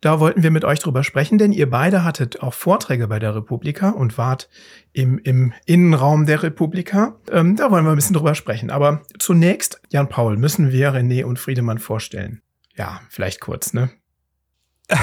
da 0.02 0.20
wollten 0.20 0.42
wir 0.42 0.52
mit 0.52 0.66
euch 0.66 0.80
drüber 0.80 1.04
sprechen, 1.04 1.38
denn 1.38 1.52
ihr 1.52 1.70
beide 1.70 2.04
hattet 2.04 2.42
auch 2.42 2.56
Vorträge 2.56 3.08
bei 3.08 3.20
der 3.20 3.36
Republika 3.36 3.90
und 3.90 4.18
wart 4.18 4.50
im, 4.94 5.20
im 5.20 5.54
Innenraum 5.66 6.26
der 6.26 6.42
Republika. 6.42 7.16
Ähm, 7.32 7.56
da 7.56 7.70
wollen 7.70 7.86
wir 7.86 7.92
ein 7.92 7.96
bisschen 7.96 8.16
drüber 8.16 8.34
sprechen. 8.34 8.72
Aber 8.72 9.04
zunächst, 9.20 9.80
Jan 9.90 10.10
Paul, 10.10 10.38
müssen 10.38 10.72
wir 10.72 10.94
René 10.94 11.24
und 11.24 11.38
Friedemann 11.38 11.78
vorstellen. 11.78 12.42
Ja, 12.76 13.02
vielleicht 13.10 13.42
kurz, 13.42 13.74
ne? 13.74 13.92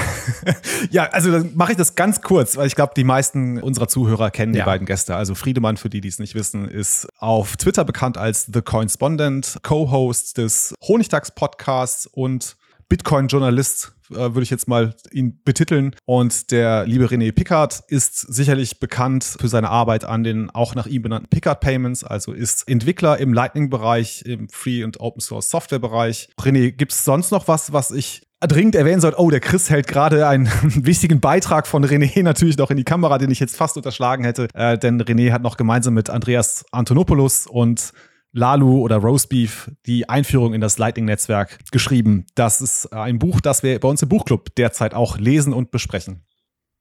ja, 0.91 1.05
also 1.05 1.31
dann 1.31 1.55
mache 1.55 1.71
ich 1.71 1.77
das 1.77 1.95
ganz 1.95 2.21
kurz, 2.21 2.57
weil 2.57 2.67
ich 2.67 2.75
glaube, 2.75 2.93
die 2.95 3.03
meisten 3.03 3.59
unserer 3.59 3.87
Zuhörer 3.87 4.29
kennen 4.31 4.53
ja. 4.53 4.63
die 4.63 4.65
beiden 4.65 4.85
Gäste. 4.85 5.15
Also 5.15 5.33
Friedemann, 5.33 5.77
für 5.77 5.89
die, 5.89 6.01
die 6.01 6.09
es 6.09 6.19
nicht 6.19 6.35
wissen, 6.35 6.67
ist 6.67 7.07
auf 7.17 7.57
Twitter 7.57 7.85
bekannt 7.85 8.17
als 8.17 8.49
The 8.53 8.61
Coinspondent, 8.61 9.59
Co-Host 9.63 10.37
des 10.37 10.75
Honigtags-Podcasts 10.85 12.05
und 12.05 12.57
Bitcoin-Journalist, 12.89 13.93
äh, 14.11 14.15
würde 14.15 14.43
ich 14.43 14.49
jetzt 14.49 14.67
mal 14.67 14.95
ihn 15.11 15.41
betiteln. 15.43 15.95
Und 16.05 16.51
der 16.51 16.85
liebe 16.85 17.05
René 17.05 17.31
Pickard 17.31 17.83
ist 17.87 18.19
sicherlich 18.19 18.79
bekannt 18.79 19.23
für 19.23 19.47
seine 19.47 19.69
Arbeit 19.69 20.05
an 20.05 20.23
den 20.23 20.49
auch 20.49 20.75
nach 20.75 20.87
ihm 20.87 21.01
benannten 21.01 21.29
Pickard 21.29 21.61
Payments, 21.61 22.03
also 22.03 22.33
ist 22.33 22.67
Entwickler 22.67 23.17
im 23.17 23.33
Lightning-Bereich, 23.33 24.23
im 24.25 24.49
Free- 24.49 24.83
und 24.83 24.99
Open-Source-Software-Bereich. 24.99 26.29
René, 26.39 26.71
gibt 26.71 26.91
es 26.91 27.05
sonst 27.05 27.31
noch 27.31 27.47
was, 27.47 27.73
was 27.73 27.91
ich 27.91 28.23
dringend 28.47 28.75
erwähnen 28.75 29.01
sollte, 29.01 29.19
oh, 29.19 29.29
der 29.29 29.41
Chris 29.41 29.69
hält 29.69 29.87
gerade 29.87 30.27
einen 30.27 30.47
wichtigen 30.85 31.19
Beitrag 31.19 31.67
von 31.67 31.83
René 31.85 32.23
natürlich 32.23 32.57
noch 32.57 32.71
in 32.71 32.77
die 32.77 32.83
Kamera, 32.83 33.17
den 33.17 33.31
ich 33.31 33.39
jetzt 33.39 33.57
fast 33.57 33.75
unterschlagen 33.75 34.23
hätte. 34.23 34.47
Äh, 34.53 34.77
denn 34.77 35.01
René 35.01 35.31
hat 35.31 35.41
noch 35.41 35.57
gemeinsam 35.57 35.93
mit 35.93 36.09
Andreas 36.09 36.65
Antonopoulos 36.71 37.47
und 37.47 37.91
Lalu 38.31 38.81
oder 38.81 38.97
Roastbeef 38.97 39.71
die 39.85 40.07
Einführung 40.07 40.53
in 40.53 40.61
das 40.61 40.77
Lightning-Netzwerk 40.77 41.59
geschrieben. 41.71 42.25
Das 42.35 42.61
ist 42.61 42.93
ein 42.93 43.19
Buch, 43.19 43.41
das 43.41 43.63
wir 43.63 43.79
bei 43.79 43.87
uns 43.87 44.01
im 44.01 44.09
Buchclub 44.09 44.53
derzeit 44.55 44.93
auch 44.93 45.17
lesen 45.17 45.53
und 45.53 45.71
besprechen. 45.71 46.25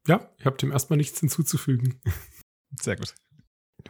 Ja, 0.07 0.21
ich 0.39 0.47
habe 0.47 0.57
dem 0.57 0.73
erstmal 0.73 0.97
nichts 0.97 1.21
hinzuzufügen. 1.21 2.01
Sehr 2.81 2.97
gut. 2.97 3.15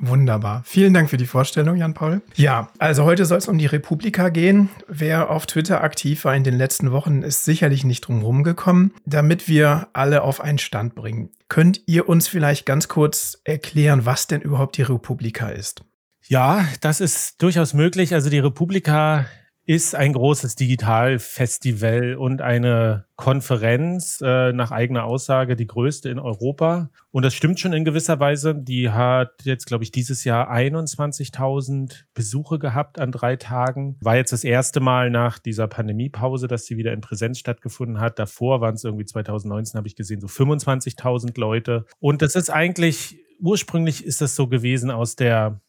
Wunderbar. 0.00 0.62
Vielen 0.64 0.94
Dank 0.94 1.10
für 1.10 1.16
die 1.16 1.26
Vorstellung, 1.26 1.76
Jan-Paul. 1.76 2.22
Ja, 2.34 2.70
also 2.78 3.04
heute 3.04 3.24
soll 3.24 3.38
es 3.38 3.48
um 3.48 3.58
die 3.58 3.66
Republika 3.66 4.28
gehen. 4.28 4.68
Wer 4.86 5.30
auf 5.30 5.46
Twitter 5.46 5.82
aktiv 5.82 6.24
war 6.24 6.36
in 6.36 6.44
den 6.44 6.56
letzten 6.56 6.92
Wochen, 6.92 7.22
ist 7.22 7.44
sicherlich 7.44 7.84
nicht 7.84 8.02
drum 8.02 8.42
gekommen. 8.44 8.92
Damit 9.06 9.48
wir 9.48 9.88
alle 9.94 10.22
auf 10.22 10.40
einen 10.40 10.58
Stand 10.58 10.94
bringen, 10.94 11.30
könnt 11.48 11.82
ihr 11.86 12.08
uns 12.08 12.28
vielleicht 12.28 12.66
ganz 12.66 12.88
kurz 12.88 13.40
erklären, 13.44 14.04
was 14.04 14.26
denn 14.26 14.42
überhaupt 14.42 14.76
die 14.76 14.82
Republika 14.82 15.48
ist? 15.48 15.82
Ja, 16.30 16.66
das 16.82 17.00
ist 17.00 17.40
durchaus 17.42 17.72
möglich. 17.72 18.12
Also 18.12 18.28
die 18.28 18.38
Republika 18.38 19.24
ist 19.64 19.94
ein 19.94 20.12
großes 20.12 20.56
Digitalfestival 20.56 22.16
und 22.16 22.42
eine 22.42 23.06
Konferenz, 23.16 24.20
äh, 24.22 24.52
nach 24.52 24.70
eigener 24.70 25.04
Aussage 25.04 25.56
die 25.56 25.66
größte 25.66 26.10
in 26.10 26.18
Europa. 26.18 26.90
Und 27.10 27.24
das 27.24 27.32
stimmt 27.32 27.60
schon 27.60 27.72
in 27.72 27.86
gewisser 27.86 28.20
Weise. 28.20 28.54
Die 28.54 28.90
hat 28.90 29.44
jetzt, 29.44 29.64
glaube 29.64 29.84
ich, 29.84 29.90
dieses 29.90 30.24
Jahr 30.24 30.50
21.000 30.50 32.04
Besuche 32.12 32.58
gehabt 32.58 33.00
an 33.00 33.10
drei 33.10 33.36
Tagen. 33.36 33.96
War 34.02 34.16
jetzt 34.16 34.32
das 34.34 34.44
erste 34.44 34.80
Mal 34.80 35.10
nach 35.10 35.38
dieser 35.38 35.66
Pandemiepause, 35.66 36.46
dass 36.46 36.66
sie 36.66 36.76
wieder 36.76 36.92
in 36.92 37.00
Präsenz 37.00 37.38
stattgefunden 37.38 38.00
hat. 38.00 38.18
Davor 38.18 38.60
waren 38.60 38.74
es 38.74 38.84
irgendwie 38.84 39.06
2019, 39.06 39.78
habe 39.78 39.88
ich 39.88 39.96
gesehen, 39.96 40.20
so 40.20 40.26
25.000 40.26 41.40
Leute. 41.40 41.86
Und 42.00 42.20
das 42.20 42.34
ist 42.34 42.50
eigentlich, 42.50 43.18
ursprünglich 43.40 44.04
ist 44.04 44.20
das 44.20 44.34
so 44.34 44.46
gewesen 44.46 44.90
aus 44.90 45.16
der 45.16 45.62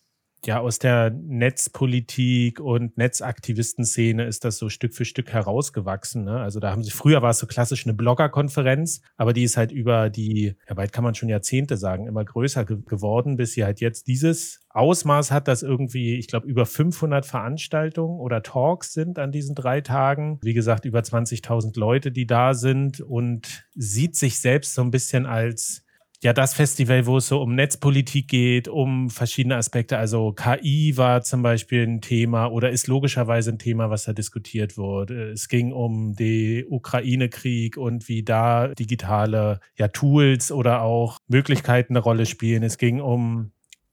ja, 0.46 0.60
aus 0.60 0.80
der 0.80 1.10
Netzpolitik 1.12 2.60
und 2.60 2.98
Netzaktivistenszene 2.98 4.24
ist 4.26 4.46
das 4.46 4.58
so 4.58 4.70
Stück 4.70 4.94
für 4.94 5.06
Stück 5.06 5.32
herausgewachsen. 5.32 6.24
Ne? 6.24 6.40
Also 6.40 6.60
da 6.60 6.72
haben 6.72 6.84
sie, 6.84 6.92
früher 6.92 7.22
war 7.22 7.32
es 7.32 7.40
so 7.40 7.48
klassisch 7.48 7.86
eine 7.86 7.94
Bloggerkonferenz, 7.94 9.02
aber 9.18 9.34
die 9.34 9.44
ist 9.44 9.58
halt 9.58 9.72
über 9.72 10.10
die, 10.10 10.56
ja, 10.68 10.78
weit 10.78 10.94
kann 10.94 11.04
man 11.04 11.16
schon 11.16 11.30
Jahrzehnte 11.30 11.78
sagen, 11.78 12.08
immer 12.08 12.24
größer 12.24 12.66
ge 12.66 12.78
geworden, 12.86 13.36
bis 13.36 13.54
sie 13.54 13.66
halt 13.66 13.82
jetzt 13.82 14.08
dieses 14.08 14.62
Ausmaß 14.70 15.32
hat, 15.32 15.48
dass 15.48 15.64
irgendwie, 15.64 16.16
ich 16.16 16.28
glaube, 16.28 16.48
über 16.48 16.66
500 16.66 17.26
Veranstaltungen 17.26 18.20
oder 18.20 18.42
Talks 18.42 18.94
sind 18.94 19.20
an 19.20 19.32
diesen 19.32 19.56
drei 19.56 19.82
Tagen. 19.82 20.40
Wie 20.42 20.54
gesagt, 20.54 20.86
über 20.86 21.00
20.000 21.00 21.78
Leute, 21.78 22.12
die 22.12 22.28
da 22.28 22.54
sind 22.54 23.02
und 23.02 23.68
sieht 23.76 24.16
sich 24.16 24.40
selbst 24.40 24.74
so 24.74 24.82
ein 24.82 24.92
bisschen 24.92 25.26
als 25.26 25.84
ja 26.22 26.34
das 26.34 26.54
Festival, 26.54 27.06
wo 27.06 27.18
es 27.18 27.28
so 27.28 27.42
um 27.42 27.56
Netzpolitik 27.56 28.28
geht, 28.28 28.68
um 28.68 29.10
verschiedene 29.10 29.56
Aspekte. 29.56 29.98
Also 29.98 30.34
KI 30.34 30.98
war 30.98 31.22
zum 31.22 31.42
Beispiel 31.42 31.84
ein 31.84 32.02
Thema 32.02 32.48
oder 32.48 32.70
ist 32.70 32.88
logischerweise 32.88 33.52
ein 33.52 33.60
Thema, 33.60 33.90
was 33.90 34.04
da 34.04 34.14
diskutiert 34.14 34.78
wurde. 34.78 35.32
Es 35.32 35.48
ging 35.48 35.72
um 35.72 36.14
den 36.16 36.66
Ukraine-Krieg 36.70 37.78
und 37.78 38.10
wie 38.10 38.24
da 38.24 38.68
digitale 38.70 39.62
ja, 39.78 39.88
Tools 39.88 40.52
oder 40.52 40.82
auch 40.82 41.20
Möglichkeiten 41.28 41.94
eine 41.94 42.04
Rolle 42.04 42.26
spielen. 42.26 42.64
Es 42.64 42.78
ging 42.78 43.00
um 43.00 43.52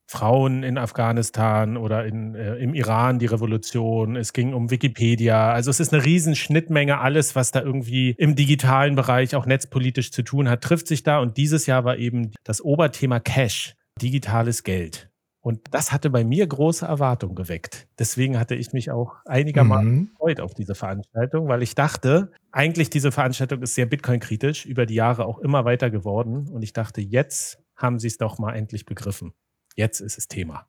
Frauen 0.08 0.62
in 0.62 0.78
Afghanistan 0.78 1.76
oder 1.76 2.04
in, 2.06 2.34
äh, 2.34 2.56
im 2.56 2.74
Iran 2.74 3.18
die 3.18 3.26
Revolution. 3.26 4.16
Es 4.16 4.32
ging 4.32 4.54
um 4.54 4.70
Wikipedia. 4.70 5.52
Also 5.52 5.70
es 5.70 5.80
ist 5.80 5.92
eine 5.92 6.04
riesen 6.04 6.36
Schnittmenge. 6.36 7.00
Alles, 7.00 7.34
was 7.34 7.50
da 7.50 7.60
irgendwie 7.60 8.14
im 8.18 8.36
digitalen 8.36 8.94
Bereich 8.94 9.34
auch 9.34 9.46
netzpolitisch 9.46 10.12
zu 10.12 10.22
tun 10.22 10.48
hat, 10.48 10.62
trifft 10.62 10.86
sich 10.86 11.02
da. 11.02 11.18
Und 11.18 11.36
dieses 11.36 11.66
Jahr 11.66 11.84
war 11.84 11.96
eben 11.96 12.32
das 12.44 12.62
Oberthema 12.62 13.18
Cash, 13.18 13.74
digitales 14.00 14.62
Geld. 14.62 15.10
Und 15.46 15.60
das 15.70 15.92
hatte 15.92 16.10
bei 16.10 16.24
mir 16.24 16.44
große 16.44 16.84
Erwartungen 16.84 17.36
geweckt. 17.36 17.86
Deswegen 18.00 18.36
hatte 18.36 18.56
ich 18.56 18.72
mich 18.72 18.90
auch 18.90 19.14
einigermaßen 19.26 19.92
mhm. 19.92 20.10
gefreut 20.10 20.40
auf 20.40 20.54
diese 20.54 20.74
Veranstaltung, 20.74 21.46
weil 21.46 21.62
ich 21.62 21.76
dachte, 21.76 22.32
eigentlich 22.50 22.90
diese 22.90 23.12
Veranstaltung 23.12 23.62
ist 23.62 23.76
sehr 23.76 23.86
Bitcoin-kritisch, 23.86 24.66
über 24.66 24.86
die 24.86 24.94
Jahre 24.94 25.24
auch 25.24 25.38
immer 25.38 25.64
weiter 25.64 25.88
geworden. 25.88 26.48
Und 26.48 26.62
ich 26.62 26.72
dachte, 26.72 27.00
jetzt 27.00 27.62
haben 27.76 28.00
sie 28.00 28.08
es 28.08 28.18
doch 28.18 28.38
mal 28.38 28.54
endlich 28.54 28.86
begriffen. 28.86 29.34
Jetzt 29.76 30.00
ist 30.00 30.18
es 30.18 30.26
Thema. 30.26 30.66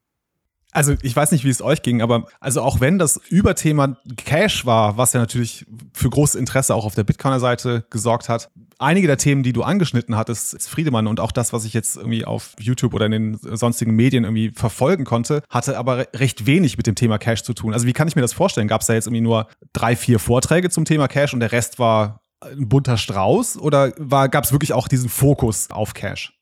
Also 0.74 0.96
ich 1.02 1.16
weiß 1.16 1.32
nicht, 1.32 1.44
wie 1.44 1.50
es 1.50 1.62
euch 1.62 1.82
ging, 1.82 2.02
aber 2.02 2.28
also 2.40 2.62
auch 2.62 2.82
wenn 2.82 3.00
das 3.00 3.20
Überthema 3.30 3.98
Cash 4.18 4.66
war, 4.66 4.98
was 4.98 5.14
ja 5.14 5.20
natürlich 5.20 5.66
für 5.94 6.10
großes 6.10 6.36
Interesse 6.36 6.76
auch 6.76 6.86
auf 6.86 6.94
der 6.94 7.06
Bitcoiner 7.06 7.40
Seite 7.40 7.86
gesorgt 7.90 8.30
hat, 8.30 8.52
einige 8.78 9.08
der 9.08 9.18
Themen, 9.18 9.44
die 9.44 9.54
du 9.54 9.64
angeschnitten 9.64 10.18
hattest, 10.18 10.54
ist 10.54 10.70
Friedemann 10.70 11.08
und 11.08 11.20
auch 11.20 11.32
das, 11.32 11.54
was 11.54 11.66
ich 11.66 11.74
jetzt 11.74 11.96
irgendwie 11.96 12.26
auf 12.26 12.54
YouTube 12.60 12.94
oder 12.94 13.06
in 13.08 13.12
den 13.12 13.40
sonstigen 13.42 13.96
Medien 13.96 14.26
irgendwie 14.26 14.52
verfolgen 14.52 15.06
konnte, 15.06 15.42
hatte 15.50 15.78
aber 15.80 16.10
recht 16.14 16.46
wenig 16.46 16.78
mit 16.78 16.86
dem 16.86 16.96
Thema 16.96 17.18
Cash 17.18 17.44
zu 17.44 17.54
tun. 17.54 17.74
Also 17.74 17.88
wie 17.88 17.94
kann 17.94 18.10
ich 18.10 18.16
mir 18.16 18.22
das 18.22 18.34
vorstellen? 18.34 18.68
Gab 18.68 18.82
es 18.82 18.88
da 18.88 18.94
jetzt 18.94 19.08
irgendwie 19.08 19.22
nur 19.22 19.48
drei, 19.74 19.96
vier 19.96 20.20
Vorträge 20.20 20.70
zum 20.70 20.86
Thema 20.86 21.08
Cash 21.08 21.34
und 21.34 21.40
der 21.40 21.54
Rest 21.54 21.80
war 21.80 22.22
ein 22.42 22.68
bunter 22.70 22.98
Strauß 22.98 23.58
oder 23.58 23.92
gab 24.28 24.44
es 24.44 24.52
wirklich 24.52 24.74
auch 24.74 24.88
diesen 24.88 25.10
Fokus 25.10 25.72
auf 25.72 25.96
Cash? 25.96 26.38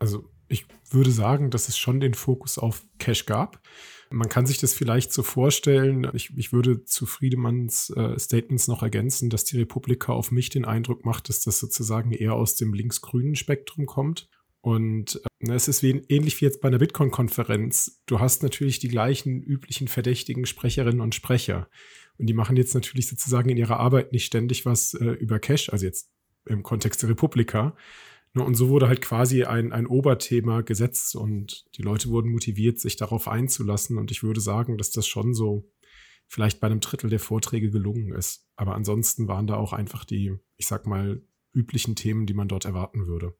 Also 0.00 0.24
ich 0.48 0.66
würde 0.90 1.10
sagen, 1.10 1.50
dass 1.50 1.68
es 1.68 1.78
schon 1.78 2.00
den 2.00 2.14
Fokus 2.14 2.58
auf 2.58 2.84
Cash 2.98 3.26
gab. 3.26 3.60
Man 4.10 4.30
kann 4.30 4.46
sich 4.46 4.58
das 4.58 4.72
vielleicht 4.72 5.12
so 5.12 5.22
vorstellen, 5.22 6.10
ich, 6.14 6.32
ich 6.36 6.52
würde 6.52 6.84
zu 6.84 7.04
Friedemanns 7.04 7.90
äh, 7.90 8.18
Statements 8.18 8.66
noch 8.66 8.82
ergänzen, 8.82 9.28
dass 9.28 9.44
die 9.44 9.58
Republika 9.58 10.12
auf 10.12 10.30
mich 10.30 10.48
den 10.48 10.64
Eindruck 10.64 11.04
macht, 11.04 11.28
dass 11.28 11.42
das 11.42 11.58
sozusagen 11.58 12.12
eher 12.12 12.32
aus 12.32 12.54
dem 12.54 12.72
linksgrünen 12.72 13.34
Spektrum 13.34 13.84
kommt. 13.84 14.30
Und 14.62 15.20
äh, 15.40 15.52
es 15.52 15.68
ist 15.68 15.82
wie, 15.82 16.02
ähnlich 16.08 16.40
wie 16.40 16.46
jetzt 16.46 16.62
bei 16.62 16.68
einer 16.68 16.78
Bitcoin-Konferenz. 16.78 18.00
Du 18.06 18.18
hast 18.18 18.42
natürlich 18.42 18.78
die 18.78 18.88
gleichen 18.88 19.42
üblichen 19.42 19.88
verdächtigen 19.88 20.46
Sprecherinnen 20.46 21.02
und 21.02 21.14
Sprecher. 21.14 21.68
Und 22.16 22.26
die 22.26 22.34
machen 22.34 22.56
jetzt 22.56 22.74
natürlich 22.74 23.08
sozusagen 23.08 23.50
in 23.50 23.58
ihrer 23.58 23.78
Arbeit 23.78 24.12
nicht 24.12 24.24
ständig 24.24 24.64
was 24.64 24.94
äh, 24.94 25.04
über 25.04 25.38
Cash, 25.38 25.68
also 25.68 25.84
jetzt 25.84 26.10
im 26.46 26.62
Kontext 26.62 27.02
der 27.02 27.10
Republika, 27.10 27.60
Ne, 27.60 27.74
und 28.40 28.54
so 28.54 28.68
wurde 28.68 28.88
halt 28.88 29.00
quasi 29.00 29.44
ein, 29.44 29.72
ein 29.72 29.86
Oberthema 29.86 30.62
gesetzt 30.62 31.16
und 31.16 31.64
die 31.76 31.82
Leute 31.82 32.08
wurden 32.08 32.30
motiviert, 32.32 32.78
sich 32.80 32.96
darauf 32.96 33.28
einzulassen. 33.28 33.98
Und 33.98 34.10
ich 34.10 34.22
würde 34.22 34.40
sagen, 34.40 34.78
dass 34.78 34.90
das 34.90 35.06
schon 35.06 35.34
so 35.34 35.70
vielleicht 36.28 36.60
bei 36.60 36.66
einem 36.66 36.80
Drittel 36.80 37.10
der 37.10 37.20
Vorträge 37.20 37.70
gelungen 37.70 38.12
ist. 38.12 38.46
Aber 38.56 38.74
ansonsten 38.74 39.28
waren 39.28 39.46
da 39.46 39.56
auch 39.56 39.72
einfach 39.72 40.04
die, 40.04 40.36
ich 40.56 40.66
sag 40.66 40.86
mal, 40.86 41.22
üblichen 41.52 41.96
Themen, 41.96 42.26
die 42.26 42.34
man 42.34 42.48
dort 42.48 42.64
erwarten 42.64 43.06
würde. 43.06 43.34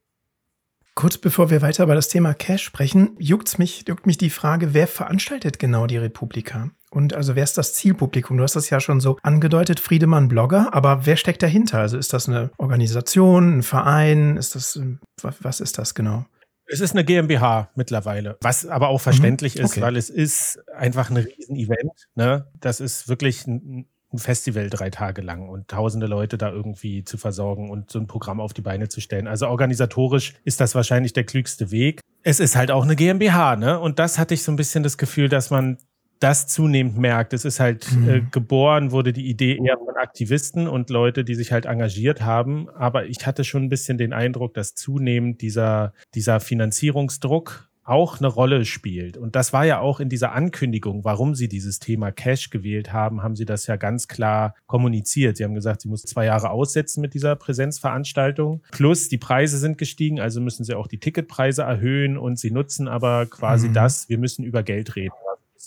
Kurz 0.95 1.19
bevor 1.19 1.51
wir 1.51 1.63
weiter 1.63 1.85
über 1.85 1.95
das 1.95 2.09
Thema 2.09 2.35
Cash 2.35 2.65
sprechen, 2.65 3.15
juckt 3.21 3.59
mich, 3.59 3.85
juckt 3.87 4.07
mich 4.07 4.19
die 4.19 4.31
Frage, 4.31 4.75
wer 4.75 4.89
veranstaltet 4.89 5.59
genau 5.59 5.87
die 5.87 5.99
Republika? 5.99 6.71
Und 6.91 7.15
also 7.15 7.37
wer 7.37 7.45
ist 7.45 7.59
das 7.59 7.75
Zielpublikum? 7.75 8.37
Du 8.37 8.43
hast 8.43 8.57
das 8.57 8.71
ja 8.71 8.81
schon 8.81 9.01
so 9.01 9.19
angedeutet, 9.23 9.81
Friedemann 9.81 10.29
Blogger, 10.29 10.73
aber 10.73 11.07
wer 11.07 11.17
steckt 11.17 11.43
dahinter? 11.43 11.79
Also 11.79 11.99
ist 11.99 12.13
das 12.13 12.29
eine 12.29 12.51
Organisation, 12.57 13.59
ein 13.59 13.63
Verein? 13.63 14.37
Ist 14.37 14.55
das, 14.55 14.77
ähm, 14.77 15.01
was 15.23 15.61
ist 15.61 15.79
das 15.79 15.95
genau? 15.95 16.25
Es 16.71 16.81
ist 16.81 16.93
eine 16.93 17.05
GmbH 17.05 17.71
mittlerweile, 17.75 18.37
was 18.43 18.67
aber 18.67 18.89
auch 18.89 19.01
verständlich 19.01 19.57
mhm. 19.57 19.65
okay. 19.65 19.79
ist, 19.79 19.81
weil 19.81 19.97
es 19.97 20.11
ist 20.11 20.61
einfach 20.75 21.11
ein 21.11 21.17
Riesenevent. 21.17 22.09
Ne? 22.15 22.47
Das 22.61 22.81
ist 22.81 23.09
wirklich 23.09 23.47
ein, 23.47 23.87
ein 24.13 24.19
Festival 24.19 24.69
drei 24.69 24.91
Tage 24.91 25.23
lang 25.23 25.49
und 25.49 25.69
tausende 25.69 26.07
Leute 26.07 26.37
da 26.37 26.51
irgendwie 26.51 27.05
zu 27.05 27.17
versorgen 27.17 27.71
und 27.71 27.91
so 27.91 27.99
ein 27.99 28.07
Programm 28.07 28.41
auf 28.41 28.53
die 28.53 28.61
Beine 28.61 28.89
zu 28.89 29.01
stellen. 29.01 29.27
Also 29.27 29.49
organisatorisch 29.49 30.35
ist 30.45 30.61
das 30.61 30.75
wahrscheinlich 30.75 31.15
der 31.15 31.25
klügste 31.25 31.71
Weg. 31.71 32.01
Es 32.23 32.39
ist 32.39 32.55
halt 32.55 32.71
auch 32.71 32.85
eine 32.85 32.97
GmbH, 32.97 33.57
ne? 33.57 33.79
Und 33.79 33.99
das 33.99 34.19
hatte 34.19 34.35
ich 34.35 34.43
so 34.43 34.53
ein 34.53 34.57
bisschen 34.57 34.83
das 34.83 34.99
Gefühl, 34.99 35.31
dass 35.31 35.51
man 35.51 35.79
das 36.21 36.47
zunehmend 36.47 36.99
merkt. 36.99 37.33
Es 37.33 37.45
ist 37.45 37.61
halt 37.61 37.91
mhm. 37.93 38.09
äh, 38.09 38.21
geboren, 38.31 38.91
wurde 38.93 39.13
die 39.13 39.29
Idee 39.29 39.59
eher 39.63 39.79
von 39.79 39.97
Aktivisten 39.97 40.69
und 40.69 40.91
Leute, 40.91 41.25
die 41.25 41.35
sich 41.35 41.53
halt 41.53 41.67
engagiert 41.67 42.23
haben. 42.23 42.69
Aber 42.71 43.07
ich 43.07 43.27
hatte 43.27 43.45
schon 43.45 43.65
ein 43.65 43.69
bisschen 43.69 43.99
den 43.99 44.13
Eindruck, 44.13 44.55
dass 44.55 44.75
zunehmend 44.75 45.43
dieser, 45.43 45.93
dieser 46.15 46.41
Finanzierungsdruck 46.41 47.69
auch 47.89 48.19
eine 48.19 48.27
Rolle 48.27 48.67
spielt. 48.67 49.17
Und 49.17 49.35
das 49.35 49.55
war 49.55 49.65
ja 49.65 49.81
auch 49.81 49.99
in 49.99 50.11
dieser 50.11 50.33
Ankündigung, 50.33 51.05
warum 51.05 51.35
sie 51.35 51.49
dieses 51.49 51.79
Thema 51.79 52.13
Cash 52.13 52.51
gewählt 52.51 52.93
haben, 52.93 53.23
haben 53.23 53.35
sie 53.35 53.47
das 53.47 53.67
ja 53.67 53.77
ganz 53.77 54.09
klar 54.09 54.55
kommuniziert. 54.67 55.39
Sie 55.39 55.45
haben 55.45 55.55
gesagt, 55.55 55.81
sie 55.81 55.89
muss 55.89 56.03
zwei 56.03 56.27
Jahre 56.27 56.51
aussetzen 56.51 57.01
mit 57.01 57.15
dieser 57.15 57.35
Präsenzveranstaltung. 57.35 58.63
Plus 58.73 59.09
die 59.09 59.17
Preise 59.17 59.57
sind 59.57 59.79
gestiegen, 59.79 60.21
also 60.21 60.43
müssen 60.43 60.65
sie 60.65 60.75
auch 60.75 60.87
die 60.87 61.01
Ticketpreise 61.01 61.63
erhöhen 61.63 62.19
und 62.19 62.39
sie 62.39 62.51
nutzen 62.51 62.89
aber 62.89 63.25
quasi 63.25 63.69
mhm. 63.71 63.73
das, 63.73 64.11
wir 64.11 64.19
müssen 64.19 64.45
über 64.45 64.63
Geld 64.63 64.95
reden 64.95 65.15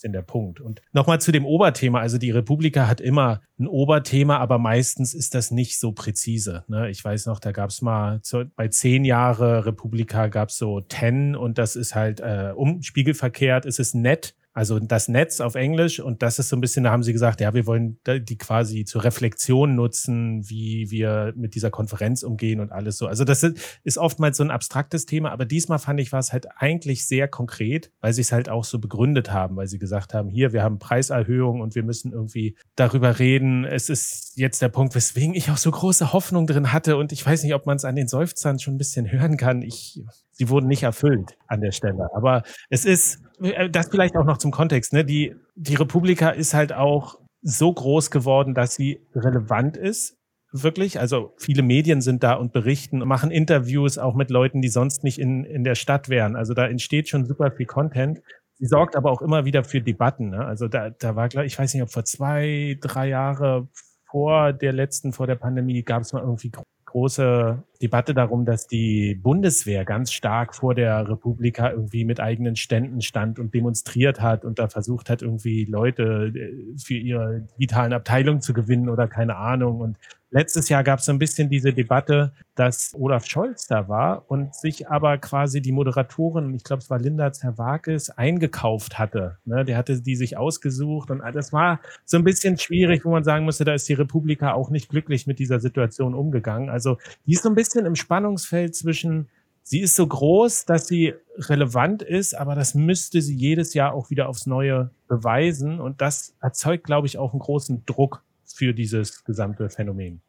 bisschen 0.02 0.14
der 0.14 0.22
Punkt. 0.22 0.60
Und 0.60 0.82
nochmal 0.94 1.22
zu 1.22 1.32
dem 1.32 1.46
Oberthema. 1.46 2.00
Also 2.00 2.18
die 2.18 2.32
Republika 2.32 2.88
hat 2.88 3.02
immer 3.02 3.42
ein 3.60 3.68
Oberthema, 3.68 4.38
aber 4.38 4.58
meistens 4.58 5.14
ist 5.14 5.36
das 5.36 5.52
nicht 5.52 5.80
so 5.80 5.92
präzise. 5.92 6.64
Ne? 6.68 6.90
Ich 6.90 7.04
weiß 7.04 7.28
noch, 7.28 7.40
da 7.40 7.52
gab 7.52 7.70
es 7.70 7.82
mal 7.82 8.22
zu, 8.22 8.46
bei 8.56 8.68
zehn 8.68 9.06
Jahre 9.06 9.66
Republika 9.66 10.28
gab 10.28 10.50
es 10.50 10.58
so 10.58 10.82
ten 10.82 11.36
und 11.36 11.58
das 11.58 11.76
ist 11.76 11.94
halt 11.94 12.20
äh, 12.20 12.54
umspiegelverkehrt. 12.56 13.66
Es 13.66 13.78
ist 13.78 13.94
nett, 13.94 14.36
also 14.54 14.80
das 14.80 15.08
Netz 15.08 15.40
auf 15.40 15.56
Englisch 15.56 16.00
und 16.00 16.22
das 16.22 16.38
ist 16.40 16.50
so 16.50 16.58
ein 16.58 16.62
bisschen, 16.62 16.84
da 16.84 16.92
haben 16.92 17.04
sie 17.04 17.14
gesagt, 17.14 17.40
ja, 17.40 17.54
wir 17.54 17.66
wollen 17.66 18.00
die 18.06 18.38
quasi 18.38 18.84
zur 18.84 19.04
Reflexion 19.04 19.76
nutzen, 19.76 20.50
wie 20.50 20.92
wir 20.92 21.34
mit 21.38 21.56
dieser 21.56 21.72
Konferenz 21.72 22.24
umgehen 22.24 22.60
und 22.60 22.72
alles 22.72 22.98
so. 22.98 23.08
Also 23.08 23.24
das 23.24 23.44
ist 23.84 23.98
oftmals 23.98 24.38
so 24.38 24.44
ein 24.44 24.52
abstraktes 24.52 25.06
Thema, 25.06 25.32
aber 25.32 25.46
diesmal 25.46 25.80
fand 25.80 26.00
ich 26.02 26.12
war 26.12 26.20
es 26.20 26.34
halt 26.34 26.48
eigentlich 26.58 27.08
sehr 27.08 27.28
konkret, 27.28 27.92
weil 28.02 28.14
sie 28.14 28.22
es 28.22 28.32
halt 28.32 28.50
auch 28.50 28.66
so 28.66 28.80
begründet 28.80 29.32
haben, 29.32 29.56
weil 29.56 29.68
sie 29.68 29.80
gesagt 29.80 30.14
haben, 30.14 30.30
hier, 30.30 30.52
wir 30.52 30.64
haben 30.64 30.80
Preiserhöhungen 30.80 31.62
und 31.62 31.76
wir 31.76 31.84
müssen 31.84 32.12
irgendwie 32.12 32.58
darüber 32.76 33.20
reden. 33.20 33.64
Es 33.64 33.90
ist 33.90 34.34
jetzt 34.36 34.62
der 34.62 34.70
Punkt, 34.70 34.96
weswegen 34.96 35.34
ich 35.34 35.50
auch 35.50 35.58
so 35.58 35.72
große 35.72 36.12
Hoffnung 36.12 36.46
drin 36.46 36.74
hatte 36.74 36.98
und 36.98 37.12
ich 37.12 37.26
weiß 37.26 37.44
nicht, 37.44 37.54
ob 37.54 37.66
man 37.66 37.78
es 37.78 37.86
an 37.86 37.96
den 37.96 38.08
Seufzern 38.08 38.60
schon 38.60 38.76
ein 38.76 38.78
bisschen 38.78 39.12
hören 39.12 39.38
kann. 39.38 39.62
Ich 39.62 40.04
sie 40.32 40.50
wurden 40.50 40.68
nicht 40.68 40.84
erfüllt 40.84 41.38
an 41.48 41.62
der 41.62 41.72
Stelle. 41.72 42.10
Aber 42.14 42.44
es 42.70 42.86
ist, 42.86 43.22
äh, 43.42 43.70
das 43.70 43.90
vielleicht 43.90 44.16
auch 44.16 44.26
noch 44.26 44.38
zum 44.38 44.52
Kontext, 44.52 44.94
ne? 44.94 45.06
Die, 45.06 45.36
die 45.56 45.76
Republika 45.76 46.30
ist 46.30 46.54
halt 46.54 46.74
auch 46.74 47.20
so 47.42 47.74
groß 47.74 48.12
geworden, 48.12 48.54
dass 48.54 48.76
sie 48.76 49.02
relevant 49.16 49.78
ist. 49.78 50.18
Wirklich. 50.54 51.00
Also 51.00 51.34
viele 51.38 51.64
Medien 51.64 52.02
sind 52.02 52.24
da 52.24 52.34
und 52.34 52.52
berichten, 52.52 53.00
machen 53.00 53.32
Interviews 53.32 53.98
auch 53.98 54.16
mit 54.16 54.30
Leuten, 54.30 54.62
die 54.62 54.68
sonst 54.68 55.04
nicht 55.04 55.18
in, 55.18 55.46
in 55.46 55.64
der 55.64 55.76
Stadt 55.76 56.10
wären. 56.10 56.36
Also 56.36 56.54
da 56.54 56.68
entsteht 56.68 57.08
schon 57.08 57.26
super 57.26 57.52
viel 57.52 57.66
Content. 57.66 58.22
Sie 58.58 58.66
sorgt 58.66 58.98
aber 58.98 59.12
auch 59.12 59.22
immer 59.22 59.46
wieder 59.46 59.64
für 59.64 59.82
Debatten. 59.82 60.32
Ne? 60.32 60.46
Also 60.46 60.68
da, 60.68 60.90
da 60.90 61.16
war, 61.16 61.34
ich 61.46 61.58
weiß 61.58 61.74
nicht, 61.74 61.84
ob 61.84 61.92
vor 61.92 62.04
zwei, 62.04 62.78
drei 62.82 63.08
Jahre 63.08 63.70
vor 64.10 64.52
der 64.52 64.74
letzten, 64.74 65.14
vor 65.14 65.26
der 65.26 65.36
Pandemie, 65.36 65.84
gab 65.84 66.02
es 66.02 66.12
mal 66.12 66.22
irgendwie 66.22 66.52
große 66.92 67.64
Debatte 67.82 68.14
darum, 68.14 68.46
dass 68.46 68.68
die 68.68 69.16
Bundeswehr 69.16 69.86
ganz 69.86 70.12
stark 70.12 70.56
vor 70.56 70.76
der 70.76 71.10
Republika 71.10 71.72
irgendwie 71.72 72.06
mit 72.06 72.20
eigenen 72.20 72.56
Ständen 72.56 73.02
stand 73.02 73.40
und 73.40 73.54
demonstriert 73.54 74.22
hat 74.22 74.46
und 74.46 74.60
da 74.60 74.68
versucht 74.68 75.10
hat, 75.10 75.22
irgendwie 75.22 75.66
Leute 75.66 76.32
äh, 76.36 76.78
für 76.78 76.96
ihre 76.96 77.48
digitalen 77.58 77.94
Abteilungen 77.94 78.42
zu 78.42 78.54
gewinnen 78.54 78.90
oder 78.90 79.08
keine 79.08 79.38
Ahnung. 79.38 79.82
Und 79.82 79.98
Letztes 80.34 80.70
Jahr 80.70 80.86
gab 80.86 81.00
es 81.00 81.06
so 81.06 81.12
ein 81.12 81.20
bisschen 81.20 81.50
diese 81.50 81.74
Debatte, 81.74 82.32
dass 82.56 82.94
Olaf 82.98 83.26
Scholz 83.26 83.68
da 83.68 83.90
war 83.90 84.32
und 84.32 84.56
sich 84.56 84.90
aber 84.90 85.18
quasi 85.18 85.62
die 85.62 85.74
Moderatorin, 85.74 86.54
ich 86.54 86.64
glaube, 86.64 86.82
es 86.82 86.90
war 86.90 87.00
Linda 87.00 87.34
Zerwakis, 87.34 88.10
eingekauft 88.12 88.98
hatte. 88.98 89.38
Ne? 89.44 89.66
Der 89.66 89.76
hatte 89.76 90.02
die 90.02 90.16
sich 90.16 90.38
ausgesucht 90.38 91.12
und 91.12 91.22
das 91.34 91.52
war 91.52 91.82
so 92.06 92.16
ein 92.16 92.24
bisschen 92.24 92.58
schwierig, 92.58 93.04
wo 93.04 93.12
man 93.12 93.26
sagen 93.26 93.44
musste, 93.44 93.66
da 93.66 93.74
ist 93.74 93.90
die 93.90 93.94
Republika 93.94 94.54
auch 94.54 94.70
nicht 94.70 94.88
glücklich 94.88 95.28
mit 95.28 95.38
dieser 95.38 95.60
Situation 95.60 96.14
umgegangen. 96.14 96.70
Also 96.70 96.98
die 97.26 97.34
ist 97.34 97.44
so 97.44 97.50
ein 97.50 97.56
bisschen 97.56 97.86
im 97.86 97.96
Spannungsfeld 97.96 98.74
zwischen 98.74 99.28
Sie 99.64 99.80
ist 99.80 99.96
so 99.96 100.08
groß, 100.08 100.66
dass 100.66 100.88
sie 100.88 101.14
relevant 101.38 102.02
ist, 102.02 102.36
aber 102.36 102.56
das 102.56 102.74
müsste 102.74 103.22
sie 103.22 103.36
jedes 103.36 103.74
Jahr 103.76 103.94
auch 103.94 104.10
wieder 104.10 104.28
aufs 104.28 104.48
Neue 104.48 104.90
beweisen. 105.08 105.80
Und 105.80 106.02
das 106.02 106.36
erzeugt, 106.42 106.84
glaube 106.84 107.06
ich, 107.06 107.20
auch 107.20 107.32
einen 107.32 107.40
großen 107.40 107.86
Druck 107.86 108.24
für 108.58 108.74
dieses 108.74 109.24
gesamte 109.24 109.70
Phänomen. 109.70 110.22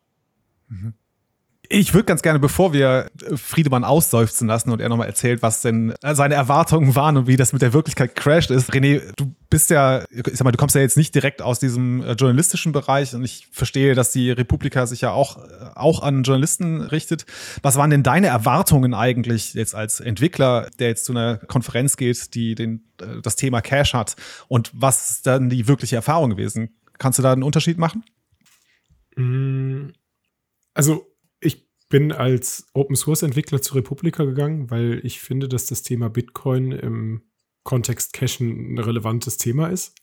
Mhm. 0.69 0.95
Ich 1.75 1.95
würde 1.95 2.05
ganz 2.05 2.21
gerne, 2.21 2.38
bevor 2.38 2.75
wir 2.75 3.11
Friedemann 3.35 3.83
ausseufzen 3.83 4.47
lassen 4.47 4.71
und 4.71 4.81
er 4.81 4.91
nochmal 4.91 5.07
erzählt, 5.07 5.41
was 5.43 5.62
denn 5.62 5.95
seine 6.02 6.35
Erwartungen 6.35 6.95
waren 6.95 7.17
und 7.17 7.26
wie 7.29 7.37
das 7.37 7.55
mit 7.55 7.62
der 7.62 7.73
Wirklichkeit 7.73 8.14
crasht 8.14 8.50
ist. 8.50 8.73
René, 8.73 9.00
du 9.17 9.35
bist 9.49 9.71
ja, 9.71 10.05
ich 10.11 10.23
sag 10.33 10.45
mal, 10.45 10.50
du 10.50 10.59
kommst 10.59 10.75
ja 10.75 10.83
jetzt 10.83 10.99
nicht 10.99 11.14
direkt 11.14 11.41
aus 11.41 11.61
diesem 11.61 12.02
äh, 12.02 12.12
journalistischen 12.12 12.73
Bereich 12.73 13.14
und 13.14 13.25
ich 13.25 13.49
verstehe, 13.52 13.95
dass 13.95 14.11
die 14.11 14.31
Republika 14.31 14.87
sich 14.87 15.00
ja 15.00 15.12
auch, 15.12 15.38
auch 15.75 16.02
an 16.02 16.25
Journalisten 16.25 16.83
richtet. 16.83 17.25
Was 17.62 17.76
waren 17.76 17.88
denn 17.88 18.02
deine 18.02 18.26
Erwartungen 18.26 18.93
eigentlich 18.93 19.55
jetzt 19.55 19.75
als 19.75 20.00
Entwickler, 20.00 20.69
der 20.79 20.88
jetzt 20.88 21.07
zu 21.07 21.12
einer 21.12 21.38
Konferenz 21.38 21.97
geht, 21.97 22.35
die 22.35 22.55
den, 22.55 22.83
äh, 23.00 23.23
das 23.23 23.37
Thema 23.37 23.62
Cash 23.62 23.95
hat 23.95 24.17
und 24.49 24.71
was 24.75 25.11
ist 25.11 25.26
dann 25.26 25.49
die 25.49 25.69
wirkliche 25.69 25.97
Erfahrung 25.97 26.29
gewesen? 26.29 26.71
Kannst 27.02 27.18
du 27.18 27.25
da 27.25 27.32
einen 27.32 27.42
Unterschied 27.42 27.78
machen? 27.78 28.04
Mm, 29.16 29.88
also 30.73 31.04
ich 31.40 31.68
bin 31.88 32.12
als 32.12 32.68
Open 32.75 32.94
Source 32.94 33.25
Entwickler 33.25 33.61
zur 33.61 33.78
Republika 33.78 34.25
gegangen, 34.25 34.71
weil 34.71 35.00
ich 35.02 35.18
finde, 35.18 35.49
dass 35.49 35.66
das 35.66 35.82
Thema 35.82 36.11
Bitcoin 36.11 36.71
im 36.71 37.23
Kontext 37.64 38.12
Cashen 38.12 38.75
ein 38.75 38.78
relevantes 38.78 39.37
Thema 39.37 39.66
ist. 39.66 39.97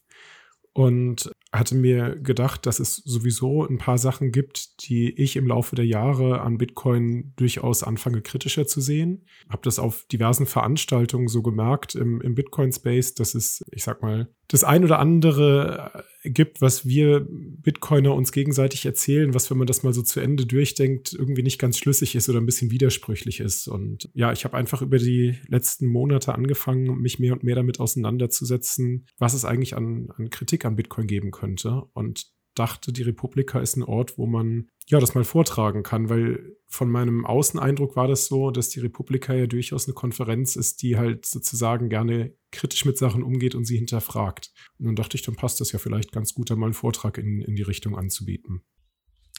Und 0.73 1.31
hatte 1.53 1.75
mir 1.75 2.17
gedacht, 2.17 2.65
dass 2.65 2.81
es 2.81 2.97
sowieso 2.97 3.65
ein 3.65 3.77
paar 3.77 3.97
Sachen 3.97 4.33
gibt, 4.33 4.89
die 4.89 5.09
ich 5.11 5.37
im 5.37 5.47
Laufe 5.47 5.77
der 5.77 5.85
Jahre 5.85 6.41
an 6.41 6.57
Bitcoin 6.57 7.31
durchaus 7.37 7.81
anfange 7.81 8.21
kritischer 8.21 8.67
zu 8.67 8.81
sehen. 8.81 9.25
Habe 9.49 9.61
das 9.63 9.79
auf 9.79 10.05
diversen 10.11 10.45
Veranstaltungen 10.45 11.29
so 11.29 11.41
gemerkt 11.43 11.95
im, 11.95 12.19
im 12.19 12.35
Bitcoin-Space, 12.35 13.13
dass 13.13 13.35
es, 13.35 13.63
ich 13.71 13.85
sag 13.85 14.01
mal, 14.01 14.29
das 14.49 14.63
ein 14.63 14.83
oder 14.83 14.99
andere 14.99 16.05
gibt, 16.23 16.59
was 16.59 16.85
wir 16.85 17.25
Bitcoiner 17.29 18.13
uns 18.13 18.31
gegenseitig 18.31 18.85
erzählen, 18.85 19.33
was, 19.33 19.49
wenn 19.49 19.59
man 19.59 19.67
das 19.67 19.83
mal 19.83 19.93
so 19.93 20.01
zu 20.01 20.19
Ende 20.19 20.45
durchdenkt, 20.45 21.13
irgendwie 21.13 21.43
nicht 21.43 21.59
ganz 21.59 21.77
schlüssig 21.77 22.15
ist 22.15 22.27
oder 22.29 22.39
ein 22.39 22.47
bisschen 22.47 22.71
widersprüchlich 22.71 23.39
ist. 23.39 23.67
Und 23.67 24.09
ja, 24.13 24.33
ich 24.33 24.43
habe 24.45 24.57
einfach 24.57 24.81
über 24.81 24.97
die 24.97 25.37
letzten 25.47 25.85
Monate 25.85 26.33
angefangen, 26.33 26.99
mich 26.99 27.19
mehr 27.19 27.33
und 27.33 27.43
mehr 27.43 27.55
damit 27.55 27.79
auseinanderzusetzen, 27.79 29.05
was 29.19 29.35
es 29.35 29.45
eigentlich 29.45 29.77
an, 29.77 30.09
an 30.17 30.31
Kritik 30.31 30.65
an 30.65 30.75
Bitcoin 30.75 31.05
geben 31.05 31.29
könnte. 31.29 31.83
Und 31.93 32.25
dachte, 32.59 32.91
die 32.91 33.03
Republika 33.03 33.59
ist 33.59 33.77
ein 33.77 33.83
Ort, 33.83 34.17
wo 34.17 34.25
man 34.25 34.67
ja 34.87 34.99
das 34.99 35.15
mal 35.15 35.23
vortragen 35.23 35.83
kann, 35.83 36.09
weil 36.09 36.55
von 36.67 36.89
meinem 36.89 37.25
Außeneindruck 37.25 37.95
war 37.95 38.07
das 38.07 38.27
so, 38.27 38.51
dass 38.51 38.69
die 38.69 38.79
Republika 38.79 39.33
ja 39.33 39.47
durchaus 39.47 39.87
eine 39.87 39.93
Konferenz 39.93 40.55
ist, 40.55 40.81
die 40.81 40.97
halt 40.97 41.25
sozusagen 41.25 41.89
gerne 41.89 42.33
kritisch 42.51 42.85
mit 42.85 42.97
Sachen 42.97 43.23
umgeht 43.23 43.55
und 43.55 43.65
sie 43.65 43.77
hinterfragt. 43.77 44.51
Und 44.77 44.85
dann 44.85 44.95
dachte 44.95 45.15
ich, 45.15 45.23
dann 45.23 45.35
passt 45.35 45.61
das 45.61 45.71
ja 45.71 45.79
vielleicht 45.79 46.11
ganz 46.11 46.33
gut, 46.33 46.49
da 46.49 46.55
mal 46.55 46.67
einen 46.67 46.73
Vortrag 46.73 47.17
in, 47.17 47.41
in 47.41 47.55
die 47.55 47.63
Richtung 47.63 47.97
anzubieten. 47.97 48.61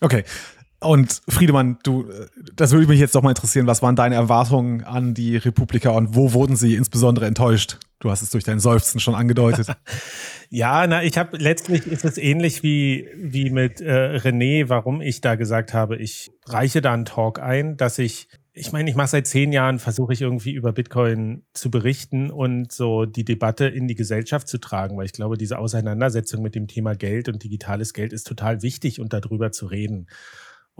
Okay, 0.00 0.24
und 0.80 1.20
Friedemann, 1.28 1.78
du, 1.82 2.08
das 2.54 2.72
würde 2.72 2.86
mich 2.86 2.98
jetzt 2.98 3.14
doch 3.14 3.22
mal 3.22 3.30
interessieren. 3.30 3.66
Was 3.66 3.82
waren 3.82 3.96
deine 3.96 4.14
Erwartungen 4.14 4.82
an 4.82 5.12
die 5.14 5.36
Republika 5.36 5.90
und 5.90 6.14
wo 6.14 6.32
wurden 6.32 6.56
sie 6.56 6.74
insbesondere 6.74 7.26
enttäuscht? 7.26 7.78
Du 8.00 8.10
hast 8.10 8.22
es 8.22 8.30
durch 8.30 8.44
dein 8.44 8.60
Seufzen 8.60 8.98
schon 8.98 9.14
angedeutet. 9.14 9.68
ja, 10.50 10.86
na, 10.86 11.04
ich 11.04 11.18
habe 11.18 11.36
letztlich 11.36 11.86
ist 11.86 12.04
es 12.04 12.16
ähnlich 12.16 12.62
wie, 12.62 13.08
wie 13.14 13.50
mit 13.50 13.82
äh, 13.82 14.16
René, 14.16 14.68
warum 14.68 15.02
ich 15.02 15.20
da 15.20 15.34
gesagt 15.34 15.74
habe, 15.74 15.96
ich 15.96 16.32
reiche 16.46 16.80
da 16.80 16.94
einen 16.94 17.04
Talk 17.04 17.40
ein, 17.40 17.76
dass 17.76 17.98
ich 17.98 18.28
ich 18.52 18.72
meine, 18.72 18.90
ich 18.90 18.96
mache 18.96 19.08
seit 19.08 19.26
zehn 19.26 19.52
Jahren, 19.52 19.78
versuche 19.78 20.12
ich 20.12 20.22
irgendwie 20.22 20.52
über 20.52 20.72
Bitcoin 20.72 21.44
zu 21.54 21.70
berichten 21.70 22.30
und 22.30 22.72
so 22.72 23.06
die 23.06 23.24
Debatte 23.24 23.66
in 23.66 23.86
die 23.86 23.94
Gesellschaft 23.94 24.48
zu 24.48 24.58
tragen, 24.58 24.96
weil 24.96 25.06
ich 25.06 25.12
glaube, 25.12 25.36
diese 25.36 25.58
Auseinandersetzung 25.58 26.42
mit 26.42 26.56
dem 26.56 26.66
Thema 26.66 26.94
Geld 26.94 27.28
und 27.28 27.44
digitales 27.44 27.94
Geld 27.94 28.12
ist 28.12 28.26
total 28.26 28.62
wichtig 28.62 29.00
und 29.00 29.12
darüber 29.12 29.52
zu 29.52 29.66
reden. 29.66 30.08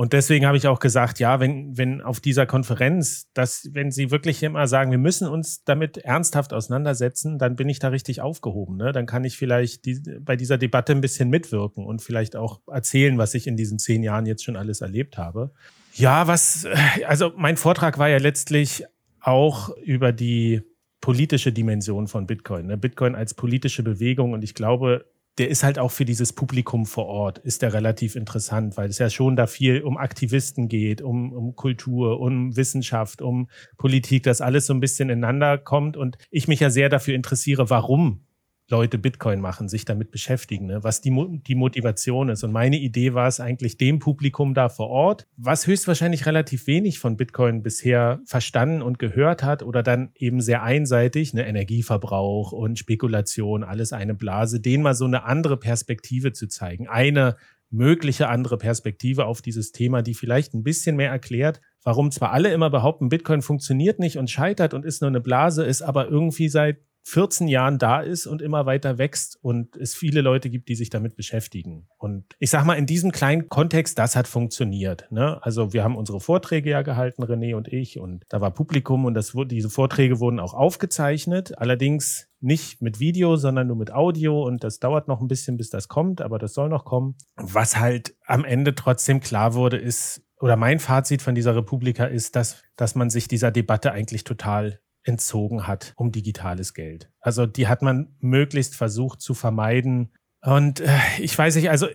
Und 0.00 0.14
deswegen 0.14 0.46
habe 0.46 0.56
ich 0.56 0.66
auch 0.66 0.78
gesagt, 0.78 1.18
ja, 1.18 1.40
wenn, 1.40 1.76
wenn 1.76 2.00
auf 2.00 2.20
dieser 2.20 2.46
Konferenz, 2.46 3.26
dass, 3.34 3.68
wenn 3.74 3.90
Sie 3.90 4.10
wirklich 4.10 4.42
immer 4.42 4.66
sagen, 4.66 4.90
wir 4.92 4.96
müssen 4.96 5.28
uns 5.28 5.62
damit 5.64 5.98
ernsthaft 5.98 6.54
auseinandersetzen, 6.54 7.38
dann 7.38 7.54
bin 7.54 7.68
ich 7.68 7.80
da 7.80 7.88
richtig 7.88 8.22
aufgehoben. 8.22 8.78
Ne? 8.78 8.92
Dann 8.92 9.04
kann 9.04 9.24
ich 9.24 9.36
vielleicht 9.36 9.84
die, 9.84 10.00
bei 10.20 10.36
dieser 10.36 10.56
Debatte 10.56 10.92
ein 10.92 11.02
bisschen 11.02 11.28
mitwirken 11.28 11.84
und 11.84 12.00
vielleicht 12.00 12.34
auch 12.34 12.62
erzählen, 12.66 13.18
was 13.18 13.34
ich 13.34 13.46
in 13.46 13.58
diesen 13.58 13.78
zehn 13.78 14.02
Jahren 14.02 14.24
jetzt 14.24 14.42
schon 14.42 14.56
alles 14.56 14.80
erlebt 14.80 15.18
habe. 15.18 15.52
Ja, 15.92 16.26
was, 16.26 16.66
also 17.06 17.34
mein 17.36 17.58
Vortrag 17.58 17.98
war 17.98 18.08
ja 18.08 18.16
letztlich 18.16 18.84
auch 19.20 19.68
über 19.84 20.12
die 20.12 20.62
politische 21.02 21.52
Dimension 21.52 22.08
von 22.08 22.26
Bitcoin. 22.26 22.68
Ne? 22.68 22.78
Bitcoin 22.78 23.14
als 23.14 23.34
politische 23.34 23.82
Bewegung 23.82 24.32
und 24.32 24.44
ich 24.44 24.54
glaube, 24.54 25.04
der 25.40 25.48
ist 25.48 25.62
halt 25.62 25.78
auch 25.78 25.90
für 25.90 26.04
dieses 26.04 26.34
Publikum 26.34 26.84
vor 26.84 27.06
Ort, 27.06 27.38
ist 27.38 27.62
der 27.62 27.72
relativ 27.72 28.14
interessant, 28.14 28.76
weil 28.76 28.90
es 28.90 28.98
ja 28.98 29.08
schon 29.08 29.36
da 29.36 29.46
viel 29.46 29.80
um 29.80 29.96
Aktivisten 29.96 30.68
geht, 30.68 31.00
um, 31.00 31.32
um 31.32 31.56
Kultur, 31.56 32.20
um 32.20 32.58
Wissenschaft, 32.58 33.22
um 33.22 33.48
Politik, 33.78 34.24
dass 34.24 34.42
alles 34.42 34.66
so 34.66 34.74
ein 34.74 34.80
bisschen 34.80 35.08
ineinander 35.08 35.56
kommt. 35.56 35.96
Und 35.96 36.18
ich 36.30 36.46
mich 36.46 36.60
ja 36.60 36.68
sehr 36.68 36.90
dafür 36.90 37.14
interessiere, 37.14 37.70
warum 37.70 38.26
Leute 38.70 38.98
Bitcoin 38.98 39.40
machen, 39.40 39.68
sich 39.68 39.84
damit 39.84 40.10
beschäftigen, 40.10 40.66
ne? 40.66 40.82
was 40.82 41.00
die, 41.00 41.12
die 41.46 41.54
Motivation 41.54 42.28
ist. 42.28 42.44
Und 42.44 42.52
meine 42.52 42.78
Idee 42.78 43.14
war 43.14 43.28
es 43.28 43.40
eigentlich 43.40 43.76
dem 43.76 43.98
Publikum 43.98 44.54
da 44.54 44.68
vor 44.68 44.88
Ort, 44.88 45.26
was 45.36 45.66
höchstwahrscheinlich 45.66 46.26
relativ 46.26 46.66
wenig 46.66 46.98
von 46.98 47.16
Bitcoin 47.16 47.62
bisher 47.62 48.20
verstanden 48.24 48.82
und 48.82 48.98
gehört 48.98 49.42
hat 49.42 49.62
oder 49.62 49.82
dann 49.82 50.10
eben 50.14 50.40
sehr 50.40 50.62
einseitig, 50.62 51.34
ne, 51.34 51.46
Energieverbrauch 51.46 52.52
und 52.52 52.78
Spekulation, 52.78 53.64
alles 53.64 53.92
eine 53.92 54.14
Blase, 54.14 54.60
denen 54.60 54.82
mal 54.82 54.94
so 54.94 55.04
eine 55.04 55.24
andere 55.24 55.56
Perspektive 55.56 56.32
zu 56.32 56.48
zeigen. 56.48 56.88
Eine 56.88 57.36
mögliche 57.70 58.28
andere 58.28 58.58
Perspektive 58.58 59.26
auf 59.26 59.42
dieses 59.42 59.72
Thema, 59.72 60.02
die 60.02 60.14
vielleicht 60.14 60.54
ein 60.54 60.62
bisschen 60.64 60.96
mehr 60.96 61.10
erklärt, 61.10 61.60
warum 61.84 62.10
zwar 62.10 62.32
alle 62.32 62.52
immer 62.52 62.68
behaupten, 62.68 63.08
Bitcoin 63.08 63.42
funktioniert 63.42 63.98
nicht 63.98 64.18
und 64.18 64.28
scheitert 64.28 64.74
und 64.74 64.84
ist 64.84 65.00
nur 65.00 65.08
eine 65.08 65.20
Blase, 65.20 65.64
ist 65.64 65.82
aber 65.82 66.08
irgendwie 66.08 66.48
seit 66.48 66.78
14 67.04 67.48
Jahren 67.48 67.78
da 67.78 68.00
ist 68.00 68.26
und 68.26 68.42
immer 68.42 68.66
weiter 68.66 68.98
wächst 68.98 69.38
und 69.42 69.76
es 69.76 69.94
viele 69.94 70.20
Leute 70.20 70.50
gibt, 70.50 70.68
die 70.68 70.74
sich 70.74 70.90
damit 70.90 71.16
beschäftigen. 71.16 71.88
Und 71.98 72.24
ich 72.38 72.50
sage 72.50 72.66
mal, 72.66 72.74
in 72.74 72.86
diesem 72.86 73.10
kleinen 73.12 73.48
Kontext, 73.48 73.98
das 73.98 74.16
hat 74.16 74.28
funktioniert. 74.28 75.10
Ne? 75.10 75.42
Also 75.42 75.72
wir 75.72 75.82
haben 75.82 75.96
unsere 75.96 76.20
Vorträge 76.20 76.70
ja 76.70 76.82
gehalten, 76.82 77.22
René 77.24 77.54
und 77.56 77.68
ich, 77.68 77.98
und 77.98 78.24
da 78.28 78.40
war 78.40 78.52
Publikum 78.52 79.04
und 79.04 79.14
das, 79.14 79.34
diese 79.46 79.70
Vorträge 79.70 80.20
wurden 80.20 80.40
auch 80.40 80.54
aufgezeichnet, 80.54 81.56
allerdings 81.58 82.28
nicht 82.40 82.80
mit 82.80 83.00
Video, 83.00 83.36
sondern 83.36 83.66
nur 83.66 83.76
mit 83.76 83.92
Audio 83.92 84.42
und 84.42 84.64
das 84.64 84.78
dauert 84.78 85.08
noch 85.08 85.20
ein 85.20 85.28
bisschen, 85.28 85.56
bis 85.56 85.70
das 85.70 85.88
kommt, 85.88 86.20
aber 86.20 86.38
das 86.38 86.54
soll 86.54 86.68
noch 86.68 86.84
kommen. 86.84 87.16
Was 87.36 87.76
halt 87.78 88.14
am 88.26 88.44
Ende 88.44 88.74
trotzdem 88.74 89.20
klar 89.20 89.54
wurde, 89.54 89.76
ist, 89.76 90.22
oder 90.38 90.56
mein 90.56 90.78
Fazit 90.78 91.20
von 91.20 91.34
dieser 91.34 91.54
Republika 91.54 92.04
ist, 92.04 92.34
dass, 92.36 92.62
dass 92.76 92.94
man 92.94 93.10
sich 93.10 93.28
dieser 93.28 93.50
Debatte 93.50 93.92
eigentlich 93.92 94.24
total 94.24 94.80
entzogen 95.02 95.66
hat 95.66 95.92
um 95.96 96.12
digitales 96.12 96.74
Geld. 96.74 97.10
Also 97.20 97.46
die 97.46 97.68
hat 97.68 97.82
man 97.82 98.14
möglichst 98.18 98.74
versucht 98.74 99.20
zu 99.20 99.34
vermeiden. 99.34 100.12
Und 100.42 100.80
äh, 100.80 100.98
ich 101.18 101.36
weiß 101.36 101.56
nicht, 101.56 101.70
also 101.70 101.88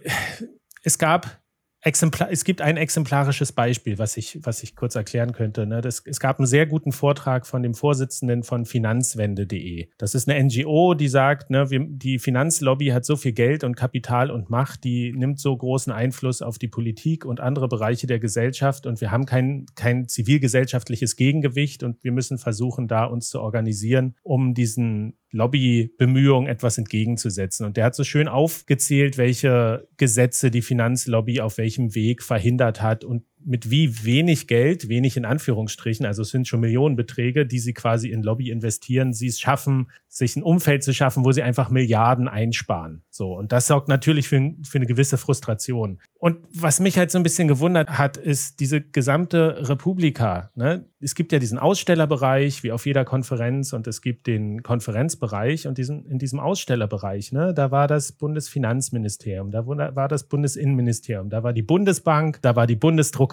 es 0.84 0.98
gab 0.98 1.42
Exemplar, 1.86 2.32
es 2.32 2.44
gibt 2.44 2.62
ein 2.62 2.78
exemplarisches 2.78 3.52
Beispiel, 3.52 4.00
was 4.00 4.18
ich, 4.18 4.40
was 4.42 4.64
ich 4.64 4.76
kurz 4.76 4.96
erklären 4.96 5.34
könnte. 5.34 5.68
Ne? 5.68 5.82
Das, 5.82 6.02
es 6.04 6.20
gab 6.20 6.40
einen 6.40 6.48
sehr 6.48 6.66
guten 6.66 6.92
Vortrag 6.92 7.46
von 7.46 7.62
dem 7.62 7.76
Vorsitzenden 7.76 8.42
von 8.42 8.66
Finanzwende.de. 8.66 9.90
Das 10.00 10.16
ist 10.16 10.28
eine 10.28 10.44
NGO, 10.44 10.96
die 10.96 11.08
sagt, 11.08 11.52
ne, 11.52 11.70
wir, 11.70 11.86
die 11.88 12.18
Finanzlobby 12.18 12.88
hat 12.88 13.06
so 13.06 13.16
viel 13.16 13.34
Geld 13.34 13.64
und 13.64 13.76
Kapital 13.76 14.32
und 14.32 14.50
Macht, 14.50 14.84
die 14.84 15.14
nimmt 15.14 15.40
so 15.40 15.56
großen 15.56 15.94
Einfluss 15.94 16.42
auf 16.42 16.58
die 16.58 16.68
Politik 16.68 17.24
und 17.24 17.40
andere 17.40 17.68
Bereiche 17.68 18.08
der 18.08 18.18
Gesellschaft 18.18 18.88
und 18.88 19.00
wir 19.00 19.12
haben 19.12 19.28
kein, 19.28 19.68
kein 19.76 20.08
zivilgesellschaftliches 20.08 21.16
Gegengewicht 21.16 21.84
und 21.84 22.04
wir 22.04 22.12
müssen 22.12 22.40
versuchen, 22.40 22.88
da 22.88 23.06
uns 23.06 23.30
zu 23.30 23.40
organisieren, 23.40 24.16
um 24.24 24.56
diesen 24.56 25.20
Lobbybemühungen 25.36 26.50
etwas 26.50 26.78
entgegenzusetzen. 26.78 27.66
Und 27.66 27.78
der 27.78 27.86
hat 27.86 27.96
so 27.96 28.06
schön 28.06 28.30
aufgezählt, 28.30 29.18
welche 29.18 29.88
Gesetze 29.98 30.50
die 30.50 30.62
Finanzlobby 30.62 31.42
auf 31.42 31.58
welchem 31.76 31.96
Weg 31.96 32.24
verhindert 32.24 32.82
hat 32.82 33.04
und 33.04 33.24
mit 33.46 33.70
wie 33.70 34.04
wenig 34.04 34.48
Geld, 34.48 34.90
wenig 34.90 35.18
in 35.18 35.26
Anführungsstrichen, 35.26 36.06
also 36.06 36.24
es 36.24 36.30
sind 36.30 36.48
schon 36.48 36.60
Millionenbeträge, 36.60 37.46
die 37.46 37.60
sie 37.60 37.74
quasi 37.74 38.10
in 38.10 38.24
Lobby 38.24 38.50
investieren, 38.50 39.14
sie 39.14 39.28
es 39.28 39.40
schaffen, 39.40 39.88
sich 40.10 40.36
ein 40.36 40.44
Umfeld 40.44 40.84
zu 40.84 40.94
schaffen, 40.94 41.26
wo 41.26 41.32
sie 41.32 41.44
einfach 41.44 41.70
Milliarden 41.70 42.28
einsparen. 42.28 43.04
So. 43.10 43.36
Und 43.36 43.52
das 43.52 43.68
sorgt 43.68 43.88
natürlich 43.88 44.28
für, 44.28 44.54
für 44.64 44.78
eine 44.78 44.88
gewisse 44.88 45.18
Frustration. 45.18 46.00
Und 46.18 46.38
was 46.54 46.80
mich 46.80 46.98
halt 46.98 47.12
so 47.12 47.20
ein 47.20 47.24
bisschen 47.24 47.48
gewundert 47.48 47.90
hat, 48.00 48.18
ist 48.18 48.60
diese 48.60 48.82
gesamte 48.82 49.70
Republika. 49.70 50.50
Ne? 50.56 50.86
Es 51.00 51.14
gibt 51.14 51.32
ja 51.32 51.40
diesen 51.40 51.60
Ausstellerbereich, 51.60 52.64
wie 52.64 52.72
auf 52.72 52.86
jeder 52.86 53.06
Konferenz, 53.06 53.74
und 53.74 53.86
es 53.86 54.02
gibt 54.02 54.26
den 54.26 54.64
Konferenzbereich. 54.64 55.68
Und 55.68 55.78
diesen, 55.78 56.06
in 56.06 56.18
diesem 56.18 56.40
Ausstellerbereich, 56.40 57.32
ne, 57.32 57.54
da 57.54 57.70
war 57.70 57.88
das 57.88 58.14
Bundesfinanzministerium, 58.14 59.52
da 59.52 59.68
war 59.68 60.08
das 60.08 60.24
Bundesinnenministerium, 60.24 61.30
da 61.30 61.44
war 61.44 61.54
die 61.54 61.62
Bundesbank, 61.62 62.42
da 62.42 62.56
war 62.56 62.66
die 62.66 62.76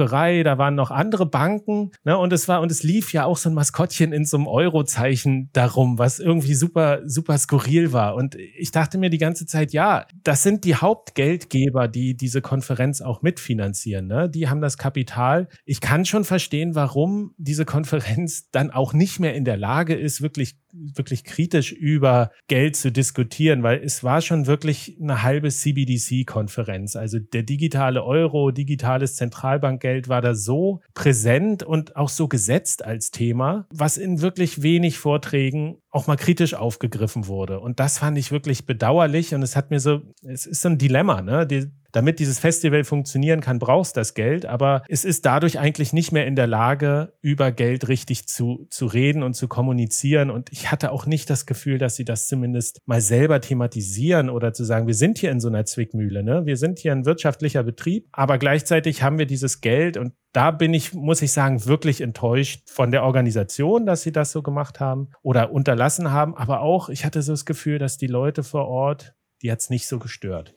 Bundesdruckerei, 0.02 0.42
da 0.42 0.58
waren 0.58 0.74
noch 0.74 0.90
andere 0.90 1.26
Banken. 1.26 1.90
Ne? 2.04 2.16
Und 2.16 2.32
es 2.32 2.48
war, 2.48 2.60
und 2.60 2.70
es 2.70 2.82
lief 2.82 3.12
ja 3.12 3.24
auch 3.24 3.36
so 3.36 3.48
ein 3.48 3.54
Maskottchen 3.54 4.12
in 4.12 4.24
so 4.24 4.36
einem 4.36 4.46
Eurozeichen 4.46 5.50
darum, 5.52 5.98
was 5.98 6.18
irgendwie 6.18 6.54
super, 6.54 7.00
super 7.06 7.38
skurril 7.38 7.92
war. 7.92 8.14
Und 8.14 8.36
ich 8.56 8.70
dachte 8.70 8.98
mir 8.98 9.10
die 9.10 9.18
ganze 9.18 9.46
Zeit, 9.46 9.72
ja, 9.72 10.06
das 10.22 10.42
sind 10.42 10.64
die 10.64 10.76
Hauptgeldgeber, 10.76 11.88
die 11.88 12.16
diese 12.16 12.40
Konferenz 12.40 12.62
Konferenz 12.62 13.00
auch 13.00 13.22
mitfinanzieren. 13.22 14.06
Ne? 14.06 14.28
Die 14.28 14.48
haben 14.48 14.60
das 14.60 14.76
Kapital. 14.78 15.48
Ich 15.64 15.80
kann 15.80 16.04
schon 16.04 16.24
verstehen, 16.24 16.74
warum 16.74 17.34
diese 17.36 17.64
Konferenz 17.64 18.50
dann 18.50 18.70
auch 18.70 18.92
nicht 18.92 19.20
mehr 19.20 19.34
in 19.34 19.44
der 19.44 19.56
Lage 19.56 19.94
ist, 19.94 20.22
wirklich 20.22 20.56
wirklich 20.72 21.24
kritisch 21.24 21.72
über 21.72 22.30
Geld 22.48 22.76
zu 22.76 22.90
diskutieren, 22.90 23.62
weil 23.62 23.82
es 23.82 24.02
war 24.02 24.20
schon 24.22 24.46
wirklich 24.46 24.98
eine 25.00 25.22
halbe 25.22 25.50
CBDC-Konferenz. 25.50 26.96
Also 26.96 27.18
der 27.18 27.42
digitale 27.42 28.04
Euro, 28.04 28.50
digitales 28.50 29.16
Zentralbankgeld 29.16 30.08
war 30.08 30.22
da 30.22 30.34
so 30.34 30.80
präsent 30.94 31.62
und 31.62 31.96
auch 31.96 32.08
so 32.08 32.28
gesetzt 32.28 32.84
als 32.84 33.10
Thema, 33.10 33.66
was 33.70 33.98
in 33.98 34.20
wirklich 34.22 34.62
wenig 34.62 34.98
Vorträgen 34.98 35.81
auch 35.92 36.06
mal 36.06 36.16
kritisch 36.16 36.54
aufgegriffen 36.54 37.26
wurde. 37.26 37.60
Und 37.60 37.78
das 37.78 37.98
fand 37.98 38.16
ich 38.16 38.32
wirklich 38.32 38.66
bedauerlich 38.66 39.34
und 39.34 39.42
es 39.42 39.54
hat 39.56 39.70
mir 39.70 39.78
so, 39.78 40.00
es 40.26 40.46
ist 40.46 40.62
so 40.62 40.70
ein 40.70 40.78
Dilemma, 40.78 41.20
ne? 41.20 41.46
Die, 41.46 41.70
damit 41.92 42.18
dieses 42.18 42.38
Festival 42.38 42.84
funktionieren 42.84 43.42
kann, 43.42 43.58
brauchst 43.58 43.98
das 43.98 44.14
Geld, 44.14 44.46
aber 44.46 44.82
es 44.88 45.04
ist 45.04 45.26
dadurch 45.26 45.58
eigentlich 45.58 45.92
nicht 45.92 46.10
mehr 46.10 46.26
in 46.26 46.34
der 46.34 46.46
Lage, 46.46 47.12
über 47.20 47.52
Geld 47.52 47.88
richtig 47.88 48.26
zu, 48.26 48.66
zu 48.70 48.86
reden 48.86 49.22
und 49.22 49.34
zu 49.34 49.46
kommunizieren. 49.46 50.30
Und 50.30 50.50
ich 50.50 50.72
hatte 50.72 50.90
auch 50.90 51.04
nicht 51.04 51.28
das 51.28 51.44
Gefühl, 51.44 51.76
dass 51.76 51.94
sie 51.96 52.06
das 52.06 52.26
zumindest 52.26 52.80
mal 52.86 53.02
selber 53.02 53.42
thematisieren 53.42 54.30
oder 54.30 54.54
zu 54.54 54.64
sagen, 54.64 54.86
wir 54.86 54.94
sind 54.94 55.18
hier 55.18 55.30
in 55.30 55.40
so 55.40 55.48
einer 55.48 55.66
Zwickmühle, 55.66 56.22
ne? 56.22 56.46
Wir 56.46 56.56
sind 56.56 56.78
hier 56.78 56.92
ein 56.92 57.04
wirtschaftlicher 57.04 57.62
Betrieb, 57.62 58.08
aber 58.12 58.38
gleichzeitig 58.38 59.02
haben 59.02 59.18
wir 59.18 59.26
dieses 59.26 59.60
Geld 59.60 59.98
und 59.98 60.14
da 60.32 60.50
bin 60.50 60.72
ich, 60.72 60.94
muss 60.94 61.20
ich 61.20 61.30
sagen, 61.30 61.66
wirklich 61.66 62.00
enttäuscht 62.00 62.70
von 62.70 62.90
der 62.90 63.02
Organisation, 63.02 63.84
dass 63.84 64.00
sie 64.00 64.12
das 64.12 64.32
so 64.32 64.40
gemacht 64.40 64.80
haben 64.80 65.10
oder 65.20 65.52
unterlassen 65.52 65.81
haben. 65.90 66.36
Aber 66.36 66.60
auch, 66.60 66.88
ich 66.88 67.04
hatte 67.04 67.22
so 67.22 67.32
das 67.32 67.44
Gefühl, 67.44 67.78
dass 67.78 67.98
die 67.98 68.06
Leute 68.06 68.42
vor 68.42 68.68
Ort, 68.68 69.14
die 69.42 69.50
hat 69.50 69.60
es 69.60 69.70
nicht 69.70 69.86
so 69.86 69.98
gestört. 69.98 70.54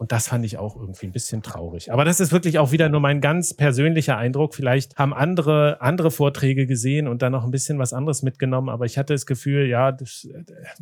Und 0.00 0.12
das 0.12 0.28
fand 0.28 0.46
ich 0.46 0.56
auch 0.56 0.76
irgendwie 0.76 1.04
ein 1.04 1.12
bisschen 1.12 1.42
traurig. 1.42 1.92
Aber 1.92 2.06
das 2.06 2.20
ist 2.20 2.32
wirklich 2.32 2.58
auch 2.58 2.72
wieder 2.72 2.88
nur 2.88 3.00
mein 3.00 3.20
ganz 3.20 3.52
persönlicher 3.52 4.16
Eindruck. 4.16 4.54
Vielleicht 4.54 4.96
haben 4.96 5.12
andere 5.12 5.82
andere 5.82 6.10
Vorträge 6.10 6.66
gesehen 6.66 7.06
und 7.06 7.20
dann 7.20 7.32
noch 7.32 7.44
ein 7.44 7.50
bisschen 7.50 7.78
was 7.78 7.92
anderes 7.92 8.22
mitgenommen. 8.22 8.70
Aber 8.70 8.86
ich 8.86 8.96
hatte 8.96 9.12
das 9.12 9.26
Gefühl, 9.26 9.66
ja, 9.66 9.92
das, 9.92 10.26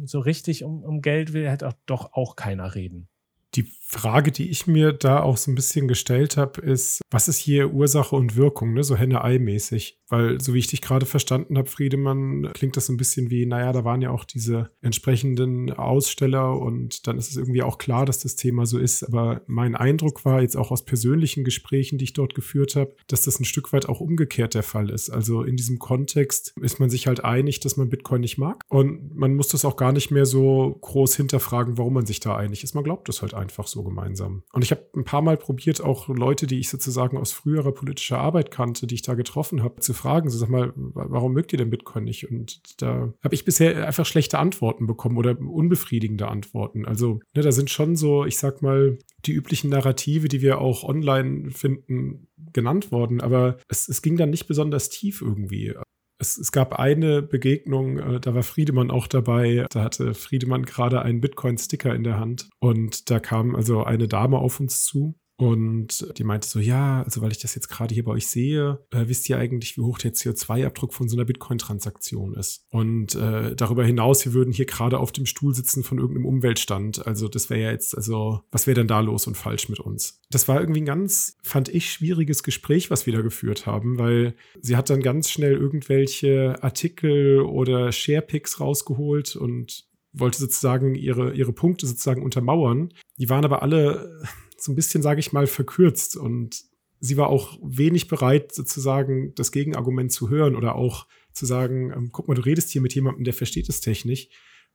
so 0.04 0.20
richtig 0.20 0.62
um, 0.62 0.84
um 0.84 1.02
Geld 1.02 1.32
will 1.32 1.48
halt 1.48 1.64
auch, 1.64 1.72
doch 1.86 2.12
auch 2.12 2.36
keiner 2.36 2.76
reden. 2.76 3.08
Die 3.56 3.64
Frage, 3.90 4.32
die 4.32 4.50
ich 4.50 4.66
mir 4.66 4.92
da 4.92 5.22
auch 5.22 5.38
so 5.38 5.50
ein 5.50 5.54
bisschen 5.54 5.88
gestellt 5.88 6.36
habe, 6.36 6.60
ist, 6.60 7.00
was 7.10 7.26
ist 7.26 7.38
hier 7.38 7.72
Ursache 7.72 8.14
und 8.16 8.36
Wirkung, 8.36 8.74
ne? 8.74 8.84
so 8.84 8.96
Henne-Ei-mäßig? 8.96 9.98
Weil, 10.10 10.40
so 10.40 10.52
wie 10.52 10.58
ich 10.58 10.66
dich 10.66 10.82
gerade 10.82 11.06
verstanden 11.06 11.56
habe, 11.56 11.70
Friedemann, 11.70 12.50
klingt 12.52 12.76
das 12.76 12.86
so 12.86 12.92
ein 12.92 12.98
bisschen 12.98 13.30
wie, 13.30 13.46
naja, 13.46 13.72
da 13.72 13.84
waren 13.84 14.02
ja 14.02 14.10
auch 14.10 14.24
diese 14.24 14.70
entsprechenden 14.82 15.72
Aussteller 15.72 16.58
und 16.58 17.06
dann 17.06 17.16
ist 17.16 17.30
es 17.30 17.36
irgendwie 17.36 17.62
auch 17.62 17.78
klar, 17.78 18.04
dass 18.04 18.18
das 18.18 18.36
Thema 18.36 18.66
so 18.66 18.78
ist. 18.78 19.04
Aber 19.04 19.40
mein 19.46 19.74
Eindruck 19.74 20.24
war 20.26 20.42
jetzt 20.42 20.56
auch 20.56 20.70
aus 20.70 20.84
persönlichen 20.84 21.44
Gesprächen, 21.44 21.96
die 21.96 22.04
ich 22.04 22.12
dort 22.12 22.34
geführt 22.34 22.76
habe, 22.76 22.94
dass 23.06 23.22
das 23.22 23.40
ein 23.40 23.44
Stück 23.44 23.72
weit 23.72 23.88
auch 23.88 24.00
umgekehrt 24.00 24.52
der 24.52 24.62
Fall 24.62 24.90
ist. 24.90 25.08
Also 25.08 25.42
in 25.42 25.56
diesem 25.56 25.78
Kontext 25.78 26.52
ist 26.60 26.78
man 26.78 26.90
sich 26.90 27.06
halt 27.06 27.24
einig, 27.24 27.60
dass 27.60 27.78
man 27.78 27.88
Bitcoin 27.88 28.20
nicht 28.20 28.36
mag 28.36 28.64
und 28.68 29.14
man 29.16 29.34
muss 29.34 29.48
das 29.48 29.64
auch 29.64 29.76
gar 29.76 29.92
nicht 29.92 30.10
mehr 30.10 30.26
so 30.26 30.76
groß 30.80 31.16
hinterfragen, 31.16 31.78
warum 31.78 31.94
man 31.94 32.06
sich 32.06 32.20
da 32.20 32.36
einig 32.36 32.64
ist. 32.64 32.74
Man 32.74 32.84
glaubt 32.84 33.08
das 33.08 33.22
halt 33.22 33.32
einfach 33.32 33.66
so 33.66 33.77
gemeinsam. 33.82 34.42
Und 34.52 34.62
ich 34.62 34.70
habe 34.70 34.84
ein 34.94 35.04
paar 35.04 35.22
Mal 35.22 35.36
probiert, 35.36 35.82
auch 35.82 36.08
Leute, 36.08 36.46
die 36.46 36.58
ich 36.58 36.68
sozusagen 36.68 37.16
aus 37.16 37.32
früherer 37.32 37.72
politischer 37.72 38.18
Arbeit 38.18 38.50
kannte, 38.50 38.86
die 38.86 38.94
ich 38.94 39.02
da 39.02 39.14
getroffen 39.14 39.62
habe, 39.62 39.80
zu 39.80 39.94
fragen, 39.94 40.30
so 40.30 40.38
sag 40.38 40.48
mal, 40.48 40.72
warum 40.74 41.32
mögt 41.32 41.52
ihr 41.52 41.58
denn 41.58 41.70
Bitcoin 41.70 42.04
nicht? 42.04 42.30
Und 42.30 42.82
da 42.82 43.12
habe 43.22 43.34
ich 43.34 43.44
bisher 43.44 43.86
einfach 43.86 44.06
schlechte 44.06 44.38
Antworten 44.38 44.86
bekommen 44.86 45.16
oder 45.16 45.38
unbefriedigende 45.38 46.28
Antworten. 46.28 46.84
Also 46.84 47.20
ne, 47.34 47.42
da 47.42 47.52
sind 47.52 47.70
schon 47.70 47.96
so, 47.96 48.24
ich 48.24 48.38
sag 48.38 48.62
mal, 48.62 48.98
die 49.24 49.32
üblichen 49.32 49.70
Narrative, 49.70 50.28
die 50.28 50.42
wir 50.42 50.60
auch 50.60 50.84
online 50.84 51.50
finden, 51.50 52.28
genannt 52.52 52.92
worden, 52.92 53.20
aber 53.20 53.58
es, 53.68 53.88
es 53.88 54.02
ging 54.02 54.16
dann 54.16 54.30
nicht 54.30 54.46
besonders 54.46 54.88
tief 54.88 55.20
irgendwie. 55.20 55.74
Es, 56.20 56.36
es, 56.36 56.50
gab 56.50 56.78
eine 56.78 57.22
Begegnung, 57.22 57.98
äh, 57.98 58.20
da 58.20 58.34
war 58.34 58.42
Friedemann 58.42 58.90
auch 58.90 59.06
dabei. 59.06 59.66
Da 59.70 59.84
hatte 59.84 60.14
Friedemann 60.14 60.64
gerade 60.64 61.02
einen 61.02 61.20
Bitcoin-Sticker 61.20 61.94
in 61.94 62.02
der 62.02 62.18
Hand. 62.18 62.48
Und 62.58 63.10
da 63.10 63.20
kam 63.20 63.54
also 63.54 63.84
eine 63.84 64.08
Dame 64.08 64.38
auf 64.38 64.58
uns 64.58 64.84
zu 64.84 65.14
und 65.38 66.18
die 66.18 66.24
meinte 66.24 66.48
so, 66.48 66.58
ja, 66.58 67.04
also 67.04 67.22
weil 67.22 67.30
ich 67.30 67.38
das 67.38 67.54
jetzt 67.54 67.68
gerade 67.68 67.94
hier 67.94 68.02
bei 68.04 68.10
euch 68.10 68.26
sehe, 68.26 68.80
äh, 68.90 69.04
wisst 69.06 69.28
ihr 69.28 69.38
eigentlich, 69.38 69.76
wie 69.76 69.82
hoch 69.82 69.98
der 69.98 70.12
CO2-Abdruck 70.12 70.92
von 70.92 71.08
so 71.08 71.16
einer 71.16 71.24
Bitcoin-Transaktion 71.24 72.34
ist? 72.34 72.66
Und 72.70 73.14
äh, 73.14 73.54
darüber 73.54 73.84
hinaus, 73.84 74.24
wir 74.24 74.32
würden 74.32 74.52
hier 74.52 74.66
gerade 74.66 74.98
auf 74.98 75.12
dem 75.12 75.26
Stuhl 75.26 75.54
sitzen 75.54 75.84
von 75.84 75.98
irgendeinem 75.98 76.26
Umweltstand. 76.26 77.06
Also 77.06 77.28
das 77.28 77.50
wäre 77.50 77.60
ja 77.60 77.70
jetzt, 77.70 77.96
also 77.96 78.40
was 78.50 78.66
wäre 78.66 78.74
denn 78.74 78.88
da 78.88 78.98
los 78.98 79.28
und 79.28 79.36
falsch 79.36 79.68
mit 79.68 79.78
uns? 79.78 80.20
Das 80.28 80.48
war 80.48 80.58
irgendwie 80.58 80.80
ein 80.80 80.86
ganz, 80.86 81.36
fand 81.44 81.68
ich, 81.68 81.92
schwieriges 81.92 82.42
Gespräch, 82.42 82.90
was 82.90 83.06
wir 83.06 83.12
da 83.12 83.20
geführt 83.20 83.64
haben, 83.64 83.96
weil 83.96 84.34
sie 84.60 84.76
hat 84.76 84.90
dann 84.90 85.02
ganz 85.02 85.30
schnell 85.30 85.52
irgendwelche 85.52 86.60
Artikel 86.64 87.42
oder 87.42 87.92
Sharepics 87.92 88.58
rausgeholt 88.58 89.36
und 89.36 89.86
wollte 90.12 90.38
sozusagen 90.38 90.96
ihre, 90.96 91.32
ihre 91.34 91.52
Punkte 91.52 91.86
sozusagen 91.86 92.24
untermauern. 92.24 92.92
Die 93.18 93.30
waren 93.30 93.44
aber 93.44 93.62
alle 93.62 94.20
so 94.60 94.72
ein 94.72 94.76
bisschen, 94.76 95.02
sage 95.02 95.20
ich 95.20 95.32
mal, 95.32 95.46
verkürzt 95.46 96.16
und 96.16 96.64
sie 97.00 97.16
war 97.16 97.28
auch 97.28 97.58
wenig 97.62 98.08
bereit, 98.08 98.52
sozusagen 98.52 99.34
das 99.34 99.52
Gegenargument 99.52 100.12
zu 100.12 100.28
hören 100.28 100.56
oder 100.56 100.74
auch 100.74 101.06
zu 101.32 101.46
sagen, 101.46 101.92
ähm, 101.92 102.10
guck 102.12 102.28
mal, 102.28 102.34
du 102.34 102.42
redest 102.42 102.70
hier 102.70 102.80
mit 102.80 102.94
jemandem, 102.94 103.24
der 103.24 103.34
versteht 103.34 103.68
es 103.68 103.80
technisch. 103.80 104.28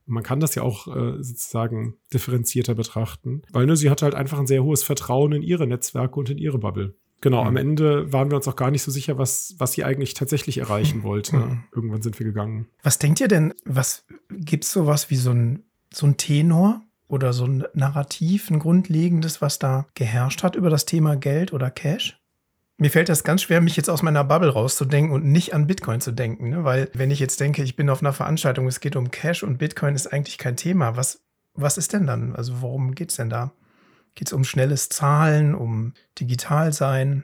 Und 0.06 0.14
man 0.14 0.24
kann 0.24 0.40
das 0.40 0.56
ja 0.56 0.64
auch 0.64 0.88
äh, 0.88 1.22
sozusagen 1.24 1.96
differenzierter 2.14 2.76
betrachten, 2.76 3.42
weil 3.52 3.66
ne, 3.66 3.78
sie 3.78 3.90
hatte 3.90 4.06
halt 4.06 4.16
einfach 4.16 4.40
ein 4.40 4.48
sehr 4.48 4.64
hohes 4.64 4.84
Vertrauen 4.84 5.32
in 5.34 5.44
ihre 5.44 5.68
Netzwerke 5.68 6.20
und 6.20 6.30
in 6.30 6.38
ihre 6.38 6.60
Bubble. 6.60 6.96
Genau, 7.22 7.42
mhm. 7.42 7.48
am 7.48 7.56
Ende 7.56 8.12
waren 8.12 8.30
wir 8.30 8.36
uns 8.36 8.48
auch 8.50 8.58
gar 8.58 8.70
nicht 8.70 8.82
so 8.82 8.92
sicher, 8.92 9.18
was, 9.18 9.56
was 9.58 9.72
sie 9.72 9.86
eigentlich 9.86 10.14
tatsächlich 10.14 10.58
erreichen 10.58 11.00
mhm. 11.00 11.04
wollte. 11.04 11.38
Mhm. 11.38 11.64
Irgendwann 11.74 12.02
sind 12.02 12.20
wir 12.20 12.26
gegangen. 12.26 12.68
Was 12.84 13.00
denkt 13.00 13.22
ihr 13.22 13.30
denn, 13.30 13.54
was 13.64 14.06
gibt 14.30 14.66
es 14.66 14.72
sowas 14.72 15.10
wie 15.10 15.16
so 15.16 15.32
ein, 15.32 15.64
so 15.94 16.06
ein 16.06 16.18
Tenor 16.18 16.82
oder 17.08 17.34
so 17.34 17.46
ein 17.46 17.66
Narrativ, 17.74 18.50
ein 18.50 18.60
grundlegendes, 18.60 19.42
was 19.42 19.60
da 19.60 19.88
geherrscht 19.94 20.44
hat 20.44 20.56
über 20.56 20.70
das 20.70 20.86
Thema 20.86 21.16
Geld 21.16 21.54
oder 21.54 21.70
Cash? 21.70 22.20
Mir 22.78 22.90
fällt 22.90 23.10
das 23.10 23.24
ganz 23.24 23.44
schwer, 23.44 23.62
mich 23.62 23.76
jetzt 23.78 23.90
aus 23.90 24.02
meiner 24.02 24.24
Bubble 24.24 24.50
rauszudenken 24.50 25.14
und 25.14 25.26
nicht 25.26 25.54
an 25.54 25.68
Bitcoin 25.68 26.02
zu 26.02 26.12
denken, 26.12 26.50
ne? 26.50 26.64
weil 26.64 26.90
wenn 26.94 27.12
ich 27.12 27.20
jetzt 27.20 27.40
denke, 27.40 27.64
ich 27.64 27.76
bin 27.76 27.90
auf 27.90 28.02
einer 28.02 28.14
Veranstaltung, 28.14 28.68
es 28.68 28.80
geht 28.80 28.96
um 28.96 29.12
Cash 29.12 29.44
und 29.44 29.58
Bitcoin 29.58 29.96
ist 29.96 30.08
eigentlich 30.08 30.38
kein 30.38 30.58
Thema, 30.58 30.98
was, 30.98 31.24
was 31.54 31.78
ist 31.78 31.94
denn 31.94 32.08
dann? 32.08 32.36
Also 32.36 32.62
worum 32.62 32.96
geht 32.96 33.12
es 33.12 33.18
denn 33.18 33.30
da? 33.30 33.54
Geht 34.16 34.28
es 34.28 34.34
um 34.34 34.44
schnelles 34.44 34.90
Zahlen, 34.90 35.56
um 35.56 35.94
digital 36.20 36.74
sein? 36.74 37.24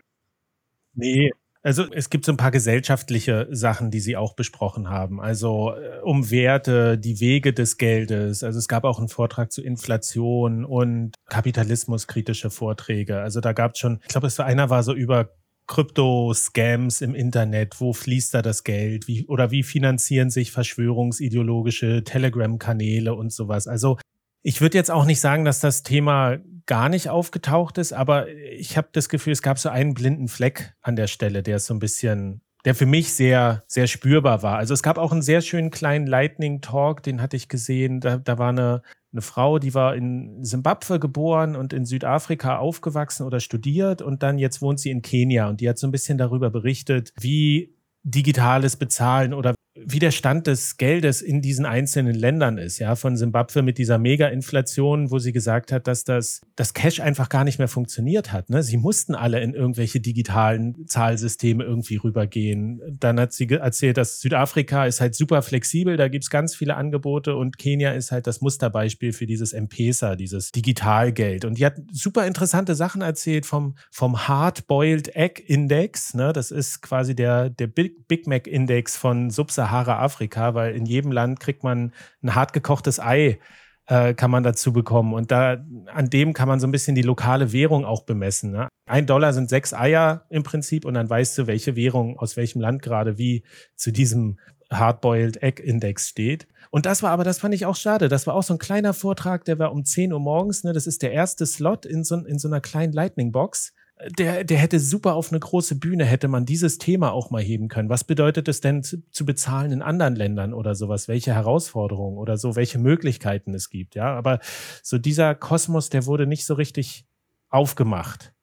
Nee, 0.94 1.32
also 1.62 1.86
es 1.92 2.10
gibt 2.10 2.26
so 2.26 2.32
ein 2.32 2.38
paar 2.38 2.52
gesellschaftliche 2.52 3.48
Sachen, 3.52 3.92
die 3.92 4.00
Sie 4.00 4.16
auch 4.16 4.34
besprochen 4.34 4.90
haben. 4.90 5.20
Also 5.20 5.74
äh, 5.74 6.00
um 6.02 6.32
Werte, 6.32 6.98
die 6.98 7.20
Wege 7.20 7.54
des 7.54 7.78
Geldes. 7.78 8.44
Also 8.44 8.60
es 8.60 8.68
gab 8.68 8.86
auch 8.86 9.00
einen 9.00 9.10
Vortrag 9.10 9.52
zu 9.52 9.62
Inflation 9.62 10.64
und 10.64 11.16
Kapitalismuskritische 11.28 12.50
Vorträge. 12.50 13.20
Also 13.20 13.42
da 13.42 13.54
gab 13.54 13.74
es 13.74 13.80
schon, 13.80 14.00
ich 14.04 14.10
glaube, 14.10 14.28
es 14.28 14.38
war 14.40 14.46
einer 14.46 14.70
war 14.70 14.84
so 14.84 14.94
über 14.94 15.36
Krypto-Scams 15.68 17.02
im 17.02 17.14
Internet, 17.14 17.80
wo 17.80 17.94
fließt 17.94 18.34
da 18.34 18.42
das 18.42 18.64
Geld? 18.64 19.08
Wie, 19.08 19.28
oder 19.28 19.52
wie 19.52 19.62
finanzieren 19.62 20.32
sich 20.32 20.52
verschwörungsideologische 20.52 22.04
Telegram-Kanäle 22.04 23.14
und 23.14 23.32
sowas? 23.32 23.68
Also 23.68 24.00
ich 24.42 24.62
würde 24.62 24.78
jetzt 24.78 24.92
auch 24.92 25.06
nicht 25.06 25.20
sagen, 25.20 25.46
dass 25.46 25.60
das 25.60 25.84
Thema 25.84 26.38
gar 26.66 26.90
nicht 26.90 27.10
aufgetaucht 27.10 27.78
ist, 27.78 27.94
aber 27.94 28.30
ich 28.30 28.78
habe 28.78 28.90
das 28.92 29.10
Gefühl, 29.10 29.34
es 29.34 29.42
gab 29.42 29.58
so 29.58 29.70
einen 29.70 29.94
blinden 29.94 30.28
Fleck 30.28 30.76
an 30.82 30.96
der 30.96 31.08
Stelle, 31.08 31.42
der 31.42 31.58
ist 31.58 31.66
so 31.66 31.74
ein 31.74 31.80
bisschen, 31.80 32.42
der 32.64 32.76
für 32.76 32.86
mich 32.86 33.14
sehr, 33.14 33.64
sehr 33.68 33.88
spürbar 33.88 34.44
war. 34.44 34.58
Also 34.58 34.74
es 34.74 34.84
gab 34.84 34.98
auch 34.98 35.12
einen 35.12 35.24
sehr 35.24 35.42
schönen 35.42 35.72
kleinen 35.72 36.06
Lightning 36.06 36.62
Talk, 36.62 37.02
den 37.02 37.22
hatte 37.22 37.38
ich 37.38 37.50
gesehen. 37.50 38.02
Da, 38.02 38.18
da 38.18 38.38
war 38.38 38.50
eine, 38.50 38.84
eine 39.12 39.22
Frau, 39.22 39.58
die 39.58 39.74
war 39.74 39.96
in 39.96 40.44
Simbabwe 40.44 41.00
geboren 41.00 41.56
und 41.56 41.74
in 41.74 41.86
Südafrika 41.86 42.58
aufgewachsen 42.58 43.26
oder 43.26 43.40
studiert 43.40 44.04
und 44.04 44.22
dann 44.22 44.38
jetzt 44.38 44.62
wohnt 44.62 44.80
sie 44.80 44.92
in 44.92 45.02
Kenia 45.02 45.50
und 45.50 45.62
die 45.62 45.70
hat 45.70 45.80
so 45.80 45.88
ein 45.88 45.92
bisschen 45.92 46.20
darüber 46.20 46.52
berichtet, 46.52 47.14
wie 47.20 47.76
digitales 48.04 48.76
Bezahlen 48.76 49.34
oder 49.34 49.56
wie 49.86 50.00
der 50.00 50.12
Stand 50.12 50.48
des 50.48 50.78
Geldes 50.78 51.22
in 51.22 51.42
diesen 51.42 51.66
einzelnen 51.66 52.16
Ländern 52.16 52.58
ist, 52.58 52.80
ja, 52.80 52.96
von 52.96 53.16
Simbabwe 53.18 53.62
mit 53.62 53.78
dieser 53.78 53.98
Mega-Inflation, 53.98 55.12
wo 55.12 55.20
sie 55.20 55.32
gesagt 55.32 55.72
hat, 55.72 55.88
dass 55.88 56.04
das, 56.04 56.42
das 56.56 56.74
Cash 56.74 57.00
einfach 57.00 57.30
gar 57.30 57.44
nicht 57.44 57.60
mehr 57.60 57.68
funktioniert 57.68 58.32
hat. 58.32 58.50
Ne? 58.50 58.64
Sie 58.64 58.78
mussten 58.78 59.16
alle 59.16 59.42
in 59.42 59.54
irgendwelche 59.54 60.00
digitalen 60.00 60.88
Zahlsysteme 60.88 61.64
irgendwie 61.64 61.98
rübergehen. 61.98 62.82
Dann 63.00 63.20
hat 63.20 63.34
sie 63.34 63.50
erzählt, 63.50 63.98
dass 63.98 64.20
Südafrika 64.20 64.86
ist 64.86 65.02
halt 65.02 65.16
super 65.16 65.42
flexibel, 65.42 65.98
da 65.98 66.08
gibt's 66.08 66.30
ganz 66.30 66.56
viele 66.56 66.76
Angebote 66.76 67.36
und 67.36 67.58
Kenia 67.58 67.92
ist 67.92 68.12
halt 68.12 68.28
das 68.28 68.42
Musterbeispiel 68.42 69.14
für 69.14 69.26
dieses 69.26 69.54
M-Pesa, 69.54 70.16
dieses 70.16 70.52
Digitalgeld. 70.52 71.46
Und 71.46 71.58
die 71.58 71.66
hat 71.66 71.76
super 71.92 72.28
interessante 72.28 72.76
Sachen 72.76 73.02
erzählt 73.02 73.46
vom, 73.46 73.76
vom 73.92 74.28
Hard-Boiled 74.28 75.16
Egg 75.16 75.42
Index. 75.46 76.14
Ne? 76.14 76.34
Das 76.34 76.52
ist 76.52 76.82
quasi 76.82 77.16
der, 77.16 77.50
der 77.50 77.68
Big, 77.68 78.08
Big 78.08 78.28
Mac 78.28 78.48
Index 78.48 78.98
von 78.98 79.30
Subsahara 79.30 79.69
Sahara-Afrika, 79.70 80.54
weil 80.54 80.76
in 80.76 80.86
jedem 80.86 81.12
Land 81.12 81.40
kriegt 81.40 81.64
man 81.64 81.94
ein 82.24 82.36
hart 82.36 82.54
gekochtes 82.54 83.00
Ei, 83.00 83.40
äh, 83.86 84.14
kann 84.14 84.32
man 84.32 84.44
dazu 84.44 84.74
bekommen. 84.74 85.14
Und 85.14 85.32
da, 85.32 85.64
an 85.88 86.10
dem 86.10 86.34
kann 86.34 86.48
man 86.48 86.60
so 86.60 86.68
ein 86.68 86.72
bisschen 86.72 86.96
die 86.96 87.02
lokale 87.02 87.52
Währung 87.52 87.86
auch 87.86 88.04
bemessen. 88.04 88.52
Ne? 88.52 88.68
Ein 88.88 89.06
Dollar 89.06 89.34
sind 89.34 89.50
sechs 89.50 89.74
Eier 89.74 90.26
im 90.30 90.44
Prinzip 90.44 90.86
und 90.86 90.94
dann 90.94 91.10
weißt 91.10 91.38
du, 91.38 91.48
welche 91.48 91.76
Währung 91.76 92.18
aus 92.20 92.38
welchem 92.38 92.62
Land 92.62 92.82
gerade 92.82 93.18
wie 93.18 93.44
zu 93.76 93.92
diesem 93.92 94.38
Hardboiled 94.72 95.42
Egg 95.42 95.62
Index 95.64 96.10
steht. 96.10 96.48
Und 96.70 96.86
das 96.86 97.02
war 97.02 97.10
aber, 97.10 97.24
das 97.24 97.40
fand 97.40 97.56
ich 97.56 97.66
auch 97.66 97.76
schade. 97.76 98.08
Das 98.08 98.28
war 98.28 98.36
auch 98.36 98.44
so 98.44 98.54
ein 98.54 98.60
kleiner 98.60 98.94
Vortrag, 98.94 99.44
der 99.46 99.58
war 99.58 99.72
um 99.72 99.84
10 99.84 100.14
Uhr 100.14 100.20
morgens. 100.20 100.64
Ne? 100.64 100.74
Das 100.74 100.86
ist 100.86 101.02
der 101.02 101.12
erste 101.12 101.48
Slot 101.48 101.88
in 101.88 102.04
so, 102.04 102.16
in 102.18 102.38
so 102.38 102.48
einer 102.48 102.62
kleinen 102.62 102.94
Lightning 102.94 103.32
Box 103.32 103.74
der, 104.18 104.44
der 104.46 104.58
hätte 104.58 104.80
super 104.80 105.16
auf 105.16 105.32
eine 105.32 105.40
große 105.40 105.76
Bühne, 105.76 106.06
hätte 106.06 106.30
man 106.30 106.46
dieses 106.46 106.78
Thema 106.78 107.12
auch 107.12 107.32
mal 107.32 107.42
heben 107.42 107.68
können. 107.68 107.90
Was 107.90 108.06
bedeutet 108.06 108.48
es 108.48 108.62
denn 108.62 108.82
zu, 108.82 109.04
zu, 109.12 109.26
bezahlen 109.26 109.72
in 109.72 109.82
anderen 109.82 110.16
Ländern 110.16 110.54
oder 110.54 110.74
sowas? 110.74 111.08
Welche 111.08 111.34
Herausforderungen 111.34 112.18
oder 112.18 112.38
so, 112.38 112.56
welche 112.56 112.80
Möglichkeiten 112.80 113.54
es 113.54 113.70
gibt, 113.70 113.96
ja? 113.96 114.16
Aber 114.16 114.40
so 114.84 114.98
dieser 114.98 115.36
Kosmos, 115.36 115.90
der 115.90 116.06
wurde 116.06 116.28
nicht 116.28 116.46
so 116.46 116.54
richtig 116.54 117.06
aufgemacht. 117.50 118.34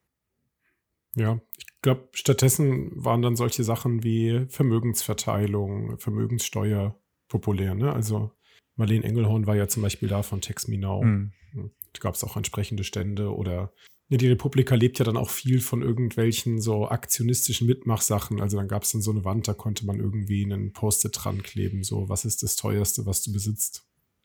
Ja, 1.14 1.40
ich 1.56 1.66
glaube, 1.80 2.08
stattdessen 2.12 2.90
waren 2.94 3.22
dann 3.22 3.36
solche 3.36 3.64
Sachen 3.64 4.02
wie 4.02 4.44
Vermögensverteilung, 4.48 5.98
Vermögenssteuer 5.98 6.98
populär, 7.28 7.74
ne? 7.74 7.92
Also 7.92 8.30
Marlene 8.74 9.04
Engelhorn 9.04 9.46
war 9.46 9.56
ja 9.56 9.68
zum 9.68 9.82
Beispiel 9.82 10.08
da 10.08 10.22
von 10.22 10.42
Text 10.42 10.68
Me 10.68 10.76
Now. 10.76 11.02
Mhm. 11.02 11.32
Da 11.54 12.00
gab 12.00 12.14
es 12.14 12.24
auch 12.24 12.36
entsprechende 12.36 12.84
Stände 12.84 13.34
oder 13.34 13.72
ja, 14.08 14.18
die 14.18 14.28
Republika 14.28 14.74
lebt 14.74 14.98
ja 14.98 15.04
dann 15.04 15.16
auch 15.16 15.30
viel 15.30 15.60
von 15.60 15.82
irgendwelchen 15.82 16.60
so 16.60 16.88
aktionistischen 16.88 17.66
Mitmachsachen. 17.66 18.40
Also 18.40 18.56
dann 18.56 18.68
gab 18.68 18.84
es 18.84 18.92
dann 18.92 19.02
so 19.02 19.10
eine 19.10 19.24
Wand, 19.24 19.48
da 19.48 19.54
konnte 19.54 19.84
man 19.84 19.98
irgendwie 19.98 20.44
einen 20.44 20.72
Post-it 20.72 21.12
dran 21.14 21.42
kleben, 21.42 21.82
so 21.82 22.08
was 22.08 22.24
ist 22.24 22.42
das 22.42 22.54
teuerste, 22.54 23.04
was 23.06 23.22
du 23.22 23.32
besitzt. 23.32 23.84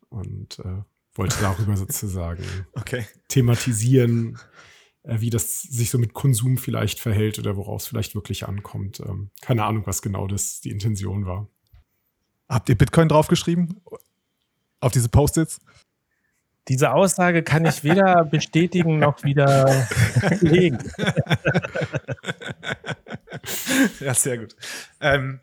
Und 0.10 0.60
äh, 0.60 0.84
wollte 1.16 1.36
darüber 1.42 1.76
sozusagen 1.78 2.44
okay. 2.74 3.08
thematisieren, 3.28 4.38
äh, 5.04 5.20
wie 5.20 5.32
das 5.32 5.64
sich 5.64 5.90
so 5.90 5.98
mit 5.98 6.14
Konsum 6.14 6.58
vielleicht 6.58 7.00
verhält 7.00 7.40
oder 7.40 7.58
woraus 7.58 7.84
es 7.84 7.88
vielleicht 7.88 8.14
wirklich 8.14 8.48
ankommt. 8.48 9.00
Ähm, 9.00 9.32
keine 9.42 9.64
Ahnung, 9.66 9.88
was 9.88 10.04
genau 10.04 10.28
das 10.28 10.62
die 10.62 10.70
Intention 10.70 11.26
war. 11.26 11.48
Habt 12.48 12.70
ihr 12.70 12.78
Bitcoin 12.78 13.08
draufgeschrieben? 13.08 13.82
Auf 14.80 14.92
diese 14.92 15.10
Post-its? 15.10 15.60
Diese 16.68 16.94
Aussage 16.94 17.44
kann 17.44 17.66
ich 17.66 17.84
weder 17.84 18.26
bestätigen 18.32 19.00
noch 19.00 19.24
wieder 19.24 19.88
legen. 20.42 20.80
ja, 24.00 24.14
sehr 24.14 24.38
gut. 24.38 24.56
Ähm, 25.00 25.40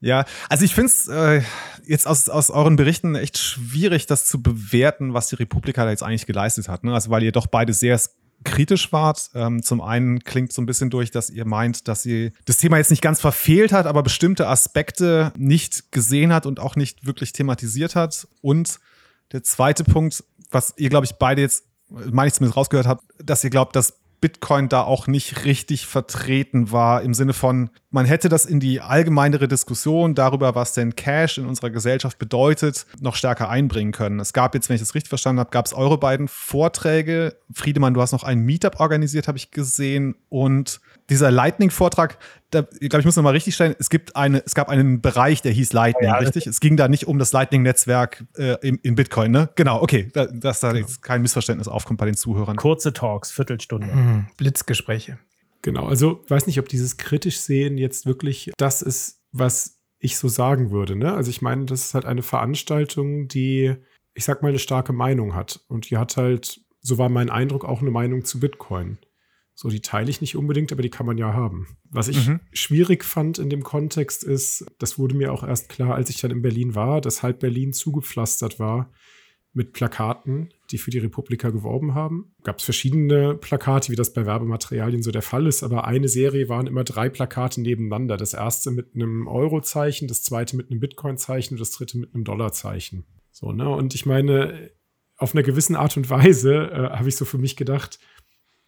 ja, 0.00 0.24
also 0.48 0.64
ich 0.64 0.74
finde 0.74 0.86
es 0.86 1.08
äh, 1.08 1.42
jetzt 1.86 2.06
aus, 2.06 2.28
aus 2.28 2.50
euren 2.50 2.76
Berichten 2.76 3.14
echt 3.14 3.38
schwierig, 3.38 4.06
das 4.06 4.26
zu 4.26 4.42
bewerten, 4.42 5.14
was 5.14 5.28
die 5.28 5.36
Republika 5.36 5.84
da 5.84 5.90
jetzt 5.90 6.02
eigentlich 6.02 6.26
geleistet 6.26 6.68
hat. 6.68 6.84
Ne? 6.84 6.92
Also 6.92 7.10
weil 7.10 7.22
ihr 7.22 7.32
doch 7.32 7.46
beide 7.46 7.72
sehr 7.72 7.98
kritisch 8.44 8.92
wart. 8.92 9.30
Ähm, 9.34 9.62
zum 9.62 9.80
einen 9.80 10.22
klingt 10.22 10.52
so 10.52 10.62
ein 10.62 10.66
bisschen 10.66 10.90
durch, 10.90 11.10
dass 11.10 11.30
ihr 11.30 11.46
meint, 11.46 11.88
dass 11.88 12.02
sie 12.02 12.32
das 12.44 12.58
Thema 12.58 12.76
jetzt 12.76 12.90
nicht 12.90 13.02
ganz 13.02 13.20
verfehlt 13.20 13.72
hat, 13.72 13.86
aber 13.86 14.02
bestimmte 14.02 14.46
Aspekte 14.46 15.32
nicht 15.36 15.92
gesehen 15.92 16.32
hat 16.32 16.46
und 16.46 16.60
auch 16.60 16.76
nicht 16.76 17.06
wirklich 17.06 17.32
thematisiert 17.32 17.96
hat. 17.96 18.28
Und 18.42 18.78
der 19.32 19.42
zweite 19.42 19.84
Punkt, 19.84 20.22
was 20.54 20.74
ihr, 20.76 20.88
glaube 20.88 21.06
ich, 21.06 21.14
beide 21.14 21.42
jetzt, 21.42 21.64
meine 21.88 22.28
ich 22.28 22.34
zumindest 22.34 22.56
rausgehört 22.56 22.86
habt, 22.86 23.04
dass 23.18 23.44
ihr 23.44 23.50
glaubt, 23.50 23.76
dass 23.76 23.98
Bitcoin 24.20 24.68
da 24.70 24.82
auch 24.82 25.06
nicht 25.06 25.44
richtig 25.44 25.86
vertreten 25.86 26.72
war, 26.72 27.02
im 27.02 27.12
Sinne 27.12 27.34
von, 27.34 27.70
man 27.94 28.06
hätte 28.06 28.28
das 28.28 28.44
in 28.44 28.58
die 28.58 28.80
allgemeinere 28.80 29.46
Diskussion 29.46 30.16
darüber, 30.16 30.56
was 30.56 30.72
denn 30.72 30.96
Cash 30.96 31.38
in 31.38 31.46
unserer 31.46 31.70
Gesellschaft 31.70 32.18
bedeutet, 32.18 32.86
noch 33.00 33.14
stärker 33.14 33.48
einbringen 33.48 33.92
können. 33.92 34.18
Es 34.18 34.32
gab 34.32 34.56
jetzt, 34.56 34.68
wenn 34.68 34.74
ich 34.74 34.82
das 34.82 34.96
richtig 34.96 35.10
verstanden 35.10 35.38
habe, 35.38 35.50
gab 35.50 35.64
es 35.64 35.72
eure 35.72 35.96
beiden 35.96 36.26
Vorträge. 36.26 37.36
Friedemann, 37.52 37.94
du 37.94 38.02
hast 38.02 38.10
noch 38.10 38.24
ein 38.24 38.40
Meetup 38.40 38.80
organisiert, 38.80 39.28
habe 39.28 39.38
ich 39.38 39.52
gesehen. 39.52 40.16
Und 40.28 40.80
dieser 41.08 41.30
Lightning-Vortrag, 41.30 42.18
da, 42.50 42.66
ich 42.80 42.88
glaube, 42.88 42.98
ich 42.98 43.06
muss 43.06 43.14
noch 43.14 43.22
mal 43.22 43.30
richtig 43.30 43.54
stellen, 43.54 43.76
es 43.78 43.90
gibt 43.90 44.16
eine, 44.16 44.42
es 44.44 44.56
gab 44.56 44.70
einen 44.70 45.00
Bereich, 45.00 45.40
der 45.40 45.52
hieß 45.52 45.72
Lightning, 45.72 46.08
ja, 46.08 46.16
richtig? 46.16 46.48
Es 46.48 46.58
ging 46.58 46.76
da 46.76 46.88
nicht 46.88 47.06
um 47.06 47.20
das 47.20 47.30
Lightning-Netzwerk 47.30 48.24
äh, 48.36 48.56
in, 48.66 48.78
in, 48.78 48.96
Bitcoin, 48.96 49.30
ne? 49.30 49.50
Genau, 49.54 49.80
okay, 49.80 50.10
da, 50.12 50.26
dass 50.26 50.58
da 50.58 50.74
jetzt 50.74 51.00
kein 51.00 51.22
Missverständnis 51.22 51.68
aufkommt 51.68 52.00
bei 52.00 52.06
den 52.06 52.16
Zuhörern. 52.16 52.56
Kurze 52.56 52.92
Talks, 52.92 53.30
Viertelstunde. 53.30 53.86
Mhm. 53.86 54.26
Blitzgespräche. 54.36 55.18
Genau, 55.64 55.86
also 55.86 56.22
weiß 56.28 56.46
nicht, 56.46 56.58
ob 56.58 56.68
dieses 56.68 56.98
kritisch 56.98 57.38
sehen 57.38 57.78
jetzt 57.78 58.04
wirklich 58.04 58.52
das 58.58 58.82
ist, 58.82 59.22
was 59.32 59.80
ich 59.98 60.18
so 60.18 60.28
sagen 60.28 60.70
würde. 60.70 60.94
Ne? 60.94 61.14
Also 61.14 61.30
ich 61.30 61.40
meine, 61.40 61.64
das 61.64 61.86
ist 61.86 61.94
halt 61.94 62.04
eine 62.04 62.20
Veranstaltung, 62.20 63.28
die, 63.28 63.74
ich 64.12 64.26
sag 64.26 64.42
mal, 64.42 64.48
eine 64.48 64.58
starke 64.58 64.92
Meinung 64.92 65.34
hat. 65.34 65.64
Und 65.68 65.88
die 65.88 65.96
hat 65.96 66.18
halt, 66.18 66.60
so 66.82 66.98
war 66.98 67.08
mein 67.08 67.30
Eindruck, 67.30 67.64
auch 67.64 67.80
eine 67.80 67.90
Meinung 67.90 68.26
zu 68.26 68.40
Bitcoin. 68.40 68.98
So, 69.54 69.70
die 69.70 69.80
teile 69.80 70.10
ich 70.10 70.20
nicht 70.20 70.36
unbedingt, 70.36 70.70
aber 70.70 70.82
die 70.82 70.90
kann 70.90 71.06
man 71.06 71.16
ja 71.16 71.32
haben. 71.32 71.78
Was 71.88 72.08
ich 72.08 72.28
mhm. 72.28 72.40
schwierig 72.52 73.02
fand 73.02 73.38
in 73.38 73.48
dem 73.48 73.62
Kontext 73.62 74.22
ist, 74.22 74.66
das 74.78 74.98
wurde 74.98 75.14
mir 75.14 75.32
auch 75.32 75.44
erst 75.44 75.70
klar, 75.70 75.94
als 75.94 76.10
ich 76.10 76.20
dann 76.20 76.30
in 76.30 76.42
Berlin 76.42 76.74
war, 76.74 77.00
dass 77.00 77.22
halb 77.22 77.40
Berlin 77.40 77.72
zugepflastert 77.72 78.58
war 78.58 78.92
mit 79.54 79.72
Plakaten, 79.72 80.52
die 80.70 80.78
für 80.78 80.90
die 80.90 80.98
Republika 80.98 81.50
geworben 81.50 81.94
haben. 81.94 82.34
Gab 82.42 82.58
es 82.58 82.64
verschiedene 82.64 83.34
Plakate, 83.34 83.90
wie 83.92 83.96
das 83.96 84.12
bei 84.12 84.24
Werbematerialien 84.26 85.02
so 85.02 85.10
der 85.10 85.22
Fall 85.22 85.46
ist, 85.46 85.62
aber 85.62 85.86
eine 85.86 86.08
Serie 86.08 86.48
waren 86.48 86.66
immer 86.66 86.84
drei 86.84 87.08
Plakate 87.08 87.60
nebeneinander. 87.60 88.16
Das 88.16 88.34
erste 88.34 88.70
mit 88.70 88.94
einem 88.94 89.26
Euro-Zeichen, 89.26 90.08
das 90.08 90.22
zweite 90.22 90.56
mit 90.56 90.70
einem 90.70 90.80
Bitcoin-Zeichen 90.80 91.54
und 91.54 91.60
das 91.60 91.72
dritte 91.72 91.98
mit 91.98 92.14
einem 92.14 92.24
Dollar-Zeichen. 92.24 93.04
So, 93.30 93.52
ne? 93.52 93.68
Und 93.68 93.94
ich 93.94 94.06
meine, 94.06 94.70
auf 95.16 95.34
einer 95.34 95.42
gewissen 95.42 95.76
Art 95.76 95.96
und 95.96 96.08
Weise 96.10 96.70
äh, 96.70 96.90
habe 96.96 97.08
ich 97.08 97.16
so 97.16 97.24
für 97.24 97.38
mich 97.38 97.56
gedacht, 97.56 97.98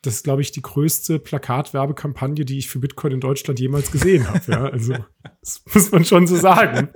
das 0.03 0.17
ist, 0.17 0.25
glaube 0.25 0.43
ich, 0.43 0.53
die 0.53 0.63
größte 0.63 1.19
Plakatwerbekampagne, 1.19 2.45
die 2.45 2.59
ich 2.59 2.69
für 2.69 2.79
Bitcoin 2.79 3.15
in 3.15 3.21
Deutschland 3.21 3.59
jemals 3.59 3.91
gesehen 3.91 4.29
habe. 4.29 4.41
Ja, 4.47 4.65
also, 4.67 4.95
das 5.41 5.63
muss 5.73 5.91
man 5.91 6.05
schon 6.05 6.27
so 6.27 6.37
sagen. 6.37 6.91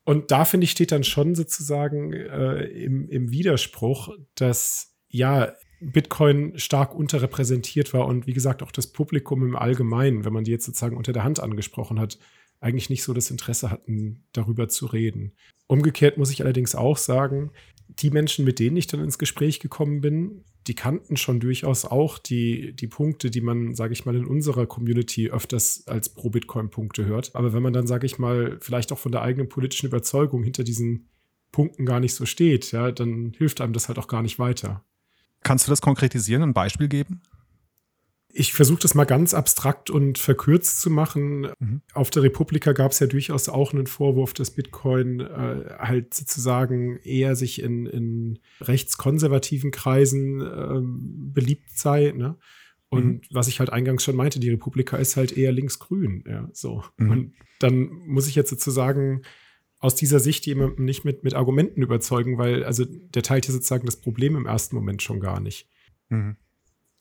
Und 0.04 0.30
da, 0.30 0.44
finde 0.44 0.64
ich, 0.64 0.70
steht 0.70 0.92
dann 0.92 1.04
schon 1.04 1.34
sozusagen 1.34 2.12
äh, 2.12 2.64
im, 2.64 3.08
im 3.08 3.30
Widerspruch, 3.30 4.10
dass 4.34 4.96
ja 5.08 5.54
Bitcoin 5.80 6.58
stark 6.58 6.94
unterrepräsentiert 6.94 7.94
war 7.94 8.06
und 8.06 8.26
wie 8.26 8.32
gesagt 8.32 8.62
auch 8.62 8.72
das 8.72 8.88
Publikum 8.88 9.42
im 9.42 9.56
Allgemeinen, 9.56 10.24
wenn 10.24 10.32
man 10.32 10.44
die 10.44 10.50
jetzt 10.50 10.66
sozusagen 10.66 10.96
unter 10.96 11.12
der 11.12 11.24
Hand 11.24 11.40
angesprochen 11.40 11.98
hat, 11.98 12.18
eigentlich 12.60 12.90
nicht 12.90 13.02
so 13.02 13.14
das 13.14 13.30
Interesse 13.30 13.70
hatten, 13.70 14.26
darüber 14.32 14.68
zu 14.68 14.86
reden. 14.86 15.34
Umgekehrt 15.66 16.18
muss 16.18 16.30
ich 16.30 16.42
allerdings 16.42 16.74
auch 16.74 16.98
sagen, 16.98 17.52
die 17.88 18.10
Menschen, 18.10 18.44
mit 18.44 18.58
denen 18.58 18.76
ich 18.76 18.86
dann 18.86 19.02
ins 19.02 19.18
Gespräch 19.18 19.60
gekommen 19.60 20.00
bin, 20.00 20.44
die 20.66 20.74
kannten 20.74 21.16
schon 21.16 21.40
durchaus 21.40 21.84
auch 21.84 22.18
die, 22.18 22.74
die 22.74 22.86
Punkte, 22.86 23.30
die 23.30 23.40
man, 23.40 23.74
sage 23.74 23.92
ich 23.92 24.04
mal, 24.04 24.14
in 24.14 24.26
unserer 24.26 24.66
Community 24.66 25.30
öfters 25.30 25.84
als 25.86 26.10
Pro-Bitcoin-Punkte 26.10 27.06
hört. 27.06 27.34
Aber 27.34 27.52
wenn 27.52 27.62
man 27.62 27.72
dann, 27.72 27.86
sage 27.86 28.06
ich 28.06 28.18
mal, 28.18 28.58
vielleicht 28.60 28.92
auch 28.92 28.98
von 28.98 29.12
der 29.12 29.22
eigenen 29.22 29.48
politischen 29.48 29.86
Überzeugung 29.86 30.42
hinter 30.42 30.62
diesen 30.62 31.08
Punkten 31.50 31.86
gar 31.86 32.00
nicht 32.00 32.14
so 32.14 32.26
steht, 32.26 32.72
ja, 32.72 32.92
dann 32.92 33.32
hilft 33.36 33.60
einem 33.60 33.72
das 33.72 33.88
halt 33.88 33.98
auch 33.98 34.08
gar 34.08 34.22
nicht 34.22 34.38
weiter. 34.38 34.84
Kannst 35.42 35.66
du 35.66 35.70
das 35.70 35.80
konkretisieren, 35.80 36.42
ein 36.42 36.54
Beispiel 36.54 36.88
geben? 36.88 37.22
Ich 38.32 38.52
versuche 38.52 38.80
das 38.80 38.94
mal 38.94 39.04
ganz 39.04 39.34
abstrakt 39.34 39.90
und 39.90 40.18
verkürzt 40.18 40.80
zu 40.80 40.90
machen. 40.90 41.50
Mhm. 41.58 41.82
Auf 41.94 42.10
der 42.10 42.22
Republika 42.22 42.72
gab 42.72 42.92
es 42.92 43.00
ja 43.00 43.06
durchaus 43.06 43.48
auch 43.48 43.72
einen 43.72 43.86
Vorwurf, 43.86 44.32
dass 44.32 44.52
Bitcoin 44.52 45.20
äh, 45.20 45.76
halt 45.78 46.14
sozusagen 46.14 46.98
eher 47.02 47.34
sich 47.34 47.62
in, 47.62 47.86
in 47.86 48.38
rechtskonservativen 48.60 49.70
Kreisen 49.70 50.40
äh, 50.40 50.80
beliebt 51.32 51.70
sei. 51.70 52.12
Ne? 52.16 52.36
Und 52.88 53.04
mhm. 53.04 53.20
was 53.30 53.48
ich 53.48 53.60
halt 53.60 53.72
eingangs 53.72 54.04
schon 54.04 54.16
meinte, 54.16 54.40
die 54.40 54.50
Republika 54.50 54.96
ist 54.96 55.16
halt 55.16 55.36
eher 55.36 55.52
linksgrün. 55.52 56.24
Ja, 56.26 56.48
so. 56.52 56.84
Mhm. 56.98 57.10
Und 57.10 57.32
dann 57.60 57.88
muss 58.06 58.26
ich 58.26 58.34
jetzt 58.34 58.50
sozusagen 58.50 59.22
aus 59.78 59.94
dieser 59.94 60.20
Sicht 60.20 60.44
jemanden 60.46 60.84
nicht 60.84 61.04
mit, 61.04 61.24
mit 61.24 61.34
Argumenten 61.34 61.82
überzeugen, 61.82 62.36
weil 62.36 62.64
also 62.64 62.84
der 62.84 63.22
teilt 63.22 63.46
ja 63.46 63.52
sozusagen 63.52 63.86
das 63.86 63.96
Problem 63.96 64.36
im 64.36 64.46
ersten 64.46 64.76
Moment 64.76 65.02
schon 65.02 65.20
gar 65.20 65.40
nicht. 65.40 65.68
Mhm. 66.10 66.36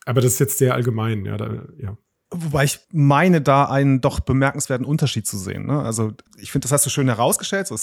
Aber 0.10 0.22
das 0.22 0.34
ist 0.34 0.40
jetzt 0.40 0.58
sehr 0.58 0.74
allgemein, 0.74 1.24
ja. 1.24 1.38
Da, 1.38 1.68
ja. 1.78 1.96
Wobei 2.32 2.66
ich 2.66 2.80
meine, 2.92 3.42
da 3.42 3.66
einen 3.66 4.02
doch 4.02 4.20
bemerkenswerten 4.20 4.86
Unterschied 4.86 5.26
zu 5.26 5.36
sehen. 5.36 5.66
Ne? 5.66 5.82
Also 5.82 6.14
ich 6.38 6.52
finde, 6.52 6.66
das 6.66 6.72
hast 6.72 6.86
du 6.86 6.92
schön 6.92 7.08
herausgestellt, 7.08 7.66
so 7.66 7.74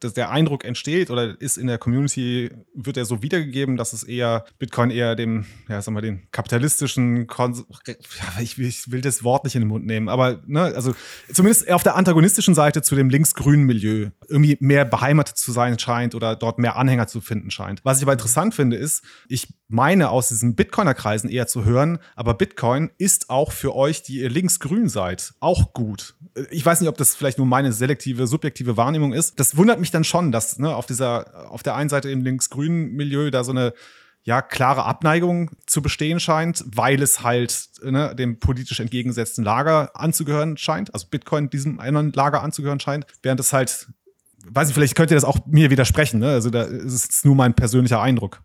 dass, 0.00 0.14
der 0.14 0.30
Eindruck 0.30 0.64
entsteht 0.64 1.10
oder 1.10 1.38
ist 1.38 1.58
in 1.58 1.66
der 1.66 1.76
Community, 1.76 2.50
wird 2.74 2.96
er 2.96 3.04
so 3.04 3.22
wiedergegeben, 3.22 3.76
dass 3.76 3.92
es 3.92 4.02
eher 4.02 4.46
Bitcoin 4.58 4.90
eher 4.90 5.14
dem, 5.14 5.44
ja, 5.68 5.82
sag 5.82 5.92
mal, 5.92 6.00
den 6.00 6.22
kapitalistischen, 6.30 7.26
Kon 7.26 7.66
ja, 7.86 7.94
ich, 8.40 8.58
ich, 8.58 8.90
will 8.90 9.02
das 9.02 9.24
Wort 9.24 9.44
nicht 9.44 9.56
in 9.56 9.60
den 9.62 9.68
Mund 9.68 9.84
nehmen, 9.84 10.08
aber 10.08 10.40
ne, 10.46 10.62
also 10.62 10.94
zumindest 11.30 11.70
auf 11.70 11.82
der 11.82 11.94
antagonistischen 11.96 12.54
Seite 12.54 12.80
zu 12.80 12.94
dem 12.94 13.10
linksgrünen 13.10 13.66
Milieu 13.66 14.08
irgendwie 14.26 14.56
mehr 14.60 14.86
beheimatet 14.86 15.36
zu 15.36 15.52
sein 15.52 15.78
scheint 15.78 16.14
oder 16.14 16.34
dort 16.34 16.58
mehr 16.58 16.76
Anhänger 16.76 17.08
zu 17.08 17.20
finden 17.20 17.50
scheint. 17.50 17.84
Was 17.84 17.98
ich 17.98 18.04
aber 18.04 18.12
interessant 18.12 18.54
finde, 18.54 18.76
ist, 18.76 19.04
ich 19.28 19.52
meine 19.68 20.10
aus 20.10 20.28
diesen 20.28 20.54
Bitcoiner-Kreisen 20.54 21.28
eher 21.28 21.46
zu 21.46 21.64
hören, 21.64 21.98
aber 22.16 22.34
Bitcoin 22.34 22.90
ist 22.96 23.28
auch 23.28 23.52
für 23.52 23.74
euch, 23.74 23.81
die 23.90 24.20
ihr 24.20 24.30
linksgrün 24.30 24.88
seid, 24.88 25.34
auch 25.40 25.72
gut. 25.72 26.14
Ich 26.50 26.64
weiß 26.64 26.80
nicht, 26.80 26.88
ob 26.88 26.96
das 26.96 27.14
vielleicht 27.14 27.38
nur 27.38 27.46
meine 27.46 27.72
selektive, 27.72 28.26
subjektive 28.26 28.76
Wahrnehmung 28.76 29.12
ist. 29.12 29.38
Das 29.40 29.56
wundert 29.56 29.80
mich 29.80 29.90
dann 29.90 30.04
schon, 30.04 30.32
dass 30.32 30.58
ne, 30.58 30.74
auf 30.74 30.86
dieser, 30.86 31.50
auf 31.50 31.62
der 31.62 31.74
einen 31.74 31.90
Seite 31.90 32.10
im 32.10 32.22
linksgrünen 32.22 32.92
Milieu 32.92 33.30
da 33.30 33.44
so 33.44 33.52
eine 33.52 33.74
ja, 34.24 34.40
klare 34.40 34.84
Abneigung 34.84 35.50
zu 35.66 35.82
bestehen 35.82 36.20
scheint, 36.20 36.64
weil 36.66 37.02
es 37.02 37.22
halt 37.22 37.68
ne, 37.82 38.14
dem 38.14 38.38
politisch 38.38 38.78
entgegengesetzten 38.78 39.44
Lager 39.44 39.90
anzugehören 39.94 40.56
scheint, 40.56 40.94
also 40.94 41.08
Bitcoin 41.10 41.50
diesem 41.50 41.80
anderen 41.80 42.12
Lager 42.12 42.42
anzugehören 42.42 42.78
scheint, 42.78 43.06
während 43.22 43.40
es 43.40 43.52
halt, 43.52 43.88
weiß 44.46 44.68
ich, 44.68 44.74
vielleicht 44.74 44.94
könnt 44.94 45.10
ihr 45.10 45.16
das 45.16 45.24
auch 45.24 45.44
mir 45.46 45.70
widersprechen, 45.70 46.20
ne? 46.20 46.28
also 46.28 46.50
da 46.50 46.62
ist 46.62 47.10
es 47.10 47.24
nur 47.24 47.34
mein 47.34 47.54
persönlicher 47.54 48.00
Eindruck. 48.00 48.42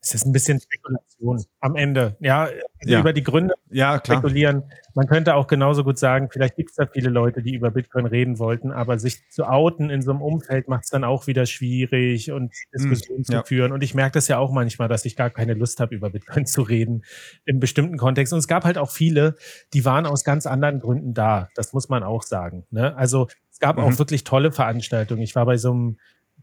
Es 0.00 0.14
ist 0.14 0.26
ein 0.26 0.32
bisschen 0.32 0.60
Spekulation 0.60 1.44
am 1.60 1.74
Ende. 1.74 2.16
Ja, 2.20 2.48
ja. 2.84 3.00
über 3.00 3.12
die 3.12 3.22
Gründe 3.22 3.54
ja, 3.70 3.96
spekulieren. 3.96 4.64
Man 4.94 5.06
könnte 5.06 5.34
auch 5.34 5.46
genauso 5.46 5.84
gut 5.84 5.98
sagen, 5.98 6.28
vielleicht 6.30 6.56
gibt 6.56 6.70
es 6.70 6.76
da 6.76 6.86
viele 6.86 7.10
Leute, 7.10 7.42
die 7.42 7.54
über 7.54 7.70
Bitcoin 7.70 8.06
reden 8.06 8.38
wollten, 8.38 8.72
aber 8.72 8.98
sich 8.98 9.28
zu 9.30 9.44
outen 9.44 9.90
in 9.90 10.02
so 10.02 10.10
einem 10.10 10.22
Umfeld 10.22 10.68
macht 10.68 10.84
es 10.84 10.90
dann 10.90 11.04
auch 11.04 11.26
wieder 11.26 11.46
schwierig 11.46 12.32
und 12.32 12.52
Diskussionen 12.74 13.24
hm, 13.24 13.34
ja. 13.34 13.42
zu 13.42 13.48
führen. 13.48 13.72
Und 13.72 13.82
ich 13.82 13.94
merke 13.94 14.14
das 14.14 14.28
ja 14.28 14.38
auch 14.38 14.52
manchmal, 14.52 14.88
dass 14.88 15.04
ich 15.04 15.16
gar 15.16 15.30
keine 15.30 15.54
Lust 15.54 15.80
habe, 15.80 15.94
über 15.94 16.10
Bitcoin 16.10 16.46
zu 16.46 16.62
reden 16.62 17.04
in 17.44 17.60
bestimmten 17.60 17.96
Kontexten. 17.96 18.36
Und 18.36 18.40
es 18.40 18.48
gab 18.48 18.64
halt 18.64 18.78
auch 18.78 18.90
viele, 18.90 19.36
die 19.72 19.84
waren 19.84 20.06
aus 20.06 20.24
ganz 20.24 20.46
anderen 20.46 20.80
Gründen 20.80 21.14
da. 21.14 21.48
Das 21.54 21.72
muss 21.72 21.88
man 21.88 22.02
auch 22.02 22.22
sagen. 22.22 22.66
Ne? 22.70 22.96
Also 22.96 23.28
es 23.50 23.58
gab 23.58 23.76
mhm. 23.76 23.84
auch 23.84 23.98
wirklich 23.98 24.24
tolle 24.24 24.52
Veranstaltungen. 24.52 25.22
Ich 25.22 25.34
war 25.34 25.46
bei 25.46 25.56
so 25.56 25.72
einem 25.72 25.98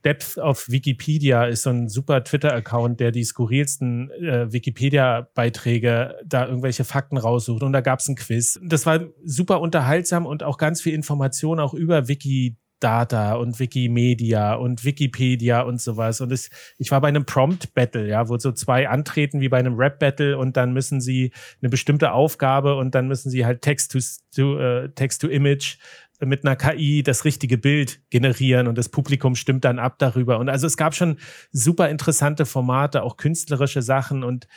Depth 0.05 0.37
of 0.37 0.69
Wikipedia 0.69 1.45
ist 1.45 1.63
so 1.63 1.71
ein 1.71 1.89
super 1.89 2.23
Twitter-Account, 2.23 2.99
der 2.99 3.11
die 3.11 3.23
skurrilsten 3.23 4.11
äh, 4.11 4.51
Wikipedia-Beiträge 4.53 6.15
da 6.23 6.45
irgendwelche 6.45 6.83
Fakten 6.83 7.17
raussucht. 7.17 7.63
Und 7.63 7.73
da 7.73 7.81
gab 7.81 7.99
es 7.99 8.07
ein 8.07 8.15
Quiz. 8.15 8.59
Das 8.63 8.85
war 8.85 8.99
super 9.23 9.59
unterhaltsam 9.61 10.25
und 10.25 10.43
auch 10.43 10.57
ganz 10.57 10.81
viel 10.81 10.93
Information 10.93 11.59
auch 11.59 11.73
über 11.73 12.07
Wiki 12.07 12.55
Data 12.79 13.33
und 13.33 13.59
Wikimedia 13.59 14.53
und 14.53 14.83
Wikipedia 14.83 15.61
und 15.61 15.81
sowas. 15.81 16.21
Und 16.21 16.31
es, 16.31 16.49
ich 16.77 16.91
war 16.91 17.01
bei 17.01 17.07
einem 17.07 17.25
Prompt-Battle, 17.25 18.07
ja, 18.07 18.27
wo 18.27 18.37
so 18.37 18.51
zwei 18.51 18.89
antreten 18.89 19.39
wie 19.39 19.49
bei 19.49 19.57
einem 19.57 19.75
Rap-Battle 19.75 20.37
und 20.37 20.57
dann 20.57 20.73
müssen 20.73 20.99
sie 21.01 21.31
eine 21.61 21.69
bestimmte 21.69 22.11
Aufgabe 22.11 22.75
und 22.75 22.93
dann 22.93 23.07
müssen 23.07 23.29
sie 23.29 23.45
halt 23.45 23.61
Text 23.61 23.91
to, 23.91 23.99
to 24.35 24.59
uh, 24.59 24.87
Text 24.89 25.21
to 25.21 25.27
Image 25.27 25.77
mit 26.21 26.45
einer 26.45 26.55
KI 26.55 27.03
das 27.03 27.25
richtige 27.25 27.57
Bild 27.57 28.01
generieren 28.09 28.67
und 28.67 28.77
das 28.77 28.89
Publikum 28.89 29.35
stimmt 29.35 29.65
dann 29.65 29.79
ab 29.79 29.99
darüber. 29.99 30.39
Und 30.39 30.49
also 30.49 30.67
es 30.67 30.77
gab 30.77 30.95
schon 30.95 31.17
super 31.51 31.89
interessante 31.89 32.45
Formate, 32.45 33.03
auch 33.03 33.17
künstlerische 33.17 33.81
Sachen. 33.81 34.23
Und 34.23 34.47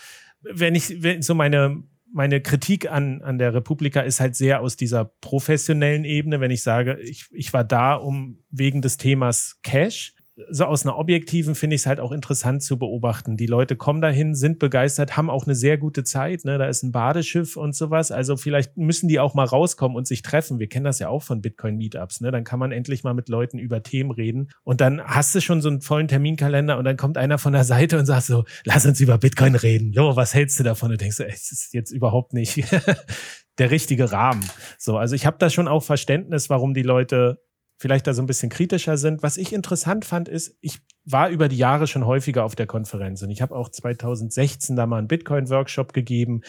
wenn 0.43 0.75
ich 0.75 1.03
wenn 1.03 1.23
so 1.23 1.35
meine 1.35 1.83
meine 2.13 2.41
Kritik 2.41 2.91
an, 2.91 3.21
an 3.23 3.39
der 3.39 3.53
Republika 3.53 4.01
ist 4.01 4.19
halt 4.19 4.35
sehr 4.35 4.61
aus 4.61 4.77
dieser 4.77 5.05
professionellen 5.05 6.05
Ebene, 6.05 6.41
wenn 6.41 6.51
ich 6.51 6.63
sage, 6.63 6.99
ich, 7.03 7.27
ich 7.33 7.53
war 7.53 7.65
da 7.65 7.95
um 7.95 8.39
wegen 8.51 8.81
des 8.81 8.97
Themas 8.97 9.59
Cash 9.63 10.15
so 10.51 10.65
aus 10.65 10.85
einer 10.85 10.97
objektiven 10.97 11.55
finde 11.55 11.75
ich 11.75 11.83
es 11.83 11.87
halt 11.87 12.01
auch 12.01 12.13
interessant 12.13 12.63
zu 12.63 12.79
beobachten. 12.79 13.37
Die 13.37 13.47
Leute 13.47 13.77
kommen 13.77 14.01
dahin, 14.01 14.35
sind 14.35 14.59
begeistert, 14.59 15.17
haben 15.17 15.31
auch 15.31 15.47
eine 15.47 15.55
sehr 15.55 15.79
gute 15.79 16.05
Zeit. 16.05 16.45
Ne? 16.45 16.59
Da 16.59 16.67
ist 16.67 16.83
ein 16.83 16.93
Badeschiff 16.93 17.57
und 17.57 17.75
sowas. 17.75 18.11
Also 18.11 18.37
vielleicht 18.37 18.77
müssen 18.77 19.09
die 19.09 19.19
auch 19.19 19.35
mal 19.35 19.45
rauskommen 19.45 19.97
und 19.97 20.07
sich 20.07 20.23
treffen. 20.23 20.59
Wir 20.59 20.69
kennen 20.69 20.85
das 20.85 20.99
ja 21.01 21.09
auch 21.09 21.23
von 21.23 21.43
Bitcoin-Meetups. 21.43 22.21
Ne? 22.21 22.31
Dann 22.31 22.45
kann 22.45 22.59
man 22.59 22.73
endlich 22.73 23.03
mal 23.05 23.15
mit 23.15 23.29
Leuten 23.29 23.59
über 23.59 23.83
Themen 23.83 24.11
reden. 24.11 24.51
Und 24.63 24.81
dann 24.81 25.03
hast 25.03 25.35
du 25.35 25.41
schon 25.41 25.61
so 25.61 25.69
einen 25.69 25.81
vollen 25.81 26.09
Terminkalender 26.09 26.79
und 26.79 26.85
dann 26.85 26.97
kommt 26.97 27.19
einer 27.19 27.39
von 27.39 27.53
der 27.53 27.65
Seite 27.65 27.99
und 27.99 28.07
sagt 28.07 28.25
so, 28.25 28.45
lass 28.65 28.87
uns 28.87 29.01
über 29.01 29.19
Bitcoin 29.19 29.57
reden. 29.57 29.93
Jo, 29.93 30.15
was 30.15 30.35
hältst 30.35 30.59
du 30.61 30.63
davon? 30.63 30.93
Und 30.93 31.01
denkst 31.01 31.17
du, 31.17 31.27
es 31.27 31.51
ist 31.51 31.75
jetzt 31.75 31.91
überhaupt 31.91 32.33
nicht 32.33 32.65
der 33.59 33.71
richtige 33.71 34.13
Rahmen. 34.13 34.45
So, 34.79 34.99
also 34.99 35.15
ich 35.15 35.27
habe 35.27 35.37
da 35.39 35.51
schon 35.51 35.69
auch 35.69 35.83
Verständnis, 35.83 36.49
warum 36.49 36.75
die 36.75 36.83
Leute 36.83 37.41
vielleicht 37.79 38.07
da 38.07 38.13
so 38.13 38.23
ein 38.23 38.27
bisschen 38.27 38.51
kritischer 38.51 38.97
sind. 38.97 39.23
Was 39.23 39.37
ich 39.37 39.53
interessant 39.53 40.05
fand, 40.05 40.29
ist, 40.29 40.57
ich 40.61 40.81
war 41.05 41.31
über 41.31 41.49
die 41.49 41.57
Jahre 41.57 41.87
schon 41.87 42.05
häufiger 42.05 42.45
auf 42.45 42.57
der 42.57 42.67
Konferenz 42.67 43.23
und 43.23 43.31
ich 43.31 43.41
habe 43.41 43.57
auch 43.57 43.71
2016 43.71 44.77
da 44.77 44.87
mal 44.87 44.99
einen 44.99 45.09
Bitcoin-Workshop 45.09 45.93
gegeben. 45.93 46.43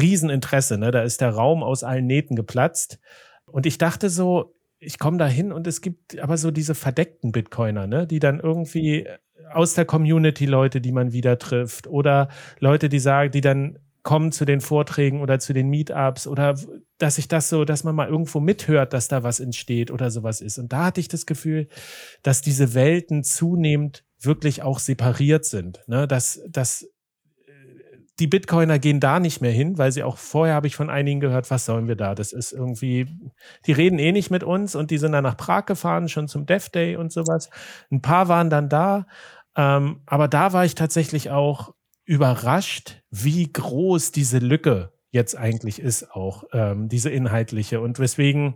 Rieseninteresse, 0.00 0.76
ne? 0.78 0.90
Da 0.90 1.02
ist 1.02 1.20
der 1.20 1.30
Raum 1.30 1.62
aus 1.62 1.84
allen 1.84 2.06
Nähten 2.06 2.34
geplatzt. 2.34 2.98
Und 3.46 3.64
ich 3.64 3.78
dachte 3.78 4.10
so, 4.10 4.56
ich 4.78 4.98
komme 4.98 5.18
da 5.18 5.26
hin 5.26 5.52
und 5.52 5.66
es 5.66 5.80
gibt 5.80 6.18
aber 6.18 6.36
so 6.36 6.50
diese 6.50 6.74
verdeckten 6.74 7.32
Bitcoiner, 7.32 7.86
ne? 7.86 8.06
die 8.06 8.18
dann 8.18 8.40
irgendwie 8.40 9.08
aus 9.52 9.74
der 9.74 9.84
Community 9.84 10.46
Leute, 10.46 10.80
die 10.80 10.92
man 10.92 11.12
wieder 11.12 11.38
trifft 11.38 11.86
oder 11.86 12.28
Leute, 12.58 12.88
die 12.88 12.98
sagen, 12.98 13.30
die 13.30 13.40
dann 13.40 13.78
kommen 14.06 14.30
zu 14.30 14.44
den 14.44 14.60
Vorträgen 14.60 15.20
oder 15.20 15.40
zu 15.40 15.52
den 15.52 15.68
Meetups 15.68 16.28
oder 16.28 16.54
dass 16.96 17.18
ich 17.18 17.26
das 17.26 17.48
so, 17.48 17.64
dass 17.64 17.82
man 17.82 17.96
mal 17.96 18.08
irgendwo 18.08 18.38
mithört, 18.38 18.92
dass 18.92 19.08
da 19.08 19.24
was 19.24 19.40
entsteht 19.40 19.90
oder 19.90 20.12
sowas 20.12 20.40
ist. 20.40 20.58
Und 20.58 20.72
da 20.72 20.84
hatte 20.84 21.00
ich 21.00 21.08
das 21.08 21.26
Gefühl, 21.26 21.66
dass 22.22 22.40
diese 22.40 22.72
Welten 22.72 23.24
zunehmend 23.24 24.04
wirklich 24.20 24.62
auch 24.62 24.78
separiert 24.78 25.44
sind. 25.44 25.82
Ne? 25.88 26.06
Dass, 26.06 26.40
dass 26.48 26.84
äh, 27.48 27.52
die 28.20 28.28
Bitcoiner 28.28 28.78
gehen 28.78 29.00
da 29.00 29.18
nicht 29.18 29.40
mehr 29.40 29.50
hin, 29.50 29.76
weil 29.76 29.90
sie 29.90 30.04
auch 30.04 30.18
vorher 30.18 30.54
habe 30.54 30.68
ich 30.68 30.76
von 30.76 30.88
einigen 30.88 31.18
gehört, 31.18 31.50
was 31.50 31.66
sollen 31.66 31.88
wir 31.88 31.96
da? 31.96 32.14
Das 32.14 32.32
ist 32.32 32.52
irgendwie, 32.52 33.08
die 33.66 33.72
reden 33.72 33.98
eh 33.98 34.12
nicht 34.12 34.30
mit 34.30 34.44
uns 34.44 34.76
und 34.76 34.92
die 34.92 34.98
sind 34.98 35.12
dann 35.12 35.24
nach 35.24 35.36
Prag 35.36 35.66
gefahren, 35.66 36.08
schon 36.08 36.28
zum 36.28 36.46
Dev 36.46 36.70
Day 36.70 36.94
und 36.94 37.10
sowas. 37.10 37.50
Ein 37.90 38.02
paar 38.02 38.28
waren 38.28 38.50
dann 38.50 38.68
da, 38.68 39.08
ähm, 39.56 40.02
aber 40.06 40.28
da 40.28 40.52
war 40.52 40.64
ich 40.64 40.76
tatsächlich 40.76 41.30
auch 41.30 41.74
überrascht, 42.06 43.02
wie 43.10 43.52
groß 43.52 44.12
diese 44.12 44.38
Lücke 44.38 44.92
jetzt 45.10 45.36
eigentlich 45.36 45.80
ist, 45.80 46.12
auch 46.12 46.44
ähm, 46.52 46.88
diese 46.88 47.10
inhaltliche. 47.10 47.80
Und 47.80 47.98
weswegen 47.98 48.54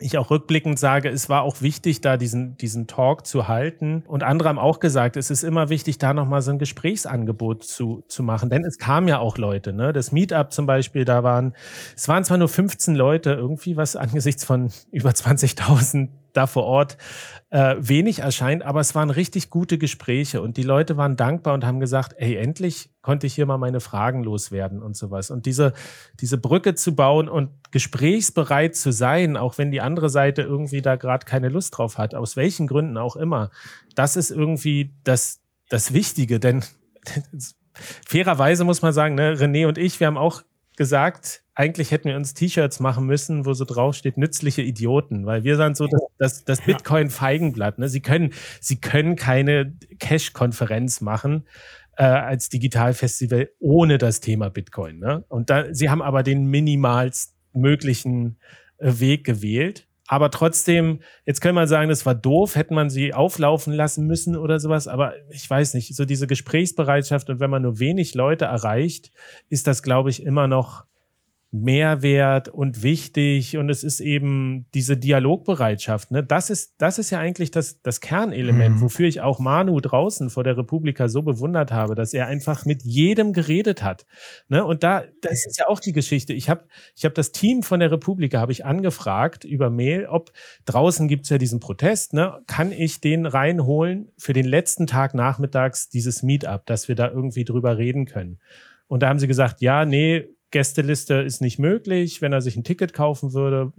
ich 0.00 0.16
auch 0.16 0.30
rückblickend 0.30 0.78
sage, 0.78 1.08
es 1.08 1.28
war 1.28 1.42
auch 1.42 1.60
wichtig, 1.60 2.00
da 2.00 2.16
diesen, 2.16 2.56
diesen 2.56 2.86
Talk 2.86 3.26
zu 3.26 3.48
halten. 3.48 4.04
Und 4.06 4.22
andere 4.22 4.48
haben 4.48 4.58
auch 4.58 4.78
gesagt, 4.78 5.16
es 5.16 5.30
ist 5.30 5.42
immer 5.42 5.70
wichtig, 5.70 5.98
da 5.98 6.14
nochmal 6.14 6.40
so 6.40 6.52
ein 6.52 6.58
Gesprächsangebot 6.58 7.64
zu, 7.64 8.04
zu 8.06 8.22
machen. 8.22 8.48
Denn 8.48 8.64
es 8.64 8.78
kamen 8.78 9.08
ja 9.08 9.18
auch 9.18 9.38
Leute, 9.38 9.72
ne? 9.72 9.92
Das 9.92 10.12
Meetup 10.12 10.52
zum 10.52 10.66
Beispiel, 10.66 11.04
da 11.04 11.24
waren, 11.24 11.54
es 11.96 12.06
waren 12.06 12.22
zwar 12.24 12.38
nur 12.38 12.48
15 12.48 12.94
Leute, 12.94 13.32
irgendwie 13.32 13.76
was 13.76 13.96
angesichts 13.96 14.44
von 14.44 14.70
über 14.92 15.10
20.000 15.10 16.08
da 16.32 16.46
vor 16.46 16.64
Ort 16.64 16.96
äh, 17.50 17.76
wenig 17.78 18.20
erscheint, 18.20 18.62
aber 18.62 18.80
es 18.80 18.94
waren 18.94 19.10
richtig 19.10 19.50
gute 19.50 19.78
Gespräche 19.78 20.42
und 20.42 20.56
die 20.56 20.62
Leute 20.62 20.96
waren 20.96 21.16
dankbar 21.16 21.54
und 21.54 21.64
haben 21.64 21.80
gesagt, 21.80 22.14
ey, 22.18 22.36
endlich 22.36 22.90
konnte 23.00 23.26
ich 23.26 23.34
hier 23.34 23.46
mal 23.46 23.58
meine 23.58 23.80
Fragen 23.80 24.22
loswerden 24.22 24.82
und 24.82 24.96
sowas. 24.96 25.30
Und 25.30 25.46
diese, 25.46 25.72
diese 26.20 26.38
Brücke 26.38 26.74
zu 26.74 26.94
bauen 26.94 27.28
und 27.28 27.50
gesprächsbereit 27.70 28.76
zu 28.76 28.92
sein, 28.92 29.36
auch 29.36 29.58
wenn 29.58 29.70
die 29.70 29.80
andere 29.80 30.10
Seite 30.10 30.42
irgendwie 30.42 30.82
da 30.82 30.96
gerade 30.96 31.24
keine 31.24 31.48
Lust 31.48 31.76
drauf 31.76 31.98
hat, 31.98 32.14
aus 32.14 32.36
welchen 32.36 32.66
Gründen 32.66 32.98
auch 32.98 33.16
immer, 33.16 33.50
das 33.94 34.16
ist 34.16 34.30
irgendwie 34.30 34.94
das, 35.04 35.40
das 35.68 35.92
Wichtige, 35.92 36.40
denn 36.40 36.64
fairerweise 38.06 38.64
muss 38.64 38.82
man 38.82 38.92
sagen, 38.92 39.14
ne, 39.14 39.34
René 39.34 39.66
und 39.66 39.78
ich, 39.78 40.00
wir 40.00 40.06
haben 40.06 40.18
auch 40.18 40.42
gesagt, 40.78 41.42
eigentlich 41.54 41.90
hätten 41.90 42.08
wir 42.08 42.16
uns 42.16 42.34
T-Shirts 42.34 42.78
machen 42.78 43.04
müssen, 43.04 43.44
wo 43.44 43.52
so 43.52 43.64
drauf 43.64 43.96
steht, 43.96 44.16
nützliche 44.16 44.62
Idioten, 44.62 45.26
weil 45.26 45.42
wir 45.42 45.56
sind 45.56 45.76
so 45.76 45.88
das, 45.88 46.00
das, 46.18 46.44
das 46.44 46.60
Bitcoin-Feigenblatt. 46.62 47.78
Ne? 47.78 47.88
Sie, 47.88 48.00
können, 48.00 48.32
sie 48.60 48.80
können 48.80 49.16
keine 49.16 49.74
Cash-Konferenz 49.98 51.00
machen 51.00 51.46
äh, 51.96 52.04
als 52.04 52.48
Digitalfestival 52.48 53.50
ohne 53.58 53.98
das 53.98 54.20
Thema 54.20 54.50
Bitcoin. 54.50 55.00
Ne? 55.00 55.24
Und 55.28 55.50
da, 55.50 55.74
sie 55.74 55.90
haben 55.90 56.00
aber 56.00 56.22
den 56.22 56.46
minimalst 56.46 57.34
möglichen 57.52 58.38
äh, 58.78 59.00
Weg 59.00 59.24
gewählt. 59.24 59.87
Aber 60.08 60.30
trotzdem, 60.30 61.00
jetzt 61.26 61.42
können 61.42 61.54
wir 61.54 61.66
sagen, 61.66 61.90
das 61.90 62.06
war 62.06 62.14
doof, 62.14 62.56
hätte 62.56 62.72
man 62.72 62.88
sie 62.88 63.12
auflaufen 63.12 63.74
lassen 63.74 64.06
müssen 64.06 64.36
oder 64.36 64.58
sowas. 64.58 64.88
Aber 64.88 65.12
ich 65.30 65.48
weiß 65.48 65.74
nicht, 65.74 65.94
so 65.94 66.06
diese 66.06 66.26
Gesprächsbereitschaft 66.26 67.28
und 67.28 67.40
wenn 67.40 67.50
man 67.50 67.62
nur 67.62 67.78
wenig 67.78 68.14
Leute 68.14 68.46
erreicht, 68.46 69.12
ist 69.50 69.66
das, 69.66 69.82
glaube 69.82 70.08
ich, 70.08 70.24
immer 70.24 70.48
noch 70.48 70.87
Mehrwert 71.50 72.48
und 72.48 72.82
wichtig 72.82 73.56
und 73.56 73.70
es 73.70 73.82
ist 73.82 74.00
eben 74.00 74.66
diese 74.74 74.98
Dialogbereitschaft. 74.98 76.10
Ne? 76.10 76.22
Das, 76.22 76.50
ist, 76.50 76.74
das 76.76 76.98
ist 76.98 77.08
ja 77.08 77.20
eigentlich 77.20 77.50
das, 77.50 77.80
das 77.80 78.02
Kernelement, 78.02 78.76
mhm. 78.76 78.80
wofür 78.82 79.08
ich 79.08 79.22
auch 79.22 79.38
Manu 79.38 79.80
draußen 79.80 80.28
vor 80.28 80.44
der 80.44 80.58
Republika 80.58 81.08
so 81.08 81.22
bewundert 81.22 81.72
habe, 81.72 81.94
dass 81.94 82.12
er 82.12 82.26
einfach 82.26 82.66
mit 82.66 82.82
jedem 82.82 83.32
geredet 83.32 83.82
hat. 83.82 84.04
Ne? 84.48 84.62
Und 84.62 84.82
da, 84.82 85.04
das 85.22 85.46
ist 85.46 85.58
ja 85.58 85.68
auch 85.68 85.80
die 85.80 85.92
Geschichte. 85.94 86.34
Ich 86.34 86.50
habe 86.50 86.64
ich 86.94 87.06
hab 87.06 87.14
das 87.14 87.32
Team 87.32 87.62
von 87.62 87.80
der 87.80 87.90
Republika 87.90 88.40
habe 88.40 88.52
ich 88.52 88.66
angefragt 88.66 89.44
über 89.44 89.70
Mail, 89.70 90.04
ob 90.06 90.32
draußen 90.66 91.08
gibt's 91.08 91.30
ja 91.30 91.38
diesen 91.38 91.60
Protest, 91.60 92.12
ne? 92.12 92.42
kann 92.46 92.72
ich 92.72 93.00
den 93.00 93.24
reinholen 93.24 94.12
für 94.18 94.34
den 94.34 94.46
letzten 94.46 94.86
Tag 94.86 95.14
nachmittags 95.14 95.88
dieses 95.88 96.22
Meetup, 96.22 96.66
dass 96.66 96.88
wir 96.88 96.94
da 96.94 97.08
irgendwie 97.08 97.44
drüber 97.44 97.78
reden 97.78 98.04
können. 98.04 98.38
Und 98.86 99.02
da 99.02 99.08
haben 99.08 99.18
sie 99.18 99.28
gesagt, 99.28 99.60
ja, 99.60 99.84
nee, 99.84 100.28
Gästeliste 100.50 101.14
ist 101.14 101.40
nicht 101.40 101.58
möglich. 101.58 102.22
Wenn 102.22 102.32
er 102.32 102.40
sich 102.40 102.56
ein 102.56 102.64
Ticket 102.64 102.92
kaufen 102.92 103.32
würde, 103.32 103.72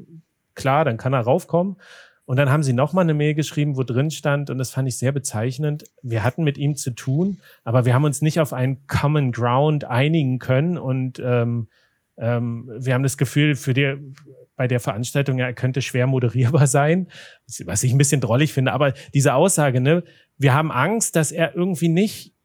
klar, 0.55 0.85
dann 0.85 0.97
kann 0.97 1.13
er 1.13 1.21
raufkommen. 1.21 1.77
Und 2.25 2.37
dann 2.37 2.51
haben 2.51 2.61
sie 2.61 2.73
nochmal 2.73 3.05
eine 3.05 3.15
Mail 3.15 3.33
geschrieben, 3.33 3.75
wo 3.75 3.81
drin 3.81 4.11
stand, 4.11 4.51
und 4.51 4.59
das 4.59 4.69
fand 4.69 4.87
ich 4.87 4.99
sehr 4.99 5.11
bezeichnend, 5.11 5.85
wir 6.03 6.23
hatten 6.23 6.43
mit 6.43 6.59
ihm 6.59 6.75
zu 6.75 6.91
tun, 6.91 7.39
aber 7.63 7.85
wir 7.85 7.95
haben 7.95 8.03
uns 8.03 8.21
nicht 8.21 8.39
auf 8.39 8.53
einen 8.53 8.85
Common 8.85 9.31
Ground 9.31 9.85
einigen 9.85 10.37
können. 10.37 10.77
Und 10.77 11.19
ähm, 11.25 11.69
ähm, 12.19 12.69
wir 12.77 12.93
haben 12.93 13.01
das 13.01 13.17
Gefühl, 13.17 13.55
für 13.55 13.73
die, 13.73 13.95
bei 14.55 14.67
der 14.67 14.79
Veranstaltung, 14.79 15.39
ja, 15.39 15.47
er 15.47 15.53
könnte 15.53 15.81
schwer 15.81 16.05
moderierbar 16.05 16.67
sein, 16.67 17.07
was 17.65 17.81
ich 17.81 17.91
ein 17.91 17.97
bisschen 17.97 18.21
drollig 18.21 18.53
finde. 18.53 18.73
Aber 18.73 18.93
diese 19.13 19.33
Aussage, 19.33 19.81
ne, 19.81 20.03
wir 20.37 20.53
haben 20.53 20.71
Angst, 20.71 21.15
dass 21.15 21.31
er 21.31 21.55
irgendwie 21.55 21.89
nicht 21.89 22.35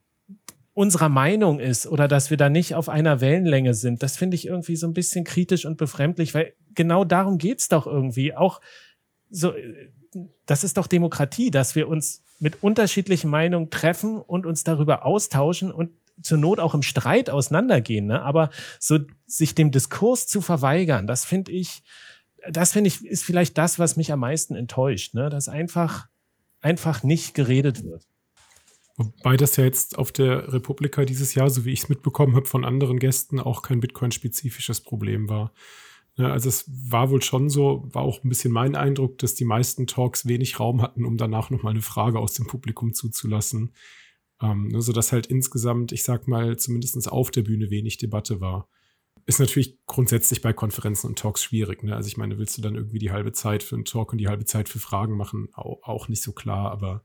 unserer 0.75 1.09
Meinung 1.09 1.61
ist 1.61 1.87
oder 1.87 2.09
dass 2.09 2.31
wir 2.31 2.37
da 2.37 2.51
nicht 2.51 2.75
auf 2.75 2.89
einer 2.89 3.21
Wellenlänge 3.21 3.75
sind, 3.75 4.03
das 4.03 4.17
finde 4.17 4.35
ich 4.35 4.47
irgendwie 4.47 4.77
so 4.77 4.87
ein 4.87 4.93
bisschen 4.93 5.25
kritisch 5.25 5.65
und 5.65 5.77
befremdlich, 5.79 6.35
weil 6.35 6.53
genau 6.75 7.05
darum 7.05 7.39
geht's 7.39 7.69
doch 7.69 7.87
irgendwie. 7.87 8.35
Auch 8.35 8.61
so, 9.31 9.55
das 10.47 10.65
ist 10.65 10.77
doch 10.77 10.89
Demokratie, 10.89 11.51
dass 11.51 11.77
wir 11.77 11.89
uns 11.89 12.23
mit 12.41 12.63
unterschiedlichen 12.63 13.31
Meinungen 13.31 13.71
treffen 13.71 14.21
und 14.21 14.47
uns 14.47 14.65
darüber 14.65 15.07
austauschen 15.07 15.73
und 15.73 15.91
zur 16.23 16.39
Not 16.39 16.61
auch 16.61 16.75
im 16.75 16.83
Streit 16.83 17.31
auseinandergehen. 17.31 18.07
Ne? 18.07 18.23
Aber 18.23 18.51
so 18.79 18.99
sich 19.27 19.55
dem 19.55 19.71
Diskurs 19.71 20.27
zu 20.27 20.41
verweigern, 20.41 21.07
das 21.07 21.25
finde 21.25 21.53
ich, 21.53 21.83
das 22.51 22.73
finde 22.73 22.89
ich, 22.89 23.05
ist 23.05 23.25
vielleicht 23.25 23.57
das, 23.59 23.79
was 23.79 23.97
mich 23.97 24.13
am 24.13 24.21
meisten 24.21 24.55
enttäuscht, 24.55 25.15
ne? 25.15 25.31
dass 25.31 25.49
einfach, 25.49 26.09
einfach 26.61 27.03
nicht 27.03 27.35
geredet 27.35 27.85
wird. 27.85 28.07
Wobei 28.97 29.37
das 29.37 29.57
ja 29.57 29.65
jetzt 29.65 29.99
auf 29.99 30.13
der 30.13 30.53
Republika 30.53 31.05
dieses 31.05 31.35
Jahr, 31.35 31.51
so 31.51 31.65
wie 31.65 31.73
ich 31.73 31.83
es 31.83 31.89
mitbekommen 31.89 32.37
habe 32.37 32.47
von 32.47 32.65
anderen 32.65 32.99
Gästen, 32.99 33.41
auch 33.41 33.63
kein 33.63 33.81
Bitcoin-spezifisches 33.81 34.83
Problem 34.83 35.29
war. 35.29 35.53
Ja, 36.17 36.31
also 36.31 36.49
es 36.49 36.71
war 36.91 37.11
wohl 37.11 37.23
schon 37.23 37.51
so, 37.51 37.89
war 37.93 38.03
auch 38.03 38.23
ein 38.23 38.29
bisschen 38.29 38.53
mein 38.53 38.77
Eindruck, 38.77 39.19
dass 39.19 39.35
die 39.35 39.45
meisten 39.45 39.89
Talks 39.89 40.27
wenig 40.27 40.61
Raum 40.61 40.81
hatten, 40.81 41.05
um 41.05 41.17
danach 41.17 41.51
nochmal 41.51 41.73
eine 41.73 41.83
Frage 41.83 42.21
aus 42.21 42.35
dem 42.35 42.47
Publikum 42.47 42.95
zuzulassen. 42.95 43.73
Ähm, 44.41 44.69
ne, 44.69 44.81
sodass 44.81 45.11
halt 45.11 45.27
insgesamt, 45.27 45.91
ich 45.91 46.05
sag 46.05 46.29
mal, 46.29 46.57
zumindest 46.57 47.11
auf 47.11 47.31
der 47.31 47.43
Bühne 47.43 47.71
wenig 47.71 47.99
Debatte 47.99 48.41
war. 48.41 48.69
Ist 49.27 49.41
natürlich 49.41 49.79
grundsätzlich 49.87 50.43
bei 50.43 50.53
Konferenzen 50.53 51.09
und 51.09 51.19
Talks 51.19 51.43
schwierig. 51.43 51.83
Ne? 51.83 51.97
Also 51.97 52.09
ich 52.09 52.17
meine, 52.17 52.39
willst 52.39 52.59
du 52.59 52.63
dann 52.63 52.75
irgendwie 52.75 52.99
die 52.99 53.11
halbe 53.11 53.33
Zeit 53.33 53.63
für 53.63 53.75
einen 53.75 53.85
Talk 53.85 54.13
und 54.13 54.19
die 54.19 54.29
halbe 54.29 54.45
Zeit 54.45 54.69
für 54.69 54.79
Fragen 54.79 55.17
machen? 55.17 55.49
Auch, 55.55 55.83
auch 55.83 56.09
nicht 56.09 56.23
so 56.23 56.33
klar, 56.33 56.71
aber 56.71 57.05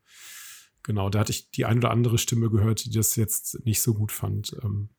Genau, 0.83 1.09
da 1.09 1.19
hatte 1.19 1.31
ich 1.31 1.51
die 1.51 1.65
ein 1.65 1.77
oder 1.79 1.91
andere 1.91 2.17
Stimme 2.17 2.49
gehört, 2.49 2.85
die 2.85 2.91
das 2.91 3.15
jetzt 3.15 3.65
nicht 3.65 3.81
so 3.81 3.93
gut 3.93 4.11
fand. 4.11 4.55
Ähm, 4.63 4.89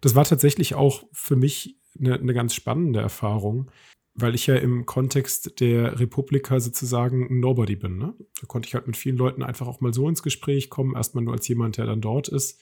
das 0.00 0.14
war 0.14 0.24
tatsächlich 0.24 0.74
auch 0.74 1.04
für 1.12 1.36
mich 1.36 1.78
eine, 1.98 2.14
eine 2.14 2.34
ganz 2.34 2.54
spannende 2.54 3.00
Erfahrung. 3.00 3.70
weil 4.14 4.34
ich 4.34 4.46
ja 4.46 4.56
im 4.56 4.84
Kontext 4.84 5.58
der 5.60 5.98
Republika 5.98 6.60
sozusagen 6.60 7.40
Nobody 7.40 7.76
bin. 7.76 7.96
Ne? 7.96 8.14
Da 8.40 8.46
konnte 8.46 8.68
ich 8.68 8.74
halt 8.74 8.86
mit 8.86 8.96
vielen 8.96 9.16
Leuten 9.16 9.42
einfach 9.42 9.66
auch 9.66 9.80
mal 9.80 9.94
so 9.94 10.08
ins 10.08 10.22
Gespräch 10.22 10.68
kommen, 10.68 10.94
erstmal 10.94 11.24
nur 11.24 11.32
als 11.32 11.48
jemand, 11.48 11.78
der 11.78 11.86
dann 11.86 12.02
dort 12.02 12.28
ist 12.28 12.60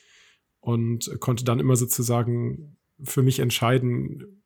und 0.61 1.11
konnte 1.21 1.45
dann 1.45 1.59
immer 1.59 1.77
sozusagen 1.77 2.77
für 3.03 3.23
mich 3.23 3.41
entscheiden, 3.41 4.40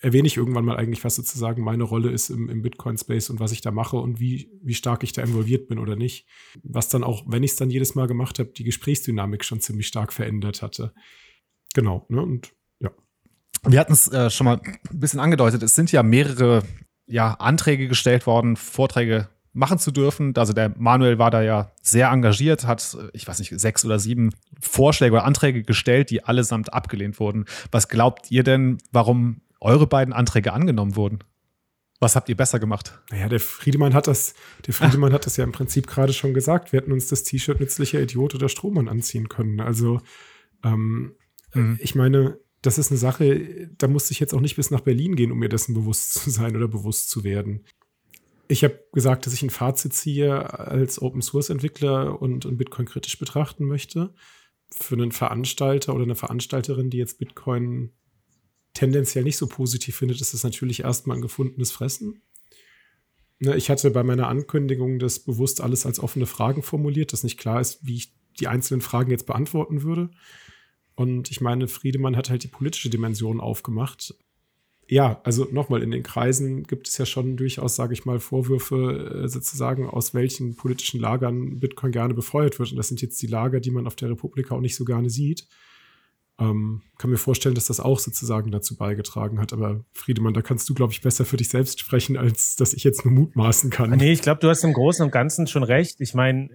erwähne 0.00 0.26
ich 0.26 0.36
irgendwann 0.36 0.64
mal 0.64 0.76
eigentlich, 0.76 1.04
was 1.04 1.16
sozusagen 1.16 1.62
meine 1.62 1.84
Rolle 1.84 2.10
ist 2.10 2.30
im, 2.30 2.48
im 2.48 2.62
Bitcoin-Space 2.62 3.30
und 3.30 3.40
was 3.40 3.52
ich 3.52 3.60
da 3.60 3.70
mache 3.70 3.96
und 3.96 4.20
wie, 4.20 4.50
wie 4.62 4.74
stark 4.74 5.02
ich 5.02 5.12
da 5.12 5.22
involviert 5.22 5.68
bin 5.68 5.78
oder 5.78 5.96
nicht. 5.96 6.26
Was 6.62 6.88
dann 6.88 7.04
auch, 7.04 7.24
wenn 7.26 7.42
ich 7.42 7.52
es 7.52 7.56
dann 7.56 7.70
jedes 7.70 7.94
Mal 7.94 8.06
gemacht 8.06 8.38
habe, 8.38 8.50
die 8.50 8.64
Gesprächsdynamik 8.64 9.44
schon 9.44 9.60
ziemlich 9.60 9.86
stark 9.88 10.12
verändert 10.12 10.62
hatte. 10.62 10.92
Genau, 11.74 12.06
ne? 12.08 12.22
Und 12.22 12.52
wir 13.64 13.80
hatten 13.80 13.92
es 13.92 14.10
äh, 14.12 14.30
schon 14.30 14.44
mal 14.44 14.60
ein 14.64 15.00
bisschen 15.00 15.20
angedeutet, 15.20 15.62
es 15.62 15.74
sind 15.74 15.90
ja 15.92 16.02
mehrere 16.02 16.62
ja, 17.06 17.34
Anträge 17.34 17.88
gestellt 17.88 18.26
worden, 18.26 18.56
Vorträge 18.56 19.28
machen 19.52 19.78
zu 19.78 19.90
dürfen. 19.90 20.36
Also 20.36 20.52
der 20.52 20.74
Manuel 20.76 21.18
war 21.18 21.30
da 21.30 21.42
ja 21.42 21.72
sehr 21.82 22.10
engagiert, 22.10 22.66
hat, 22.66 22.96
ich 23.12 23.26
weiß 23.26 23.38
nicht, 23.40 23.58
sechs 23.58 23.84
oder 23.84 23.98
sieben 23.98 24.30
Vorschläge 24.60 25.14
oder 25.14 25.24
Anträge 25.24 25.62
gestellt, 25.64 26.10
die 26.10 26.22
allesamt 26.24 26.72
abgelehnt 26.72 27.18
wurden. 27.18 27.46
Was 27.72 27.88
glaubt 27.88 28.30
ihr 28.30 28.44
denn, 28.44 28.78
warum 28.92 29.40
eure 29.60 29.86
beiden 29.86 30.14
Anträge 30.14 30.52
angenommen 30.52 30.96
wurden? 30.96 31.20
Was 32.00 32.14
habt 32.14 32.28
ihr 32.28 32.36
besser 32.36 32.60
gemacht? 32.60 33.00
Naja, 33.10 33.28
der 33.28 33.40
Friedemann 33.40 33.92
hat 33.92 34.06
das, 34.06 34.34
der 34.66 34.74
Friedemann 34.74 35.12
hat 35.12 35.26
das 35.26 35.36
ja 35.36 35.42
im 35.42 35.50
Prinzip 35.50 35.88
gerade 35.88 36.12
schon 36.12 36.32
gesagt. 36.32 36.72
Wir 36.72 36.80
hätten 36.80 36.92
uns 36.92 37.08
das 37.08 37.24
T-Shirt 37.24 37.58
nützlicher 37.58 38.00
Idiot 38.00 38.36
oder 38.36 38.48
Strohmann 38.48 38.88
anziehen 38.88 39.28
können. 39.28 39.58
Also, 39.58 40.00
ähm, 40.62 41.16
mhm. 41.54 41.78
ich 41.82 41.96
meine, 41.96 42.38
das 42.62 42.78
ist 42.78 42.92
eine 42.92 42.98
Sache, 42.98 43.68
da 43.76 43.88
musste 43.88 44.12
ich 44.12 44.20
jetzt 44.20 44.32
auch 44.32 44.40
nicht 44.40 44.56
bis 44.56 44.70
nach 44.70 44.80
Berlin 44.80 45.16
gehen, 45.16 45.32
um 45.32 45.38
mir 45.38 45.48
dessen 45.48 45.74
bewusst 45.74 46.14
zu 46.14 46.30
sein 46.30 46.54
oder 46.54 46.68
bewusst 46.68 47.10
zu 47.10 47.24
werden. 47.24 47.64
Ich 48.46 48.64
habe 48.64 48.82
gesagt, 48.92 49.26
dass 49.26 49.34
ich 49.34 49.42
ein 49.42 49.50
Fazit 49.50 49.92
ziehe 49.92 50.58
als 50.58 51.02
Open 51.02 51.20
Source 51.20 51.50
Entwickler 51.50 52.22
und, 52.22 52.46
und 52.46 52.56
Bitcoin 52.56 52.86
kritisch 52.86 53.18
betrachten 53.18 53.66
möchte. 53.66 54.14
Für 54.70 54.94
einen 54.94 55.12
Veranstalter 55.12 55.94
oder 55.94 56.04
eine 56.04 56.14
Veranstalterin, 56.14 56.90
die 56.90 56.98
jetzt 56.98 57.18
Bitcoin 57.18 57.92
tendenziell 58.78 59.24
nicht 59.24 59.36
so 59.36 59.48
positiv 59.48 59.96
findet, 59.96 60.20
ist 60.20 60.34
es 60.34 60.44
natürlich 60.44 60.80
erstmal 60.80 61.16
ein 61.16 61.22
gefundenes 61.22 61.72
Fressen. 61.72 62.22
Ne, 63.40 63.56
ich 63.56 63.70
hatte 63.70 63.90
bei 63.90 64.04
meiner 64.04 64.28
Ankündigung 64.28 65.00
das 65.00 65.18
bewusst 65.18 65.60
alles 65.60 65.84
als 65.84 65.98
offene 65.98 66.26
Fragen 66.26 66.62
formuliert, 66.62 67.12
dass 67.12 67.24
nicht 67.24 67.38
klar 67.38 67.60
ist, 67.60 67.84
wie 67.84 67.96
ich 67.96 68.12
die 68.38 68.46
einzelnen 68.46 68.80
Fragen 68.80 69.10
jetzt 69.10 69.26
beantworten 69.26 69.82
würde. 69.82 70.10
Und 70.94 71.30
ich 71.32 71.40
meine, 71.40 71.66
Friedemann 71.66 72.16
hat 72.16 72.30
halt 72.30 72.44
die 72.44 72.48
politische 72.48 72.88
Dimension 72.88 73.40
aufgemacht. 73.40 74.14
Ja, 74.86 75.20
also 75.24 75.48
nochmal, 75.50 75.82
in 75.82 75.90
den 75.90 76.04
Kreisen 76.04 76.62
gibt 76.62 76.86
es 76.86 76.98
ja 76.98 77.04
schon 77.04 77.36
durchaus, 77.36 77.74
sage 77.74 77.94
ich 77.94 78.04
mal, 78.04 78.20
Vorwürfe 78.20 79.22
äh, 79.24 79.28
sozusagen, 79.28 79.88
aus 79.88 80.14
welchen 80.14 80.54
politischen 80.54 81.00
Lagern 81.00 81.58
Bitcoin 81.58 81.90
gerne 81.90 82.14
befeuert 82.14 82.60
wird. 82.60 82.70
Und 82.70 82.76
das 82.76 82.88
sind 82.88 83.02
jetzt 83.02 83.20
die 83.22 83.26
Lager, 83.26 83.58
die 83.58 83.72
man 83.72 83.88
auf 83.88 83.96
der 83.96 84.10
Republika 84.10 84.54
auch 84.54 84.60
nicht 84.60 84.76
so 84.76 84.84
gerne 84.84 85.10
sieht. 85.10 85.46
Ähm, 86.40 86.82
kann 86.98 87.10
mir 87.10 87.16
vorstellen, 87.16 87.54
dass 87.54 87.66
das 87.66 87.80
auch 87.80 87.98
sozusagen 87.98 88.50
dazu 88.50 88.76
beigetragen 88.76 89.40
hat. 89.40 89.52
Aber 89.52 89.84
Friedemann, 89.92 90.34
da 90.34 90.42
kannst 90.42 90.68
du, 90.68 90.74
glaube 90.74 90.92
ich, 90.92 91.00
besser 91.00 91.24
für 91.24 91.36
dich 91.36 91.48
selbst 91.48 91.80
sprechen, 91.80 92.16
als 92.16 92.54
dass 92.54 92.74
ich 92.74 92.84
jetzt 92.84 93.04
nur 93.04 93.12
mutmaßen 93.12 93.70
kann. 93.70 93.90
Nee, 93.90 94.12
ich 94.12 94.22
glaube, 94.22 94.40
du 94.40 94.48
hast 94.48 94.62
im 94.62 94.72
Großen 94.72 95.04
und 95.04 95.10
Ganzen 95.10 95.46
schon 95.46 95.64
recht. 95.64 96.00
Ich 96.00 96.14
meine, 96.14 96.50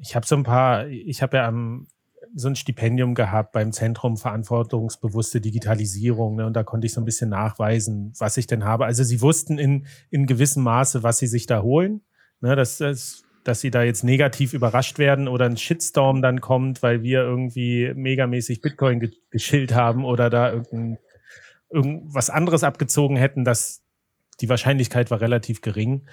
ich 0.00 0.16
habe 0.16 0.26
so 0.26 0.34
ein 0.34 0.42
paar, 0.42 0.88
ich 0.88 1.22
habe 1.22 1.36
ja 1.36 1.46
am 1.46 1.86
so 2.34 2.48
ein 2.48 2.56
Stipendium 2.56 3.14
gehabt 3.14 3.52
beim 3.52 3.70
Zentrum 3.72 4.16
Verantwortungsbewusste 4.16 5.40
Digitalisierung. 5.40 6.36
Ne? 6.36 6.46
Und 6.46 6.54
da 6.54 6.64
konnte 6.64 6.86
ich 6.86 6.92
so 6.92 7.00
ein 7.00 7.04
bisschen 7.04 7.30
nachweisen, 7.30 8.12
was 8.18 8.36
ich 8.36 8.48
denn 8.48 8.64
habe. 8.64 8.86
Also 8.86 9.04
sie 9.04 9.20
wussten 9.20 9.58
in, 9.58 9.86
in 10.10 10.26
gewissem 10.26 10.64
Maße, 10.64 11.04
was 11.04 11.18
sie 11.18 11.28
sich 11.28 11.46
da 11.46 11.62
holen. 11.62 12.02
Ne? 12.40 12.56
Dass, 12.56 12.78
dass, 12.78 13.22
dass 13.44 13.60
sie 13.60 13.70
da 13.70 13.82
jetzt 13.82 14.04
negativ 14.04 14.52
überrascht 14.54 14.98
werden 14.98 15.28
oder 15.28 15.44
ein 15.44 15.56
Shitstorm 15.56 16.22
dann 16.22 16.40
kommt, 16.40 16.82
weil 16.82 17.02
wir 17.02 17.20
irgendwie 17.20 17.92
megamäßig 17.94 18.60
Bitcoin 18.60 19.00
ge 19.00 19.10
geschillt 19.30 19.74
haben 19.74 20.04
oder 20.04 20.30
da 20.30 20.62
irgendwas 21.70 22.30
anderes 22.30 22.64
abgezogen 22.64 23.16
hätten, 23.16 23.44
dass 23.44 23.82
die 24.40 24.48
Wahrscheinlichkeit 24.48 25.10
war 25.10 25.20
relativ 25.20 25.60
gering. 25.60 26.06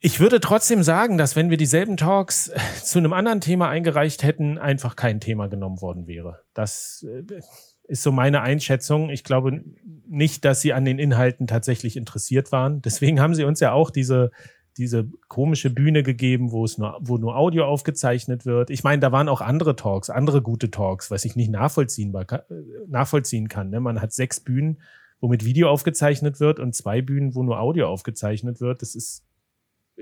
Ich 0.00 0.20
würde 0.20 0.38
trotzdem 0.38 0.84
sagen, 0.84 1.18
dass 1.18 1.34
wenn 1.34 1.50
wir 1.50 1.56
dieselben 1.56 1.96
Talks 1.96 2.48
äh, 2.48 2.58
zu 2.82 2.98
einem 2.98 3.12
anderen 3.12 3.40
Thema 3.40 3.68
eingereicht 3.68 4.22
hätten, 4.22 4.56
einfach 4.56 4.94
kein 4.94 5.18
Thema 5.18 5.48
genommen 5.48 5.80
worden 5.80 6.06
wäre. 6.06 6.44
Das 6.54 7.04
äh, 7.08 7.40
ist 7.88 8.02
so 8.04 8.12
meine 8.12 8.42
Einschätzung. 8.42 9.10
Ich 9.10 9.24
glaube 9.24 9.64
nicht, 10.06 10.44
dass 10.44 10.60
sie 10.60 10.72
an 10.72 10.84
den 10.84 11.00
Inhalten 11.00 11.48
tatsächlich 11.48 11.96
interessiert 11.96 12.52
waren. 12.52 12.80
Deswegen 12.80 13.18
haben 13.18 13.34
sie 13.34 13.44
uns 13.44 13.58
ja 13.58 13.72
auch 13.72 13.90
diese, 13.90 14.30
diese 14.78 15.08
komische 15.28 15.70
Bühne 15.70 16.02
gegeben, 16.02 16.52
wo 16.52 16.64
es 16.64 16.78
nur, 16.78 16.98
wo 17.00 17.18
nur 17.18 17.36
Audio 17.36 17.66
aufgezeichnet 17.66 18.46
wird. 18.46 18.70
Ich 18.70 18.84
meine, 18.84 19.00
da 19.00 19.12
waren 19.12 19.28
auch 19.28 19.40
andere 19.40 19.76
Talks, 19.76 20.08
andere 20.08 20.40
gute 20.40 20.70
Talks, 20.70 21.10
was 21.10 21.24
ich 21.24 21.36
nicht 21.36 21.50
nachvollziehen, 21.50 22.14
äh, 22.14 22.38
nachvollziehen 22.86 23.48
kann. 23.48 23.70
Ne? 23.70 23.80
Man 23.80 24.00
hat 24.00 24.12
sechs 24.12 24.40
Bühnen, 24.40 24.80
wo 25.20 25.28
mit 25.28 25.44
Video 25.44 25.68
aufgezeichnet 25.68 26.40
wird 26.40 26.60
und 26.60 26.74
zwei 26.74 27.02
Bühnen, 27.02 27.34
wo 27.34 27.42
nur 27.42 27.60
Audio 27.60 27.88
aufgezeichnet 27.88 28.60
wird. 28.60 28.80
Das 28.80 28.94
ist 28.94 29.24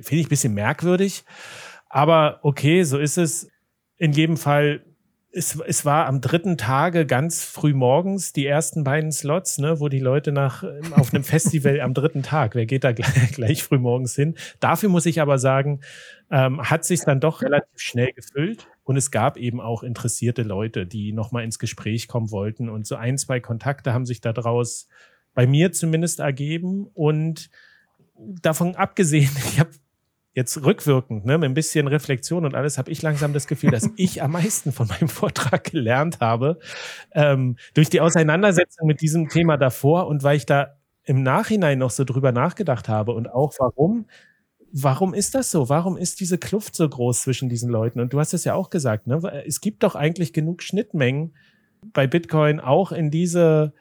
Finde 0.01 0.21
ich 0.21 0.27
ein 0.27 0.31
bisschen 0.31 0.55
merkwürdig. 0.55 1.25
Aber 1.89 2.41
okay, 2.43 2.83
so 2.83 2.99
ist 2.99 3.19
es. 3.19 3.49
In 3.99 4.13
jedem 4.13 4.37
Fall, 4.37 4.85
es, 5.37 5.59
es 5.67 5.85
war 5.85 6.07
am 6.07 6.21
dritten 6.21 6.57
Tage 6.57 7.05
ganz 7.05 7.45
früh 7.45 7.75
morgens 7.75 8.33
die 8.33 8.47
ersten 8.47 8.85
beiden 8.85 9.13
Slots, 9.13 9.59
ne, 9.59 9.79
wo 9.81 9.89
die 9.89 10.01
Leute 10.01 10.33
nach 10.33 10.65
auf 10.93 11.13
einem 11.13 11.25
Festival 11.25 11.81
am 11.81 11.93
dritten 11.95 12.23
Tag, 12.23 12.55
wer 12.55 12.67
geht 12.67 12.85
da 12.85 12.93
gleich, 12.93 13.33
gleich 13.33 13.63
früh 13.63 13.79
morgens 13.79 14.15
hin? 14.15 14.35
Dafür 14.61 14.89
muss 14.89 15.07
ich 15.07 15.21
aber 15.21 15.39
sagen, 15.39 15.81
ähm, 16.31 16.61
hat 16.63 16.85
sich 16.85 17.03
dann 17.03 17.21
doch 17.21 17.43
relativ 17.43 17.79
schnell 17.79 18.13
gefüllt. 18.13 18.67
Und 18.83 18.97
es 18.97 19.11
gab 19.11 19.37
eben 19.37 19.61
auch 19.61 19.83
interessierte 19.83 20.43
Leute, 20.43 20.87
die 20.87 21.13
nochmal 21.13 21.45
ins 21.45 21.59
Gespräch 21.59 22.09
kommen 22.09 22.31
wollten. 22.31 22.69
Und 22.69 22.87
so 22.87 22.97
ein, 22.97 23.19
zwei 23.19 23.41
Kontakte 23.41 23.93
haben 23.93 24.07
sich 24.07 24.21
daraus 24.21 24.89
bei 25.35 25.47
mir 25.47 25.73
zumindest 25.73 26.21
ergeben. 26.21 26.89
Und 26.95 27.51
davon 28.17 28.75
abgesehen, 28.75 29.31
ich 29.49 29.61
habe 29.61 29.71
jetzt 30.37 30.63
rückwirkend, 30.63 31.25
ne, 31.25 31.39
mit 31.39 31.49
ein 31.49 31.55
bisschen 31.55 31.89
Reflexion 31.89 32.45
und 32.45 32.55
alles, 32.55 32.77
habe 32.77 32.91
ich 32.91 33.01
langsam 33.01 33.33
das 33.33 33.47
Gefühl, 33.47 33.71
dass 33.71 33.89
ich 33.97 34.23
am 34.23 34.33
meisten 34.33 34.71
von 34.71 34.87
meinem 34.87 35.09
Vortrag 35.09 35.65
gelernt 35.65 36.21
habe. 36.21 36.59
Ähm, 37.13 37.57
durch 37.73 37.89
die 37.89 38.03
Auseinandersetzung 38.03 38.87
mit 38.87 39.01
diesem 39.01 39.31
Thema 39.31 39.57
davor 39.57 40.07
und 40.07 40.23
weil 40.23 40.37
ich 40.37 40.45
da 40.45 40.77
im 41.05 41.23
Nachhinein 41.23 41.79
noch 41.79 41.91
so 41.91 42.05
drüber 42.05 42.33
nachgedacht 42.33 42.89
habe 42.89 43.13
und 43.13 43.29
auch 43.29 43.55
warum. 43.59 44.07
Warum 44.73 45.15
ist 45.15 45.35
das 45.35 45.51
so? 45.51 45.71
Warum 45.71 45.97
ist 45.97 46.21
diese 46.21 46.37
Kluft 46.37 46.75
so 46.75 46.87
groß 46.87 47.23
zwischen 47.23 47.49
diesen 47.49 47.71
Leuten? 47.71 48.01
Und 48.01 48.13
du 48.13 48.19
hast 48.19 48.35
es 48.35 48.45
ja 48.45 48.55
auch 48.55 48.69
gesagt, 48.69 49.07
ne? 49.07 49.23
Es 49.47 49.63
gibt 49.63 49.85
doch 49.85 49.95
eigentlich 49.95 50.35
genug 50.35 50.63
Schnittmengen 50.63 51.35
bei 51.95 52.07
Bitcoin 52.07 52.61
auch 52.61 52.93
in 52.93 53.11
diese 53.11 53.73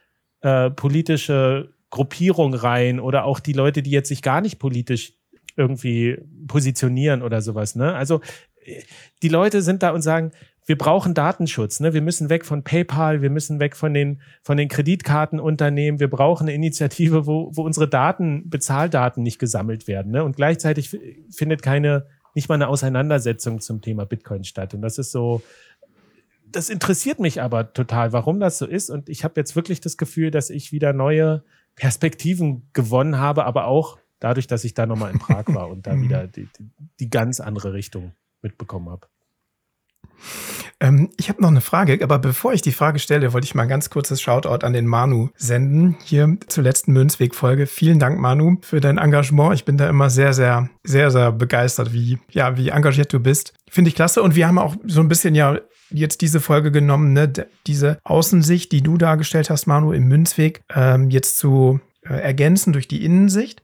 äh, 0.41 0.70
politische 0.70 1.74
Gruppierung 1.89 2.54
rein 2.54 3.00
oder 3.02 3.26
auch 3.26 3.39
die 3.39 3.54
Leute, 3.54 3.82
die 3.82 3.91
jetzt 3.91 4.08
sich 4.08 4.22
gar 4.22 4.39
nicht 4.39 4.60
politisch 4.60 5.13
irgendwie 5.58 6.18
positionieren 6.48 7.22
oder 7.22 7.42
sowas. 7.42 7.76
Ne? 7.76 7.94
Also 7.94 8.22
die 9.22 9.30
Leute 9.30 9.62
sind 9.62 9.84
da 9.84 9.92
und 9.92 10.02
sagen, 10.02 10.32
wir 10.66 10.78
brauchen 10.78 11.14
Datenschutz. 11.14 11.80
Ne? 11.80 11.94
Wir 11.94 12.02
müssen 12.02 12.30
weg 12.30 12.44
von 12.44 12.64
PayPal, 12.64 13.22
wir 13.22 13.30
müssen 13.30 13.60
weg 13.60 13.76
von 13.76 13.94
den, 13.94 14.22
von 14.42 14.58
den 14.58 14.68
Kreditkartenunternehmen. 14.68 16.00
Wir 16.00 16.10
brauchen 16.10 16.48
eine 16.48 16.56
Initiative, 16.56 17.28
wo, 17.28 17.52
wo 17.54 17.62
unsere 17.62 17.88
Daten, 17.88 18.50
Bezahldaten 18.50 19.22
nicht 19.22 19.38
gesammelt 19.38 19.88
werden. 19.88 20.12
Ne? 20.12 20.24
Und 20.24 20.36
gleichzeitig 20.36 20.98
findet 21.30 21.62
keine, 21.62 22.08
nicht 22.34 22.50
mal 22.50 22.56
eine 22.56 22.68
Auseinandersetzung 22.68 23.62
zum 23.62 23.82
Thema 23.82 24.06
Bitcoin 24.06 24.44
statt. 24.44 24.74
Und 24.74 24.82
das 24.82 24.98
ist 24.98 25.12
so, 25.12 25.44
das 26.52 26.70
interessiert 26.70 27.20
mich 27.20 27.42
aber 27.42 27.74
total, 27.74 28.12
warum 28.12 28.40
das 28.40 28.58
so 28.58 28.66
ist. 28.66 28.90
Und 28.90 29.08
ich 29.08 29.24
habe 29.24 29.40
jetzt 29.40 29.56
wirklich 29.56 29.82
das 29.82 29.98
Gefühl, 29.98 30.32
dass 30.32 30.50
ich 30.50 30.72
wieder 30.72 30.94
neue 30.94 31.44
Perspektiven 31.76 32.70
gewonnen 32.74 33.20
habe, 33.20 33.46
aber 33.46 33.68
auch 33.68 33.98
dadurch, 34.26 34.48
dass 34.48 34.64
ich 34.64 34.74
da 34.74 34.88
nochmal 34.88 35.12
in 35.12 35.20
Prag 35.20 35.45
war 35.47 35.70
und 35.70 35.86
da 35.86 35.93
mhm. 35.95 36.02
wieder 36.02 36.28
die, 36.28 36.49
die, 36.58 36.70
die 36.99 37.10
ganz 37.10 37.39
andere 37.39 37.74
Richtung 37.74 38.14
mitbekommen 38.41 38.89
habe. 38.89 39.08
Ähm, 40.80 41.10
ich 41.18 41.30
habe 41.30 41.41
noch 41.41 41.49
eine 41.49 41.62
Frage, 41.62 41.99
aber 42.02 42.20
bevor 42.20 42.54
ich 42.54 42.62
die 42.62 42.72
Frage 42.72 42.99
stelle, 42.99 43.34
wollte 43.34 43.45
ich 43.45 43.56
mal 43.56 43.64
ein 43.64 43.70
ganz 43.70 43.89
kurzes 43.89 44.22
Shoutout 44.22 44.66
an 44.66 44.74
den 44.74 44.88
Manu 44.88 45.30
senden, 45.36 45.95
hier 46.04 46.38
zur 46.47 46.64
letzten 46.64 46.91
Münzweg-Folge. 46.93 47.68
Vielen 47.68 47.99
Dank, 47.99 48.20
Manu, 48.20 48.58
für 48.62 48.82
dein 48.82 48.97
Engagement. 48.97 49.54
Ich 49.54 49.66
bin 49.66 49.78
da 49.78 49.88
immer 49.88 50.10
sehr, 50.10 50.34
sehr, 50.34 50.70
sehr, 50.84 51.12
sehr 51.12 51.32
begeistert, 51.32 51.93
wie, 51.93 52.18
ja, 52.32 52.58
wie 52.58 52.70
engagiert 52.70 53.14
du 53.14 53.20
bist. 53.20 53.54
Finde 53.70 53.89
ich 53.89 53.95
klasse. 53.95 54.22
Und 54.24 54.36
wir 54.36 54.47
haben 54.47 54.58
auch 54.58 54.76
so 54.86 55.02
ein 55.02 55.08
bisschen 55.08 55.36
ja 55.36 55.60
jetzt 55.91 56.22
diese 56.22 56.41
Folge 56.41 56.72
genommen, 56.72 57.14
ne? 57.14 57.32
diese 57.68 57.99
Außensicht, 58.04 58.72
die 58.72 58.82
du 58.82 58.97
dargestellt 58.97 59.49
hast, 59.49 59.68
Manu, 59.68 59.91
im 59.91 60.08
Münzweg, 60.08 60.62
ähm, 60.74 61.10
jetzt 61.10 61.38
zu 61.38 61.80
äh, 62.02 62.14
ergänzen 62.14 62.74
durch 62.74 62.88
die 62.88 63.04
Innensicht. 63.04 63.62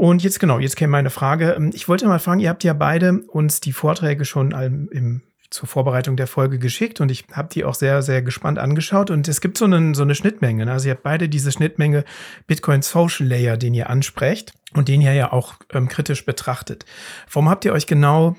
Und 0.00 0.22
jetzt 0.22 0.40
genau, 0.40 0.58
jetzt 0.58 0.76
käme 0.76 0.92
meine 0.92 1.10
Frage. 1.10 1.50
Ähm, 1.50 1.72
ich 1.74 1.86
wollte 1.86 2.06
mal 2.06 2.18
fragen, 2.18 2.40
ihr 2.40 2.48
habt 2.48 2.64
ja 2.64 2.72
beide 2.72 3.20
uns 3.28 3.60
die 3.60 3.74
Vorträge 3.74 4.24
schon 4.24 4.52
im, 4.52 5.20
zur 5.50 5.68
Vorbereitung 5.68 6.16
der 6.16 6.26
Folge 6.26 6.58
geschickt 6.58 7.02
und 7.02 7.10
ich 7.10 7.26
habe 7.32 7.50
die 7.52 7.66
auch 7.66 7.74
sehr, 7.74 8.00
sehr 8.00 8.22
gespannt 8.22 8.58
angeschaut. 8.58 9.10
Und 9.10 9.28
es 9.28 9.42
gibt 9.42 9.58
so 9.58 9.66
eine, 9.66 9.94
so 9.94 10.00
eine 10.00 10.14
Schnittmenge. 10.14 10.64
Ne? 10.64 10.72
Also 10.72 10.88
ihr 10.88 10.94
habt 10.94 11.02
beide 11.02 11.28
diese 11.28 11.52
Schnittmenge 11.52 12.06
Bitcoin 12.46 12.80
Social 12.80 13.26
Layer, 13.26 13.58
den 13.58 13.74
ihr 13.74 13.90
ansprecht 13.90 14.54
und 14.72 14.88
den 14.88 15.02
ihr 15.02 15.12
ja 15.12 15.34
auch 15.34 15.56
ähm, 15.70 15.88
kritisch 15.88 16.24
betrachtet. 16.24 16.86
Warum 17.30 17.50
habt 17.50 17.66
ihr 17.66 17.74
euch 17.74 17.86
genau 17.86 18.36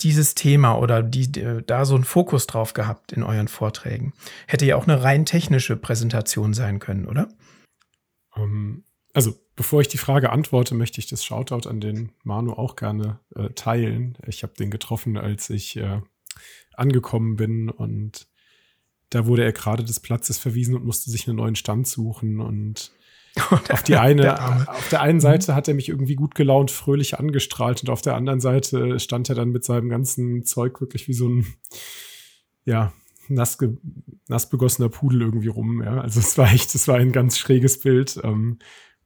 dieses 0.00 0.34
Thema 0.34 0.74
oder 0.80 1.00
die, 1.00 1.30
da 1.64 1.84
so 1.84 1.94
einen 1.94 2.02
Fokus 2.02 2.48
drauf 2.48 2.72
gehabt 2.72 3.12
in 3.12 3.22
euren 3.22 3.46
Vorträgen? 3.46 4.14
Hätte 4.48 4.66
ja 4.66 4.74
auch 4.74 4.88
eine 4.88 5.04
rein 5.04 5.26
technische 5.26 5.76
Präsentation 5.76 6.54
sein 6.54 6.80
können, 6.80 7.06
oder? 7.06 7.28
Um, 8.34 8.42
ähm, 8.42 8.84
also, 9.14 9.32
bevor 9.54 9.80
ich 9.80 9.88
die 9.88 9.98
Frage 9.98 10.30
antworte, 10.30 10.74
möchte 10.74 10.98
ich 10.98 11.06
das 11.06 11.24
Shoutout 11.24 11.68
an 11.68 11.80
den 11.80 12.10
Manu 12.24 12.52
auch 12.52 12.74
gerne 12.74 13.20
äh, 13.36 13.50
teilen. 13.50 14.18
Ich 14.26 14.42
habe 14.42 14.54
den 14.58 14.70
getroffen, 14.70 15.16
als 15.16 15.48
ich 15.50 15.76
äh, 15.76 16.00
angekommen 16.74 17.36
bin 17.36 17.70
und 17.70 18.26
da 19.10 19.26
wurde 19.26 19.44
er 19.44 19.52
gerade 19.52 19.84
des 19.84 20.00
Platzes 20.00 20.38
verwiesen 20.38 20.74
und 20.74 20.84
musste 20.84 21.10
sich 21.10 21.28
einen 21.28 21.36
neuen 21.36 21.54
Stand 21.54 21.86
suchen 21.86 22.40
und 22.40 22.90
auf 23.70 23.84
die 23.84 23.96
eine, 23.96 24.22
der 24.22 24.68
auf 24.68 24.88
der 24.88 25.00
einen 25.00 25.18
mhm. 25.18 25.22
Seite 25.22 25.54
hat 25.54 25.68
er 25.68 25.74
mich 25.74 25.88
irgendwie 25.88 26.16
gut 26.16 26.34
gelaunt, 26.34 26.72
fröhlich 26.72 27.18
angestrahlt 27.18 27.82
und 27.82 27.90
auf 27.90 28.02
der 28.02 28.16
anderen 28.16 28.40
Seite 28.40 28.98
stand 28.98 29.28
er 29.28 29.36
dann 29.36 29.50
mit 29.50 29.64
seinem 29.64 29.88
ganzen 29.88 30.44
Zeug 30.44 30.80
wirklich 30.80 31.06
wie 31.06 31.14
so 31.14 31.28
ein, 31.28 31.46
ja, 32.64 32.92
nass, 33.28 33.58
nass 34.28 34.48
begossener 34.48 34.88
Pudel 34.88 35.22
irgendwie 35.22 35.48
rum. 35.48 35.82
Ja, 35.82 36.00
also 36.00 36.18
es 36.20 36.36
war 36.36 36.52
echt, 36.52 36.74
es 36.74 36.88
war 36.88 36.96
ein 36.96 37.12
ganz 37.12 37.38
schräges 37.38 37.80
Bild. 37.80 38.20
Ähm, 38.22 38.58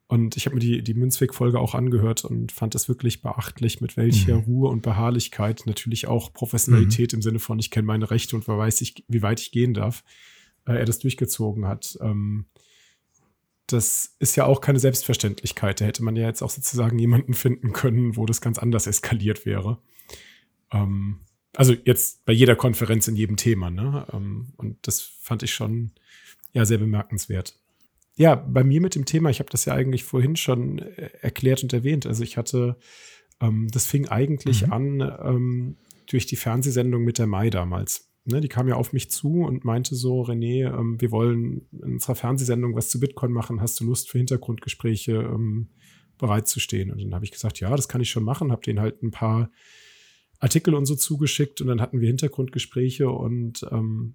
und 0.08 0.38
ich 0.38 0.46
habe 0.46 0.56
mir 0.56 0.60
die, 0.60 0.82
die 0.82 0.94
Münzweg-Folge 0.94 1.60
auch 1.60 1.74
angehört 1.74 2.24
und 2.24 2.50
fand 2.50 2.74
es 2.74 2.88
wirklich 2.88 3.20
beachtlich, 3.20 3.82
mit 3.82 3.98
welcher 3.98 4.36
mhm. 4.36 4.44
Ruhe 4.44 4.70
und 4.70 4.80
Beharrlichkeit, 4.80 5.64
natürlich 5.66 6.08
auch 6.08 6.32
Professionalität 6.32 7.12
mhm. 7.12 7.18
im 7.18 7.22
Sinne 7.22 7.38
von, 7.38 7.58
ich 7.58 7.70
kenne 7.70 7.86
meine 7.86 8.10
Rechte 8.10 8.34
und 8.34 8.48
weiß 8.48 8.80
ich, 8.80 9.04
wie 9.06 9.20
weit 9.20 9.38
ich 9.38 9.52
gehen 9.52 9.74
darf, 9.74 10.04
äh, 10.66 10.72
er 10.72 10.86
das 10.86 10.98
durchgezogen 10.98 11.66
hat. 11.66 11.98
Ähm, 12.00 12.46
das 13.66 14.16
ist 14.18 14.34
ja 14.34 14.46
auch 14.46 14.62
keine 14.62 14.78
Selbstverständlichkeit. 14.78 15.82
Da 15.82 15.84
hätte 15.84 16.02
man 16.02 16.16
ja 16.16 16.26
jetzt 16.26 16.40
auch 16.40 16.48
sozusagen 16.48 16.98
jemanden 16.98 17.34
finden 17.34 17.74
können, 17.74 18.16
wo 18.16 18.24
das 18.24 18.40
ganz 18.40 18.58
anders 18.58 18.86
eskaliert 18.86 19.44
wäre. 19.44 19.78
Ähm, 20.72 21.20
also 21.54 21.74
jetzt 21.84 22.24
bei 22.24 22.32
jeder 22.32 22.56
Konferenz 22.56 23.08
in 23.08 23.16
jedem 23.16 23.36
Thema, 23.36 23.68
ne? 23.68 24.06
Ähm, 24.12 24.54
und 24.56 24.78
das 24.86 25.02
fand 25.02 25.42
ich 25.42 25.52
schon 25.52 25.90
ja 26.54 26.64
sehr 26.64 26.78
bemerkenswert. 26.78 27.58
Ja, 28.18 28.34
bei 28.34 28.62
mir 28.64 28.80
mit 28.80 28.94
dem 28.94 29.06
Thema, 29.06 29.30
ich 29.30 29.38
habe 29.38 29.50
das 29.50 29.64
ja 29.64 29.72
eigentlich 29.72 30.04
vorhin 30.04 30.36
schon 30.36 30.80
äh, 30.80 31.10
erklärt 31.20 31.62
und 31.62 31.72
erwähnt. 31.72 32.04
Also 32.04 32.22
ich 32.22 32.36
hatte, 32.36 32.76
ähm, 33.40 33.68
das 33.72 33.86
fing 33.86 34.08
eigentlich 34.08 34.66
mhm. 34.66 34.72
an 34.72 35.18
ähm, 35.22 35.76
durch 36.06 36.26
die 36.26 36.36
Fernsehsendung 36.36 37.04
mit 37.04 37.18
der 37.18 37.26
Mai 37.26 37.48
damals 37.48 38.08
ne, 38.30 38.40
die 38.40 38.48
kam 38.48 38.68
ja 38.68 38.76
auf 38.76 38.92
mich 38.92 39.10
zu 39.10 39.42
und 39.42 39.64
meinte 39.64 39.94
so, 39.94 40.22
René, 40.22 40.66
ähm, 40.66 41.00
wir 41.00 41.10
wollen 41.10 41.66
in 41.72 41.94
unserer 41.94 42.14
Fernsehsendung 42.14 42.74
was 42.74 42.90
zu 42.90 43.00
Bitcoin 43.00 43.32
machen. 43.32 43.60
Hast 43.60 43.80
du 43.80 43.84
Lust 43.84 44.10
für 44.10 44.18
Hintergrundgespräche 44.18 45.12
ähm, 45.12 45.68
bereitzustehen? 46.18 46.90
Und 46.90 47.02
dann 47.02 47.14
habe 47.14 47.24
ich 47.24 47.32
gesagt, 47.32 47.60
ja, 47.60 47.74
das 47.74 47.88
kann 47.88 48.00
ich 48.00 48.10
schon 48.10 48.24
machen. 48.24 48.52
Habe 48.52 48.62
denen 48.62 48.80
halt 48.80 49.02
ein 49.02 49.10
paar 49.10 49.50
Artikel 50.38 50.74
und 50.74 50.86
so 50.86 50.94
zugeschickt 50.94 51.60
und 51.60 51.66
dann 51.66 51.80
hatten 51.80 52.00
wir 52.00 52.06
Hintergrundgespräche 52.06 53.10
und 53.10 53.66
ähm, 53.72 54.14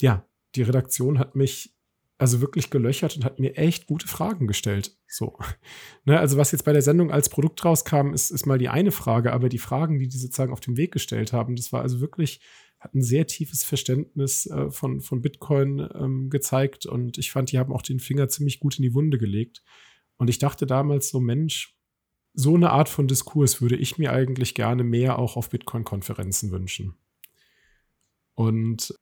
ja, 0.00 0.24
die 0.54 0.62
Redaktion 0.62 1.18
hat 1.18 1.36
mich 1.36 1.74
also 2.20 2.40
wirklich 2.40 2.70
gelöchert 2.70 3.16
und 3.16 3.24
hat 3.24 3.40
mir 3.40 3.56
echt 3.56 3.86
gute 3.86 4.06
Fragen 4.06 4.46
gestellt. 4.46 4.96
So. 5.08 5.38
Ne, 6.04 6.18
also 6.18 6.38
was 6.38 6.52
jetzt 6.52 6.64
bei 6.64 6.72
der 6.72 6.82
Sendung 6.82 7.10
als 7.10 7.28
Produkt 7.28 7.62
rauskam, 7.62 8.14
ist, 8.14 8.30
ist 8.30 8.46
mal 8.46 8.56
die 8.56 8.70
eine 8.70 8.90
Frage, 8.90 9.34
aber 9.34 9.50
die 9.50 9.58
Fragen, 9.58 9.98
die 9.98 10.08
die 10.08 10.16
sozusagen 10.16 10.52
auf 10.52 10.60
den 10.60 10.78
Weg 10.78 10.92
gestellt 10.92 11.34
haben, 11.34 11.56
das 11.56 11.72
war 11.72 11.82
also 11.82 12.00
wirklich 12.00 12.40
hat 12.78 12.94
ein 12.94 13.02
sehr 13.02 13.26
tiefes 13.26 13.62
Verständnis 13.62 14.46
äh, 14.46 14.70
von, 14.70 15.02
von 15.02 15.20
Bitcoin 15.20 15.86
ähm, 15.94 16.30
gezeigt 16.30 16.86
und 16.86 17.18
ich 17.18 17.30
fand, 17.30 17.52
die 17.52 17.58
haben 17.58 17.72
auch 17.72 17.82
den 17.82 18.00
Finger 18.00 18.28
ziemlich 18.28 18.58
gut 18.58 18.78
in 18.78 18.82
die 18.82 18.94
Wunde 18.94 19.18
gelegt. 19.18 19.62
Und 20.16 20.30
ich 20.30 20.38
dachte 20.38 20.66
damals 20.66 21.10
so, 21.10 21.20
Mensch, 21.20 21.76
so 22.32 22.54
eine 22.54 22.70
Art 22.70 22.88
von 22.88 23.06
Diskurs 23.06 23.60
würde 23.60 23.76
ich 23.76 23.98
mir 23.98 24.12
eigentlich 24.12 24.54
gerne 24.54 24.82
mehr 24.82 25.18
auch 25.18 25.36
auf 25.36 25.50
Bitcoin-Konferenzen 25.50 26.50
wünschen. 26.50 26.94
Und 28.34 28.94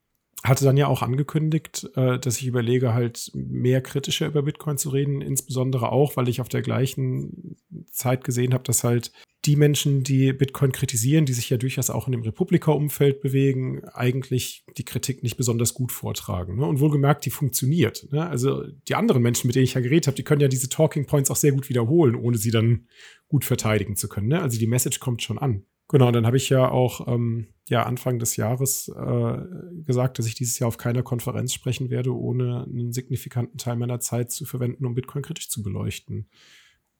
hatte 0.45 0.65
dann 0.65 0.77
ja 0.77 0.87
auch 0.87 1.03
angekündigt, 1.03 1.89
äh, 1.97 2.19
dass 2.19 2.39
ich 2.39 2.47
überlege, 2.47 2.95
halt 2.95 3.31
mehr 3.35 3.81
kritischer 3.81 4.27
über 4.27 4.43
Bitcoin 4.43 4.79
zu 4.79 4.91
reden, 4.91 5.21
insbesondere 5.21 5.91
auch, 5.91 6.17
weil 6.17 6.29
ich 6.29 6.41
auf 6.41 6.49
der 6.49 6.63
gleichen 6.63 7.57
Zeit 7.91 8.25
gesehen 8.25 8.55
habe, 8.55 8.65
dass 8.65 8.85
halt 8.85 9.13
die 9.45 9.57
Menschen, 9.57 10.03
die 10.03 10.33
Bitcoin 10.33 10.73
kritisieren, 10.73 11.25
die 11.25 11.33
sich 11.33 11.49
ja 11.49 11.57
durchaus 11.57 11.91
auch 11.91 12.07
in 12.07 12.13
dem 12.13 12.23
Republika-Umfeld 12.23 13.21
bewegen, 13.21 13.85
eigentlich 13.93 14.65
die 14.77 14.85
Kritik 14.85 15.23
nicht 15.23 15.37
besonders 15.37 15.75
gut 15.75 15.93
vortragen. 15.93 16.57
Ne? 16.57 16.67
Und 16.67 16.81
wohlgemerkt, 16.81 17.25
die 17.25 17.31
funktioniert. 17.31 18.09
Ne? 18.11 18.27
Also 18.27 18.65
die 18.89 18.95
anderen 18.95 19.23
Menschen, 19.23 19.47
mit 19.47 19.55
denen 19.55 19.65
ich 19.65 19.75
ja 19.75 19.81
geredet 19.81 20.09
habe, 20.09 20.17
die 20.17 20.25
können 20.25 20.41
ja 20.41 20.49
diese 20.49 20.69
Talking 20.69 21.07
Points 21.07 21.31
auch 21.31 21.37
sehr 21.37 21.53
gut 21.53 21.69
wiederholen, 21.69 22.17
ohne 22.17 22.37
sie 22.37 22.51
dann 22.51 22.89
gut 23.29 23.45
verteidigen 23.45 23.97
zu 23.97 24.09
können. 24.09 24.29
Ne? 24.29 24.43
Also 24.43 24.59
die 24.59 24.67
Message 24.67 24.99
kommt 24.99 25.23
schon 25.23 25.39
an. 25.39 25.65
Genau, 25.89 26.11
dann 26.11 26.27
habe 26.27 26.37
ich 26.37 26.49
ja 26.51 26.71
auch 26.71 27.09
ähm, 27.09 27.49
ja, 27.69 27.85
Anfang 27.85 28.19
des 28.19 28.37
Jahres 28.37 28.89
äh, 28.89 29.39
gesagt, 29.85 30.19
dass 30.19 30.27
ich 30.27 30.35
dieses 30.35 30.59
Jahr 30.59 30.69
auf 30.69 30.77
keiner 30.77 31.03
Konferenz 31.03 31.55
sprechen 31.55 31.91
werde, 31.91 32.15
ohne 32.15 32.65
einen 32.65 32.93
signifikanten 32.93 33.59
Teil 33.59 33.77
meiner 33.77 34.01
Zeit 34.01 34.31
zu 34.31 34.45
verwenden, 34.45 34.85
um 34.85 34.95
Bitcoin 34.95 35.23
kritisch 35.23 35.49
zu 35.49 35.63
beleuchten. 35.63 36.29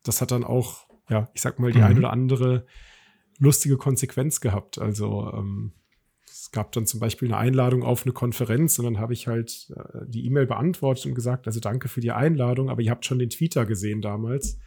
Das 0.03 0.21
hat 0.21 0.31
dann 0.31 0.45
auch 0.45 0.89
ja, 1.09 1.29
ich 1.35 1.41
sag 1.41 1.59
mal, 1.59 1.73
die 1.73 1.79
mhm. 1.79 1.85
ein 1.85 1.99
oder 1.99 2.13
andere 2.13 2.67
lustige 3.39 3.77
Konsequenz 3.77 4.41
gehabt. 4.41 4.79
Also 4.79 5.33
ähm, 5.35 5.73
es 6.27 6.51
gab 6.51 6.73
dann 6.73 6.87
zum 6.87 7.01
Beispiel 7.01 7.29
eine 7.29 7.39
Einladung 7.39 7.83
auf 7.83 8.05
eine 8.05 8.13
Konferenz 8.13 8.79
und 8.79 8.85
dann 8.85 8.99
habe 8.99 9.13
ich 9.13 9.27
halt 9.27 9.73
äh, 9.75 10.07
die 10.07 10.27
E-Mail 10.27 10.47
beantwortet 10.47 11.07
und 11.07 11.15
gesagt, 11.15 11.47
also 11.47 11.61
danke 11.61 11.89
für 11.89 12.01
die 12.01 12.13
Einladung, 12.13 12.69
aber 12.69 12.83
ihr 12.83 12.91
habt 12.91 13.05
schon 13.05 13.19
den 13.19 13.31
Tweeter 13.31 13.67
gesehen 13.67 14.03
damals. 14.03 14.59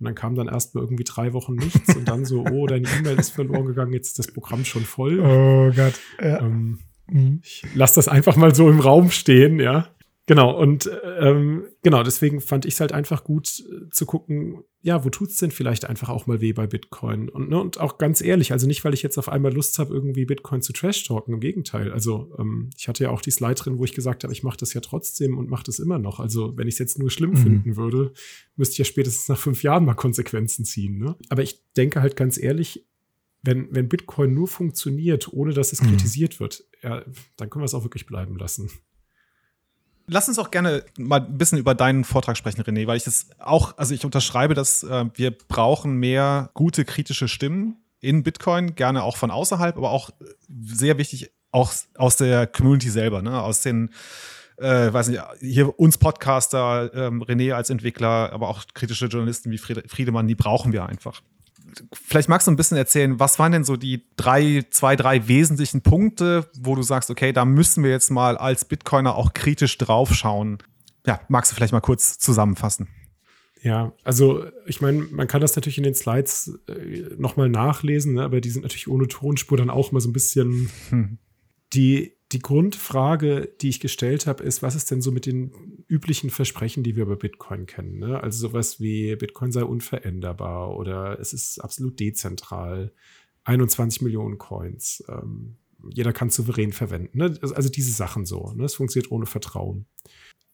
Und 0.00 0.06
dann 0.06 0.14
kam 0.14 0.34
dann 0.34 0.48
erst 0.48 0.74
mal 0.74 0.80
irgendwie 0.80 1.04
drei 1.04 1.34
Wochen 1.34 1.54
nichts 1.54 1.94
und 1.94 2.08
dann 2.08 2.24
so, 2.24 2.44
oh, 2.50 2.66
deine 2.66 2.88
E-Mail 2.88 3.18
ist 3.18 3.30
verloren 3.30 3.66
gegangen, 3.66 3.92
jetzt 3.92 4.08
ist 4.08 4.18
das 4.18 4.28
Programm 4.28 4.64
schon 4.64 4.82
voll. 4.82 5.20
Oh 5.20 5.70
Gott. 5.76 5.92
Ja. 6.20 6.40
Ähm, 6.40 6.78
mhm. 7.06 7.40
Ich 7.44 7.62
lasse 7.74 7.96
das 7.96 8.08
einfach 8.08 8.36
mal 8.36 8.54
so 8.54 8.70
im 8.70 8.80
Raum 8.80 9.10
stehen, 9.10 9.60
ja. 9.60 9.88
Genau, 10.30 10.56
und 10.56 10.88
ähm, 11.18 11.64
genau, 11.82 12.04
deswegen 12.04 12.40
fand 12.40 12.64
ich 12.64 12.74
es 12.74 12.80
halt 12.80 12.92
einfach 12.92 13.24
gut 13.24 13.64
äh, 13.68 13.90
zu 13.90 14.06
gucken, 14.06 14.62
ja, 14.80 15.04
wo 15.04 15.10
tut 15.10 15.30
es 15.30 15.38
denn 15.38 15.50
vielleicht 15.50 15.86
einfach 15.86 16.08
auch 16.08 16.28
mal 16.28 16.40
weh 16.40 16.52
bei 16.52 16.68
Bitcoin? 16.68 17.28
Und, 17.28 17.50
ne, 17.50 17.60
und 17.60 17.80
auch 17.80 17.98
ganz 17.98 18.20
ehrlich, 18.20 18.52
also 18.52 18.68
nicht, 18.68 18.84
weil 18.84 18.94
ich 18.94 19.02
jetzt 19.02 19.18
auf 19.18 19.28
einmal 19.28 19.52
Lust 19.52 19.80
habe, 19.80 19.92
irgendwie 19.92 20.26
Bitcoin 20.26 20.62
zu 20.62 20.72
trash-talken, 20.72 21.34
im 21.34 21.40
Gegenteil. 21.40 21.90
Also 21.90 22.32
ähm, 22.38 22.70
ich 22.78 22.86
hatte 22.86 23.02
ja 23.02 23.10
auch 23.10 23.22
die 23.22 23.32
Slide 23.32 23.56
drin, 23.56 23.78
wo 23.78 23.84
ich 23.84 23.92
gesagt 23.92 24.22
habe, 24.22 24.32
ich 24.32 24.44
mache 24.44 24.56
das 24.56 24.72
ja 24.72 24.80
trotzdem 24.80 25.36
und 25.36 25.50
mache 25.50 25.64
das 25.64 25.80
immer 25.80 25.98
noch. 25.98 26.20
Also 26.20 26.56
wenn 26.56 26.68
ich 26.68 26.74
es 26.74 26.78
jetzt 26.78 27.00
nur 27.00 27.10
schlimm 27.10 27.30
mhm. 27.30 27.36
finden 27.36 27.76
würde, 27.76 28.12
müsste 28.54 28.74
ich 28.74 28.78
ja 28.78 28.84
spätestens 28.84 29.28
nach 29.28 29.38
fünf 29.38 29.64
Jahren 29.64 29.84
mal 29.84 29.94
Konsequenzen 29.94 30.64
ziehen. 30.64 30.96
Ne? 30.98 31.16
Aber 31.28 31.42
ich 31.42 31.60
denke 31.76 32.02
halt 32.02 32.14
ganz 32.14 32.40
ehrlich, 32.40 32.86
wenn, 33.42 33.66
wenn 33.74 33.88
Bitcoin 33.88 34.32
nur 34.32 34.46
funktioniert, 34.46 35.32
ohne 35.32 35.54
dass 35.54 35.72
es 35.72 35.82
mhm. 35.82 35.88
kritisiert 35.88 36.38
wird, 36.38 36.62
ja, 36.84 37.04
dann 37.36 37.50
können 37.50 37.62
wir 37.62 37.66
es 37.66 37.74
auch 37.74 37.82
wirklich 37.82 38.06
bleiben 38.06 38.36
lassen 38.36 38.70
lass 40.10 40.28
uns 40.28 40.38
auch 40.38 40.50
gerne 40.50 40.84
mal 40.98 41.20
ein 41.20 41.38
bisschen 41.38 41.58
über 41.58 41.74
deinen 41.74 42.04
Vortrag 42.04 42.36
sprechen, 42.36 42.62
René, 42.62 42.86
weil 42.86 42.96
ich 42.96 43.04
das 43.04 43.28
auch, 43.38 43.78
also 43.78 43.94
ich 43.94 44.04
unterschreibe, 44.04 44.54
dass 44.54 44.82
äh, 44.82 45.06
wir 45.14 45.30
brauchen 45.30 45.94
mehr 45.94 46.50
gute 46.54 46.84
kritische 46.84 47.28
Stimmen 47.28 47.76
in 48.00 48.22
Bitcoin, 48.22 48.74
gerne 48.74 49.02
auch 49.02 49.16
von 49.16 49.30
außerhalb, 49.30 49.76
aber 49.76 49.90
auch 49.90 50.10
sehr 50.48 50.98
wichtig, 50.98 51.30
auch 51.52 51.72
aus 51.96 52.16
der 52.16 52.46
Community 52.46 52.90
selber, 52.90 53.22
ne? 53.22 53.40
aus 53.40 53.62
den 53.62 53.90
äh, 54.56 54.92
weiß 54.92 55.08
nicht, 55.08 55.22
hier 55.40 55.78
uns 55.78 55.96
Podcaster, 55.96 56.90
ähm, 56.94 57.22
René 57.22 57.54
als 57.54 57.70
Entwickler, 57.70 58.32
aber 58.32 58.48
auch 58.48 58.64
kritische 58.74 59.06
Journalisten 59.06 59.50
wie 59.50 59.58
Friedemann, 59.58 60.28
die 60.28 60.34
brauchen 60.34 60.72
wir 60.72 60.86
einfach 60.86 61.22
vielleicht 61.92 62.28
magst 62.28 62.46
du 62.46 62.50
ein 62.50 62.56
bisschen 62.56 62.76
erzählen, 62.76 63.18
was 63.18 63.38
waren 63.38 63.52
denn 63.52 63.64
so 63.64 63.76
die 63.76 64.04
drei, 64.16 64.64
zwei, 64.70 64.96
drei 64.96 65.28
wesentlichen 65.28 65.82
Punkte, 65.82 66.48
wo 66.58 66.74
du 66.74 66.82
sagst, 66.82 67.10
okay, 67.10 67.32
da 67.32 67.44
müssen 67.44 67.84
wir 67.84 67.90
jetzt 67.90 68.10
mal 68.10 68.36
als 68.36 68.64
Bitcoiner 68.64 69.14
auch 69.14 69.34
kritisch 69.34 69.78
draufschauen. 69.78 70.58
Ja, 71.06 71.20
magst 71.28 71.50
du 71.50 71.56
vielleicht 71.56 71.72
mal 71.72 71.80
kurz 71.80 72.18
zusammenfassen? 72.18 72.88
Ja, 73.62 73.92
also 74.04 74.44
ich 74.66 74.80
meine, 74.80 75.02
man 75.10 75.28
kann 75.28 75.42
das 75.42 75.54
natürlich 75.54 75.78
in 75.78 75.84
den 75.84 75.94
Slides 75.94 76.58
äh, 76.66 77.14
nochmal 77.18 77.50
nachlesen, 77.50 78.14
ne, 78.14 78.22
aber 78.22 78.40
die 78.40 78.50
sind 78.50 78.62
natürlich 78.62 78.88
ohne 78.88 79.06
Tonspur 79.06 79.58
dann 79.58 79.70
auch 79.70 79.92
mal 79.92 80.00
so 80.00 80.08
ein 80.08 80.14
bisschen 80.14 80.70
hm. 80.88 81.18
die 81.74 82.14
die 82.32 82.38
Grundfrage, 82.38 83.52
die 83.60 83.68
ich 83.68 83.80
gestellt 83.80 84.26
habe, 84.26 84.44
ist, 84.44 84.62
was 84.62 84.76
ist 84.76 84.90
denn 84.90 85.02
so 85.02 85.10
mit 85.10 85.26
den 85.26 85.84
üblichen 85.88 86.30
Versprechen, 86.30 86.84
die 86.84 86.94
wir 86.94 87.02
über 87.02 87.16
Bitcoin 87.16 87.66
kennen? 87.66 87.98
Ne? 87.98 88.22
Also 88.22 88.48
sowas 88.48 88.78
wie 88.80 89.16
Bitcoin 89.16 89.50
sei 89.50 89.64
unveränderbar 89.64 90.76
oder 90.76 91.18
es 91.18 91.32
ist 91.32 91.58
absolut 91.58 91.98
dezentral, 91.98 92.92
21 93.44 94.02
Millionen 94.02 94.38
Coins, 94.38 95.02
ähm, 95.08 95.56
jeder 95.88 96.12
kann 96.12 96.30
souverän 96.30 96.72
verwenden. 96.72 97.18
Ne? 97.18 97.36
Also, 97.42 97.54
also 97.54 97.68
diese 97.68 97.92
Sachen 97.92 98.26
so. 98.26 98.52
Ne? 98.52 98.64
Es 98.64 98.74
funktioniert 98.74 99.10
ohne 99.10 99.26
Vertrauen. 99.26 99.86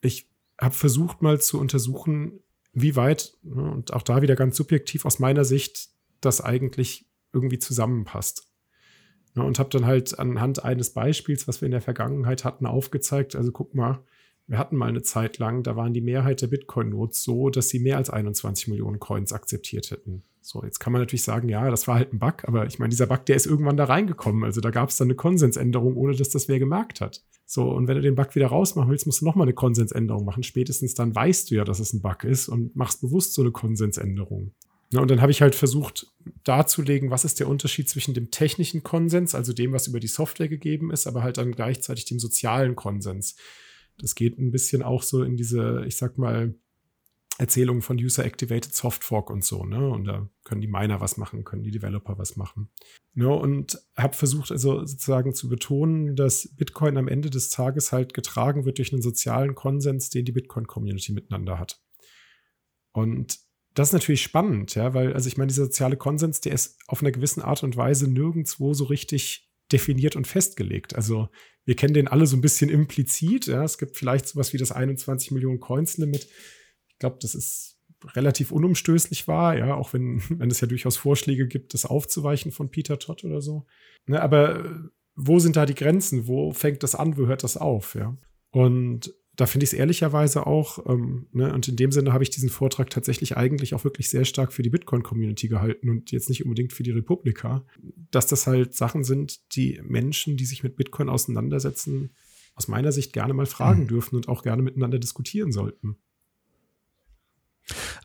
Ich 0.01 0.31
habe 0.59 0.75
versucht 0.75 1.21
mal 1.21 1.41
zu 1.41 1.61
untersuchen, 1.61 2.41
wie 2.73 2.97
weit, 2.97 3.37
ne, 3.43 3.71
und 3.71 3.93
auch 3.93 4.03
da 4.03 4.23
wieder 4.23 4.37
ganz 4.37 4.57
subjektiv 4.57 5.05
aus 5.05 5.19
meiner 5.19 5.45
Sicht, 5.45 5.89
das 6.21 6.41
eigentlich 6.41 7.07
irgendwie 7.33 7.59
zusammenpasst. 7.59 8.47
Ja, 9.37 9.43
und 9.43 9.59
habe 9.59 9.69
dann 9.71 9.87
halt 9.87 10.19
anhand 10.19 10.65
eines 10.65 10.91
Beispiels, 10.91 11.47
was 11.47 11.61
wir 11.61 11.67
in 11.67 11.73
der 11.73 11.83
Vergangenheit 11.83 12.45
hatten, 12.45 12.67
aufgezeigt, 12.67 13.37
also 13.37 13.53
guck 13.53 13.75
mal, 13.75 14.01
wir 14.49 14.59
hatten 14.59 14.77
mal 14.77 14.89
eine 14.89 15.03
Zeit 15.03 15.39
lang, 15.39 15.63
da 15.63 15.77
waren 15.77 15.93
die 15.93 16.01
Mehrheit 16.01 16.41
der 16.41 16.47
Bitcoin-Nodes 16.47 17.23
so, 17.23 17.51
dass 17.51 17.69
sie 17.69 17.81
mehr 17.81 17.97
als 17.97 18.11
21 18.11 18.69
Millionen 18.69 19.01
Coins 19.01 19.33
akzeptiert 19.33 19.91
hätten. 19.91 20.23
So, 20.41 20.63
jetzt 20.63 20.79
kann 20.79 20.93
man 20.93 21.03
natürlich 21.03 21.25
sagen, 21.25 21.49
ja, 21.49 21.69
das 21.69 21.89
war 21.89 21.97
halt 21.97 22.13
ein 22.13 22.21
Bug, 22.21 22.45
aber 22.45 22.67
ich 22.67 22.79
meine, 22.79 22.91
dieser 22.91 23.07
Bug, 23.07 23.27
der 23.27 23.35
ist 23.35 23.47
irgendwann 23.47 23.77
da 23.77 23.85
reingekommen. 23.85 24.45
Also 24.45 24.61
da 24.61 24.71
gab 24.71 24.91
es 24.91 24.97
dann 24.97 25.09
eine 25.09 25.17
Konsensänderung, 25.17 25.97
ohne 25.97 26.15
dass 26.15 26.29
das 26.29 26.47
wer 26.47 26.61
gemerkt 26.61 27.01
hat. 27.01 27.25
So, 27.45 27.69
und 27.71 27.89
wenn 27.89 27.97
du 27.97 28.03
den 28.03 28.15
Bug 28.15 28.37
wieder 28.37 28.47
rausmachen 28.47 28.89
willst, 28.89 29.07
musst 29.07 29.21
du 29.21 29.25
nochmal 29.25 29.47
eine 29.47 29.55
Konsensänderung 29.55 30.25
machen. 30.25 30.45
Spätestens 30.45 30.95
dann 30.95 31.15
weißt 31.15 31.51
du 31.51 31.57
ja, 31.57 31.65
dass 31.65 31.81
es 31.81 31.93
ein 31.93 32.01
Bug 32.01 32.23
ist 32.23 32.49
und 32.49 32.77
machst 32.77 33.01
bewusst 33.01 33.35
so 33.35 33.43
eine 33.43 33.51
Konsensänderung. 33.51 34.53
Ja, 34.93 35.01
und 35.01 35.11
dann 35.11 35.21
habe 35.21 35.33
ich 35.33 35.43
halt 35.43 35.55
versucht 35.55 36.07
darzulegen, 36.45 37.11
was 37.11 37.25
ist 37.25 37.41
der 37.41 37.49
Unterschied 37.49 37.89
zwischen 37.89 38.15
dem 38.15 38.31
technischen 38.31 38.83
Konsens, 38.83 39.35
also 39.35 39.53
dem, 39.53 39.73
was 39.73 39.89
über 39.89 40.01
die 40.01 40.07
Software 40.07 40.49
gegeben 40.49 40.93
ist, 40.93 41.07
aber 41.07 41.23
halt 41.23 41.39
dann 41.39 41.53
gleichzeitig 41.53 42.05
dem 42.05 42.21
sozialen 42.21 42.77
Konsens. 42.77 43.37
Das 43.99 44.15
geht 44.15 44.39
ein 44.39 44.53
bisschen 44.53 44.83
auch 44.83 45.03
so 45.03 45.23
in 45.23 45.37
diese, 45.37 45.85
ich 45.87 45.97
sag 45.97 46.19
mal, 46.19 46.55
Erzählungen 47.39 47.83
von 47.83 47.99
User-Activated 47.99 48.75
Soft 48.75 49.05
Fork 49.05 49.29
und 49.29 49.45
so, 49.45 49.65
ne? 49.65 49.89
Und 49.91 50.05
da 50.05 50.29
können 50.45 50.63
die 50.63 50.69
Miner 50.69 51.01
was 51.01 51.19
machen, 51.19 51.45
können 51.45 51.65
die 51.65 51.71
Developer 51.71 52.17
was 52.17 52.37
machen. 52.37 52.71
Ne? 53.15 53.29
Und 53.29 53.79
habe 53.97 54.15
versucht, 54.15 54.51
also 54.51 54.87
sozusagen 54.87 55.35
zu 55.35 55.49
betonen, 55.49 56.17
dass 56.17 56.49
Bitcoin 56.57 56.97
am 56.97 57.09
Ende 57.09 57.29
des 57.29 57.51
Tages 57.51 57.93
halt 57.93 58.15
getragen 58.15 58.65
wird 58.65 58.79
durch 58.79 58.93
einen 58.93 59.03
sozialen 59.03 59.55
Konsens, 59.55 60.09
den 60.09 60.25
die 60.25 60.33
Bitcoin-Community 60.33 61.13
miteinander 61.13 61.59
hat. 61.59 61.81
Und 62.93 63.39
das 63.77 63.91
ist 63.91 63.93
natürlich 63.93 64.23
spannend, 64.23 64.75
ja, 64.75 64.95
weil, 64.95 65.13
also 65.13 65.29
ich 65.29 65.37
meine, 65.37 65.49
dieser 65.49 65.67
soziale 65.67 65.99
Konsens, 65.99 66.41
der 66.41 66.53
ist 66.53 66.79
auf 66.87 67.03
einer 67.03 67.13
gewissen 67.13 67.43
Art 67.43 67.63
und 67.63 67.77
Weise 67.77 68.11
nirgendwo 68.11 68.73
so 68.73 68.85
richtig 68.85 69.51
definiert 69.71 70.17
und 70.17 70.27
festgelegt. 70.27 70.97
Also 70.97 71.29
wir 71.67 71.77
kennen 71.77 71.93
den 71.93 72.09
alle 72.09 72.27
so 72.27 72.39
ein 72.39 72.41
bisschen 72.41 72.71
implizit. 72.71 73.47
Ja. 73.47 73.63
Es 73.65 73.77
gibt 73.77 73.97
vielleicht 73.97 74.29
sowas 74.29 74.55
wie 74.55 74.59
das 74.59 74.73
21 74.73 75.31
Millionen 75.31 75.61
Coins 75.61 75.99
Limit. 75.99 76.27
Ich 76.89 76.99
glaube, 76.99 77.19
das 77.21 77.35
ist 77.35 77.79
relativ 78.15 78.51
unumstößlich 78.51 79.29
war, 79.29 79.59
ja, 79.59 79.75
auch 79.75 79.93
wenn, 79.93 80.23
wenn 80.31 80.51
es 80.51 80.61
ja 80.61 80.69
durchaus 80.69 80.97
Vorschläge 80.97 81.47
gibt, 81.47 81.75
das 81.75 81.85
aufzuweichen 81.85 82.53
von 82.53 82.71
Peter 82.71 82.99
Todd 82.99 83.25
oder 83.25 83.43
so. 83.43 83.67
Ne, 84.07 84.23
aber 84.23 84.89
wo 85.15 85.39
sind 85.39 85.57
da 85.57 85.67
die 85.67 85.75
Grenzen? 85.75 86.27
Wo 86.27 86.53
fängt 86.53 86.83
das 86.83 86.95
an? 86.95 87.19
Wo 87.19 87.27
hört 87.27 87.45
das 87.45 87.59
auf? 87.59 87.95
Ja. 87.95 88.17
Und 88.53 89.13
da 89.37 89.47
finde 89.47 89.65
ich 89.65 89.73
es 89.73 89.79
ehrlicherweise 89.79 90.47
auch, 90.47 90.85
ähm, 90.87 91.27
ne, 91.33 91.53
und 91.53 91.69
in 91.69 91.77
dem 91.77 91.93
Sinne 91.93 92.13
habe 92.13 92.25
ich 92.25 92.31
diesen 92.31 92.49
Vortrag 92.49 92.91
tatsächlich 92.91 93.37
eigentlich 93.37 93.75
auch 93.75 93.85
wirklich 93.85 94.09
sehr 94.09 94.25
stark 94.25 94.53
für 94.53 94.63
die 94.63 94.71
Bitcoin-Community 94.71 95.49
gehalten 95.49 95.91
und 95.91 96.11
jetzt 96.11 96.29
nicht 96.29 96.45
unbedingt 96.45 96.73
für 96.73 96.83
die 96.83 96.91
Republika, 96.91 97.65
dass 98.11 98.27
das 98.27 98.47
halt 98.47 98.75
Sachen 98.75 99.05
sind, 99.05 99.55
die 99.55 99.81
Menschen, 99.85 100.37
die 100.37 100.47
sich 100.47 100.63
mit 100.63 100.77
Bitcoin 100.77 101.09
auseinandersetzen, 101.09 102.15
aus 102.55 102.69
meiner 102.69 102.91
Sicht 102.93 103.13
gerne 103.13 103.35
mal 103.35 103.47
fragen 103.47 103.83
mhm. 103.83 103.89
dürfen 103.89 104.17
und 104.17 104.29
auch 104.29 104.43
gerne 104.43 104.63
miteinander 104.63 104.99
diskutieren 104.99 105.53
sollten. 105.53 105.99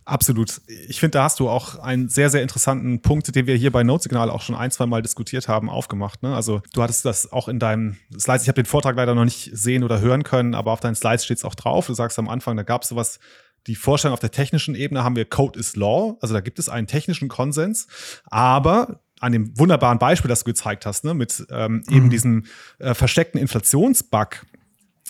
Absolut. 0.05 0.61
Ich 0.87 0.99
finde, 0.99 1.11
da 1.11 1.23
hast 1.23 1.39
du 1.39 1.49
auch 1.49 1.77
einen 1.77 2.09
sehr, 2.09 2.29
sehr 2.29 2.41
interessanten 2.41 3.01
Punkt, 3.01 3.33
den 3.35 3.45
wir 3.45 3.55
hier 3.55 3.71
bei 3.71 3.83
Notesignal 3.83 4.29
auch 4.29 4.41
schon 4.41 4.55
ein, 4.55 4.71
zwei 4.71 4.85
Mal 4.85 5.01
diskutiert 5.01 5.47
haben, 5.47 5.69
aufgemacht. 5.69 6.23
Ne? 6.23 6.35
Also 6.35 6.61
du 6.73 6.81
hattest 6.81 7.05
das 7.05 7.31
auch 7.31 7.47
in 7.47 7.59
deinem 7.59 7.97
Slides, 8.17 8.43
ich 8.43 8.47
habe 8.47 8.61
den 8.61 8.65
Vortrag 8.65 8.95
leider 8.95 9.13
noch 9.13 9.25
nicht 9.25 9.51
sehen 9.53 9.83
oder 9.83 9.99
hören 9.99 10.23
können, 10.23 10.55
aber 10.55 10.71
auf 10.71 10.79
deinen 10.79 10.95
Slides 10.95 11.25
steht 11.25 11.37
es 11.37 11.45
auch 11.45 11.55
drauf. 11.55 11.87
Du 11.87 11.93
sagst 11.93 12.17
am 12.17 12.27
Anfang, 12.27 12.57
da 12.57 12.63
gab 12.63 12.83
es 12.83 12.89
sowas, 12.89 13.19
die 13.67 13.75
Vorstellung 13.75 14.13
auf 14.13 14.19
der 14.19 14.31
technischen 14.31 14.73
Ebene 14.73 15.03
haben 15.03 15.15
wir 15.15 15.25
Code 15.25 15.59
is 15.59 15.75
Law, 15.75 16.17
also 16.21 16.33
da 16.33 16.41
gibt 16.41 16.57
es 16.57 16.67
einen 16.67 16.87
technischen 16.87 17.29
Konsens, 17.29 17.87
aber 18.25 19.01
an 19.19 19.31
dem 19.31 19.57
wunderbaren 19.57 19.99
Beispiel, 19.99 20.29
das 20.29 20.39
du 20.39 20.45
gezeigt 20.45 20.87
hast, 20.87 21.03
ne, 21.03 21.13
mit 21.13 21.45
ähm, 21.51 21.83
mhm. 21.87 21.95
eben 21.95 22.09
diesem 22.09 22.45
äh, 22.79 22.95
versteckten 22.95 23.39
Inflationsbug, 23.39 24.47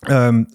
ähm, 0.08 0.48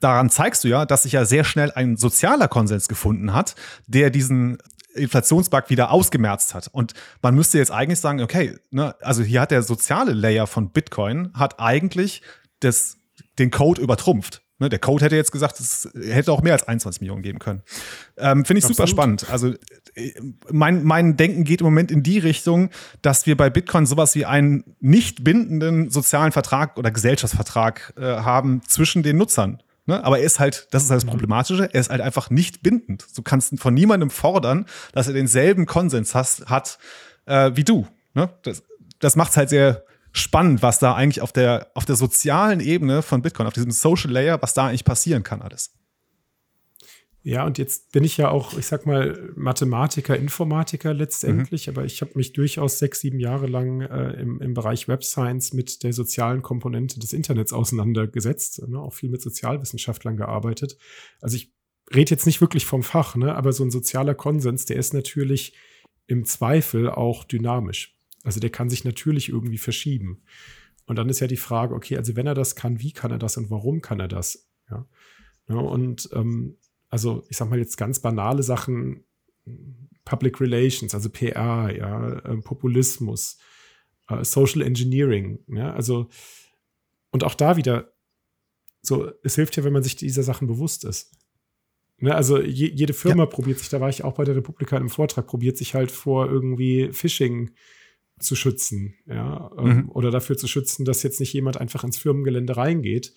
daran 0.00 0.30
zeigst 0.30 0.64
du 0.64 0.68
ja, 0.68 0.86
dass 0.86 1.04
sich 1.04 1.12
ja 1.12 1.24
sehr 1.24 1.44
schnell 1.44 1.70
ein 1.72 1.96
sozialer 1.96 2.48
Konsens 2.48 2.88
gefunden 2.88 3.32
hat, 3.32 3.54
der 3.86 4.10
diesen 4.10 4.58
Inflationsbug 4.94 5.70
wieder 5.70 5.90
ausgemerzt 5.90 6.54
hat. 6.54 6.68
Und 6.68 6.92
man 7.22 7.34
müsste 7.34 7.58
jetzt 7.58 7.70
eigentlich 7.70 8.00
sagen, 8.00 8.20
okay, 8.20 8.58
ne, 8.70 8.94
also 9.00 9.22
hier 9.22 9.40
hat 9.40 9.50
der 9.50 9.62
soziale 9.62 10.12
Layer 10.12 10.46
von 10.46 10.70
Bitcoin 10.70 11.32
hat 11.34 11.60
eigentlich 11.60 12.22
das, 12.60 12.98
den 13.38 13.50
Code 13.50 13.80
übertrumpft. 13.80 14.42
Ne, 14.62 14.68
der 14.68 14.78
Code 14.78 15.04
hätte 15.04 15.16
jetzt 15.16 15.32
gesagt, 15.32 15.58
es 15.58 15.88
hätte 15.92 16.30
auch 16.30 16.40
mehr 16.40 16.52
als 16.52 16.68
21 16.68 17.00
Millionen 17.00 17.22
geben 17.22 17.40
können. 17.40 17.62
Ähm, 18.16 18.44
Finde 18.44 18.60
ich 18.60 18.64
Absolut. 18.64 18.76
super 18.76 18.86
spannend. 18.86 19.26
Also 19.28 19.54
äh, 19.96 20.12
mein, 20.52 20.84
mein 20.84 21.16
Denken 21.16 21.42
geht 21.42 21.62
im 21.62 21.64
Moment 21.64 21.90
in 21.90 22.04
die 22.04 22.20
Richtung, 22.20 22.70
dass 23.02 23.26
wir 23.26 23.36
bei 23.36 23.50
Bitcoin 23.50 23.86
sowas 23.86 24.14
wie 24.14 24.24
einen 24.24 24.62
nicht 24.78 25.24
bindenden 25.24 25.90
sozialen 25.90 26.30
Vertrag 26.30 26.78
oder 26.78 26.92
Gesellschaftsvertrag 26.92 27.92
äh, 27.96 28.02
haben 28.02 28.62
zwischen 28.68 29.02
den 29.02 29.16
Nutzern. 29.16 29.60
Ne? 29.86 30.04
Aber 30.04 30.20
er 30.20 30.24
ist 30.24 30.38
halt, 30.38 30.68
das 30.70 30.84
ist 30.84 30.90
halt 30.92 31.02
das. 31.02 31.10
Problematische, 31.10 31.68
er 31.74 31.80
ist 31.80 31.90
halt 31.90 32.00
einfach 32.00 32.30
nicht 32.30 32.62
bindend. 32.62 33.04
Du 33.16 33.22
kannst 33.22 33.58
von 33.58 33.74
niemandem 33.74 34.10
fordern, 34.10 34.66
dass 34.92 35.08
er 35.08 35.12
denselben 35.12 35.66
Konsens 35.66 36.14
hast, 36.14 36.48
hat 36.48 36.78
äh, 37.26 37.50
wie 37.56 37.64
du. 37.64 37.88
Ne? 38.14 38.28
Das, 38.42 38.62
das 39.00 39.16
macht 39.16 39.32
es 39.32 39.36
halt 39.36 39.48
sehr 39.48 39.82
spannend, 40.12 40.62
was 40.62 40.78
da 40.78 40.94
eigentlich 40.94 41.22
auf 41.22 41.32
der, 41.32 41.70
auf 41.74 41.84
der 41.84 41.96
sozialen 41.96 42.60
Ebene 42.60 43.02
von 43.02 43.22
Bitcoin, 43.22 43.46
auf 43.46 43.54
diesem 43.54 43.70
Social 43.70 44.10
Layer, 44.10 44.40
was 44.42 44.54
da 44.54 44.68
eigentlich 44.68 44.84
passieren 44.84 45.22
kann 45.22 45.42
alles. 45.42 45.72
Ja, 47.24 47.46
und 47.46 47.56
jetzt 47.56 47.92
bin 47.92 48.02
ich 48.02 48.16
ja 48.16 48.30
auch, 48.30 48.58
ich 48.58 48.66
sag 48.66 48.84
mal, 48.84 49.32
Mathematiker, 49.36 50.16
Informatiker 50.16 50.92
letztendlich, 50.92 51.68
mhm. 51.68 51.74
aber 51.74 51.84
ich 51.84 52.00
habe 52.00 52.10
mich 52.16 52.32
durchaus 52.32 52.80
sechs, 52.80 52.98
sieben 53.00 53.20
Jahre 53.20 53.46
lang 53.46 53.82
äh, 53.82 54.20
im, 54.20 54.40
im 54.40 54.54
Bereich 54.54 54.88
Web 54.88 55.04
Science 55.04 55.52
mit 55.52 55.84
der 55.84 55.92
sozialen 55.92 56.42
Komponente 56.42 56.98
des 56.98 57.12
Internets 57.12 57.52
auseinandergesetzt, 57.52 58.66
ne, 58.66 58.80
auch 58.80 58.92
viel 58.92 59.08
mit 59.08 59.22
Sozialwissenschaftlern 59.22 60.16
gearbeitet. 60.16 60.76
Also 61.20 61.36
ich 61.36 61.54
rede 61.94 62.10
jetzt 62.10 62.26
nicht 62.26 62.40
wirklich 62.40 62.66
vom 62.66 62.82
Fach, 62.82 63.14
ne, 63.14 63.36
aber 63.36 63.52
so 63.52 63.62
ein 63.62 63.70
sozialer 63.70 64.16
Konsens, 64.16 64.64
der 64.64 64.76
ist 64.76 64.92
natürlich 64.92 65.54
im 66.08 66.24
Zweifel 66.24 66.90
auch 66.90 67.22
dynamisch. 67.22 67.96
Also 68.22 68.40
der 68.40 68.50
kann 68.50 68.70
sich 68.70 68.84
natürlich 68.84 69.28
irgendwie 69.28 69.58
verschieben. 69.58 70.22
Und 70.86 70.96
dann 70.96 71.08
ist 71.08 71.20
ja 71.20 71.26
die 71.26 71.36
Frage, 71.36 71.74
okay, 71.74 71.96
also 71.96 72.16
wenn 72.16 72.26
er 72.26 72.34
das 72.34 72.56
kann, 72.56 72.80
wie 72.80 72.92
kann 72.92 73.10
er 73.10 73.18
das 73.18 73.36
und 73.36 73.50
warum 73.50 73.80
kann 73.80 74.00
er 74.00 74.08
das? 74.08 74.48
Ja. 74.70 74.86
ja 75.48 75.56
und 75.56 76.08
ähm, 76.12 76.56
also 76.88 77.24
ich 77.28 77.36
sag 77.36 77.48
mal 77.48 77.58
jetzt 77.58 77.76
ganz 77.76 78.00
banale 78.00 78.42
Sachen, 78.42 79.04
Public 80.04 80.40
Relations, 80.40 80.94
also 80.94 81.08
PR, 81.08 81.74
ja, 81.74 82.18
äh, 82.18 82.36
Populismus, 82.38 83.38
äh, 84.08 84.24
Social 84.24 84.62
Engineering, 84.62 85.38
ja, 85.48 85.72
also 85.72 86.08
und 87.10 87.24
auch 87.24 87.34
da 87.34 87.56
wieder, 87.56 87.92
so, 88.80 89.12
es 89.22 89.36
hilft 89.36 89.56
ja, 89.56 89.64
wenn 89.64 89.72
man 89.72 89.82
sich 89.82 89.96
dieser 89.96 90.22
Sachen 90.22 90.48
bewusst 90.48 90.84
ist. 90.84 91.12
Ne, 91.98 92.14
also 92.14 92.40
je, 92.40 92.68
jede 92.68 92.94
Firma 92.94 93.24
ja. 93.24 93.26
probiert 93.26 93.58
sich, 93.58 93.68
da 93.68 93.80
war 93.80 93.88
ich 93.88 94.02
auch 94.02 94.14
bei 94.14 94.24
der 94.24 94.34
Republika 94.34 94.76
im 94.76 94.88
Vortrag, 94.88 95.26
probiert 95.26 95.56
sich 95.56 95.74
halt 95.74 95.92
vor 95.92 96.28
irgendwie 96.28 96.92
Phishing 96.92 97.52
zu 98.22 98.36
schützen, 98.36 98.94
ja, 99.06 99.50
ähm, 99.58 99.66
mhm. 99.66 99.88
oder 99.90 100.10
dafür 100.10 100.36
zu 100.36 100.46
schützen, 100.46 100.84
dass 100.84 101.02
jetzt 101.02 101.20
nicht 101.20 101.32
jemand 101.32 101.58
einfach 101.58 101.84
ins 101.84 101.98
Firmengelände 101.98 102.56
reingeht, 102.56 103.14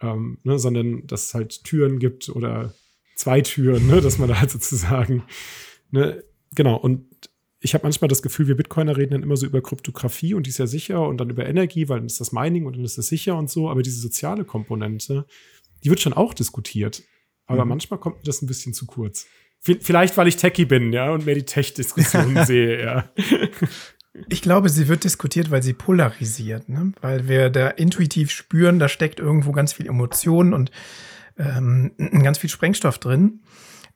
ähm, 0.00 0.38
ne, 0.44 0.58
sondern 0.58 1.06
dass 1.06 1.26
es 1.26 1.34
halt 1.34 1.64
Türen 1.64 1.98
gibt 1.98 2.28
oder 2.28 2.74
zwei 3.16 3.40
Türen, 3.40 3.86
ne, 3.86 4.00
dass 4.00 4.18
man 4.18 4.28
da 4.28 4.40
halt 4.40 4.50
sozusagen, 4.50 5.24
ne, 5.90 6.22
genau, 6.54 6.76
und 6.76 7.06
ich 7.60 7.72
habe 7.72 7.84
manchmal 7.84 8.08
das 8.08 8.20
Gefühl, 8.20 8.46
wir 8.46 8.56
Bitcoiner 8.56 8.96
reden 8.96 9.12
dann 9.12 9.22
immer 9.22 9.38
so 9.38 9.46
über 9.46 9.62
Kryptographie 9.62 10.34
und 10.34 10.44
die 10.44 10.50
ist 10.50 10.58
ja 10.58 10.66
sicher 10.66 11.08
und 11.08 11.16
dann 11.16 11.30
über 11.30 11.46
Energie, 11.46 11.88
weil 11.88 11.98
dann 11.98 12.06
ist 12.06 12.20
das 12.20 12.30
Mining 12.30 12.66
und 12.66 12.76
dann 12.76 12.84
ist 12.84 12.98
das 12.98 13.06
sicher 13.06 13.38
und 13.38 13.48
so, 13.48 13.70
aber 13.70 13.82
diese 13.82 14.00
soziale 14.00 14.44
Komponente, 14.44 15.26
die 15.82 15.88
wird 15.88 16.00
schon 16.00 16.12
auch 16.12 16.34
diskutiert. 16.34 17.02
Aber 17.46 17.64
mhm. 17.64 17.70
manchmal 17.70 18.00
kommt 18.00 18.18
mir 18.18 18.24
das 18.24 18.42
ein 18.42 18.46
bisschen 18.46 18.74
zu 18.74 18.84
kurz. 18.84 19.26
Vielleicht, 19.60 20.18
weil 20.18 20.28
ich 20.28 20.36
Techie 20.36 20.66
bin, 20.66 20.92
ja, 20.92 21.10
und 21.10 21.24
mehr 21.24 21.36
die 21.36 21.46
Tech-Diskussionen 21.46 22.44
sehe, 22.44 22.82
ja. 22.82 23.10
Ich 24.28 24.42
glaube, 24.42 24.68
sie 24.68 24.88
wird 24.88 25.04
diskutiert, 25.04 25.50
weil 25.50 25.62
sie 25.62 25.72
polarisiert, 25.72 26.68
ne? 26.68 26.92
weil 27.00 27.28
wir 27.28 27.50
da 27.50 27.68
intuitiv 27.68 28.30
spüren, 28.30 28.78
da 28.78 28.88
steckt 28.88 29.18
irgendwo 29.18 29.52
ganz 29.52 29.72
viel 29.72 29.86
Emotion 29.86 30.54
und 30.54 30.70
ähm, 31.36 31.92
ganz 32.22 32.38
viel 32.38 32.50
Sprengstoff 32.50 32.98
drin. 32.98 33.40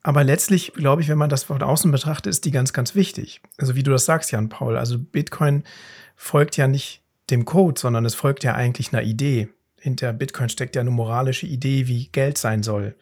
Aber 0.03 0.25
letztlich, 0.25 0.73
glaube 0.75 1.03
ich, 1.03 1.09
wenn 1.09 1.19
man 1.19 1.31
das 1.31 1.45
von 1.45 1.63
außen 1.63 1.91
betrachtet, 1.91 2.31
ist 2.31 2.45
die 2.45 2.51
ganz, 2.51 2.73
ganz 2.73 2.95
wichtig. 2.95 3.41
Also 3.59 3.75
wie 3.75 3.83
du 3.83 3.91
das 3.91 4.05
sagst, 4.05 4.33
Jan 4.33 4.49
Paul, 4.49 4.77
also 4.77 4.99
Bitcoin 4.99 5.65
folgt 6.17 6.57
ja 6.57 6.67
nicht 6.67 7.03
dem 7.31 7.45
Code, 7.45 7.81
sondern 7.81 8.05
es 8.05 8.15
folgt 8.15 8.43
ja 8.45 8.55
eigentlich 8.55 8.93
einer 8.93 9.03
Idee. 9.03 9.49
Hinter 9.81 10.13
Bitcoin 10.13 10.49
steckt 10.49 10.77
ja 10.77 10.81
eine 10.81 10.91
moralische 10.91 11.47
Idee, 11.47 11.87
wie 11.89 12.09
Geld 12.09 12.39
sein 12.39 12.63
soll. 12.63 12.97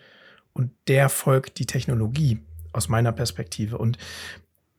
Und 0.52 0.70
der 0.88 1.08
folgt 1.08 1.58
die 1.58 1.66
Technologie 1.66 2.40
aus 2.72 2.88
meiner 2.88 3.12
Perspektive. 3.12 3.78
Und 3.78 3.98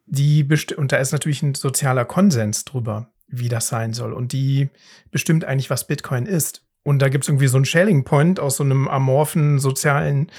die 0.08 0.48
und 0.76 0.92
da 0.92 0.98
ist 0.98 1.12
natürlich 1.12 1.44
ein 1.44 1.54
sozialer 1.54 2.06
Konsens 2.06 2.66
drüber, 2.66 3.12
wie 3.28 3.50
das 3.50 3.68
sein 3.68 3.94
soll. 3.94 4.14
Und 4.14 4.32
die 4.32 4.70
bestimmt 5.12 5.46
eigentlich, 5.46 5.70
was 5.70 5.86
Bitcoin 5.86 6.26
ist. 6.26 6.66
Und 6.84 7.00
da 7.00 7.10
gibt 7.10 7.26
es 7.26 7.28
irgendwie 7.28 7.48
so 7.48 7.58
einen 7.58 7.66
Shelling 7.66 8.06
Point 8.06 8.40
aus 8.40 8.58
so 8.58 8.64
einem 8.64 8.88
amorphen 8.88 9.60
sozialen, 9.60 10.32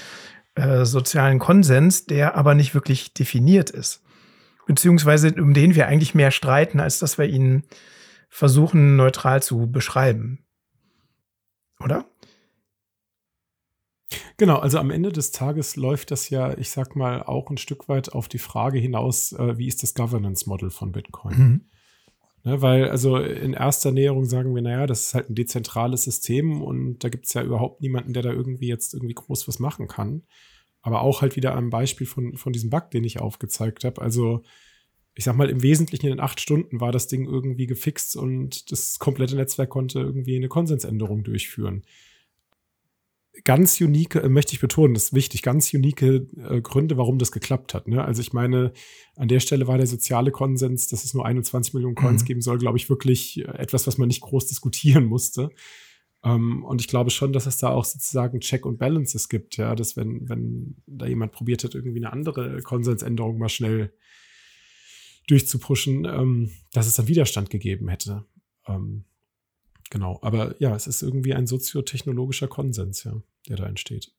äh, 0.55 0.85
sozialen 0.85 1.37
Konsens, 1.37 2.05
der 2.05 2.35
aber 2.35 2.55
nicht 2.55 2.73
wirklich 2.73 3.13
definiert 3.13 3.69
ist. 3.69 4.01
Beziehungsweise 4.65 5.33
um 5.35 5.53
den 5.53 5.75
wir 5.75 5.87
eigentlich 5.87 6.15
mehr 6.15 6.31
streiten, 6.31 6.79
als 6.79 6.97
dass 6.99 7.19
wir 7.19 7.25
ihn 7.25 7.63
versuchen, 8.29 8.95
neutral 8.95 9.43
zu 9.43 9.71
beschreiben. 9.71 10.45
Oder? 11.79 12.05
Genau, 14.37 14.57
also 14.57 14.79
am 14.79 14.89
Ende 14.89 15.11
des 15.11 15.31
Tages 15.31 15.75
läuft 15.75 16.11
das 16.11 16.29
ja, 16.29 16.57
ich 16.57 16.69
sag 16.69 16.95
mal, 16.95 17.21
auch 17.23 17.49
ein 17.49 17.57
Stück 17.57 17.89
weit 17.89 18.11
auf 18.13 18.27
die 18.27 18.39
Frage 18.39 18.79
hinaus, 18.79 19.33
äh, 19.33 19.57
wie 19.57 19.67
ist 19.67 19.83
das 19.83 19.93
Governance-Model 19.93 20.69
von 20.69 20.91
Bitcoin? 20.91 21.37
Mhm. 21.37 21.61
Ne, 22.45 22.61
weil, 22.61 22.89
also 22.89 23.17
in 23.17 23.53
erster 23.53 23.91
Näherung 23.91 24.25
sagen 24.25 24.55
wir, 24.55 24.61
naja, 24.61 24.87
das 24.87 25.07
ist 25.07 25.13
halt 25.13 25.29
ein 25.29 25.35
dezentrales 25.35 26.03
System 26.03 26.61
und 26.61 27.03
da 27.03 27.09
gibt 27.09 27.25
es 27.25 27.33
ja 27.33 27.43
überhaupt 27.43 27.81
niemanden, 27.81 28.13
der 28.13 28.23
da 28.23 28.31
irgendwie 28.31 28.67
jetzt 28.67 28.93
irgendwie 28.93 29.13
groß 29.13 29.47
was 29.47 29.59
machen 29.59 29.87
kann. 29.87 30.23
Aber 30.81 31.01
auch 31.01 31.21
halt 31.21 31.35
wieder 31.35 31.53
am 31.53 31.69
Beispiel 31.69 32.07
von, 32.07 32.37
von 32.37 32.53
diesem 32.53 32.69
Bug, 32.69 32.91
den 32.91 33.03
ich 33.03 33.19
aufgezeigt 33.19 33.83
habe. 33.83 34.01
Also, 34.01 34.43
ich 35.15 35.25
sag 35.25 35.35
mal, 35.35 35.49
im 35.49 35.61
Wesentlichen 35.61 36.07
in 36.07 36.21
acht 36.21 36.39
Stunden 36.39 36.79
war 36.79 36.93
das 36.93 37.07
Ding 37.07 37.25
irgendwie 37.25 37.67
gefixt 37.67 38.15
und 38.15 38.71
das 38.71 38.99
komplette 38.99 39.35
Netzwerk 39.35 39.69
konnte 39.69 39.99
irgendwie 39.99 40.37
eine 40.37 40.47
Konsensänderung 40.47 41.25
durchführen 41.25 41.83
ganz 43.43 43.79
unique, 43.81 44.15
äh, 44.15 44.29
möchte 44.29 44.53
ich 44.53 44.59
betonen, 44.59 44.93
das 44.93 45.05
ist 45.05 45.13
wichtig, 45.13 45.41
ganz 45.41 45.73
unique 45.73 46.01
äh, 46.01 46.61
Gründe, 46.61 46.97
warum 46.97 47.17
das 47.17 47.31
geklappt 47.31 47.73
hat. 47.73 47.87
Ne? 47.87 48.03
Also 48.03 48.21
ich 48.21 48.33
meine, 48.33 48.73
an 49.15 49.27
der 49.27 49.39
Stelle 49.39 49.67
war 49.67 49.77
der 49.77 49.87
soziale 49.87 50.31
Konsens, 50.31 50.87
dass 50.87 51.03
es 51.03 51.13
nur 51.13 51.25
21 51.25 51.73
Millionen 51.73 51.95
Coins 51.95 52.23
mhm. 52.23 52.25
geben 52.25 52.41
soll, 52.41 52.57
glaube 52.57 52.77
ich, 52.77 52.89
wirklich 52.89 53.39
äh, 53.39 53.51
etwas, 53.57 53.87
was 53.87 53.97
man 53.97 54.07
nicht 54.07 54.21
groß 54.21 54.47
diskutieren 54.47 55.05
musste. 55.05 55.49
Ähm, 56.23 56.63
und 56.65 56.81
ich 56.81 56.87
glaube 56.87 57.09
schon, 57.09 57.33
dass 57.33 57.45
es 57.45 57.57
da 57.57 57.69
auch 57.69 57.85
sozusagen 57.85 58.39
Check 58.41 58.65
und 58.65 58.77
Balances 58.77 59.29
gibt, 59.29 59.57
ja, 59.57 59.75
dass 59.75 59.95
wenn, 59.95 60.27
wenn 60.27 60.75
da 60.85 61.05
jemand 61.05 61.31
probiert 61.31 61.63
hat, 61.63 61.75
irgendwie 61.75 61.99
eine 61.99 62.11
andere 62.11 62.61
Konsensänderung 62.61 63.37
mal 63.37 63.49
schnell 63.49 63.93
durchzupushen, 65.27 66.05
ähm, 66.05 66.51
dass 66.73 66.87
es 66.87 66.95
dann 66.95 67.07
Widerstand 67.07 67.49
gegeben 67.49 67.87
hätte. 67.87 68.25
Ähm, 68.67 69.05
Genau, 69.89 70.19
aber 70.21 70.55
ja, 70.59 70.75
es 70.75 70.87
ist 70.87 71.01
irgendwie 71.01 71.33
ein 71.33 71.47
soziotechnologischer 71.47 72.47
Konsens, 72.47 73.03
ja, 73.03 73.13
der 73.47 73.57
da 73.57 73.65
entsteht. 73.65 74.11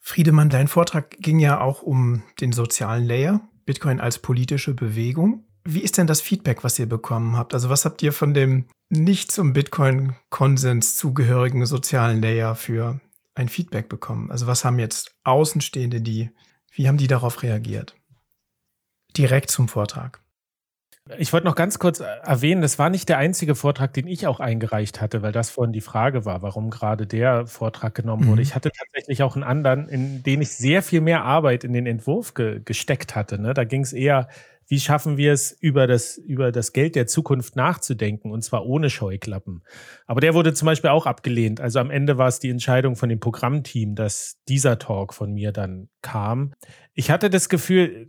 Friedemann, 0.00 0.48
dein 0.48 0.68
Vortrag 0.68 1.10
ging 1.18 1.38
ja 1.38 1.60
auch 1.60 1.82
um 1.82 2.22
den 2.40 2.52
sozialen 2.52 3.04
Layer, 3.04 3.46
Bitcoin 3.66 4.00
als 4.00 4.20
politische 4.20 4.72
Bewegung. 4.72 5.44
Wie 5.64 5.82
ist 5.82 5.98
denn 5.98 6.06
das 6.06 6.22
Feedback, 6.22 6.64
was 6.64 6.78
ihr 6.78 6.88
bekommen 6.88 7.36
habt? 7.36 7.52
Also 7.52 7.68
was 7.68 7.84
habt 7.84 8.02
ihr 8.02 8.12
von 8.12 8.32
dem 8.32 8.64
nicht 8.88 9.30
zum 9.30 9.52
Bitcoin-Konsens 9.52 10.96
zugehörigen 10.96 11.66
sozialen 11.66 12.22
Layer 12.22 12.54
für 12.54 13.00
ein 13.34 13.50
Feedback 13.50 13.90
bekommen? 13.90 14.30
Also 14.30 14.46
was 14.46 14.64
haben 14.64 14.78
jetzt 14.78 15.14
Außenstehende, 15.24 16.00
die, 16.00 16.30
wie 16.72 16.88
haben 16.88 16.96
die 16.96 17.06
darauf 17.06 17.42
reagiert? 17.42 17.94
Direkt 19.14 19.50
zum 19.50 19.68
Vortrag. 19.68 20.22
Ich 21.16 21.32
wollte 21.32 21.46
noch 21.46 21.54
ganz 21.54 21.78
kurz 21.78 22.00
äh, 22.00 22.04
erwähnen, 22.22 22.60
das 22.60 22.78
war 22.78 22.90
nicht 22.90 23.08
der 23.08 23.18
einzige 23.18 23.54
Vortrag, 23.54 23.92
den 23.92 24.06
ich 24.06 24.26
auch 24.26 24.40
eingereicht 24.40 25.00
hatte, 25.00 25.22
weil 25.22 25.32
das 25.32 25.50
vorhin 25.50 25.72
die 25.72 25.80
Frage 25.80 26.24
war, 26.24 26.42
warum 26.42 26.70
gerade 26.70 27.06
der 27.06 27.46
Vortrag 27.46 27.94
genommen 27.94 28.26
wurde. 28.26 28.36
Mhm. 28.36 28.42
Ich 28.42 28.54
hatte 28.54 28.70
tatsächlich 28.70 29.22
auch 29.22 29.34
einen 29.34 29.44
anderen, 29.44 29.88
in 29.88 30.22
den 30.22 30.42
ich 30.42 30.50
sehr 30.50 30.82
viel 30.82 31.00
mehr 31.00 31.24
Arbeit 31.24 31.64
in 31.64 31.72
den 31.72 31.86
Entwurf 31.86 32.34
ge 32.34 32.60
gesteckt 32.64 33.14
hatte. 33.14 33.40
Ne? 33.40 33.54
Da 33.54 33.64
ging 33.64 33.82
es 33.82 33.92
eher 33.92 34.28
wie 34.68 34.78
schaffen 34.78 35.16
wir 35.16 35.32
es, 35.32 35.50
über 35.50 35.86
das, 35.86 36.18
über 36.18 36.52
das 36.52 36.72
Geld 36.72 36.94
der 36.94 37.06
Zukunft 37.06 37.56
nachzudenken 37.56 38.30
und 38.30 38.42
zwar 38.42 38.66
ohne 38.66 38.90
Scheuklappen. 38.90 39.64
Aber 40.06 40.20
der 40.20 40.34
wurde 40.34 40.52
zum 40.52 40.66
Beispiel 40.66 40.90
auch 40.90 41.06
abgelehnt. 41.06 41.60
Also 41.60 41.80
am 41.80 41.90
Ende 41.90 42.18
war 42.18 42.28
es 42.28 42.38
die 42.38 42.50
Entscheidung 42.50 42.94
von 42.94 43.08
dem 43.08 43.18
Programmteam, 43.18 43.94
dass 43.94 44.36
dieser 44.46 44.78
Talk 44.78 45.14
von 45.14 45.32
mir 45.32 45.52
dann 45.52 45.88
kam. 46.02 46.52
Ich 46.92 47.10
hatte 47.10 47.30
das 47.30 47.48
Gefühl, 47.48 48.06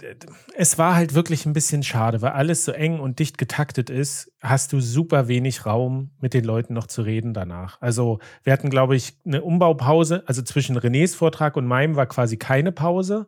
es 0.55 0.77
war 0.77 0.95
halt 0.95 1.13
wirklich 1.13 1.45
ein 1.45 1.53
bisschen 1.53 1.83
schade, 1.83 2.21
weil 2.21 2.31
alles 2.31 2.65
so 2.65 2.71
eng 2.71 2.99
und 2.99 3.19
dicht 3.19 3.37
getaktet 3.37 3.89
ist, 3.89 4.31
hast 4.41 4.73
du 4.73 4.79
super 4.79 5.27
wenig 5.27 5.65
Raum, 5.65 6.11
mit 6.19 6.33
den 6.33 6.43
Leuten 6.43 6.73
noch 6.73 6.87
zu 6.87 7.03
reden 7.03 7.33
danach. 7.33 7.79
Also 7.81 8.19
wir 8.43 8.51
hatten, 8.51 8.69
glaube 8.69 8.95
ich, 8.95 9.17
eine 9.25 9.43
Umbaupause. 9.43 10.23
Also 10.25 10.41
zwischen 10.41 10.77
Renés 10.77 11.15
Vortrag 11.15 11.55
und 11.55 11.67
meinem 11.67 11.95
war 11.95 12.07
quasi 12.07 12.37
keine 12.37 12.71
Pause. 12.71 13.27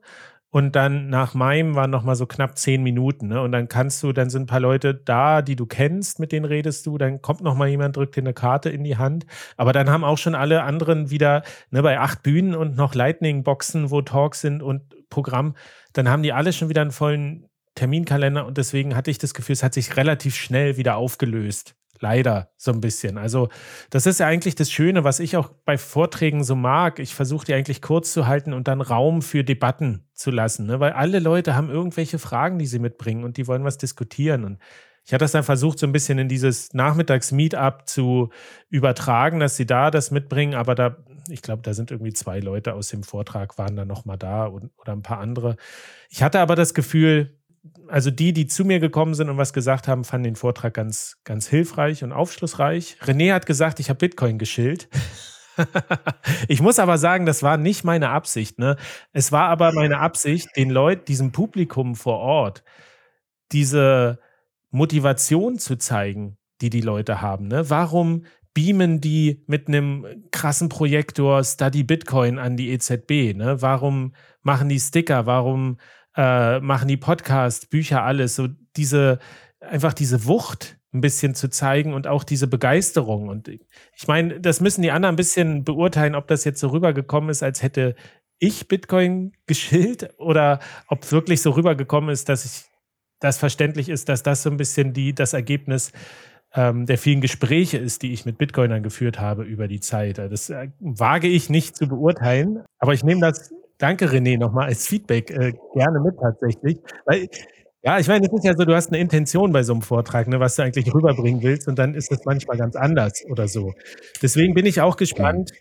Und 0.54 0.76
dann 0.76 1.08
nach 1.08 1.34
meinem 1.34 1.76
waren 1.76 1.90
noch 1.90 2.04
mal 2.04 2.16
so 2.16 2.26
knapp 2.26 2.58
zehn 2.58 2.84
Minuten. 2.84 3.30
Ne? 3.30 3.42
Und 3.42 3.54
dann 3.54 3.70
kannst 3.70 4.04
du, 4.04 4.12
dann 4.12 4.30
sind 4.30 4.44
ein 4.44 4.48
paar 4.48 4.60
Leute 4.60 4.94
da, 4.94 5.42
die 5.42 5.56
du 5.56 5.66
kennst, 5.66 6.20
mit 6.20 6.34
denen 6.34 6.46
redest 6.46 6.86
du. 6.86 6.98
Dann 6.98 7.22
kommt 7.22 7.40
noch 7.40 7.56
mal 7.56 7.70
jemand, 7.70 7.96
drückt 7.96 8.18
dir 8.18 8.22
eine 8.22 8.34
Karte 8.34 8.70
in 8.70 8.84
die 8.84 8.98
Hand. 8.98 9.26
Aber 9.56 9.72
dann 9.72 9.90
haben 9.90 10.04
auch 10.04 10.18
schon 10.18 10.36
alle 10.36 10.64
anderen 10.64 11.10
wieder 11.10 11.44
ne, 11.70 11.82
bei 11.82 12.00
acht 12.00 12.22
Bühnen 12.22 12.54
und 12.54 12.76
noch 12.76 12.94
Lightning-Boxen, 12.94 13.92
wo 13.92 14.02
Talks 14.02 14.42
sind 14.42 14.62
und 14.62 14.84
Programm. 15.10 15.56
Dann 15.94 16.10
haben 16.10 16.22
die 16.22 16.34
alle 16.34 16.52
schon 16.52 16.68
wieder 16.68 16.82
einen 16.82 16.92
vollen 16.92 17.48
Terminkalender. 17.76 18.46
Und 18.46 18.58
deswegen 18.58 18.94
hatte 18.96 19.10
ich 19.10 19.20
das 19.20 19.34
Gefühl, 19.34 19.54
es 19.54 19.64
hat 19.64 19.74
sich 19.74 19.96
relativ 19.96 20.36
schnell 20.36 20.76
wieder 20.76 20.98
aufgelöst. 20.98 21.76
Leider 22.02 22.50
so 22.58 22.72
ein 22.72 22.82
bisschen. 22.82 23.20
Also, 23.20 23.50
das 23.92 24.08
ist 24.08 24.20
ja 24.20 24.26
eigentlich 24.26 24.56
das 24.56 24.72
Schöne, 24.72 25.04
was 25.04 25.20
ich 25.20 25.38
auch 25.38 25.50
bei 25.66 25.78
Vorträgen 25.78 26.44
so 26.44 26.56
mag. 26.56 26.98
Ich 26.98 27.14
versuche 27.14 27.46
die 27.46 27.54
eigentlich 27.54 27.82
kurz 27.82 28.12
zu 28.12 28.26
halten 28.26 28.54
und 28.54 28.68
dann 28.68 28.82
Raum 28.82 29.22
für 29.22 29.44
Debatten 29.44 30.10
zu 30.14 30.32
lassen, 30.32 30.66
ne? 30.66 30.80
weil 30.80 30.94
alle 30.94 31.20
Leute 31.20 31.56
haben 31.56 31.70
irgendwelche 31.70 32.18
Fragen, 32.18 32.58
die 32.58 32.66
sie 32.66 32.80
mitbringen 32.80 33.24
und 33.24 33.38
die 33.38 33.48
wollen 33.48 33.64
was 33.64 33.78
diskutieren. 33.78 34.46
Und 34.46 34.58
ich 35.06 35.14
hatte 35.14 35.24
das 35.24 35.32
dann 35.32 35.44
versucht, 35.44 35.78
so 35.78 35.86
ein 35.86 35.92
bisschen 35.92 36.18
in 36.18 36.28
dieses 36.28 36.74
Nachmittags-Meetup 36.74 37.88
zu 37.88 38.30
übertragen, 38.70 39.40
dass 39.40 39.56
sie 39.56 39.66
da 39.66 39.92
das 39.92 40.10
mitbringen, 40.10 40.56
aber 40.56 40.74
da, 40.74 40.98
ich 41.30 41.42
glaube, 41.42 41.62
da 41.62 41.74
sind 41.74 41.92
irgendwie 41.92 42.14
zwei 42.14 42.40
Leute 42.40 42.74
aus 42.74 42.88
dem 42.90 43.04
Vortrag, 43.04 43.58
waren 43.58 43.76
dann 43.76 43.88
nochmal 43.88 44.18
da 44.18 44.46
und, 44.46 44.72
oder 44.78 44.94
ein 44.94 45.04
paar 45.04 45.20
andere. 45.20 45.56
Ich 46.10 46.24
hatte 46.24 46.40
aber 46.40 46.56
das 46.56 46.74
Gefühl, 46.74 47.40
also 47.88 48.10
die, 48.10 48.34
die 48.34 48.48
zu 48.48 48.66
mir 48.66 48.80
gekommen 48.80 49.14
sind 49.14 49.30
und 49.30 49.38
was 49.38 49.54
gesagt 49.54 49.88
haben, 49.88 50.04
fanden 50.04 50.24
den 50.26 50.36
Vortrag 50.36 50.74
ganz, 50.74 51.18
ganz 51.24 51.48
hilfreich 51.48 52.04
und 52.04 52.12
aufschlussreich. 52.12 52.98
René 53.02 53.34
hat 53.34 53.46
gesagt, 53.46 53.80
ich 53.80 53.90
habe 53.90 53.98
Bitcoin 53.98 54.38
geschillt. 54.38 54.90
ich 56.48 56.62
muss 56.62 56.80
aber 56.80 56.98
sagen, 56.98 57.26
das 57.26 57.44
war 57.44 57.58
nicht 57.58 57.84
meine 57.84 58.10
Absicht. 58.10 58.58
Ne? 58.58 58.78
Es 59.14 59.32
war 59.32 59.50
aber 59.50 59.74
meine 59.74 60.00
Absicht, 60.00 60.50
den 60.56 60.70
Leuten, 60.70 61.06
diesem 61.06 61.32
Publikum 61.32 61.96
vor 61.96 62.18
Ort, 62.20 62.64
diese 63.52 64.20
Motivation 64.72 65.60
zu 65.60 65.76
zeigen, 65.76 66.38
die 66.62 66.70
die 66.70 66.82
Leute 66.82 67.22
haben. 67.22 67.48
Ne? 67.48 67.70
Warum 67.70 68.26
beamen 68.54 69.02
die 69.02 69.44
mit 69.48 69.68
einem 69.68 70.26
krassen 70.32 70.70
Projektor 70.70 71.44
Study 71.44 71.84
Bitcoin 71.84 72.40
an 72.40 72.58
die 72.58 72.72
EZB? 72.72 73.36
Ne? 73.36 73.62
Warum 73.62 74.14
machen 74.42 74.70
die 74.70 74.80
Sticker? 74.80 75.26
Warum 75.26 75.78
äh, 76.16 76.60
machen 76.60 76.88
die 76.88 76.98
Podcasts, 76.98 77.66
Bücher, 77.66 78.04
alles. 78.04 78.36
So 78.36 78.48
diese, 78.76 79.20
einfach 79.60 79.94
diese 79.94 80.26
Wucht 80.26 80.78
ein 80.94 81.02
bisschen 81.02 81.36
zu 81.36 81.50
zeigen 81.50 81.94
und 81.94 82.08
auch 82.08 82.24
diese 82.24 82.48
Begeisterung. 82.48 83.30
Und 83.30 83.48
ich 83.48 84.08
meine, 84.08 84.40
das 84.42 84.60
müssen 84.60 84.82
die 84.82 84.92
anderen 84.92 85.14
ein 85.14 85.18
bisschen 85.18 85.64
beurteilen, 85.64 86.16
ob 86.16 86.28
das 86.28 86.44
jetzt 86.44 86.60
so 86.60 86.70
rübergekommen 86.70 87.30
ist, 87.30 87.44
als 87.44 87.64
hätte 87.64 87.96
ich 88.40 88.68
Bitcoin 88.68 89.34
geschillt 89.46 90.10
oder 90.18 90.60
ob 90.88 91.10
wirklich 91.12 91.42
so 91.42 91.52
rübergekommen 91.52 92.10
ist, 92.10 92.28
dass 92.28 92.44
ich 92.44 92.66
das 93.20 93.38
verständlich 93.38 93.88
ist, 93.88 94.10
dass 94.10 94.24
das 94.24 94.44
so 94.44 94.50
ein 94.50 94.58
bisschen 94.58 94.94
die, 94.94 95.14
das 95.14 95.34
Ergebnis 95.34 95.92
ähm, 96.54 96.86
der 96.86 96.98
vielen 96.98 97.22
Gespräche 97.22 97.78
ist, 97.78 98.02
die 98.02 98.12
ich 98.12 98.26
mit 98.26 98.38
Bitcoinern 98.38 98.84
geführt 98.84 99.20
habe 99.20 99.44
über 99.44 99.68
die 99.68 99.80
Zeit. 99.80 100.18
Das 100.18 100.50
äh, 100.50 100.70
wage 100.80 101.28
ich 101.28 101.50
nicht 101.50 101.78
zu 101.78 101.88
beurteilen, 101.88 102.64
aber 102.80 102.94
ich 102.94 103.04
nehme 103.04 103.22
das 103.22 103.54
Danke, 103.82 104.06
René, 104.06 104.38
nochmal 104.38 104.68
als 104.68 104.88
Feedback 104.88 105.32
äh, 105.32 105.54
gerne 105.74 106.00
mit 106.02 106.16
tatsächlich. 106.22 106.78
Weil, 107.06 107.28
ja, 107.82 107.98
ich 107.98 108.08
meine, 108.08 108.28
es 108.28 108.32
ist 108.32 108.46
ja 108.46 108.56
so, 108.56 108.64
du 108.64 108.76
hast 108.76 108.90
eine 108.90 109.00
Intention 109.00 109.52
bei 109.52 109.64
so 109.64 109.74
einem 109.74 109.82
Vortrag, 109.82 110.28
ne, 110.28 110.40
was 110.40 110.56
du 110.56 110.62
eigentlich 110.62 110.94
rüberbringen 110.94 111.42
willst, 111.42 111.68
und 111.68 111.80
dann 111.80 111.96
ist 111.96 112.12
das 112.12 112.24
manchmal 112.24 112.58
ganz 112.58 112.76
anders 112.76 113.24
oder 113.28 113.48
so. 113.48 113.74
Deswegen 114.22 114.54
bin 114.54 114.68
ich 114.68 114.82
auch 114.82 114.98
gespannt, 114.98 115.54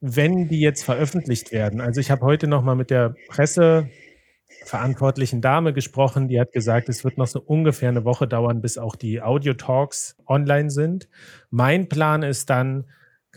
wenn 0.00 0.48
die 0.48 0.60
jetzt 0.60 0.82
veröffentlicht 0.82 1.52
werden. 1.52 1.82
Also 1.82 2.00
ich 2.00 2.10
habe 2.10 2.24
heute 2.24 2.46
nochmal 2.46 2.74
mit 2.74 2.88
der 2.88 3.14
Presseverantwortlichen 3.28 5.42
Dame 5.42 5.74
gesprochen, 5.74 6.28
die 6.28 6.40
hat 6.40 6.52
gesagt, 6.52 6.88
es 6.88 7.04
wird 7.04 7.18
noch 7.18 7.26
so 7.26 7.38
ungefähr 7.38 7.90
eine 7.90 8.06
Woche 8.06 8.26
dauern, 8.26 8.62
bis 8.62 8.78
auch 8.78 8.96
die 8.96 9.20
Audio-Talks 9.20 10.16
online 10.26 10.70
sind. 10.70 11.06
Mein 11.50 11.90
Plan 11.90 12.22
ist 12.22 12.48
dann 12.48 12.86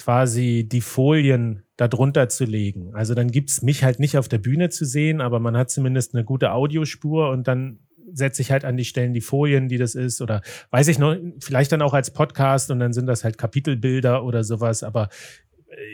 quasi 0.02 0.68
die 0.68 0.82
Folien 0.82 1.64
darunter 1.78 2.28
zu 2.30 2.46
legen. 2.46 2.94
Also 2.94 3.14
dann 3.14 3.30
gibt 3.30 3.50
es 3.52 3.62
mich 3.62 3.84
halt 3.84 4.00
nicht 4.00 4.18
auf 4.18 4.28
der 4.28 4.40
Bühne 4.40 4.70
zu 4.70 4.86
sehen, 4.86 5.22
aber 5.22 5.40
man 5.40 5.56
hat 5.56 5.70
zumindest 5.70 6.16
eine 6.16 6.24
gute 6.24 6.52
Audiospur 6.52 7.30
und 7.30 7.48
dann 7.48 7.80
setze 8.14 8.42
ich 8.42 8.52
halt 8.52 8.66
an 8.66 8.78
die 8.78 8.86
Stellen 8.86 9.14
die 9.14 9.22
Folien, 9.22 9.68
die 9.68 9.78
das 9.78 9.96
ist 9.96 10.22
oder 10.22 10.42
weiß 10.72 10.88
ich 10.88 10.98
noch, 10.98 11.16
vielleicht 11.40 11.72
dann 11.72 11.82
auch 11.82 11.94
als 11.94 12.12
Podcast 12.12 12.72
und 12.72 12.80
dann 12.80 12.94
sind 12.94 13.06
das 13.06 13.24
halt 13.24 13.38
Kapitelbilder 13.38 14.24
oder 14.24 14.44
sowas, 14.44 14.84
aber 14.84 15.10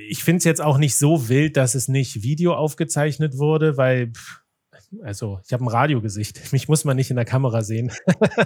ich 0.09 0.23
finde 0.23 0.37
es 0.39 0.43
jetzt 0.45 0.61
auch 0.61 0.77
nicht 0.77 0.97
so 0.97 1.29
wild, 1.29 1.57
dass 1.57 1.75
es 1.75 1.87
nicht 1.87 2.23
Video 2.23 2.55
aufgezeichnet 2.55 3.37
wurde, 3.37 3.77
weil 3.77 4.13
also 5.03 5.41
ich 5.45 5.51
habe 5.53 5.65
ein 5.65 5.69
Radiogesicht. 5.69 6.41
Mich 6.53 6.67
muss 6.67 6.85
man 6.85 6.95
nicht 6.95 7.09
in 7.09 7.17
der 7.17 7.25
Kamera 7.25 7.61
sehen. 7.61 7.91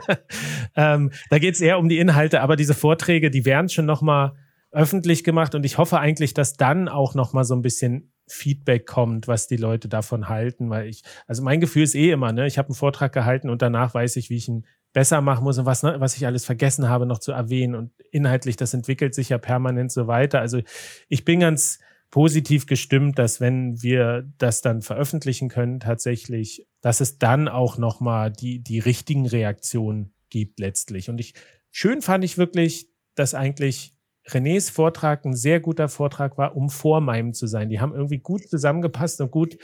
ähm, 0.76 1.12
da 1.30 1.40
geht 1.40 1.56
es 1.56 1.62
eher 1.62 1.78
um 1.78 1.88
die 1.88 2.00
Inhalte, 2.00 2.42
aber 2.42 2.56
diese 2.56 2.74
Vorträge, 2.74 3.30
die 3.30 3.46
werden 3.46 3.70
schon 3.70 3.86
noch 3.86 4.02
mal 4.02 4.34
öffentlich 4.72 5.24
gemacht 5.24 5.56
und 5.56 5.66
ich 5.66 5.78
hoffe 5.78 6.00
eigentlich, 6.00 6.34
dass 6.34 6.54
dann 6.54 6.88
auch 6.88 7.14
noch 7.14 7.34
mal 7.34 7.44
so 7.44 7.56
ein 7.56 7.62
bisschen 7.62 8.12
Feedback 8.28 8.86
kommt, 8.86 9.28
was 9.28 9.48
die 9.48 9.58
Leute 9.58 9.90
davon 9.90 10.30
halten, 10.30 10.70
weil 10.70 10.88
ich, 10.88 11.04
also 11.28 11.44
mein 11.44 11.60
Gefühl 11.60 11.84
ist 11.84 11.96
eh 11.96 12.12
immer, 12.12 12.32
ne, 12.32 12.48
ich 12.48 12.58
habe 12.58 12.70
einen 12.70 12.76
Vortrag 12.76 13.12
gehalten 13.12 13.50
und 13.50 13.62
danach 13.62 13.94
weiß 13.94 14.16
ich, 14.16 14.30
wie 14.30 14.38
ich 14.38 14.48
ihn 14.48 14.66
besser 14.94 15.22
machen 15.22 15.44
muss 15.44 15.58
und 15.58 15.66
was, 15.66 15.84
ne, 15.84 15.96
was 16.00 16.16
ich 16.16 16.26
alles 16.26 16.46
vergessen 16.46 16.90
habe, 16.90 17.06
noch 17.06 17.20
zu 17.20 17.32
erwähnen. 17.32 17.76
Und 17.76 17.92
inhaltlich, 18.12 18.56
das 18.56 18.74
entwickelt 18.74 19.16
sich 19.16 19.30
ja 19.30 19.38
permanent 19.38 19.92
so 19.92 20.08
weiter. 20.08 20.40
Also 20.40 20.62
ich 21.08 21.26
bin 21.26 21.42
ganz 21.42 21.80
positiv 22.10 22.66
gestimmt, 22.66 23.18
dass 23.18 23.40
wenn 23.40 23.82
wir 23.82 24.30
das 24.38 24.62
dann 24.62 24.82
veröffentlichen 24.82 25.50
können, 25.50 25.80
tatsächlich, 25.80 26.68
dass 26.82 27.00
es 27.00 27.18
dann 27.18 27.48
auch 27.48 27.78
nochmal 27.78 28.32
die, 28.32 28.60
die 28.60 28.80
richtigen 28.80 29.26
Reaktionen 29.26 30.14
gibt 30.30 30.60
letztlich. 30.60 31.10
Und 31.10 31.20
ich, 31.20 31.34
schön 31.72 32.02
fand 32.02 32.24
ich 32.24 32.38
wirklich, 32.38 32.90
dass 33.16 33.34
eigentlich 33.34 33.96
Renés 34.28 34.72
Vortrag 34.72 35.26
ein 35.26 35.36
sehr 35.36 35.60
guter 35.60 35.90
Vortrag 35.90 36.38
war, 36.38 36.56
um 36.56 36.70
vor 36.70 37.02
meinem 37.02 37.34
zu 37.34 37.48
sein. 37.48 37.70
Die 37.70 37.80
haben 37.80 37.94
irgendwie 37.94 38.20
gut 38.20 38.48
zusammengepasst 38.48 39.20
und 39.22 39.32
gut 39.32 39.58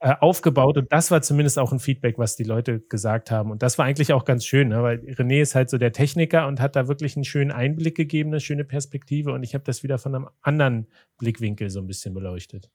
äh, 0.00 0.14
aufgebaut. 0.20 0.78
Und 0.78 0.92
das 0.92 1.10
war 1.10 1.22
zumindest 1.22 1.58
auch 1.58 1.72
ein 1.72 1.80
Feedback, 1.80 2.18
was 2.18 2.36
die 2.36 2.44
Leute 2.44 2.80
gesagt 2.88 3.30
haben. 3.30 3.50
Und 3.50 3.62
das 3.62 3.78
war 3.78 3.84
eigentlich 3.84 4.12
auch 4.12 4.24
ganz 4.24 4.44
schön, 4.44 4.68
ne? 4.68 4.82
weil 4.82 4.98
René 4.98 5.42
ist 5.42 5.54
halt 5.54 5.70
so 5.70 5.76
der 5.76 5.92
Techniker 5.92 6.46
und 6.46 6.60
hat 6.60 6.76
da 6.76 6.86
wirklich 6.88 7.16
einen 7.16 7.24
schönen 7.24 7.50
Einblick 7.50 7.96
gegeben, 7.96 8.30
eine 8.30 8.40
schöne 8.40 8.64
Perspektive. 8.64 9.32
Und 9.32 9.42
ich 9.42 9.54
habe 9.54 9.64
das 9.64 9.82
wieder 9.82 9.98
von 9.98 10.14
einem 10.14 10.28
anderen 10.40 10.86
Blickwinkel 11.18 11.68
so 11.70 11.80
ein 11.80 11.86
bisschen 11.86 12.14
beleuchtet. 12.14 12.70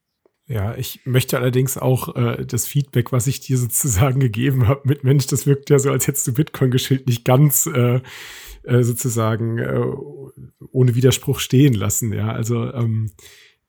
Ja, 0.45 0.75
ich 0.75 0.99
möchte 1.05 1.37
allerdings 1.37 1.77
auch 1.77 2.17
äh, 2.17 2.45
das 2.45 2.67
Feedback, 2.67 3.13
was 3.13 3.27
ich 3.27 3.39
dir 3.39 3.57
sozusagen 3.57 4.19
gegeben 4.19 4.67
habe, 4.67 4.81
mit 4.83 5.05
Mensch, 5.05 5.25
das 5.27 5.47
wirkt 5.47 5.69
ja 5.69 5.79
so, 5.79 5.91
als 5.91 6.07
hättest 6.07 6.27
du 6.27 6.33
Bitcoin-Geschild 6.33 7.07
nicht 7.07 7.23
ganz 7.23 7.65
äh, 7.67 8.01
äh, 8.63 8.83
sozusagen 8.83 9.57
äh, 9.57 9.85
ohne 10.71 10.95
Widerspruch 10.95 11.39
stehen 11.39 11.73
lassen. 11.73 12.13
Ja, 12.13 12.31
also 12.31 12.71
ähm, 12.73 13.11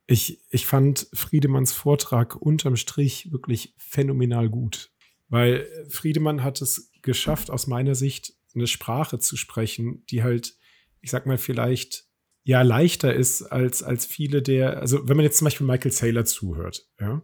ich, 0.07 0.41
ich 0.51 0.67
fand 0.67 1.09
Friedemanns 1.13 1.73
Vortrag 1.73 2.37
unterm 2.37 2.77
Strich 2.77 3.33
wirklich 3.33 3.75
phänomenal 3.79 4.49
gut, 4.49 4.93
weil 5.29 5.67
Friedemann 5.89 6.43
hat 6.43 6.61
es 6.61 6.91
geschafft, 7.03 7.51
aus 7.51 7.67
meiner 7.67 7.95
Sicht 7.95 8.35
eine 8.55 8.67
Sprache 8.67 9.19
zu 9.19 9.37
sprechen, 9.37 10.05
die 10.11 10.23
halt, 10.23 10.57
ich 11.01 11.11
sag 11.11 11.27
mal, 11.27 11.39
vielleicht 11.39 12.05
ja 12.45 12.63
leichter 12.63 13.15
ist 13.15 13.43
als, 13.43 13.83
als 13.83 14.05
viele 14.05 14.43
der, 14.43 14.81
also 14.81 15.09
wenn 15.09 15.17
man 15.17 15.25
jetzt 15.25 15.39
zum 15.39 15.47
Beispiel 15.47 15.67
Michael 15.67 15.93
Saylor 15.93 16.25
zuhört, 16.25 16.87
ja, 17.01 17.23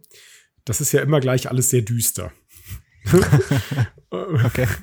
das 0.65 0.81
ist 0.81 0.91
ja 0.91 1.01
immer 1.01 1.19
gleich 1.19 1.49
alles 1.49 1.69
sehr 1.69 1.81
düster. 1.83 2.31
okay. 4.09 4.67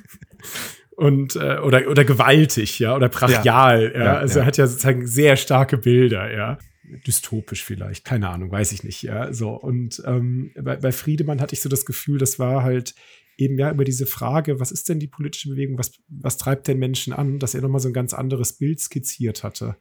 Und, 0.99 1.37
äh, 1.37 1.59
oder, 1.59 1.87
oder 1.89 2.03
gewaltig, 2.03 2.79
ja, 2.79 2.93
oder 2.93 3.07
brachial, 3.07 3.93
ja. 3.95 4.03
ja. 4.03 4.17
also 4.17 4.39
er 4.39 4.45
hat 4.45 4.57
ja 4.57 4.67
sozusagen 4.67 5.07
sehr 5.07 5.37
starke 5.37 5.77
Bilder, 5.77 6.29
ja 6.31 6.57
dystopisch 7.05 7.63
vielleicht, 7.63 8.03
keine 8.03 8.29
Ahnung, 8.29 8.51
weiß 8.51 8.71
ich 8.71 8.83
nicht, 8.83 9.03
ja. 9.03 9.31
So, 9.31 9.51
und 9.51 10.01
ähm, 10.05 10.51
bei, 10.59 10.77
bei 10.77 10.91
Friedemann 10.91 11.39
hatte 11.39 11.53
ich 11.53 11.61
so 11.61 11.69
das 11.69 11.85
Gefühl, 11.85 12.17
das 12.17 12.39
war 12.39 12.63
halt 12.63 12.95
eben 13.37 13.57
ja 13.57 13.71
über 13.71 13.85
diese 13.85 14.05
Frage, 14.05 14.59
was 14.59 14.71
ist 14.71 14.89
denn 14.89 14.99
die 14.99 15.07
politische 15.07 15.49
Bewegung, 15.49 15.77
was, 15.77 15.93
was 16.07 16.37
treibt 16.37 16.67
den 16.67 16.79
Menschen 16.79 17.13
an, 17.13 17.39
dass 17.39 17.55
er 17.55 17.61
nochmal 17.61 17.79
so 17.79 17.89
ein 17.89 17.93
ganz 17.93 18.13
anderes 18.13 18.53
Bild 18.53 18.79
skizziert 18.79 19.43
hatte. 19.43 19.77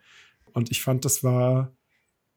Und 0.53 0.71
ich 0.71 0.83
fand, 0.83 1.05
das 1.05 1.25
war 1.25 1.77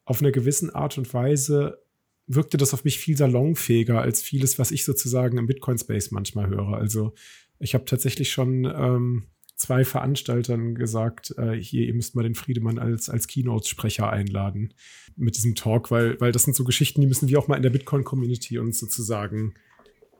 auf 0.04 0.20
eine 0.20 0.32
gewisse 0.32 0.74
Art 0.74 0.98
und 0.98 1.12
Weise 1.14 1.78
wirkte 2.26 2.56
das 2.56 2.72
auf 2.72 2.84
mich 2.84 2.98
viel 2.98 3.16
salonfähiger 3.16 4.00
als 4.00 4.22
vieles, 4.22 4.58
was 4.58 4.70
ich 4.70 4.84
sozusagen 4.84 5.38
im 5.38 5.46
Bitcoin-Space 5.46 6.12
manchmal 6.12 6.48
höre. 6.48 6.74
Also 6.74 7.14
ich 7.62 7.74
habe 7.74 7.84
tatsächlich 7.84 8.30
schon 8.30 8.64
ähm, 8.64 9.24
zwei 9.54 9.84
Veranstaltern 9.84 10.74
gesagt, 10.74 11.34
äh, 11.38 11.52
hier, 11.52 11.86
ihr 11.86 11.94
müsst 11.94 12.14
mal 12.14 12.22
den 12.22 12.34
Friedemann 12.34 12.78
als, 12.78 13.08
als 13.08 13.28
Keynote-Sprecher 13.28 14.10
einladen 14.10 14.74
mit 15.16 15.36
diesem 15.36 15.54
Talk, 15.54 15.90
weil, 15.90 16.20
weil 16.20 16.32
das 16.32 16.42
sind 16.42 16.54
so 16.54 16.64
Geschichten, 16.64 17.00
die 17.00 17.06
müssen 17.06 17.28
wir 17.28 17.38
auch 17.38 17.48
mal 17.48 17.56
in 17.56 17.62
der 17.62 17.70
Bitcoin-Community 17.70 18.58
uns 18.58 18.78
sozusagen 18.78 19.54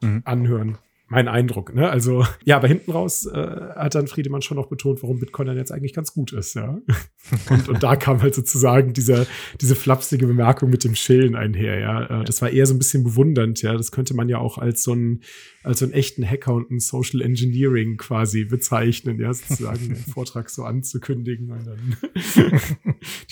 mhm. 0.00 0.22
anhören 0.24 0.78
mein 1.12 1.28
Eindruck. 1.28 1.74
Ne? 1.74 1.88
Also 1.88 2.26
ja, 2.44 2.56
aber 2.56 2.68
hinten 2.68 2.90
raus 2.90 3.26
äh, 3.26 3.36
hat 3.76 3.94
dann 3.94 4.06
Friedemann 4.06 4.42
schon 4.42 4.56
noch 4.56 4.66
betont, 4.66 5.02
warum 5.02 5.20
Bitcoin 5.20 5.46
dann 5.46 5.56
jetzt 5.56 5.70
eigentlich 5.70 5.92
ganz 5.92 6.12
gut 6.14 6.32
ist. 6.32 6.54
Ja? 6.54 6.78
Und, 7.48 7.68
und 7.68 7.82
da 7.84 7.94
kam 7.94 8.20
halt 8.20 8.34
sozusagen 8.34 8.94
dieser, 8.94 9.26
diese 9.60 9.76
flapsige 9.76 10.26
Bemerkung 10.26 10.70
mit 10.70 10.82
dem 10.82 10.96
Schillen 10.96 11.36
einher. 11.36 11.78
Ja, 11.78 12.22
äh, 12.22 12.24
das 12.24 12.42
war 12.42 12.50
eher 12.50 12.66
so 12.66 12.74
ein 12.74 12.78
bisschen 12.78 13.04
bewundernd. 13.04 13.62
Ja, 13.62 13.74
das 13.74 13.92
könnte 13.92 14.14
man 14.14 14.28
ja 14.28 14.38
auch 14.38 14.58
als 14.58 14.82
so 14.82 14.92
einen 14.92 15.20
als 15.62 15.78
so 15.78 15.84
einen 15.84 15.94
echten 15.94 16.28
Hacker 16.28 16.54
und 16.54 16.70
ein 16.70 16.80
Social 16.80 17.20
Engineering 17.20 17.96
quasi 17.96 18.44
bezeichnen. 18.44 19.20
Ja, 19.20 19.32
sozusagen 19.32 19.88
den 19.88 19.96
Vortrag 20.12 20.50
so 20.50 20.64
anzukündigen 20.64 21.50
und 21.50 21.66
dann 21.66 21.96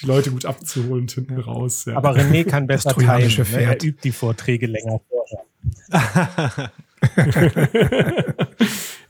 die 0.00 0.06
Leute 0.06 0.30
gut 0.30 0.44
abzuholen 0.44 1.08
hinten 1.08 1.38
ja. 1.38 1.40
raus. 1.40 1.84
Ja. 1.86 1.96
Aber 1.96 2.16
René 2.16 2.44
kann 2.44 2.66
besser 2.66 2.94
teilen. 2.94 3.32
Ne? 3.36 3.62
Er 3.62 3.82
übt 3.82 4.00
die 4.04 4.12
Vorträge 4.12 4.66
länger 4.66 5.00
vorher. 5.08 6.72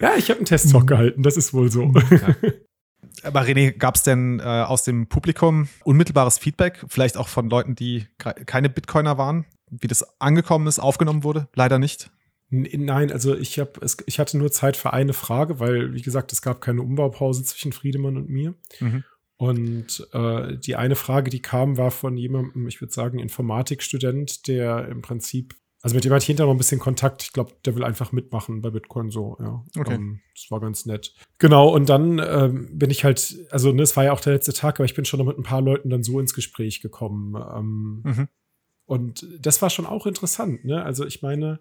ja, 0.00 0.14
ich 0.16 0.30
habe 0.30 0.38
einen 0.38 0.46
Testtalk 0.46 0.86
gehalten, 0.86 1.22
das 1.22 1.36
ist 1.36 1.52
wohl 1.52 1.70
so. 1.70 1.92
Ja. 2.10 2.34
Aber 3.22 3.42
René, 3.42 3.72
gab 3.72 3.96
es 3.96 4.02
denn 4.02 4.40
äh, 4.40 4.44
aus 4.44 4.84
dem 4.84 5.06
Publikum 5.08 5.68
unmittelbares 5.84 6.38
Feedback, 6.38 6.84
vielleicht 6.88 7.16
auch 7.16 7.28
von 7.28 7.50
Leuten, 7.50 7.74
die 7.74 8.06
keine 8.18 8.70
Bitcoiner 8.70 9.18
waren, 9.18 9.44
wie 9.70 9.88
das 9.88 10.20
angekommen 10.20 10.66
ist, 10.66 10.78
aufgenommen 10.78 11.24
wurde? 11.24 11.48
Leider 11.54 11.78
nicht. 11.78 12.10
Nein, 12.50 13.12
also 13.12 13.36
ich 13.36 13.58
habe 13.58 13.72
ich 14.06 14.18
hatte 14.18 14.36
nur 14.38 14.50
Zeit 14.50 14.76
für 14.76 14.92
eine 14.92 15.12
Frage, 15.12 15.60
weil 15.60 15.94
wie 15.94 16.02
gesagt, 16.02 16.32
es 16.32 16.42
gab 16.42 16.60
keine 16.60 16.82
Umbaupause 16.82 17.44
zwischen 17.44 17.72
Friedemann 17.72 18.16
und 18.16 18.28
mir. 18.28 18.54
Mhm. 18.80 19.04
Und 19.36 20.06
äh, 20.12 20.58
die 20.58 20.76
eine 20.76 20.96
Frage, 20.96 21.30
die 21.30 21.40
kam, 21.40 21.78
war 21.78 21.90
von 21.90 22.16
jemandem, 22.16 22.68
ich 22.68 22.80
würde 22.80 22.92
sagen, 22.92 23.18
Informatikstudent, 23.18 24.48
der 24.48 24.88
im 24.88 25.00
Prinzip 25.00 25.54
also 25.82 25.94
mit 25.94 26.04
dem 26.04 26.12
hatte 26.12 26.22
ich 26.22 26.26
hinterher 26.26 26.46
noch 26.46 26.54
ein 26.54 26.58
bisschen 26.58 26.78
Kontakt. 26.78 27.22
Ich 27.22 27.32
glaube, 27.32 27.54
der 27.64 27.74
will 27.74 27.84
einfach 27.84 28.12
mitmachen 28.12 28.60
bei 28.60 28.70
Bitcoin 28.70 29.10
so, 29.10 29.36
ja. 29.40 29.64
Okay. 29.78 29.94
Um, 29.94 30.02
ähm, 30.02 30.20
das 30.34 30.50
war 30.50 30.60
ganz 30.60 30.84
nett. 30.84 31.14
Genau, 31.38 31.74
und 31.74 31.88
dann 31.88 32.18
ähm, 32.18 32.78
bin 32.78 32.90
ich 32.90 33.04
halt, 33.04 33.46
also 33.50 33.72
ne, 33.72 33.82
es 33.82 33.96
war 33.96 34.04
ja 34.04 34.12
auch 34.12 34.20
der 34.20 34.34
letzte 34.34 34.52
Tag, 34.52 34.78
aber 34.78 34.84
ich 34.84 34.94
bin 34.94 35.06
schon 35.06 35.18
noch 35.18 35.26
mit 35.26 35.38
ein 35.38 35.42
paar 35.42 35.62
Leuten 35.62 35.88
dann 35.88 36.02
so 36.02 36.20
ins 36.20 36.34
Gespräch 36.34 36.82
gekommen. 36.82 37.34
Ähm, 37.34 38.02
mhm. 38.04 38.28
Und 38.84 39.26
das 39.38 39.62
war 39.62 39.70
schon 39.70 39.86
auch 39.86 40.06
interessant, 40.06 40.64
ne? 40.64 40.82
Also 40.82 41.06
ich 41.06 41.22
meine, 41.22 41.60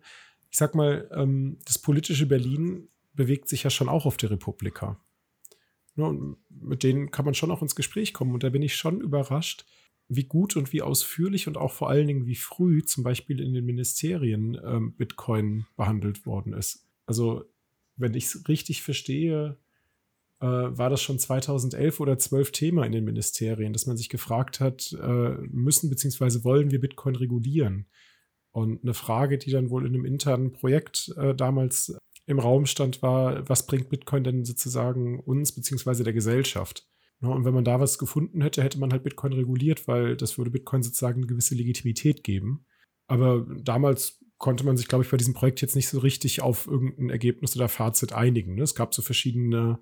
ich 0.50 0.58
sag 0.58 0.76
mal, 0.76 1.10
ähm, 1.14 1.60
das 1.66 1.78
politische 1.78 2.26
Berlin 2.26 2.90
bewegt 3.14 3.48
sich 3.48 3.64
ja 3.64 3.70
schon 3.70 3.88
auch 3.88 4.06
auf 4.06 4.18
der 4.18 4.32
Republika. 4.32 5.00
Ne, 5.96 6.06
und 6.06 6.38
mit 6.50 6.84
denen 6.84 7.12
kann 7.12 7.26
man 7.26 7.36
schon 7.36 7.52
auch 7.52 7.62
ins 7.62 7.76
Gespräch 7.76 8.14
kommen. 8.14 8.34
Und 8.34 8.44
da 8.44 8.50
bin 8.50 8.64
ich 8.64 8.76
schon 8.76 9.00
überrascht, 9.00 9.66
wie 10.10 10.24
gut 10.24 10.58
und 10.58 10.74
wie 10.74 10.82
ausführlich 10.82 11.48
und 11.48 11.56
auch 11.56 11.72
vor 11.72 11.90
allen 11.90 12.08
Dingen 12.08 12.26
wie 12.26 12.36
früh 12.36 12.84
zum 12.84 13.04
Beispiel 13.04 13.40
in 13.40 13.54
den 13.54 13.64
Ministerien 13.64 14.60
ähm, 14.66 14.94
Bitcoin 14.94 15.66
behandelt 15.78 16.26
worden 16.26 16.54
ist. 16.54 16.86
Also, 17.06 17.46
wenn 17.96 18.16
ich 18.16 18.26
es 18.26 18.48
richtig 18.48 18.82
verstehe, 18.82 19.58
äh, 20.42 20.46
war 20.46 20.90
das 20.90 21.02
schon 21.02 21.20
2011 21.20 22.00
oder 22.00 22.18
12 22.18 22.52
Thema 22.52 22.86
in 22.86 22.92
den 22.92 23.06
Ministerien, 23.06 23.72
dass 23.72 23.86
man 23.86 23.98
sich 23.98 24.10
gefragt 24.10 24.60
hat, 24.60 24.98
äh, 25.00 25.36
müssen 25.52 25.90
bzw. 25.90 26.44
wollen 26.44 26.72
wir 26.72 26.80
Bitcoin 26.80 27.16
regulieren? 27.16 27.86
Und 28.52 28.84
eine 28.84 28.96
Frage, 28.96 29.38
die 29.38 29.52
dann 29.52 29.70
wohl 29.70 29.86
in 29.86 29.94
einem 29.94 30.06
internen 30.06 30.52
Projekt 30.52 31.14
äh, 31.18 31.36
damals 31.36 31.96
im 32.26 32.40
Raum 32.40 32.66
stand, 32.66 33.04
war, 33.04 33.48
was 33.48 33.68
bringt 33.68 33.90
Bitcoin 33.90 34.24
denn 34.24 34.44
sozusagen 34.44 35.20
uns 35.20 35.52
bzw. 35.52 36.04
der 36.04 36.14
Gesellschaft? 36.14 36.88
Ja, 37.22 37.30
und 37.30 37.44
wenn 37.46 37.54
man 37.54 37.66
da 37.66 37.80
was 37.80 37.98
gefunden 37.98 38.42
hätte, 38.42 38.64
hätte 38.64 38.80
man 38.80 38.92
halt 38.92 39.04
Bitcoin 39.04 39.34
reguliert, 39.34 39.88
weil 39.88 40.16
das 40.16 40.38
würde 40.38 40.52
Bitcoin 40.52 40.84
sozusagen 40.84 41.18
eine 41.18 41.28
gewisse 41.28 41.56
Legitimität 41.56 42.24
geben. 42.24 42.66
Aber 43.08 43.46
damals 43.62 44.20
konnte 44.38 44.66
man 44.66 44.78
sich, 44.78 44.88
glaube 44.88 45.04
ich, 45.04 45.12
bei 45.12 45.18
diesem 45.18 45.34
Projekt 45.34 45.62
jetzt 45.62 45.76
nicht 45.76 45.90
so 45.90 46.00
richtig 46.00 46.42
auf 46.42 46.66
irgendein 46.68 47.10
Ergebnis 47.10 47.56
oder 47.56 47.68
Fazit 47.68 48.14
einigen. 48.14 48.56
Ne? 48.56 48.64
Es 48.64 48.76
gab 48.76 48.94
so 48.94 49.02
verschiedene 49.02 49.80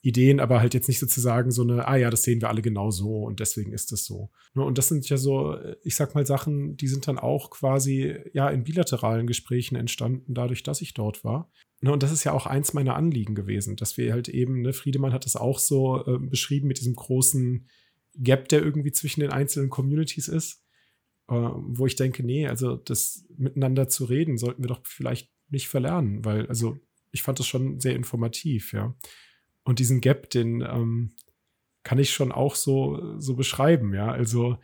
Ideen, 0.00 0.38
aber 0.38 0.60
halt 0.60 0.74
jetzt 0.74 0.86
nicht 0.86 1.00
sozusagen 1.00 1.50
so 1.50 1.62
eine, 1.62 1.88
ah 1.88 1.96
ja, 1.96 2.10
das 2.10 2.22
sehen 2.22 2.40
wir 2.40 2.48
alle 2.48 2.62
genau 2.62 2.92
so 2.92 3.24
und 3.24 3.40
deswegen 3.40 3.72
ist 3.72 3.90
das 3.90 4.04
so. 4.04 4.30
Ne? 4.54 4.62
Und 4.62 4.78
das 4.78 4.86
sind 4.86 5.08
ja 5.08 5.16
so, 5.16 5.56
ich 5.82 5.96
sag 5.96 6.14
mal, 6.14 6.24
Sachen, 6.24 6.76
die 6.76 6.86
sind 6.86 7.08
dann 7.08 7.18
auch 7.18 7.50
quasi 7.50 8.14
ja 8.32 8.48
in 8.48 8.62
bilateralen 8.62 9.26
Gesprächen 9.26 9.74
entstanden, 9.74 10.34
dadurch, 10.34 10.62
dass 10.62 10.80
ich 10.80 10.94
dort 10.94 11.24
war. 11.24 11.50
Ne, 11.80 11.92
und 11.92 12.02
das 12.02 12.12
ist 12.12 12.24
ja 12.24 12.32
auch 12.32 12.46
eins 12.46 12.72
meiner 12.72 12.96
Anliegen 12.96 13.34
gewesen, 13.34 13.76
dass 13.76 13.96
wir 13.96 14.12
halt 14.12 14.28
eben, 14.28 14.62
ne, 14.62 14.72
Friedemann 14.72 15.12
hat 15.12 15.26
das 15.26 15.36
auch 15.36 15.58
so 15.58 16.04
äh, 16.06 16.18
beschrieben 16.18 16.68
mit 16.68 16.78
diesem 16.78 16.94
großen 16.94 17.68
Gap, 18.14 18.48
der 18.48 18.62
irgendwie 18.62 18.92
zwischen 18.92 19.20
den 19.20 19.30
einzelnen 19.30 19.68
Communities 19.68 20.28
ist, 20.28 20.64
äh, 21.28 21.34
wo 21.34 21.86
ich 21.86 21.96
denke, 21.96 22.24
nee, 22.24 22.46
also 22.46 22.76
das 22.76 23.26
miteinander 23.36 23.88
zu 23.88 24.06
reden, 24.06 24.38
sollten 24.38 24.62
wir 24.62 24.68
doch 24.68 24.80
vielleicht 24.86 25.30
nicht 25.48 25.68
verlernen, 25.68 26.24
weil, 26.24 26.46
also 26.46 26.78
ich 27.12 27.22
fand 27.22 27.38
das 27.38 27.46
schon 27.46 27.78
sehr 27.78 27.94
informativ, 27.94 28.72
ja. 28.72 28.94
Und 29.64 29.78
diesen 29.78 30.00
Gap, 30.00 30.30
den 30.30 30.62
ähm, 30.62 31.12
kann 31.82 31.98
ich 31.98 32.10
schon 32.10 32.32
auch 32.32 32.54
so, 32.54 33.18
so 33.20 33.34
beschreiben, 33.34 33.92
ja. 33.94 34.10
Also 34.10 34.58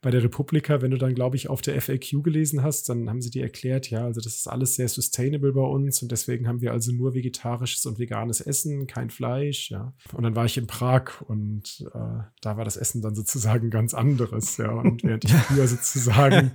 bei 0.00 0.10
der 0.10 0.22
Republika, 0.22 0.80
wenn 0.80 0.92
du 0.92 0.96
dann, 0.96 1.14
glaube 1.14 1.36
ich, 1.36 1.50
auf 1.50 1.60
der 1.60 1.80
FAQ 1.80 2.22
gelesen 2.22 2.62
hast, 2.62 2.88
dann 2.88 3.08
haben 3.08 3.20
sie 3.20 3.30
dir 3.30 3.42
erklärt, 3.42 3.90
ja, 3.90 4.04
also 4.04 4.20
das 4.20 4.36
ist 4.36 4.46
alles 4.46 4.76
sehr 4.76 4.88
sustainable 4.88 5.52
bei 5.52 5.62
uns 5.62 6.02
und 6.02 6.12
deswegen 6.12 6.46
haben 6.46 6.60
wir 6.60 6.72
also 6.72 6.92
nur 6.92 7.14
vegetarisches 7.14 7.84
und 7.86 7.98
veganes 7.98 8.40
Essen, 8.40 8.86
kein 8.86 9.10
Fleisch, 9.10 9.70
ja. 9.70 9.92
Und 10.12 10.22
dann 10.22 10.36
war 10.36 10.44
ich 10.44 10.56
in 10.56 10.68
Prag 10.68 11.20
und 11.22 11.84
äh, 11.94 12.22
da 12.40 12.56
war 12.56 12.64
das 12.64 12.76
Essen 12.76 13.02
dann 13.02 13.16
sozusagen 13.16 13.70
ganz 13.70 13.92
anderes, 13.92 14.56
ja. 14.56 14.70
Und 14.70 15.02
während 15.02 15.24
ich 15.24 15.32
früher 15.48 15.66
sozusagen 15.66 16.52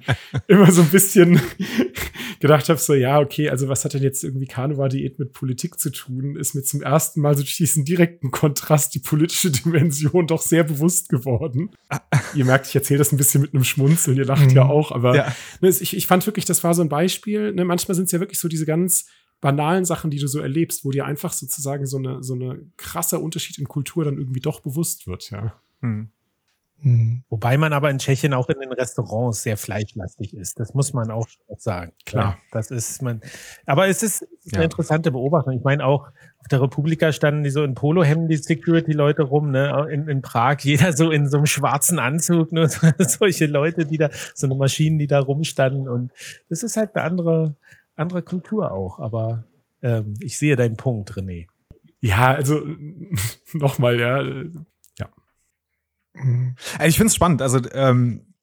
immer 0.47 0.71
so 0.71 0.81
ein 0.81 0.89
bisschen 0.89 1.41
gedacht 2.43 2.67
habe, 2.67 2.77
so, 2.77 2.93
ja, 2.93 3.21
okay, 3.21 3.49
also 3.49 3.69
was 3.69 3.85
hat 3.85 3.93
denn 3.93 4.03
jetzt 4.03 4.21
irgendwie 4.21 4.47
Karneval-Diät 4.47 5.17
mit 5.17 5.31
Politik 5.31 5.79
zu 5.79 5.89
tun, 5.89 6.35
ist 6.35 6.53
mir 6.53 6.61
zum 6.61 6.81
ersten 6.81 7.21
Mal 7.21 7.37
so 7.37 7.41
durch 7.41 7.55
diesen 7.55 7.85
direkten 7.85 8.31
Kontrast 8.31 8.93
die 8.93 8.99
politische 8.99 9.49
Dimension 9.49 10.27
doch 10.27 10.41
sehr 10.41 10.65
bewusst 10.65 11.07
geworden. 11.07 11.71
ihr 12.35 12.43
merkt, 12.43 12.67
ich 12.67 12.75
erzähle 12.75 12.97
das 12.97 13.13
ein 13.13 13.17
bisschen 13.17 13.39
mit 13.39 13.53
einem 13.53 13.63
Schmunzeln, 13.63 14.17
ihr 14.17 14.25
lacht 14.25 14.49
mhm. 14.49 14.57
ja 14.57 14.65
auch, 14.65 14.91
aber 14.91 15.15
ja. 15.15 15.33
Ne, 15.61 15.69
ich, 15.69 15.95
ich 15.95 16.05
fand 16.05 16.25
wirklich, 16.25 16.43
das 16.43 16.65
war 16.65 16.73
so 16.73 16.81
ein 16.81 16.89
Beispiel. 16.89 17.53
Ne, 17.53 17.63
manchmal 17.63 17.95
sind 17.95 18.05
es 18.05 18.11
ja 18.11 18.19
wirklich 18.19 18.39
so 18.39 18.49
diese 18.49 18.65
ganz 18.65 19.05
banalen 19.39 19.85
Sachen, 19.85 20.11
die 20.11 20.19
du 20.19 20.27
so 20.27 20.41
erlebst, 20.41 20.83
wo 20.83 20.91
dir 20.91 21.05
einfach 21.05 21.31
sozusagen 21.31 21.85
so 21.85 21.97
eine, 21.97 22.21
so 22.23 22.33
eine 22.33 22.59
krasser 22.75 23.21
Unterschied 23.21 23.57
in 23.57 23.69
Kultur 23.69 24.03
dann 24.03 24.17
irgendwie 24.17 24.41
doch 24.41 24.59
bewusst 24.59 25.07
wird, 25.07 25.31
ja. 25.31 25.53
Mhm. 25.79 26.09
Mhm. 26.83 27.23
Wobei 27.29 27.57
man 27.57 27.71
aber 27.71 27.89
in 27.89 27.97
Tschechien 27.97 28.33
auch 28.33 28.49
in 28.49 28.59
den 28.59 28.73
Restaurants 28.73 29.41
sehr 29.41 29.55
fleischlastig 29.55 30.35
ist. 30.35 30.59
Das 30.59 30.73
muss 30.73 30.91
man 30.91 31.11
auch 31.11 31.27
sagen. 31.57 31.93
Klar. 32.05 32.37
Das 32.51 32.71
ist 32.71 33.01
man. 33.01 33.21
Aber 33.65 33.87
es 33.87 34.03
ist 34.03 34.27
eine 34.51 34.63
ja. 34.63 34.63
interessante 34.63 35.09
Beobachtung. 35.11 35.53
Ich 35.53 35.63
meine 35.63 35.85
auch, 35.85 36.09
auf 36.39 36.47
der 36.51 36.61
Republika 36.61 37.13
standen 37.13 37.43
die 37.43 37.51
so 37.51 37.63
in 37.63 37.73
Polohemden, 37.73 38.27
die 38.27 38.35
Security-Leute 38.35 39.23
rum, 39.23 39.51
ne? 39.51 39.87
In, 39.89 40.09
in, 40.09 40.21
Prag, 40.21 40.59
jeder 40.63 40.91
so 40.91 41.09
in 41.09 41.29
so 41.29 41.37
einem 41.37 41.45
schwarzen 41.45 41.99
Anzug, 41.99 42.51
nur 42.51 42.67
solche 42.99 43.45
Leute, 43.45 43.85
die 43.85 43.97
da, 43.97 44.09
so 44.35 44.47
eine 44.47 44.55
Maschinen, 44.55 44.99
die 44.99 45.07
da 45.07 45.21
rumstanden. 45.21 45.87
Und 45.87 46.11
das 46.49 46.63
ist 46.63 46.75
halt 46.75 46.95
eine 46.95 47.05
andere, 47.05 47.55
andere 47.95 48.23
Kultur 48.23 48.73
auch. 48.73 48.99
Aber 48.99 49.45
ähm, 49.81 50.15
ich 50.19 50.37
sehe 50.37 50.57
deinen 50.57 50.75
Punkt, 50.75 51.13
René. 51.13 51.47
Ja, 52.01 52.33
also 52.33 52.61
nochmal, 53.53 54.01
ja, 54.01 54.21
ich 56.13 56.97
finde 56.97 57.07
es 57.07 57.15
spannend. 57.15 57.41
Also 57.41 57.59
ähm, 57.73 58.33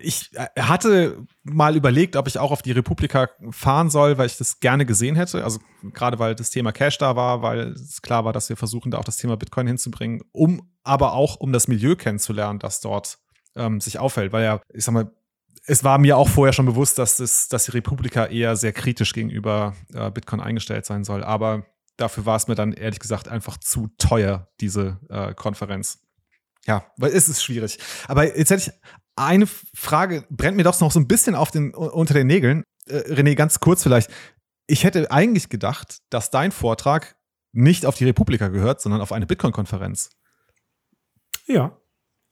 ich 0.00 0.30
hatte 0.58 1.24
mal 1.42 1.74
überlegt, 1.74 2.16
ob 2.16 2.28
ich 2.28 2.38
auch 2.38 2.52
auf 2.52 2.62
die 2.62 2.72
Republika 2.72 3.28
fahren 3.50 3.90
soll, 3.90 4.18
weil 4.18 4.26
ich 4.26 4.36
das 4.36 4.60
gerne 4.60 4.84
gesehen 4.84 5.16
hätte. 5.16 5.42
Also 5.42 5.58
gerade 5.94 6.18
weil 6.18 6.34
das 6.34 6.50
Thema 6.50 6.72
Cash 6.72 6.98
da 6.98 7.16
war, 7.16 7.42
weil 7.42 7.72
es 7.72 8.02
klar 8.02 8.24
war, 8.24 8.32
dass 8.32 8.48
wir 8.48 8.56
versuchen, 8.56 8.90
da 8.90 8.98
auch 8.98 9.04
das 9.04 9.16
Thema 9.16 9.36
Bitcoin 9.36 9.66
hinzubringen, 9.66 10.22
um 10.32 10.70
aber 10.82 11.14
auch 11.14 11.36
um 11.36 11.52
das 11.52 11.66
Milieu 11.66 11.96
kennenzulernen, 11.96 12.58
das 12.58 12.80
dort 12.80 13.18
ähm, 13.56 13.80
sich 13.80 13.98
aufhält. 13.98 14.32
Weil 14.32 14.44
ja, 14.44 14.60
ich 14.72 14.84
sag 14.84 14.92
mal, 14.92 15.10
es 15.66 15.82
war 15.82 15.98
mir 15.98 16.16
auch 16.16 16.28
vorher 16.28 16.52
schon 16.52 16.66
bewusst, 16.66 16.98
dass, 16.98 17.16
das, 17.16 17.48
dass 17.48 17.64
die 17.64 17.72
Republika 17.72 18.26
eher 18.26 18.54
sehr 18.56 18.72
kritisch 18.72 19.12
gegenüber 19.12 19.74
äh, 19.92 20.10
Bitcoin 20.10 20.40
eingestellt 20.40 20.86
sein 20.86 21.04
soll. 21.04 21.24
Aber 21.24 21.66
dafür 21.96 22.26
war 22.26 22.36
es 22.36 22.48
mir 22.48 22.54
dann 22.54 22.72
ehrlich 22.72 23.00
gesagt 23.00 23.28
einfach 23.28 23.56
zu 23.56 23.88
teuer, 23.98 24.48
diese 24.60 25.00
äh, 25.08 25.34
Konferenz. 25.34 26.05
Ja, 26.66 26.84
weil 26.96 27.12
es 27.12 27.28
ist 27.28 27.42
schwierig. 27.42 27.78
Aber 28.08 28.36
jetzt 28.36 28.50
hätte 28.50 28.70
ich 28.70 28.72
eine 29.16 29.46
Frage, 29.46 30.24
brennt 30.30 30.56
mir 30.56 30.64
doch 30.64 30.78
noch 30.80 30.92
so 30.92 31.00
ein 31.00 31.08
bisschen 31.08 31.34
auf 31.34 31.50
den, 31.50 31.74
unter 31.74 32.14
den 32.14 32.26
Nägeln. 32.26 32.64
Äh, 32.86 32.98
René, 33.12 33.34
ganz 33.34 33.60
kurz 33.60 33.82
vielleicht. 33.82 34.10
Ich 34.66 34.84
hätte 34.84 35.10
eigentlich 35.10 35.48
gedacht, 35.48 35.98
dass 36.10 36.30
dein 36.30 36.52
Vortrag 36.52 37.16
nicht 37.52 37.86
auf 37.86 37.96
die 37.96 38.04
Republika 38.04 38.48
gehört, 38.48 38.80
sondern 38.80 39.00
auf 39.00 39.12
eine 39.12 39.26
Bitcoin-Konferenz. 39.26 40.10
Ja, 41.46 41.78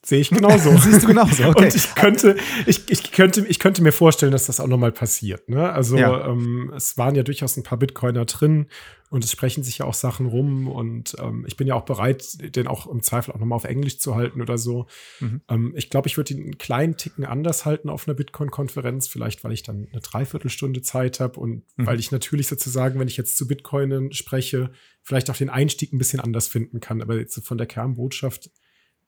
Sehe 0.04 0.20
ich 0.20 0.30
genauso. 0.30 0.76
Siehst 0.78 1.04
du 1.04 1.06
genauso, 1.08 1.44
okay. 1.44 1.64
Und 1.64 1.74
ich 1.74 1.94
könnte, 1.94 2.36
ich, 2.66 2.90
ich, 2.90 3.12
könnte, 3.12 3.46
ich 3.46 3.58
könnte 3.58 3.82
mir 3.82 3.92
vorstellen, 3.92 4.32
dass 4.32 4.46
das 4.46 4.60
auch 4.60 4.66
nochmal 4.66 4.92
passiert. 4.92 5.48
Ne? 5.48 5.70
Also 5.70 5.96
ja. 5.96 6.28
ähm, 6.28 6.72
es 6.76 6.98
waren 6.98 7.14
ja 7.14 7.22
durchaus 7.22 7.56
ein 7.56 7.62
paar 7.62 7.78
Bitcoiner 7.78 8.26
drin 8.26 8.66
und 9.08 9.24
es 9.24 9.32
sprechen 9.32 9.62
sich 9.62 9.78
ja 9.78 9.86
auch 9.86 9.94
Sachen 9.94 10.26
rum 10.26 10.68
und 10.68 11.16
ähm, 11.20 11.44
ich 11.46 11.56
bin 11.56 11.66
ja 11.66 11.74
auch 11.74 11.84
bereit, 11.84 12.36
den 12.54 12.66
auch 12.66 12.86
im 12.86 13.02
Zweifel 13.02 13.32
auch 13.32 13.38
nochmal 13.38 13.56
auf 13.56 13.64
Englisch 13.64 13.98
zu 13.98 14.14
halten 14.14 14.42
oder 14.42 14.58
so. 14.58 14.86
Mhm. 15.20 15.40
Ähm, 15.48 15.72
ich 15.74 15.88
glaube, 15.88 16.08
ich 16.08 16.16
würde 16.18 16.34
ihn 16.34 16.42
einen 16.42 16.58
kleinen 16.58 16.96
Ticken 16.96 17.24
anders 17.24 17.64
halten 17.64 17.88
auf 17.88 18.06
einer 18.06 18.14
Bitcoin-Konferenz, 18.14 19.08
vielleicht 19.08 19.42
weil 19.42 19.52
ich 19.52 19.62
dann 19.62 19.88
eine 19.90 20.02
Dreiviertelstunde 20.02 20.82
Zeit 20.82 21.20
habe 21.20 21.40
und 21.40 21.62
mhm. 21.76 21.86
weil 21.86 21.98
ich 21.98 22.10
natürlich 22.10 22.48
sozusagen, 22.48 23.00
wenn 23.00 23.08
ich 23.08 23.16
jetzt 23.16 23.38
zu 23.38 23.46
Bitcoinen 23.46 24.12
spreche, 24.12 24.70
vielleicht 25.02 25.30
auch 25.30 25.36
den 25.36 25.50
Einstieg 25.50 25.92
ein 25.92 25.98
bisschen 25.98 26.20
anders 26.20 26.48
finden 26.48 26.80
kann. 26.80 27.00
Aber 27.00 27.16
jetzt 27.16 27.42
von 27.46 27.56
der 27.56 27.66
Kernbotschaft 27.66 28.50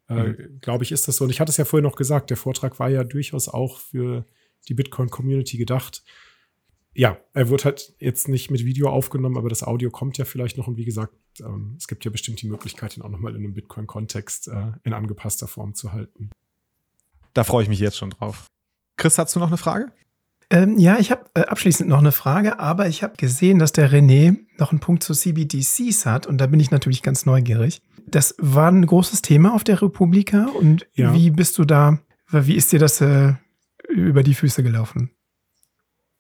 äh, 0.09 0.15
mhm. 0.15 0.61
glaube 0.61 0.85
ich, 0.85 0.93
ist 0.93 1.09
das 1.09 1.17
so. 1.17 1.25
Und 1.25 1.31
ich 1.31 1.41
hatte 1.41 1.51
es 1.51 1.57
ja 1.57 1.65
vorhin 1.65 1.85
noch 1.85 1.97
gesagt, 1.97 2.31
der 2.31 2.37
Vortrag 2.37 2.79
war 2.79 2.89
ja 2.89 3.05
durchaus 3.05 3.49
auch 3.49 3.79
für 3.79 4.25
die 4.69 4.75
Bitcoin-Community 4.75 5.57
gedacht. 5.57 6.03
Ja, 6.95 7.19
er 7.35 7.51
wird 7.51 7.65
halt 7.65 7.95
jetzt 7.99 8.29
nicht 8.29 8.51
mit 8.51 8.65
Video 8.65 8.89
aufgenommen, 8.89 9.37
aber 9.37 9.49
das 9.49 9.63
Audio 9.63 9.91
kommt 9.91 10.17
ja 10.17 10.25
vielleicht 10.25 10.57
noch. 10.57 10.67
Und 10.67 10.77
wie 10.77 10.85
gesagt, 10.85 11.15
ähm, 11.41 11.75
es 11.79 11.89
gibt 11.89 12.05
ja 12.05 12.11
bestimmt 12.11 12.41
die 12.41 12.49
Möglichkeit, 12.49 12.97
ihn 12.97 13.03
auch 13.03 13.11
nochmal 13.11 13.35
in 13.35 13.45
einem 13.45 13.55
Bitcoin-Kontext 13.55 14.49
äh, 14.49 14.73
in 14.85 14.95
angepasster 14.95 15.47
Form 15.47 15.75
zu 15.75 15.93
halten. 15.93 16.31
Da 17.35 17.45
freue 17.45 17.65
ich 17.65 17.69
mich 17.69 17.81
jetzt 17.81 17.99
schon 17.99 18.11
drauf. 18.11 18.47
Chris, 18.97 19.19
hast 19.19 19.37
du 19.37 19.41
noch 19.41 19.49
eine 19.49 19.59
Frage? 19.59 19.93
Ähm, 20.49 20.79
ja, 20.79 20.99
ich 20.99 21.11
habe 21.11 21.27
äh, 21.35 21.41
abschließend 21.41 21.89
noch 21.89 21.99
eine 21.99 22.13
Frage, 22.13 22.61
aber 22.61 22.87
ich 22.87 23.03
habe 23.03 23.17
gesehen, 23.17 23.59
dass 23.59 23.73
der 23.73 23.91
René 23.91 24.37
noch 24.59 24.71
einen 24.71 24.81
Punkt 24.81 25.03
zu 25.03 25.13
CBDCs 25.13 26.07
hat 26.07 26.27
und 26.27 26.39
da 26.39 26.47
bin 26.47 26.61
ich 26.61 26.71
natürlich 26.71 27.03
ganz 27.03 27.27
neugierig. 27.27 27.83
Das 28.07 28.37
war 28.39 28.71
ein 28.71 28.87
großes 28.87 29.23
Thema 29.23 29.55
auf 29.55 29.65
der 29.65 29.83
Republika 29.83 30.47
und 30.47 30.87
ja. 30.95 31.13
wie 31.13 31.31
bist 31.31 31.59
du 31.59 31.65
da, 31.65 31.99
wie 32.31 32.55
ist 32.55 32.71
dir 32.71 32.79
das 32.79 33.01
äh, 33.01 33.35
über 33.89 34.23
die 34.23 34.35
Füße 34.35 34.63
gelaufen? 34.63 35.11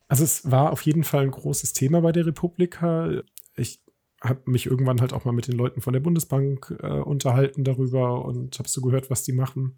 Also 0.09 0.25
es 0.25 0.51
war 0.51 0.73
auf 0.73 0.83
jeden 0.83 1.05
Fall 1.05 1.23
ein 1.23 1.31
großes 1.31 1.73
Thema 1.73 2.01
bei 2.01 2.13
der 2.13 2.27
Republika. 2.27 3.11
Ich 3.57 3.81
habe 4.23 4.43
mich 4.47 4.67
irgendwann 4.67 5.01
halt 5.01 5.13
auch 5.13 5.25
mal 5.25 5.33
mit 5.33 5.47
den 5.47 5.57
Leuten 5.57 5.81
von 5.81 5.93
der 5.93 6.01
Bundesbank 6.01 6.77
äh, 6.83 6.87
unterhalten 6.87 7.63
darüber 7.63 8.25
und 8.25 8.59
habe 8.59 8.69
so 8.69 8.81
gehört, 8.81 9.11
was 9.11 9.23
die 9.23 9.33
machen. 9.33 9.77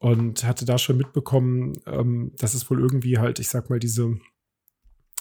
Und 0.00 0.44
hatte 0.44 0.64
da 0.64 0.76
schon 0.76 0.96
mitbekommen, 0.96 1.78
ähm, 1.86 2.32
dass 2.36 2.54
es 2.54 2.68
wohl 2.70 2.80
irgendwie 2.80 3.18
halt, 3.18 3.38
ich 3.38 3.48
sag 3.48 3.70
mal, 3.70 3.78
diese 3.78 4.18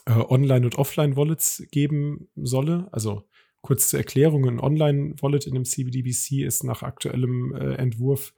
äh, 0.06 0.14
Online- 0.14 0.66
und 0.66 0.78
Offline-Wallets 0.78 1.68
geben 1.70 2.30
solle. 2.36 2.88
Also 2.92 3.30
Kurz 3.62 3.90
zur 3.90 4.00
Erklärung, 4.00 4.48
ein 4.48 4.60
Online-Wallet 4.60 5.46
in 5.46 5.56
einem 5.56 5.66
CBDBC 5.66 6.44
ist 6.46 6.64
nach 6.64 6.82
aktuellem 6.82 7.54
äh, 7.54 7.76
Entwurf 7.76 8.34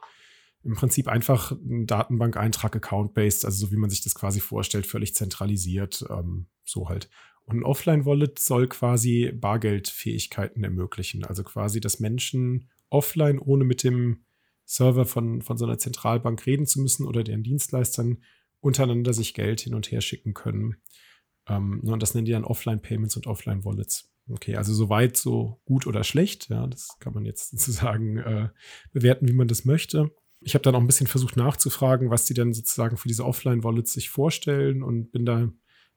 im 0.64 0.76
Prinzip 0.76 1.08
einfach 1.08 1.52
ein 1.52 1.86
Datenbank-Eintrag 1.86 2.76
account-based, 2.76 3.46
also 3.46 3.66
so 3.66 3.72
wie 3.72 3.78
man 3.78 3.90
sich 3.90 4.02
das 4.02 4.16
quasi 4.16 4.40
vorstellt, 4.40 4.86
völlig 4.88 5.14
zentralisiert, 5.14 6.06
ähm, 6.10 6.48
so 6.64 6.90
halt. 6.90 7.10
Und 7.46 7.58
ein 7.58 7.64
Offline-Wallet 7.64 8.40
soll 8.40 8.68
quasi 8.68 9.32
Bargeldfähigkeiten 9.32 10.64
ermöglichen, 10.64 11.24
also 11.24 11.44
quasi, 11.44 11.80
dass 11.80 12.00
Menschen 12.00 12.70
offline, 12.90 13.40
ohne 13.40 13.64
mit 13.64 13.84
dem 13.84 14.24
Server 14.72 15.06
von, 15.06 15.42
von 15.42 15.58
so 15.58 15.66
einer 15.66 15.78
Zentralbank 15.78 16.46
reden 16.46 16.66
zu 16.66 16.80
müssen 16.80 17.06
oder 17.06 17.26
deren 17.26 17.44
Dienstleistern 17.44 18.24
untereinander 18.62 19.14
sich 19.14 19.34
Geld 19.34 19.60
hin 19.60 19.76
und 19.76 19.92
her 19.92 20.00
schicken 20.00 20.34
können. 20.34 20.78
Ähm, 21.46 21.82
und 21.84 22.02
das 22.02 22.14
nennen 22.14 22.26
die 22.26 22.32
dann 22.32 22.46
Offline-Payments 22.46 23.18
und 23.18 23.28
Offline-Wallets. 23.28 24.10
Okay, 24.30 24.56
also 24.56 24.74
soweit 24.74 25.18
so 25.18 25.60
gut 25.66 25.88
oder 25.88 26.06
schlecht. 26.06 26.48
Ja, 26.50 26.68
das 26.68 26.98
kann 27.00 27.14
man 27.14 27.26
jetzt 27.26 27.50
sozusagen 27.52 28.18
äh, 28.18 28.50
bewerten, 28.94 29.28
wie 29.28 29.34
man 29.34 29.50
das 29.50 29.66
möchte. 29.66 30.12
Ich 30.40 30.54
habe 30.54 30.64
dann 30.64 30.76
auch 30.76 30.80
ein 30.80 30.88
bisschen 30.88 31.08
versucht 31.08 31.36
nachzufragen, 31.36 32.10
was 32.10 32.26
die 32.26 32.34
denn 32.34 32.54
sozusagen 32.54 32.96
für 32.96 33.10
diese 33.10 33.26
Offline-Wallets 33.26 33.92
sich 33.92 34.10
vorstellen 34.10 34.84
und 34.84 35.12
bin 35.12 35.26
da, 35.26 35.52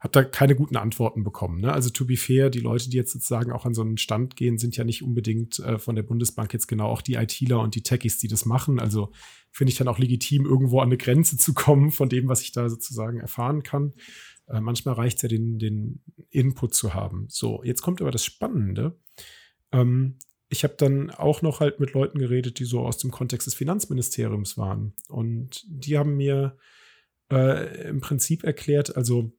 habe 0.04 0.12
da 0.12 0.22
keine 0.22 0.54
guten 0.54 0.76
Antworten 0.76 1.24
bekommen. 1.24 1.62
Ne? 1.62 1.72
Also 1.72 1.88
to 1.88 2.04
be 2.04 2.18
fair, 2.18 2.50
die 2.50 2.60
Leute, 2.60 2.90
die 2.90 2.96
jetzt 2.98 3.12
sozusagen 3.12 3.50
auch 3.52 3.64
an 3.64 3.72
so 3.72 3.80
einen 3.80 3.96
Stand 3.96 4.36
gehen, 4.36 4.58
sind 4.58 4.76
ja 4.76 4.84
nicht 4.84 5.02
unbedingt 5.02 5.60
äh, 5.60 5.78
von 5.78 5.96
der 5.96 6.02
Bundesbank 6.02 6.52
jetzt 6.52 6.66
genau 6.66 6.88
auch 6.88 7.00
die 7.00 7.14
ITler 7.14 7.60
und 7.60 7.74
die 7.74 7.82
Techies, 7.82 8.18
die 8.18 8.28
das 8.28 8.44
machen. 8.44 8.78
Also 8.78 9.12
finde 9.50 9.72
ich 9.72 9.78
dann 9.78 9.88
auch 9.88 9.98
legitim, 9.98 10.44
irgendwo 10.44 10.80
an 10.80 10.88
eine 10.88 10.98
Grenze 10.98 11.38
zu 11.38 11.54
kommen 11.54 11.90
von 11.90 12.10
dem, 12.10 12.28
was 12.28 12.42
ich 12.42 12.52
da 12.52 12.68
sozusagen 12.68 13.18
erfahren 13.18 13.62
kann. 13.62 13.94
Äh, 14.46 14.60
manchmal 14.60 14.94
reicht 14.94 15.16
es 15.16 15.22
ja, 15.22 15.28
den, 15.30 15.58
den 15.58 16.02
Input 16.28 16.74
zu 16.74 16.92
haben. 16.92 17.24
So, 17.30 17.64
jetzt 17.64 17.80
kommt 17.80 18.02
aber 18.02 18.10
das 18.10 18.26
Spannende. 18.26 19.00
Ähm, 19.72 20.18
ich 20.50 20.64
habe 20.64 20.74
dann 20.76 21.12
auch 21.12 21.40
noch 21.40 21.60
halt 21.60 21.80
mit 21.80 21.94
Leuten 21.94 22.18
geredet, 22.18 22.58
die 22.58 22.66
so 22.66 22.80
aus 22.80 22.98
dem 22.98 23.10
Kontext 23.10 23.46
des 23.46 23.54
Finanzministeriums 23.54 24.58
waren. 24.58 24.92
Und 25.08 25.64
die 25.66 25.96
haben 25.96 26.18
mir 26.18 26.58
äh, 27.32 27.88
im 27.88 28.02
Prinzip 28.02 28.44
erklärt, 28.44 28.98
also 28.98 29.32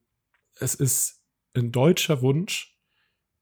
es 0.58 0.74
ist 0.74 1.22
ein 1.54 1.72
deutscher 1.72 2.22
Wunsch, 2.22 2.76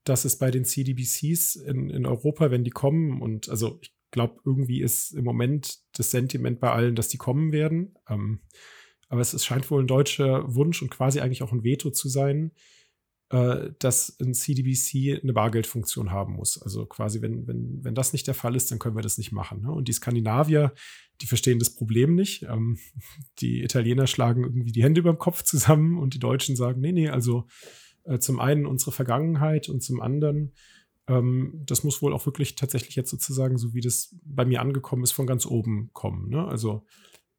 dass 0.04 0.24
es 0.24 0.38
bei 0.38 0.50
den 0.50 0.64
CDBCs 0.64 1.56
in, 1.56 1.90
in 1.90 2.06
Europa, 2.06 2.50
wenn 2.50 2.64
die 2.64 2.70
kommen, 2.70 3.22
und 3.22 3.48
also 3.48 3.78
ich 3.82 3.94
glaube, 4.10 4.40
irgendwie 4.44 4.80
ist 4.80 5.12
im 5.12 5.24
Moment 5.24 5.78
das 5.94 6.10
Sentiment 6.10 6.60
bei 6.60 6.70
allen, 6.70 6.94
dass 6.94 7.08
die 7.08 7.16
kommen 7.16 7.52
werden. 7.52 7.98
Ähm, 8.08 8.40
aber 9.08 9.20
es, 9.20 9.32
es 9.32 9.44
scheint 9.44 9.70
wohl 9.70 9.82
ein 9.82 9.88
deutscher 9.88 10.54
Wunsch 10.54 10.82
und 10.82 10.90
quasi 10.90 11.20
eigentlich 11.20 11.42
auch 11.42 11.52
ein 11.52 11.64
Veto 11.64 11.90
zu 11.90 12.08
sein, 12.08 12.52
äh, 13.34 13.72
dass 13.80 14.16
ein 14.20 14.32
CDBC 14.32 15.20
eine 15.20 15.32
Bargeldfunktion 15.32 16.12
haben 16.12 16.34
muss. 16.34 16.62
Also 16.62 16.86
quasi, 16.86 17.20
wenn, 17.20 17.48
wenn, 17.48 17.82
wenn 17.82 17.96
das 17.96 18.12
nicht 18.12 18.28
der 18.28 18.34
Fall 18.34 18.54
ist, 18.54 18.70
dann 18.70 18.78
können 18.78 18.94
wir 18.94 19.02
das 19.02 19.18
nicht 19.18 19.32
machen. 19.32 19.62
Ne? 19.62 19.72
Und 19.72 19.88
die 19.88 19.92
Skandinavier, 19.92 20.72
die 21.20 21.26
verstehen 21.26 21.58
das 21.58 21.74
Problem 21.74 22.14
nicht. 22.14 22.44
Ähm, 22.44 22.78
die 23.40 23.64
Italiener 23.64 24.06
schlagen 24.06 24.44
irgendwie 24.44 24.70
die 24.70 24.84
Hände 24.84 25.00
über 25.00 25.12
dem 25.12 25.18
Kopf 25.18 25.42
zusammen 25.42 25.98
und 25.98 26.14
die 26.14 26.20
Deutschen 26.20 26.54
sagen, 26.54 26.80
nee, 26.80 26.92
nee, 26.92 27.08
also 27.08 27.48
äh, 28.04 28.20
zum 28.20 28.38
einen 28.38 28.66
unsere 28.66 28.92
Vergangenheit 28.92 29.68
und 29.68 29.82
zum 29.82 30.00
anderen 30.00 30.52
ähm, 31.08 31.60
das 31.66 31.82
muss 31.82 32.02
wohl 32.02 32.14
auch 32.14 32.24
wirklich 32.26 32.54
tatsächlich 32.54 32.94
jetzt 32.94 33.10
sozusagen, 33.10 33.58
so 33.58 33.74
wie 33.74 33.80
das 33.80 34.14
bei 34.22 34.44
mir 34.44 34.60
angekommen 34.60 35.02
ist, 35.02 35.12
von 35.12 35.26
ganz 35.26 35.44
oben 35.44 35.90
kommen. 35.92 36.30
Ne? 36.30 36.46
Also 36.46 36.86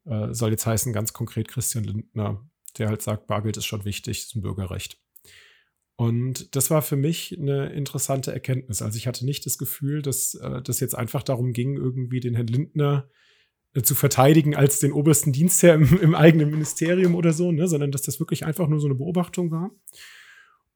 äh, 0.04 0.34
soll 0.34 0.50
jetzt 0.50 0.66
heißen, 0.66 0.92
ganz 0.92 1.14
konkret 1.14 1.48
Christian 1.48 1.84
Lindner, 1.84 2.46
der 2.76 2.88
halt 2.88 3.00
sagt, 3.00 3.26
Bargeld 3.26 3.56
ist 3.56 3.64
schon 3.64 3.86
wichtig, 3.86 4.18
ist 4.18 4.36
ein 4.36 4.42
Bürgerrecht. 4.42 5.00
Und 5.96 6.54
das 6.54 6.70
war 6.70 6.82
für 6.82 6.96
mich 6.96 7.36
eine 7.38 7.72
interessante 7.72 8.30
Erkenntnis. 8.30 8.82
Also 8.82 8.98
ich 8.98 9.06
hatte 9.06 9.24
nicht 9.24 9.46
das 9.46 9.56
Gefühl, 9.56 10.02
dass 10.02 10.34
äh, 10.34 10.60
das 10.62 10.80
jetzt 10.80 10.94
einfach 10.94 11.22
darum 11.22 11.52
ging, 11.52 11.76
irgendwie 11.76 12.20
den 12.20 12.34
Herrn 12.34 12.46
Lindner 12.46 13.08
äh, 13.72 13.80
zu 13.80 13.94
verteidigen 13.94 14.54
als 14.54 14.78
den 14.78 14.92
obersten 14.92 15.32
Dienstherr 15.32 15.74
im, 15.74 15.98
im 16.00 16.14
eigenen 16.14 16.50
Ministerium 16.50 17.14
oder 17.14 17.32
so, 17.32 17.50
ne? 17.50 17.66
sondern 17.66 17.92
dass 17.92 18.02
das 18.02 18.20
wirklich 18.20 18.44
einfach 18.44 18.68
nur 18.68 18.78
so 18.78 18.86
eine 18.86 18.94
Beobachtung 18.94 19.50
war. 19.50 19.70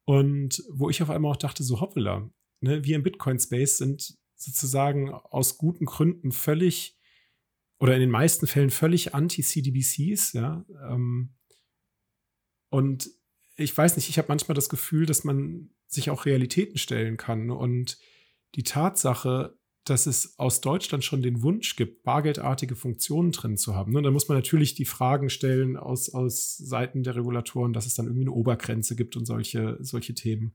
Und 0.05 0.64
wo 0.71 0.89
ich 0.89 1.03
auf 1.03 1.11
einmal 1.11 1.33
auch 1.33 1.37
dachte, 1.37 1.64
so 1.64 1.83
hoppala, 1.83 2.31
ne? 2.61 2.83
wir 2.85 2.97
im 2.97 3.03
Bitcoin-Space 3.03 3.77
sind 3.77 4.18
sozusagen 4.37 5.11
aus 5.11 5.59
guten 5.59 5.85
Gründen 5.85 6.33
völlig 6.33 6.99
oder 7.79 7.95
in 7.95 8.01
den 8.01 8.11
meisten 8.11 8.47
Fällen 8.47 8.71
völlig 8.71 9.14
anti-CDBCs, 9.14 10.33
ja. 10.33 10.64
Ähm, 10.89 11.35
und 12.71 13.11
ich 13.61 13.77
weiß 13.77 13.97
nicht, 13.97 14.09
ich 14.09 14.19
habe 14.19 14.29
manchmal 14.29 14.55
das 14.55 14.69
Gefühl, 14.69 15.07
dass 15.07 15.25
man 15.25 15.71
sich 15.87 16.11
auch 16.11 16.25
Realitäten 16.25 16.79
stellen 16.79 17.17
kann. 17.17 17.51
Und 17.51 17.99
die 18.55 18.63
Tatsache, 18.63 19.57
dass 19.85 20.07
es 20.07 20.39
aus 20.39 20.61
Deutschland 20.61 21.05
schon 21.05 21.23
den 21.23 21.43
Wunsch 21.43 21.77
gibt, 21.77 22.03
bargeldartige 22.03 22.75
Funktionen 22.75 23.33
drin 23.33 23.57
zu 23.57 23.75
haben. 23.75 23.93
Ne? 23.93 24.03
Da 24.03 24.11
muss 24.11 24.29
man 24.29 24.39
natürlich 24.39 24.75
die 24.75 24.85
Fragen 24.85 25.31
stellen 25.31 25.77
aus, 25.77 26.11
aus 26.11 26.57
Seiten 26.57 27.03
der 27.03 27.17
Regulatoren, 27.17 27.73
dass 27.73 27.87
es 27.87 27.95
dann 27.95 28.07
irgendwie 28.07 28.25
eine 28.25 28.33
Obergrenze 28.33 28.97
gibt 28.97 29.17
und 29.17 29.27
solche, 29.27 29.77
solche 29.81 30.15
Themen. 30.15 30.55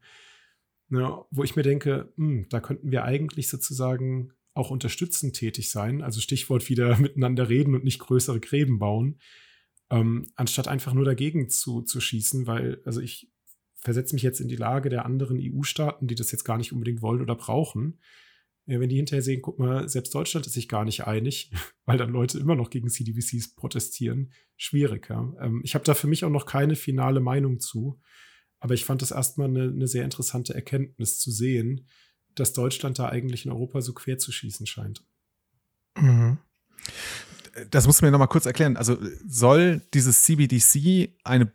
Ne? 0.90 1.24
Wo 1.32 1.44
ich 1.44 1.56
mir 1.56 1.64
denke, 1.64 2.12
mh, 2.16 2.28
hm, 2.28 2.50
da 2.50 2.60
könnten 2.60 2.92
wir 2.92 3.04
eigentlich 3.04 3.50
sozusagen 3.50 4.32
auch 4.54 4.72
unterstützend 4.72 5.36
tätig 5.36 5.70
sein. 5.70 6.02
Also 6.02 6.22
Stichwort 6.22 6.70
wieder 6.70 6.98
miteinander 7.00 7.50
reden 7.50 7.76
und 7.76 7.84
nicht 7.84 8.00
größere 8.00 8.40
Gräben 8.40 8.80
bauen 8.80 9.20
ähm, 9.90 10.28
anstatt 10.36 10.68
einfach 10.68 10.94
nur 10.94 11.06
dagegen 11.06 11.50
zu, 11.50 11.82
zu 11.82 12.00
schießen, 12.00 12.48
weil, 12.48 12.82
also 12.86 13.02
ich 13.02 13.32
versetze 13.76 14.16
mich 14.16 14.24
jetzt 14.24 14.40
in 14.40 14.48
die 14.48 14.56
Lage 14.56 14.90
der 14.90 15.06
anderen 15.06 15.38
EU-Staaten, 15.40 16.08
die 16.08 16.16
das 16.16 16.32
jetzt 16.32 16.44
gar 16.44 16.58
nicht 16.58 16.74
unbedingt 16.74 17.02
wollen 17.02 17.22
oder 17.22 17.36
brauchen. 17.36 18.00
Ja, 18.66 18.80
wenn 18.80 18.90
die 18.90 18.96
hinterher 18.96 19.22
sehen, 19.22 19.44
guck 19.44 19.60
mal, 19.60 19.88
selbst 19.88 20.16
Deutschland 20.16 20.48
ist 20.48 20.54
sich 20.54 20.68
gar 20.68 20.86
nicht 20.86 21.06
einig, 21.06 21.52
weil 21.86 22.00
dann 22.00 22.10
Leute 22.10 22.40
immer 22.40 22.56
noch 22.56 22.72
gegen 22.72 22.90
CDBCs 22.90 23.54
protestieren, 23.56 24.34
schwierig. 24.58 25.08
Ja. 25.10 25.34
Ähm, 25.40 25.62
ich 25.64 25.76
habe 25.76 25.86
da 25.86 25.94
für 25.94 26.08
mich 26.08 26.26
auch 26.26 26.32
noch 26.32 26.48
keine 26.48 26.76
finale 26.76 27.20
Meinung 27.20 27.60
zu, 27.60 28.00
aber 28.60 28.74
ich 28.74 28.86
fand 28.86 29.04
das 29.04 29.12
erstmal 29.12 29.50
eine, 29.50 29.66
eine 29.66 29.88
sehr 29.88 30.04
interessante 30.04 30.56
Erkenntnis 30.56 31.20
zu 31.20 31.30
sehen, 31.30 31.88
dass 32.34 32.54
Deutschland 32.54 32.98
da 32.98 33.08
eigentlich 33.08 33.46
in 33.46 33.52
Europa 33.52 33.82
so 33.82 33.94
quer 33.94 34.18
zu 34.18 34.32
schießen 34.32 34.66
scheint. 34.66 35.06
Mhm 35.96 36.40
das 37.70 37.88
musst 37.88 38.02
du 38.02 38.06
mir 38.06 38.12
noch 38.12 38.20
mal 38.20 38.28
kurz 38.28 38.46
erklären. 38.46 38.78
Also 38.78 38.98
soll 39.26 39.82
dieses 39.94 40.24
CBDC 40.24 41.16
eine 41.24 41.52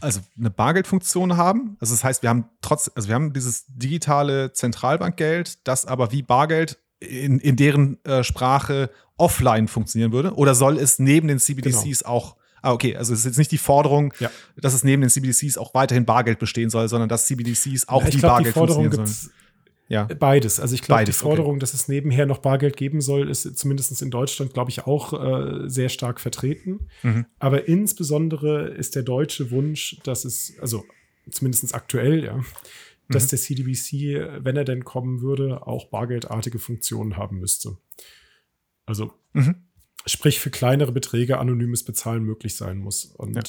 also 0.00 0.20
eine 0.38 0.50
Bargeldfunktion 0.50 1.38
haben. 1.38 1.78
Also 1.80 1.94
das 1.94 2.04
heißt, 2.04 2.22
wir 2.22 2.28
haben 2.28 2.50
trotz, 2.60 2.90
also 2.94 3.08
wir 3.08 3.14
haben 3.14 3.32
dieses 3.32 3.64
digitale 3.68 4.52
Zentralbankgeld, 4.52 5.66
das 5.66 5.86
aber 5.86 6.12
wie 6.12 6.20
Bargeld 6.22 6.78
in, 7.00 7.38
in 7.38 7.56
deren 7.56 8.04
äh, 8.04 8.22
Sprache 8.22 8.90
offline 9.16 9.68
funktionieren 9.68 10.12
würde. 10.12 10.34
Oder 10.34 10.54
soll 10.54 10.76
es 10.76 10.98
neben 10.98 11.28
den 11.28 11.38
CBDCs 11.38 12.00
genau. 12.00 12.10
auch 12.10 12.36
Ah, 12.62 12.72
okay, 12.72 12.96
also 12.96 13.12
es 13.12 13.20
ist 13.20 13.26
jetzt 13.26 13.38
nicht 13.38 13.52
die 13.52 13.58
Forderung, 13.58 14.12
ja. 14.18 14.28
dass 14.56 14.74
es 14.74 14.82
neben 14.82 15.00
den 15.00 15.08
CBDCs 15.08 15.56
auch 15.56 15.72
weiterhin 15.74 16.04
Bargeld 16.04 16.40
bestehen 16.40 16.68
soll, 16.68 16.88
sondern 16.88 17.08
dass 17.08 17.26
CBDCs 17.26 17.86
auch 17.86 18.02
ja, 18.02 18.12
wie 18.12 18.16
glaub, 18.16 18.32
Bargeld 18.32 18.54
funktionieren 18.54 19.06
sollen. 19.06 19.32
Ja. 19.88 20.04
Beides. 20.04 20.58
Also 20.58 20.74
ich 20.74 20.82
glaube, 20.82 21.04
die 21.04 21.12
Forderung, 21.12 21.52
okay. 21.52 21.60
dass 21.60 21.74
es 21.74 21.88
nebenher 21.88 22.26
noch 22.26 22.38
Bargeld 22.38 22.76
geben 22.76 23.00
soll, 23.00 23.30
ist 23.30 23.56
zumindest 23.56 24.02
in 24.02 24.10
Deutschland, 24.10 24.52
glaube 24.52 24.70
ich, 24.70 24.86
auch 24.86 25.12
äh, 25.12 25.68
sehr 25.68 25.88
stark 25.88 26.20
vertreten. 26.20 26.88
Mhm. 27.02 27.26
Aber 27.38 27.68
insbesondere 27.68 28.68
ist 28.68 28.96
der 28.96 29.04
deutsche 29.04 29.50
Wunsch, 29.50 29.98
dass 30.02 30.24
es, 30.24 30.54
also 30.60 30.84
zumindest 31.30 31.74
aktuell, 31.74 32.24
ja, 32.24 32.40
dass 33.08 33.26
mhm. 33.26 33.28
der 33.28 33.38
CDBC, 33.38 34.44
wenn 34.44 34.56
er 34.56 34.64
denn 34.64 34.84
kommen 34.84 35.20
würde, 35.20 35.66
auch 35.66 35.86
bargeldartige 35.86 36.58
Funktionen 36.58 37.16
haben 37.16 37.38
müsste. 37.38 37.76
Also 38.86 39.12
mhm. 39.34 39.66
sprich 40.04 40.40
für 40.40 40.50
kleinere 40.50 40.90
Beträge 40.92 41.38
anonymes 41.38 41.84
Bezahlen 41.84 42.24
möglich 42.24 42.56
sein 42.56 42.78
muss. 42.78 43.04
Und 43.04 43.36
ja. 43.36 43.42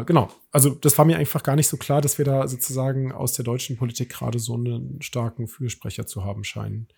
Äh, 0.00 0.04
genau. 0.04 0.30
Also 0.50 0.70
das 0.70 0.96
war 0.98 1.04
mir 1.04 1.18
einfach 1.18 1.42
gar 1.42 1.56
nicht 1.56 1.68
so 1.68 1.76
klar, 1.76 2.00
dass 2.00 2.18
wir 2.18 2.24
da 2.24 2.48
sozusagen 2.48 3.12
aus 3.12 3.32
der 3.34 3.44
deutschen 3.44 3.76
Politik 3.76 4.10
gerade 4.10 4.38
so 4.38 4.54
einen 4.54 5.00
starken 5.02 5.48
Fürsprecher 5.48 6.06
zu 6.06 6.24
haben 6.24 6.44
scheinen. 6.44 6.88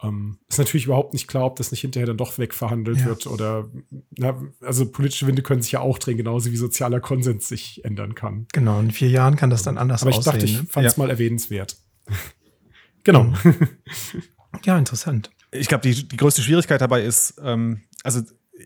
Ähm, 0.00 0.38
ist 0.48 0.58
natürlich 0.58 0.84
überhaupt 0.86 1.12
nicht 1.12 1.26
klar, 1.26 1.44
ob 1.44 1.56
das 1.56 1.72
nicht 1.72 1.80
hinterher 1.80 2.06
dann 2.06 2.16
doch 2.16 2.38
wegverhandelt 2.38 2.98
ja. 2.98 3.06
wird 3.06 3.26
oder 3.26 3.68
na, 4.16 4.40
also 4.60 4.88
politische 4.88 5.26
Winde 5.26 5.42
können 5.42 5.60
sich 5.60 5.72
ja 5.72 5.80
auch 5.80 5.98
drehen, 5.98 6.16
genauso 6.16 6.52
wie 6.52 6.56
sozialer 6.56 7.00
Konsens 7.00 7.48
sich 7.48 7.84
ändern 7.84 8.14
kann. 8.14 8.46
Genau, 8.52 8.78
in 8.78 8.92
vier 8.92 9.08
Jahren 9.08 9.34
kann 9.34 9.50
das 9.50 9.64
dann 9.64 9.76
anders 9.76 10.04
aussehen. 10.04 10.12
Aber 10.12 10.20
ich 10.20 10.28
aussehen, 10.28 10.40
dachte, 10.40 10.46
ich 10.46 10.62
ne? 10.62 10.68
fand 10.70 10.86
es 10.86 10.96
ja. 10.96 11.02
mal 11.02 11.10
erwähnenswert. 11.10 11.78
genau. 13.04 13.24
Mhm. 13.24 13.68
Ja, 14.64 14.78
interessant. 14.78 15.30
Ich 15.50 15.66
glaube, 15.66 15.82
die, 15.82 16.06
die 16.06 16.16
größte 16.16 16.42
Schwierigkeit 16.42 16.80
dabei 16.80 17.02
ist, 17.02 17.40
ähm, 17.42 17.82
also 18.04 18.22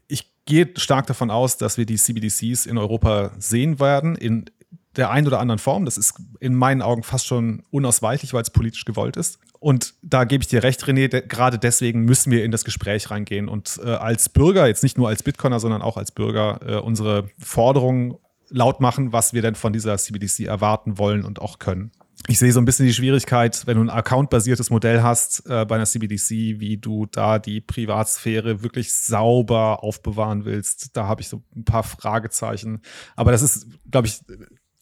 ich 0.08 0.31
gehe 0.44 0.70
stark 0.76 1.06
davon 1.06 1.30
aus, 1.30 1.56
dass 1.56 1.78
wir 1.78 1.86
die 1.86 1.96
CBDCs 1.96 2.66
in 2.66 2.78
Europa 2.78 3.32
sehen 3.38 3.80
werden, 3.80 4.16
in 4.16 4.46
der 4.96 5.10
einen 5.10 5.26
oder 5.26 5.40
anderen 5.40 5.58
Form. 5.58 5.84
Das 5.84 5.96
ist 5.96 6.14
in 6.40 6.54
meinen 6.54 6.82
Augen 6.82 7.02
fast 7.02 7.26
schon 7.26 7.62
unausweichlich, 7.70 8.34
weil 8.34 8.42
es 8.42 8.50
politisch 8.50 8.84
gewollt 8.84 9.16
ist. 9.16 9.38
Und 9.58 9.94
da 10.02 10.24
gebe 10.24 10.42
ich 10.42 10.48
dir 10.48 10.62
recht, 10.62 10.82
René, 10.84 11.08
de 11.08 11.26
gerade 11.26 11.58
deswegen 11.58 12.04
müssen 12.04 12.32
wir 12.32 12.44
in 12.44 12.50
das 12.50 12.64
Gespräch 12.64 13.10
reingehen 13.10 13.48
und 13.48 13.80
äh, 13.82 13.90
als 13.90 14.28
Bürger, 14.28 14.66
jetzt 14.66 14.82
nicht 14.82 14.98
nur 14.98 15.08
als 15.08 15.22
Bitcoiner, 15.22 15.60
sondern 15.60 15.82
auch 15.82 15.96
als 15.96 16.10
Bürger, 16.10 16.60
äh, 16.66 16.76
unsere 16.76 17.28
Forderungen 17.38 18.16
laut 18.48 18.80
machen, 18.80 19.12
was 19.12 19.32
wir 19.32 19.40
denn 19.40 19.54
von 19.54 19.72
dieser 19.72 19.96
CBDC 19.96 20.40
erwarten 20.40 20.98
wollen 20.98 21.24
und 21.24 21.40
auch 21.40 21.58
können 21.58 21.92
ich 22.28 22.38
sehe 22.38 22.52
so 22.52 22.60
ein 22.60 22.64
bisschen 22.64 22.86
die 22.86 22.94
Schwierigkeit, 22.94 23.66
wenn 23.66 23.76
du 23.76 23.82
ein 23.82 23.90
Account-basiertes 23.90 24.70
Modell 24.70 25.02
hast 25.02 25.44
äh, 25.46 25.64
bei 25.64 25.74
einer 25.74 25.86
CBDC, 25.86 26.60
wie 26.60 26.78
du 26.78 27.06
da 27.06 27.38
die 27.38 27.60
Privatsphäre 27.60 28.62
wirklich 28.62 28.94
sauber 28.94 29.82
aufbewahren 29.82 30.44
willst. 30.44 30.96
Da 30.96 31.06
habe 31.06 31.20
ich 31.20 31.28
so 31.28 31.42
ein 31.56 31.64
paar 31.64 31.82
Fragezeichen. 31.82 32.82
Aber 33.16 33.32
das 33.32 33.42
ist, 33.42 33.66
glaube 33.90 34.06
ich, 34.06 34.20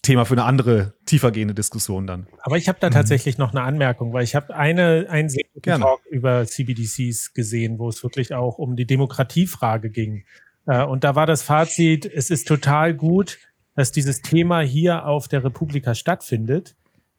Thema 0.02 0.24
für 0.24 0.34
eine 0.34 0.44
andere, 0.44 0.94
tiefergehende 1.04 1.54
Diskussion 1.54 2.06
dann. 2.06 2.26
Aber 2.42 2.56
ich 2.56 2.68
habe 2.68 2.78
da 2.80 2.88
mhm. 2.88 2.94
tatsächlich 2.94 3.38
noch 3.38 3.52
eine 3.52 3.62
Anmerkung, 3.62 4.12
weil 4.12 4.24
ich 4.24 4.34
habe 4.34 4.54
eine, 4.54 5.06
einen 5.08 5.28
sehr 5.28 5.44
guten 5.52 5.80
Talk 5.80 6.00
über 6.10 6.46
CBDCs 6.46 7.34
gesehen, 7.34 7.78
wo 7.78 7.88
es 7.88 8.02
wirklich 8.02 8.34
auch 8.34 8.58
um 8.58 8.76
die 8.76 8.86
Demokratiefrage 8.86 9.90
ging. 9.90 10.24
Äh, 10.66 10.84
und 10.84 11.04
da 11.04 11.14
war 11.14 11.26
das 11.26 11.42
Fazit, 11.42 12.06
es 12.06 12.30
ist 12.30 12.48
total 12.48 12.94
gut, 12.94 13.38
dass 13.76 13.92
dieses 13.92 14.20
Thema 14.20 14.60
hier 14.60 15.06
auf 15.06 15.28
der 15.28 15.44
Republika 15.44 15.94
stattfindet 15.94 16.76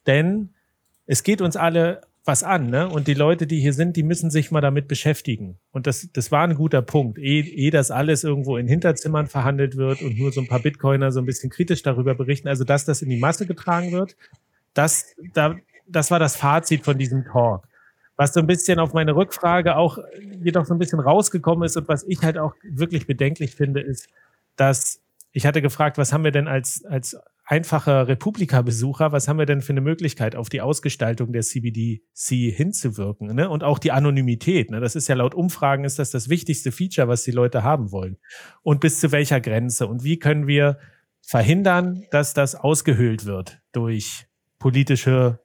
denn 0.07 0.49
es 1.05 1.23
geht 1.23 1.41
uns 1.41 1.55
alle 1.55 2.01
was 2.23 2.43
an, 2.43 2.69
ne? 2.69 2.87
Und 2.87 3.07
die 3.07 3.15
Leute, 3.15 3.47
die 3.47 3.59
hier 3.59 3.73
sind, 3.73 3.97
die 3.97 4.03
müssen 4.03 4.29
sich 4.29 4.51
mal 4.51 4.61
damit 4.61 4.87
beschäftigen. 4.87 5.57
Und 5.71 5.87
das, 5.87 6.09
das 6.13 6.31
war 6.31 6.43
ein 6.43 6.53
guter 6.53 6.83
Punkt. 6.83 7.17
Ehe, 7.17 7.43
eh 7.43 7.71
das 7.71 7.89
alles 7.89 8.23
irgendwo 8.23 8.57
in 8.57 8.67
Hinterzimmern 8.67 9.25
verhandelt 9.25 9.75
wird 9.75 10.01
und 10.03 10.17
nur 10.17 10.31
so 10.31 10.41
ein 10.41 10.47
paar 10.47 10.59
Bitcoiner 10.59 11.11
so 11.11 11.19
ein 11.19 11.25
bisschen 11.25 11.49
kritisch 11.49 11.81
darüber 11.81 12.13
berichten, 12.13 12.47
also 12.47 12.63
dass 12.63 12.85
das 12.85 13.01
in 13.01 13.09
die 13.09 13.19
Masse 13.19 13.47
getragen 13.47 13.91
wird, 13.91 14.15
das, 14.73 15.15
da, 15.33 15.55
das 15.87 16.11
war 16.11 16.19
das 16.19 16.35
Fazit 16.35 16.85
von 16.85 16.97
diesem 16.97 17.25
Talk. 17.25 17.67
Was 18.17 18.33
so 18.33 18.39
ein 18.39 18.47
bisschen 18.47 18.77
auf 18.77 18.93
meine 18.93 19.15
Rückfrage 19.15 19.75
auch 19.75 19.97
jedoch 20.43 20.65
so 20.65 20.75
ein 20.75 20.79
bisschen 20.79 20.99
rausgekommen 20.99 21.65
ist 21.65 21.75
und 21.75 21.87
was 21.87 22.03
ich 22.03 22.21
halt 22.21 22.37
auch 22.37 22.53
wirklich 22.61 23.07
bedenklich 23.07 23.55
finde, 23.55 23.81
ist, 23.81 24.07
dass 24.57 25.01
ich 25.31 25.47
hatte 25.47 25.61
gefragt, 25.61 25.97
was 25.97 26.13
haben 26.13 26.23
wir 26.23 26.31
denn 26.31 26.47
als, 26.47 26.85
als 26.85 27.17
einfacher 27.43 28.07
Republika-Besucher, 28.07 29.11
was 29.11 29.27
haben 29.27 29.39
wir 29.39 29.45
denn 29.45 29.61
für 29.61 29.73
eine 29.73 29.81
Möglichkeit, 29.81 30.35
auf 30.35 30.49
die 30.49 30.61
Ausgestaltung 30.61 31.33
der 31.33 31.41
CBDC 31.41 32.55
hinzuwirken? 32.55 33.35
Ne? 33.35 33.49
Und 33.49 33.63
auch 33.63 33.79
die 33.79 33.91
Anonymität. 33.91 34.71
Ne? 34.71 34.79
Das 34.79 34.95
ist 34.95 35.07
ja 35.07 35.15
laut 35.15 35.35
Umfragen 35.35 35.83
ist 35.83 35.99
das 35.99 36.11
das 36.11 36.29
wichtigste 36.29 36.71
Feature, 36.71 37.07
was 37.07 37.23
die 37.23 37.31
Leute 37.31 37.63
haben 37.63 37.91
wollen. 37.91 38.17
Und 38.61 38.79
bis 38.79 38.99
zu 38.99 39.11
welcher 39.11 39.41
Grenze? 39.41 39.87
Und 39.87 40.03
wie 40.03 40.19
können 40.19 40.47
wir 40.47 40.77
verhindern, 41.21 42.05
dass 42.11 42.33
das 42.33 42.55
ausgehöhlt 42.55 43.25
wird 43.25 43.61
durch 43.71 44.27
politische 44.59 45.39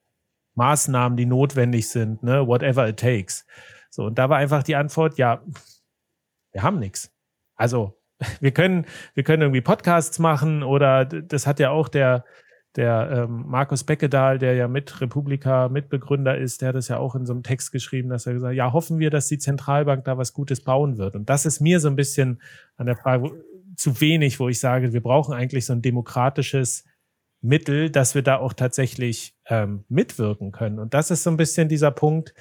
Maßnahmen, 0.54 1.16
die 1.16 1.26
notwendig 1.26 1.88
sind, 1.88 2.22
ne? 2.22 2.46
whatever 2.46 2.88
it 2.88 2.98
takes. 2.98 3.46
So, 3.90 4.04
und 4.04 4.18
da 4.18 4.28
war 4.28 4.38
einfach 4.38 4.62
die 4.62 4.76
Antwort, 4.76 5.18
ja, 5.18 5.42
wir 6.52 6.62
haben 6.62 6.78
nichts. 6.78 7.12
Also 7.54 7.98
wir 8.40 8.52
können, 8.52 8.86
wir 9.14 9.22
können 9.22 9.42
irgendwie 9.42 9.60
Podcasts 9.60 10.18
machen 10.18 10.62
oder 10.62 11.04
das 11.04 11.46
hat 11.46 11.60
ja 11.60 11.70
auch 11.70 11.88
der, 11.88 12.24
der 12.76 13.26
ähm, 13.28 13.44
Markus 13.46 13.84
Beckedahl, 13.84 14.38
der 14.38 14.54
ja 14.54 14.68
mit 14.68 15.00
Republika 15.00 15.68
Mitbegründer 15.68 16.36
ist, 16.36 16.60
der 16.60 16.68
hat 16.68 16.76
das 16.76 16.88
ja 16.88 16.98
auch 16.98 17.14
in 17.14 17.26
so 17.26 17.32
einem 17.32 17.42
Text 17.42 17.72
geschrieben, 17.72 18.08
dass 18.10 18.26
er 18.26 18.34
gesagt 18.34 18.50
hat, 18.50 18.56
ja, 18.56 18.72
hoffen 18.72 18.98
wir, 18.98 19.10
dass 19.10 19.28
die 19.28 19.38
Zentralbank 19.38 20.04
da 20.04 20.18
was 20.18 20.32
Gutes 20.32 20.62
bauen 20.62 20.98
wird. 20.98 21.14
Und 21.14 21.28
das 21.30 21.46
ist 21.46 21.60
mir 21.60 21.80
so 21.80 21.88
ein 21.88 21.96
bisschen 21.96 22.40
an 22.76 22.86
der 22.86 22.96
Frage 22.96 23.44
zu 23.76 24.00
wenig, 24.00 24.40
wo 24.40 24.48
ich 24.48 24.60
sage, 24.60 24.92
wir 24.92 25.02
brauchen 25.02 25.34
eigentlich 25.34 25.66
so 25.66 25.72
ein 25.72 25.82
demokratisches 25.82 26.84
Mittel, 27.42 27.90
dass 27.90 28.14
wir 28.14 28.22
da 28.22 28.36
auch 28.38 28.52
tatsächlich 28.52 29.34
ähm, 29.46 29.84
mitwirken 29.88 30.52
können. 30.52 30.78
Und 30.78 30.94
das 30.94 31.10
ist 31.10 31.22
so 31.22 31.30
ein 31.30 31.36
bisschen 31.36 31.68
dieser 31.68 31.90
Punkt, 31.90 32.34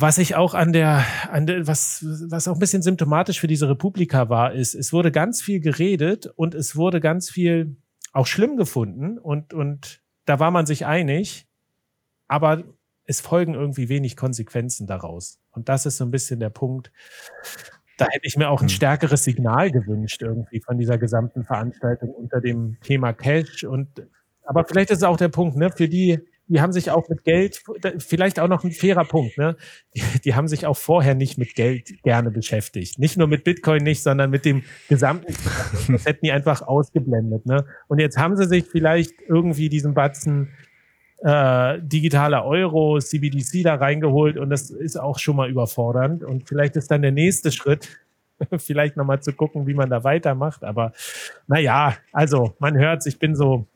was 0.00 0.18
ich 0.18 0.36
auch 0.36 0.54
an 0.54 0.72
der, 0.72 1.04
an 1.30 1.46
der, 1.46 1.66
was, 1.66 2.04
was 2.28 2.46
auch 2.46 2.54
ein 2.54 2.60
bisschen 2.60 2.82
symptomatisch 2.82 3.40
für 3.40 3.48
diese 3.48 3.68
Republika 3.68 4.28
war, 4.28 4.52
ist, 4.52 4.74
es 4.74 4.92
wurde 4.92 5.10
ganz 5.10 5.42
viel 5.42 5.58
geredet 5.58 6.26
und 6.36 6.54
es 6.54 6.76
wurde 6.76 7.00
ganz 7.00 7.30
viel 7.30 7.76
auch 8.12 8.26
schlimm 8.26 8.56
gefunden 8.56 9.18
und, 9.18 9.52
und 9.52 10.00
da 10.24 10.38
war 10.38 10.52
man 10.52 10.66
sich 10.66 10.86
einig, 10.86 11.48
aber 12.28 12.62
es 13.06 13.20
folgen 13.20 13.54
irgendwie 13.54 13.88
wenig 13.88 14.16
Konsequenzen 14.16 14.86
daraus. 14.86 15.40
Und 15.50 15.68
das 15.68 15.84
ist 15.84 15.96
so 15.96 16.04
ein 16.04 16.12
bisschen 16.12 16.38
der 16.38 16.50
Punkt. 16.50 16.92
Da 17.96 18.06
hätte 18.08 18.26
ich 18.26 18.36
mir 18.36 18.50
auch 18.50 18.60
ein 18.60 18.68
hm. 18.68 18.74
stärkeres 18.74 19.24
Signal 19.24 19.72
gewünscht, 19.72 20.22
irgendwie 20.22 20.60
von 20.60 20.78
dieser 20.78 20.98
gesamten 20.98 21.42
Veranstaltung 21.42 22.10
unter 22.10 22.40
dem 22.40 22.78
Thema 22.82 23.12
Cash. 23.12 23.64
Und 23.64 24.06
aber 24.44 24.64
vielleicht 24.64 24.90
ist 24.90 24.98
es 24.98 25.04
auch 25.04 25.16
der 25.16 25.28
Punkt, 25.28 25.56
ne, 25.56 25.70
für 25.70 25.88
die, 25.88 26.20
die 26.48 26.60
haben 26.60 26.72
sich 26.72 26.90
auch 26.90 27.08
mit 27.08 27.24
Geld, 27.24 27.62
vielleicht 27.98 28.40
auch 28.40 28.48
noch 28.48 28.64
ein 28.64 28.72
fairer 28.72 29.04
Punkt, 29.04 29.36
ne? 29.36 29.56
Die, 29.94 30.02
die, 30.24 30.34
haben 30.34 30.48
sich 30.48 30.66
auch 30.66 30.76
vorher 30.76 31.14
nicht 31.14 31.38
mit 31.38 31.54
Geld 31.54 32.02
gerne 32.02 32.30
beschäftigt. 32.30 32.98
Nicht 32.98 33.16
nur 33.16 33.28
mit 33.28 33.44
Bitcoin 33.44 33.82
nicht, 33.82 34.02
sondern 34.02 34.30
mit 34.30 34.44
dem 34.44 34.62
gesamten. 34.88 35.34
Das 35.88 36.06
hätten 36.06 36.24
die 36.24 36.32
einfach 36.32 36.62
ausgeblendet, 36.62 37.46
ne? 37.46 37.66
Und 37.86 37.98
jetzt 37.98 38.18
haben 38.18 38.36
sie 38.36 38.46
sich 38.46 38.64
vielleicht 38.64 39.12
irgendwie 39.28 39.68
diesen 39.68 39.94
Batzen 39.94 40.48
äh, 41.18 41.78
digitaler 41.82 42.44
Euro, 42.44 42.98
CBDC 42.98 43.64
da 43.64 43.74
reingeholt 43.74 44.38
und 44.38 44.50
das 44.50 44.70
ist 44.70 44.98
auch 44.98 45.18
schon 45.18 45.36
mal 45.36 45.50
überfordernd. 45.50 46.24
Und 46.24 46.48
vielleicht 46.48 46.76
ist 46.76 46.90
dann 46.90 47.02
der 47.02 47.12
nächste 47.12 47.52
Schritt, 47.52 47.88
vielleicht 48.58 48.96
nochmal 48.96 49.20
zu 49.20 49.32
gucken, 49.32 49.66
wie 49.66 49.74
man 49.74 49.90
da 49.90 50.04
weitermacht. 50.04 50.64
Aber 50.64 50.92
naja, 51.46 51.94
also 52.12 52.54
man 52.58 52.76
hört 52.78 53.04
ich 53.06 53.18
bin 53.18 53.34
so 53.34 53.66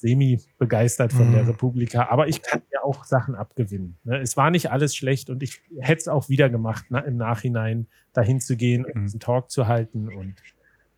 semi 0.00 0.40
begeistert 0.58 1.12
von 1.12 1.28
mhm. 1.28 1.32
der 1.32 1.48
Republika, 1.48 2.08
aber 2.08 2.28
ich 2.28 2.42
kann 2.42 2.62
ja 2.72 2.82
auch 2.82 3.04
Sachen 3.04 3.34
abgewinnen. 3.34 3.98
Ne? 4.04 4.18
Es 4.18 4.36
war 4.36 4.50
nicht 4.50 4.70
alles 4.70 4.94
schlecht 4.94 5.28
und 5.28 5.42
ich 5.42 5.60
hätte 5.80 6.00
es 6.00 6.08
auch 6.08 6.28
wieder 6.28 6.48
gemacht, 6.48 6.86
na, 6.88 7.00
im 7.00 7.16
Nachhinein 7.16 7.88
dahin 8.12 8.40
zu 8.40 8.56
gehen 8.56 8.84
und 8.84 8.94
mhm. 8.94 9.04
diesen 9.06 9.20
Talk 9.20 9.50
zu 9.50 9.66
halten 9.66 10.08
und 10.08 10.36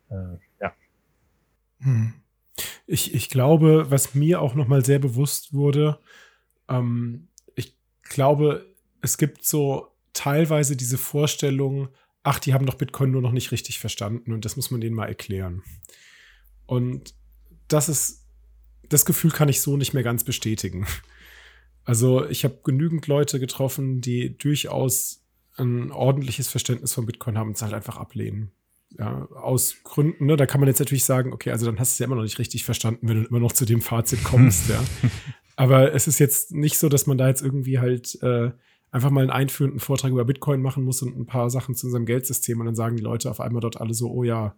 äh, 0.09 0.37
ja. 0.61 0.73
Mhm. 1.79 2.13
Ich, 2.85 3.15
ich 3.15 3.29
glaube, 3.29 3.89
was 3.89 4.13
mir 4.13 4.41
auch 4.41 4.53
nochmal 4.53 4.85
sehr 4.85 4.99
bewusst 4.99 5.53
wurde, 5.53 5.99
ähm, 6.69 7.27
ich 7.55 7.75
glaube, 8.03 8.67
es 9.01 9.17
gibt 9.17 9.45
so 9.45 9.87
teilweise 10.13 10.75
diese 10.75 10.99
Vorstellung, 10.99 11.89
ach, 12.21 12.37
die 12.37 12.53
haben 12.53 12.67
doch 12.67 12.75
Bitcoin 12.75 13.09
nur 13.09 13.21
noch 13.21 13.31
nicht 13.31 13.51
richtig 13.51 13.79
verstanden 13.79 14.31
und 14.31 14.45
das 14.45 14.57
muss 14.57 14.69
man 14.69 14.81
denen 14.81 14.95
mal 14.95 15.07
erklären. 15.07 15.63
Und 16.67 17.15
das 17.67 17.89
ist 17.89 18.20
das 18.91 19.05
Gefühl 19.05 19.31
kann 19.31 19.49
ich 19.49 19.61
so 19.61 19.77
nicht 19.77 19.93
mehr 19.93 20.03
ganz 20.03 20.23
bestätigen. 20.23 20.85
Also 21.83 22.27
ich 22.27 22.43
habe 22.43 22.59
genügend 22.63 23.07
Leute 23.07 23.39
getroffen, 23.39 24.01
die 24.01 24.37
durchaus 24.37 25.23
ein 25.57 25.91
ordentliches 25.91 26.47
Verständnis 26.47 26.93
von 26.93 27.05
Bitcoin 27.05 27.37
haben 27.37 27.49
und 27.49 27.55
es 27.55 27.61
halt 27.61 27.73
einfach 27.73 27.97
ablehnen. 27.97 28.51
Ja, 28.97 29.27
aus 29.31 29.77
Gründen, 29.83 30.25
ne, 30.25 30.35
da 30.35 30.45
kann 30.45 30.59
man 30.59 30.67
jetzt 30.67 30.79
natürlich 30.79 31.05
sagen, 31.05 31.31
okay, 31.31 31.51
also 31.51 31.65
dann 31.65 31.79
hast 31.79 31.91
du 31.91 31.95
es 31.95 31.99
ja 31.99 32.05
immer 32.05 32.15
noch 32.15 32.23
nicht 32.23 32.39
richtig 32.39 32.65
verstanden, 32.65 33.07
wenn 33.07 33.23
du 33.23 33.29
immer 33.29 33.39
noch 33.39 33.53
zu 33.53 33.65
dem 33.65 33.81
Fazit 33.81 34.23
kommst, 34.23 34.69
ja. 34.69 34.83
Aber 35.55 35.93
es 35.93 36.07
ist 36.07 36.19
jetzt 36.19 36.51
nicht 36.51 36.77
so, 36.77 36.89
dass 36.89 37.07
man 37.07 37.17
da 37.17 37.27
jetzt 37.27 37.41
irgendwie 37.41 37.79
halt 37.79 38.21
äh, 38.21 38.51
einfach 38.91 39.09
mal 39.09 39.21
einen 39.21 39.29
einführenden 39.29 39.79
Vortrag 39.79 40.11
über 40.11 40.25
Bitcoin 40.25 40.61
machen 40.61 40.83
muss 40.83 41.01
und 41.01 41.17
ein 41.17 41.25
paar 41.25 41.49
Sachen 41.49 41.75
zu 41.75 41.87
unserem 41.87 42.05
Geldsystem 42.05 42.59
und 42.59 42.65
dann 42.65 42.75
sagen 42.75 42.97
die 42.97 43.03
Leute 43.03 43.29
auf 43.29 43.39
einmal 43.39 43.61
dort 43.61 43.79
alle 43.79 43.93
so, 43.93 44.11
oh 44.11 44.23
ja, 44.23 44.55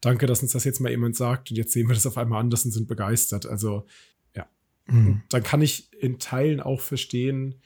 danke, 0.00 0.26
dass 0.26 0.42
uns 0.42 0.52
das 0.52 0.64
jetzt 0.64 0.80
mal 0.80 0.90
jemand 0.90 1.16
sagt 1.16 1.50
und 1.50 1.56
jetzt 1.56 1.72
sehen 1.72 1.88
wir 1.88 1.94
das 1.94 2.06
auf 2.06 2.18
einmal 2.18 2.40
anders 2.40 2.64
und 2.64 2.70
sind 2.70 2.88
begeistert. 2.88 3.46
Also 3.46 3.86
ja, 4.34 4.46
mhm. 4.86 5.22
dann 5.28 5.42
kann 5.42 5.62
ich 5.62 5.92
in 5.92 6.18
Teilen 6.18 6.60
auch 6.60 6.80
verstehen, 6.80 7.56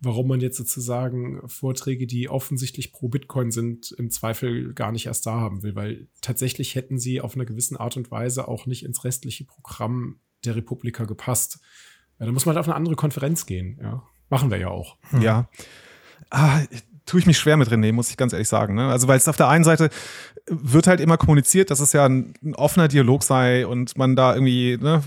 warum 0.00 0.28
man 0.28 0.40
jetzt 0.40 0.56
sozusagen 0.56 1.40
Vorträge, 1.48 2.06
die 2.06 2.28
offensichtlich 2.28 2.92
pro 2.92 3.08
Bitcoin 3.08 3.50
sind, 3.50 3.90
im 3.92 4.10
Zweifel 4.10 4.72
gar 4.74 4.92
nicht 4.92 5.06
erst 5.06 5.26
da 5.26 5.32
haben 5.32 5.62
will, 5.62 5.74
weil 5.74 6.06
tatsächlich 6.20 6.74
hätten 6.74 6.98
sie 6.98 7.20
auf 7.20 7.34
einer 7.34 7.46
gewissen 7.46 7.76
Art 7.76 7.96
und 7.96 8.10
Weise 8.10 8.46
auch 8.46 8.66
nicht 8.66 8.84
ins 8.84 9.04
restliche 9.04 9.44
Programm 9.44 10.20
der 10.44 10.54
Republika 10.54 11.04
gepasst. 11.04 11.60
Ja, 12.20 12.26
da 12.26 12.32
muss 12.32 12.46
man 12.46 12.54
halt 12.54 12.60
auf 12.60 12.68
eine 12.68 12.76
andere 12.76 12.96
Konferenz 12.96 13.46
gehen. 13.46 13.78
Ja. 13.82 14.04
Machen 14.30 14.50
wir 14.50 14.58
ja 14.58 14.68
auch. 14.68 14.98
Ja. 15.20 15.48
Ah, 16.30 16.62
tue 17.08 17.20
ich 17.20 17.26
mich 17.26 17.38
schwer 17.38 17.56
mit 17.56 17.68
René, 17.68 17.92
muss 17.92 18.10
ich 18.10 18.16
ganz 18.16 18.32
ehrlich 18.32 18.48
sagen. 18.48 18.74
Ne? 18.74 18.88
Also, 18.88 19.08
weil 19.08 19.16
es 19.16 19.28
auf 19.28 19.36
der 19.36 19.48
einen 19.48 19.64
Seite 19.64 19.88
wird 20.50 20.86
halt 20.86 21.00
immer 21.00 21.16
kommuniziert, 21.16 21.70
dass 21.70 21.80
es 21.80 21.92
ja 21.92 22.06
ein, 22.06 22.34
ein 22.42 22.54
offener 22.54 22.88
Dialog 22.88 23.22
sei 23.22 23.66
und 23.66 23.96
man 23.98 24.16
da 24.16 24.34
irgendwie 24.34 24.78
ne, 24.80 25.02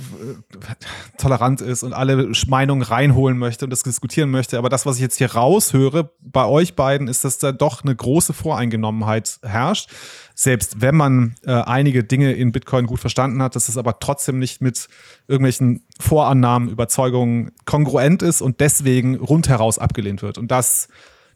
tolerant 1.18 1.62
ist 1.62 1.84
und 1.84 1.94
alle 1.94 2.32
Meinungen 2.48 2.84
reinholen 2.84 3.38
möchte 3.38 3.66
und 3.66 3.72
das 3.72 3.84
diskutieren 3.84 4.30
möchte. 4.30 4.58
Aber 4.58 4.70
das, 4.70 4.86
was 4.86 4.96
ich 4.96 5.02
jetzt 5.02 5.18
hier 5.18 5.34
raushöre 5.34 6.12
bei 6.20 6.46
euch 6.46 6.76
beiden, 6.76 7.08
ist, 7.08 7.24
dass 7.24 7.38
da 7.38 7.52
doch 7.52 7.84
eine 7.84 7.96
große 7.96 8.34
Voreingenommenheit 8.34 9.40
herrscht. 9.44 9.90
Selbst 10.36 10.82
wenn 10.82 10.96
man 10.96 11.36
äh, 11.46 11.52
einige 11.52 12.04
Dinge 12.04 12.34
in 12.34 12.52
Bitcoin 12.52 12.88
gut 12.88 13.00
verstanden 13.00 13.42
hat, 13.42 13.56
dass 13.56 13.70
es 13.70 13.78
aber 13.78 14.00
trotzdem 14.00 14.40
nicht 14.40 14.62
mit 14.62 14.88
irgendwelchen 15.28 15.84
Vorannahmen, 16.00 16.70
Überzeugungen 16.70 17.52
kongruent 17.66 18.22
ist 18.22 18.42
und 18.42 18.60
deswegen 18.60 19.16
rundheraus 19.16 19.78
abgelehnt 19.78 20.22
wird. 20.22 20.38
Und 20.38 20.50
das, 20.50 20.88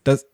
das, 0.03 0.25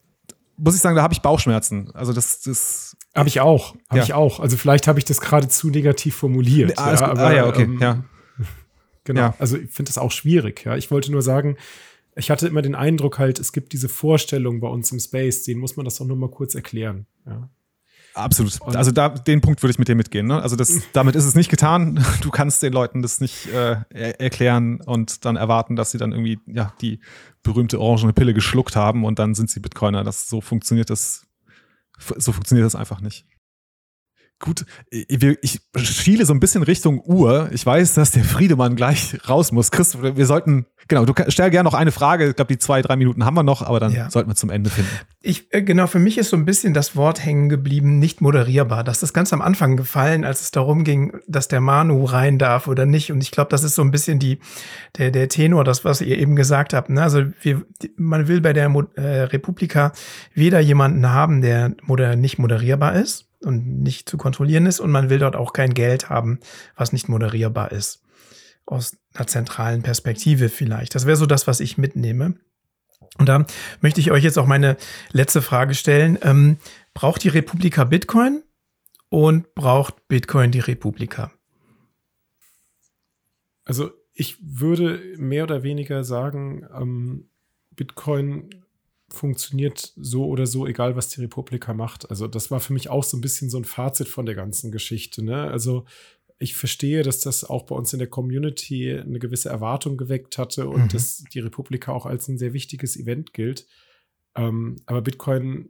muss 0.62 0.76
ich 0.76 0.82
sagen, 0.82 0.96
da 0.96 1.02
habe 1.02 1.14
ich 1.14 1.22
Bauchschmerzen. 1.22 1.90
Also 1.94 2.14
das, 2.14 2.42
das 2.42 2.96
habe 3.16 3.30
ich 3.30 3.40
auch, 3.40 3.76
habe 3.90 4.00
ja. 4.00 4.04
ich 4.04 4.14
auch. 4.14 4.40
Also 4.40 4.58
vielleicht 4.58 4.88
habe 4.88 5.00
ich 5.00 5.06
das 5.06 5.20
gerade 5.20 5.48
zu 5.48 5.70
negativ 5.70 6.16
formuliert. 6.16 6.78
Ah, 6.78 6.94
ja, 6.94 7.02
aber, 7.02 7.22
ah, 7.22 7.34
ja, 7.34 7.48
okay, 7.48 7.64
ähm, 7.64 7.80
ja. 7.80 8.04
Genau. 9.04 9.34
Also 9.40 9.58
ich 9.58 9.72
finde 9.72 9.90
das 9.90 9.98
auch 9.98 10.12
schwierig. 10.12 10.64
Ja, 10.64 10.78
ich 10.78 10.92
wollte 10.92 11.12
nur 11.12 11.24
sagen, 11.24 11.58
ich 12.16 12.30
hatte 12.30 12.48
immer 12.48 12.62
den 12.62 12.76
Eindruck 12.76 13.18
halt, 13.18 13.40
es 13.40 13.52
gibt 13.52 13.74
diese 13.74 13.90
Vorstellung 13.90 14.60
bei 14.60 14.68
uns 14.68 14.92
im 14.92 15.00
Space, 15.00 15.44
denen 15.44 15.60
muss 15.60 15.76
man 15.76 15.86
das 15.86 15.96
doch 15.96 16.06
nur 16.06 16.18
mal 16.18 16.30
kurz 16.30 16.54
erklären. 16.54 17.08
Ja. 17.26 17.50
Absolut. 18.14 18.60
Und 18.62 18.76
also 18.76 18.92
da, 18.92 19.10
den 19.10 19.42
Punkt 19.42 19.62
würde 19.64 19.72
ich 19.72 19.80
mit 19.80 19.88
dir 19.88 19.96
mitgehen. 19.96 20.28
Ne? 20.28 20.42
Also 20.42 20.56
das, 20.56 20.82
damit 20.94 21.16
ist 21.16 21.26
es 21.26 21.36
nicht 21.36 21.50
getan. 21.50 22.04
Du 22.22 22.30
kannst 22.30 22.62
den 22.62 22.74
Leuten 22.74 23.02
das 23.02 23.22
nicht 23.22 23.48
äh, 23.48 23.78
erklären 23.90 24.82
und 24.82 25.26
dann 25.26 25.36
erwarten, 25.36 25.76
dass 25.76 25.92
sie 25.92 25.98
dann 25.98 26.12
irgendwie 26.12 26.40
ja 26.48 26.74
die 26.82 27.00
berühmte 27.44 27.80
orangene 27.80 28.14
Pille 28.14 28.34
geschluckt 28.34 28.76
haben 28.76 29.06
und 29.06 29.20
dann 29.20 29.34
sind 29.34 29.50
sie 29.50 29.60
Bitcoiner. 29.60 30.04
Das 30.04 30.28
so 30.28 30.42
funktioniert 30.42 30.90
das. 30.90 31.26
So 32.18 32.32
funktioniert 32.32 32.66
das 32.66 32.76
einfach 32.76 33.00
nicht. 33.02 33.26
Gut, 34.42 34.66
ich 34.90 35.62
schiele 35.78 36.26
so 36.26 36.34
ein 36.34 36.40
bisschen 36.40 36.64
Richtung 36.64 37.00
Uhr. 37.06 37.50
Ich 37.52 37.64
weiß, 37.64 37.94
dass 37.94 38.10
der 38.10 38.24
Friedemann 38.24 38.76
gleich 38.76 39.16
raus 39.30 39.52
muss. 39.52 39.70
Chris, 39.70 40.02
wir 40.02 40.26
sollten, 40.26 40.66
genau, 40.88 41.06
du 41.06 41.14
stell 41.28 41.52
gerne 41.52 41.70
noch 41.70 41.76
eine 41.76 41.92
Frage. 41.92 42.30
Ich 42.30 42.36
glaube, 42.36 42.52
die 42.52 42.58
zwei, 42.58 42.82
drei 42.82 42.96
Minuten 42.96 43.24
haben 43.24 43.36
wir 43.36 43.44
noch, 43.44 43.62
aber 43.62 43.80
dann 43.80 43.92
ja. 43.92 44.10
sollten 44.10 44.32
wir 44.32 44.36
zum 44.36 44.50
Ende 44.50 44.72
finden. 44.72 44.90
Ich, 45.22 45.54
äh, 45.54 45.62
genau, 45.62 45.86
für 45.86 46.00
mich 46.00 46.18
ist 46.18 46.32
so 46.32 46.38
ein 46.38 46.46
bisschen 46.46 46.74
das 46.74 46.96
Wort 46.96 47.24
hängen 47.24 47.50
geblieben, 47.50 48.00
nicht 48.00 48.20
moderierbar. 48.20 48.84
Das 48.84 49.04
ist 49.04 49.14
ganz 49.14 49.32
am 49.32 49.44
Anfang 49.44 49.78
gefallen, 49.78 50.26
als 50.26 50.42
es 50.42 50.50
darum 50.50 50.84
ging, 50.84 51.20
dass 51.28 51.48
der 51.48 51.62
Manu 51.62 52.04
rein 52.06 52.40
darf 52.40 52.68
oder 52.68 52.88
nicht. 52.88 53.12
Und 53.12 53.22
ich 53.22 53.30
glaube, 53.30 53.52
das 53.52 53.64
ist 53.64 53.76
so 53.76 53.84
ein 53.84 53.92
bisschen 53.92 54.18
die, 54.18 54.40
der, 54.98 55.12
der 55.12 55.30
Tenor, 55.30 55.64
das, 55.64 55.86
was 55.86 56.02
ihr 56.02 56.18
eben 56.18 56.36
gesagt 56.36 56.74
habt. 56.74 56.90
Ne? 56.90 57.04
Also 57.04 57.26
wir, 57.42 57.62
man 57.96 58.28
will 58.28 58.42
bei 58.42 58.54
der 58.54 58.70
Mo 58.70 58.86
äh, 58.96 59.02
Republika 59.02 59.94
weder 60.34 60.60
jemanden 60.60 61.08
haben, 61.08 61.44
der 61.44 61.76
moder 61.84 62.16
nicht 62.16 62.40
moderierbar 62.40 62.96
ist 62.96 63.28
und 63.42 63.82
nicht 63.82 64.10
zu 64.10 64.18
kontrollieren 64.18 64.66
ist 64.66 64.80
und 64.80 64.92
man 64.92 65.10
will 65.10 65.20
dort 65.20 65.36
auch 65.36 65.54
kein 65.54 65.74
Geld 65.74 66.10
haben, 66.10 66.40
was 66.76 66.94
nicht 66.94 67.10
moderierbar 67.10 67.72
ist. 67.72 68.04
Aus 68.66 68.98
einer 69.14 69.28
zentralen 69.28 69.82
Perspektive 69.82 70.50
vielleicht. 70.50 70.96
Das 70.96 71.06
wäre 71.06 71.18
so 71.18 71.26
das, 71.26 71.48
was 71.48 71.60
ich 71.60 71.78
mitnehme. 71.78 72.36
Und 73.18 73.28
da 73.28 73.46
möchte 73.82 74.00
ich 74.00 74.12
euch 74.12 74.24
jetzt 74.24 74.38
auch 74.38 74.46
meine 74.46 74.78
letzte 75.12 75.42
Frage 75.42 75.74
stellen. 75.74 76.18
Ähm, 76.22 76.58
braucht 76.94 77.24
die 77.24 77.30
Republika 77.30 77.84
Bitcoin 77.84 78.44
und 79.10 79.54
braucht 79.56 80.08
Bitcoin 80.08 80.52
die 80.52 80.60
Republika? 80.60 81.32
Also 83.66 83.92
ich 84.14 84.38
würde 84.42 85.02
mehr 85.18 85.44
oder 85.44 85.64
weniger 85.64 86.04
sagen, 86.04 86.66
ähm, 86.74 87.30
Bitcoin 87.72 88.61
funktioniert 89.14 89.94
so 89.96 90.26
oder 90.26 90.46
so, 90.46 90.68
egal 90.68 90.96
was 90.96 91.10
die 91.10 91.22
Republika 91.22 91.74
macht. 91.74 92.10
Also 92.10 92.28
das 92.28 92.52
war 92.52 92.60
für 92.60 92.74
mich 92.74 92.90
auch 92.90 93.04
so 93.04 93.18
ein 93.18 93.22
bisschen 93.22 93.50
so 93.50 93.58
ein 93.58 93.66
Fazit 93.66 94.08
von 94.08 94.26
der 94.26 94.36
ganzen 94.36 94.72
Geschichte. 94.72 95.24
Ne? 95.24 95.50
Also 95.50 95.86
ich 96.40 96.56
verstehe, 96.56 97.04
dass 97.04 97.20
das 97.20 97.44
auch 97.44 97.64
bei 97.64 97.76
uns 97.76 97.94
in 97.94 98.00
der 98.00 98.08
Community 98.08 98.92
eine 98.92 99.20
gewisse 99.20 99.50
Erwartung 99.50 99.98
geweckt 99.98 100.38
hatte 100.38 100.68
und 100.68 100.84
mhm. 100.84 100.90
dass 100.90 101.24
die 101.34 101.40
Republika 101.40 101.92
auch 101.92 102.06
als 102.06 102.28
ein 102.28 102.38
sehr 102.38 102.54
wichtiges 102.54 102.98
Event 102.98 103.34
gilt. 103.34 103.68
Ähm, 104.36 104.78
aber 104.86 105.02
Bitcoin 105.02 105.70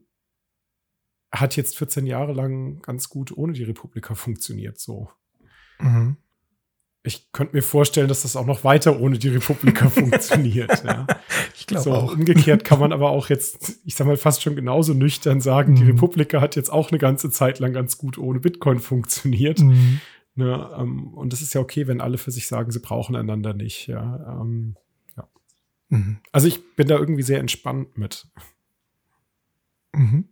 hat 1.31 1.55
jetzt 1.55 1.77
14 1.77 2.05
Jahre 2.05 2.33
lang 2.33 2.81
ganz 2.81 3.09
gut 3.09 3.35
ohne 3.35 3.53
die 3.53 3.63
Republika 3.63 4.15
funktioniert, 4.15 4.79
so. 4.79 5.09
Mhm 5.79 6.17
ich 7.03 7.31
könnte 7.31 7.55
mir 7.55 7.63
vorstellen, 7.63 8.07
dass 8.07 8.21
das 8.21 8.35
auch 8.35 8.45
noch 8.45 8.63
weiter 8.63 8.99
ohne 8.99 9.17
die 9.17 9.29
Republika 9.29 9.89
funktioniert. 9.89 10.83
Ja. 10.83 11.07
Ich 11.55 11.65
glaube 11.65 11.83
so, 11.83 11.93
auch. 11.93 12.13
Umgekehrt 12.13 12.63
kann 12.63 12.79
man 12.79 12.93
aber 12.93 13.09
auch 13.09 13.29
jetzt, 13.29 13.79
ich 13.85 13.95
sag 13.95 14.05
mal, 14.05 14.17
fast 14.17 14.43
schon 14.43 14.55
genauso 14.55 14.93
nüchtern 14.93 15.41
sagen, 15.41 15.71
mhm. 15.71 15.75
die 15.77 15.83
Republika 15.85 16.41
hat 16.41 16.55
jetzt 16.55 16.71
auch 16.71 16.91
eine 16.91 16.99
ganze 16.99 17.31
Zeit 17.31 17.59
lang 17.59 17.73
ganz 17.73 17.97
gut 17.97 18.17
ohne 18.17 18.39
Bitcoin 18.39 18.79
funktioniert. 18.79 19.59
Mhm. 19.59 19.99
Ne, 20.35 20.69
ähm, 20.77 21.13
und 21.13 21.33
das 21.33 21.41
ist 21.41 21.53
ja 21.53 21.61
okay, 21.61 21.87
wenn 21.87 22.01
alle 22.01 22.17
für 22.17 22.31
sich 22.31 22.47
sagen, 22.47 22.71
sie 22.71 22.79
brauchen 22.79 23.15
einander 23.15 23.53
nicht. 23.53 23.87
Ja, 23.87 24.39
ähm, 24.39 24.77
ja. 25.17 25.27
Mhm. 25.89 26.19
Also 26.31 26.47
ich 26.47 26.75
bin 26.75 26.87
da 26.87 26.97
irgendwie 26.97 27.23
sehr 27.23 27.39
entspannt 27.39 27.97
mit. 27.97 28.27
Mhm. 29.93 30.29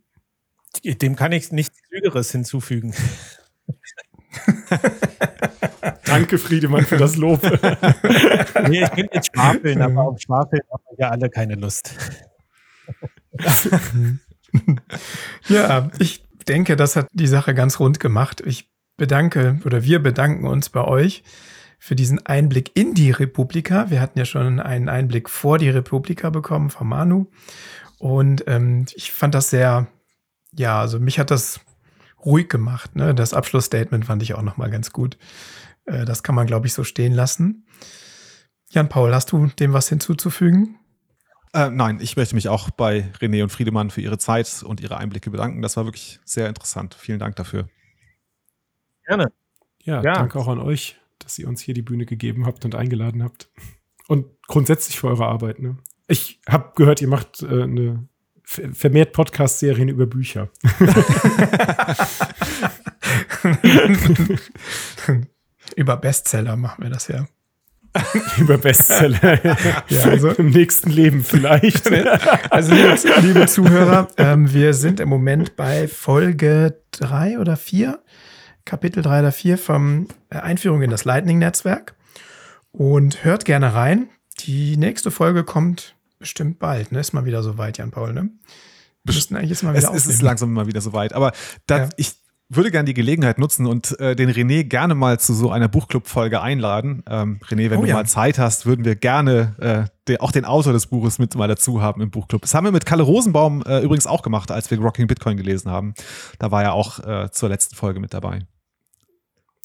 Dem 0.84 1.16
kann 1.16 1.32
ich 1.32 1.50
nichts 1.50 1.82
Klügeres 1.82 2.30
hinzufügen. 2.30 2.94
Danke, 6.04 6.38
Friedemann, 6.38 6.84
für 6.84 6.96
das 6.96 7.16
Lob. 7.16 7.42
nee, 8.68 8.84
ich 8.84 8.90
bin 8.90 9.08
jetzt 9.12 9.30
schwafeln, 9.34 9.82
aber 9.82 10.02
auf 10.02 10.20
Schwafeln 10.20 10.62
haben 10.70 10.82
wir 10.90 10.98
ja 10.98 11.10
alle 11.10 11.30
keine 11.30 11.54
Lust. 11.54 11.94
ja, 15.48 15.88
ich 15.98 16.24
denke, 16.48 16.76
das 16.76 16.96
hat 16.96 17.06
die 17.12 17.26
Sache 17.26 17.54
ganz 17.54 17.80
rund 17.80 18.00
gemacht. 18.00 18.42
Ich 18.44 18.70
bedanke 18.96 19.60
oder 19.64 19.84
wir 19.84 20.02
bedanken 20.02 20.46
uns 20.46 20.68
bei 20.68 20.84
euch 20.84 21.22
für 21.78 21.96
diesen 21.96 22.24
Einblick 22.26 22.72
in 22.74 22.94
die 22.94 23.10
Republika. 23.10 23.90
Wir 23.90 24.00
hatten 24.00 24.18
ja 24.18 24.24
schon 24.24 24.60
einen 24.60 24.88
Einblick 24.88 25.30
vor 25.30 25.58
die 25.58 25.70
Republika 25.70 26.30
bekommen 26.30 26.70
von 26.70 26.86
Manu. 26.88 27.26
Und 27.98 28.44
ähm, 28.46 28.86
ich 28.94 29.12
fand 29.12 29.34
das 29.34 29.50
sehr, 29.50 29.86
ja, 30.52 30.80
also 30.80 31.00
mich 31.00 31.18
hat 31.18 31.30
das 31.30 31.60
ruhig 32.24 32.48
gemacht. 32.48 32.96
Ne? 32.96 33.14
Das 33.14 33.34
Abschlussstatement 33.34 34.06
fand 34.06 34.22
ich 34.22 34.34
auch 34.34 34.42
nochmal 34.42 34.70
ganz 34.70 34.92
gut. 34.92 35.18
Äh, 35.86 36.04
das 36.04 36.22
kann 36.22 36.34
man, 36.34 36.46
glaube 36.46 36.66
ich, 36.66 36.74
so 36.74 36.84
stehen 36.84 37.12
lassen. 37.12 37.66
Jan-Paul, 38.70 39.14
hast 39.14 39.32
du 39.32 39.46
dem 39.46 39.72
was 39.72 39.88
hinzuzufügen? 39.88 40.76
Äh, 41.52 41.70
nein, 41.70 41.98
ich 42.00 42.16
möchte 42.16 42.36
mich 42.36 42.48
auch 42.48 42.70
bei 42.70 43.10
René 43.18 43.42
und 43.42 43.50
Friedemann 43.50 43.90
für 43.90 44.00
ihre 44.00 44.18
Zeit 44.18 44.62
und 44.62 44.80
ihre 44.80 44.96
Einblicke 44.98 45.30
bedanken. 45.30 45.62
Das 45.62 45.76
war 45.76 45.84
wirklich 45.84 46.20
sehr 46.24 46.48
interessant. 46.48 46.94
Vielen 46.94 47.18
Dank 47.18 47.34
dafür. 47.36 47.68
Gerne. 49.06 49.32
Ja, 49.82 50.02
ja, 50.02 50.12
danke 50.12 50.38
auch 50.38 50.46
an 50.46 50.60
euch, 50.60 50.96
dass 51.18 51.38
ihr 51.38 51.48
uns 51.48 51.60
hier 51.60 51.74
die 51.74 51.82
Bühne 51.82 52.06
gegeben 52.06 52.46
habt 52.46 52.64
und 52.64 52.76
eingeladen 52.76 53.24
habt. 53.24 53.50
Und 54.06 54.26
grundsätzlich 54.46 55.00
für 55.00 55.08
eure 55.08 55.26
Arbeit. 55.26 55.58
Ne? 55.58 55.78
Ich 56.06 56.40
habe 56.48 56.72
gehört, 56.76 57.00
ihr 57.02 57.08
macht 57.08 57.42
äh, 57.42 57.62
eine 57.62 58.08
vermehrt 58.72 59.12
Podcast-Serien 59.12 59.88
über 59.88 60.06
Bücher. 60.06 60.48
über 65.76 65.96
Bestseller 65.96 66.56
machen 66.56 66.82
wir 66.82 66.90
das 66.90 67.08
ja. 67.08 67.26
Über 68.38 68.58
Bestseller. 68.58 69.44
ja, 69.88 70.02
also, 70.04 70.30
Im 70.30 70.50
nächsten 70.50 70.90
Leben 70.90 71.24
vielleicht. 71.24 71.90
also, 72.50 72.74
liebe, 73.20 73.46
Zuhörer, 73.46 74.08
ähm, 74.16 74.52
wir 74.52 74.74
sind 74.74 75.00
im 75.00 75.08
Moment 75.08 75.56
bei 75.56 75.88
Folge 75.88 76.80
drei 76.92 77.38
oder 77.38 77.56
vier, 77.56 78.02
Kapitel 78.64 79.02
drei 79.02 79.20
oder 79.20 79.32
vier 79.32 79.58
vom 79.58 80.06
äh, 80.30 80.38
Einführung 80.38 80.82
in 80.82 80.90
das 80.90 81.04
Lightning-Netzwerk. 81.04 81.94
Und 82.72 83.24
hört 83.24 83.44
gerne 83.44 83.74
rein. 83.74 84.08
Die 84.40 84.76
nächste 84.76 85.10
Folge 85.10 85.44
kommt 85.44 85.96
bestimmt 86.20 86.60
bald. 86.60 86.92
Ne? 86.92 87.00
Ist 87.00 87.12
mal 87.12 87.24
wieder 87.24 87.42
so 87.42 87.58
weit, 87.58 87.78
Jan-Paul, 87.78 88.12
ne? 88.12 88.30
Wir 89.02 89.14
müssten 89.14 89.34
eigentlich 89.34 89.50
jetzt 89.50 89.62
mal 89.64 89.74
wieder 89.74 89.92
Es, 89.92 90.04
es 90.04 90.06
ist 90.06 90.22
langsam 90.22 90.52
mal 90.52 90.66
wieder 90.66 90.80
so 90.80 90.92
weit. 90.92 91.14
Aber 91.14 91.32
da, 91.66 91.78
ja. 91.78 91.88
ich 91.96 92.12
würde 92.50 92.70
gerne 92.70 92.84
die 92.84 92.94
Gelegenheit 92.94 93.38
nutzen 93.38 93.64
und 93.66 93.98
äh, 94.00 94.14
den 94.14 94.28
René 94.28 94.64
gerne 94.64 94.94
mal 94.94 95.18
zu 95.18 95.32
so 95.34 95.50
einer 95.50 95.68
Buchclub-Folge 95.68 96.42
einladen. 96.42 97.02
Ähm, 97.08 97.40
René, 97.48 97.70
wenn 97.70 97.78
oh, 97.78 97.82
du 97.82 97.88
ja. 97.88 97.94
mal 97.94 98.06
Zeit 98.06 98.38
hast, 98.38 98.66
würden 98.66 98.84
wir 98.84 98.96
gerne 98.96 99.54
äh, 99.58 99.90
den, 100.08 100.18
auch 100.18 100.32
den 100.32 100.44
Autor 100.44 100.72
des 100.72 100.88
Buches 100.88 101.18
mit 101.18 101.34
mal 101.36 101.48
dazu 101.48 101.80
haben 101.80 102.02
im 102.02 102.10
Buchclub. 102.10 102.42
Das 102.42 102.52
haben 102.52 102.64
wir 102.64 102.72
mit 102.72 102.84
Kalle 102.84 103.04
Rosenbaum 103.04 103.62
äh, 103.62 103.80
übrigens 103.80 104.06
auch 104.06 104.22
gemacht, 104.22 104.50
als 104.50 104.70
wir 104.70 104.78
Rocking 104.80 105.06
Bitcoin 105.06 105.36
gelesen 105.36 105.70
haben. 105.70 105.94
Da 106.38 106.50
war 106.50 106.62
er 106.62 106.74
auch 106.74 106.98
äh, 106.98 107.30
zur 107.30 107.48
letzten 107.48 107.76
Folge 107.76 108.00
mit 108.00 108.12
dabei. 108.12 108.40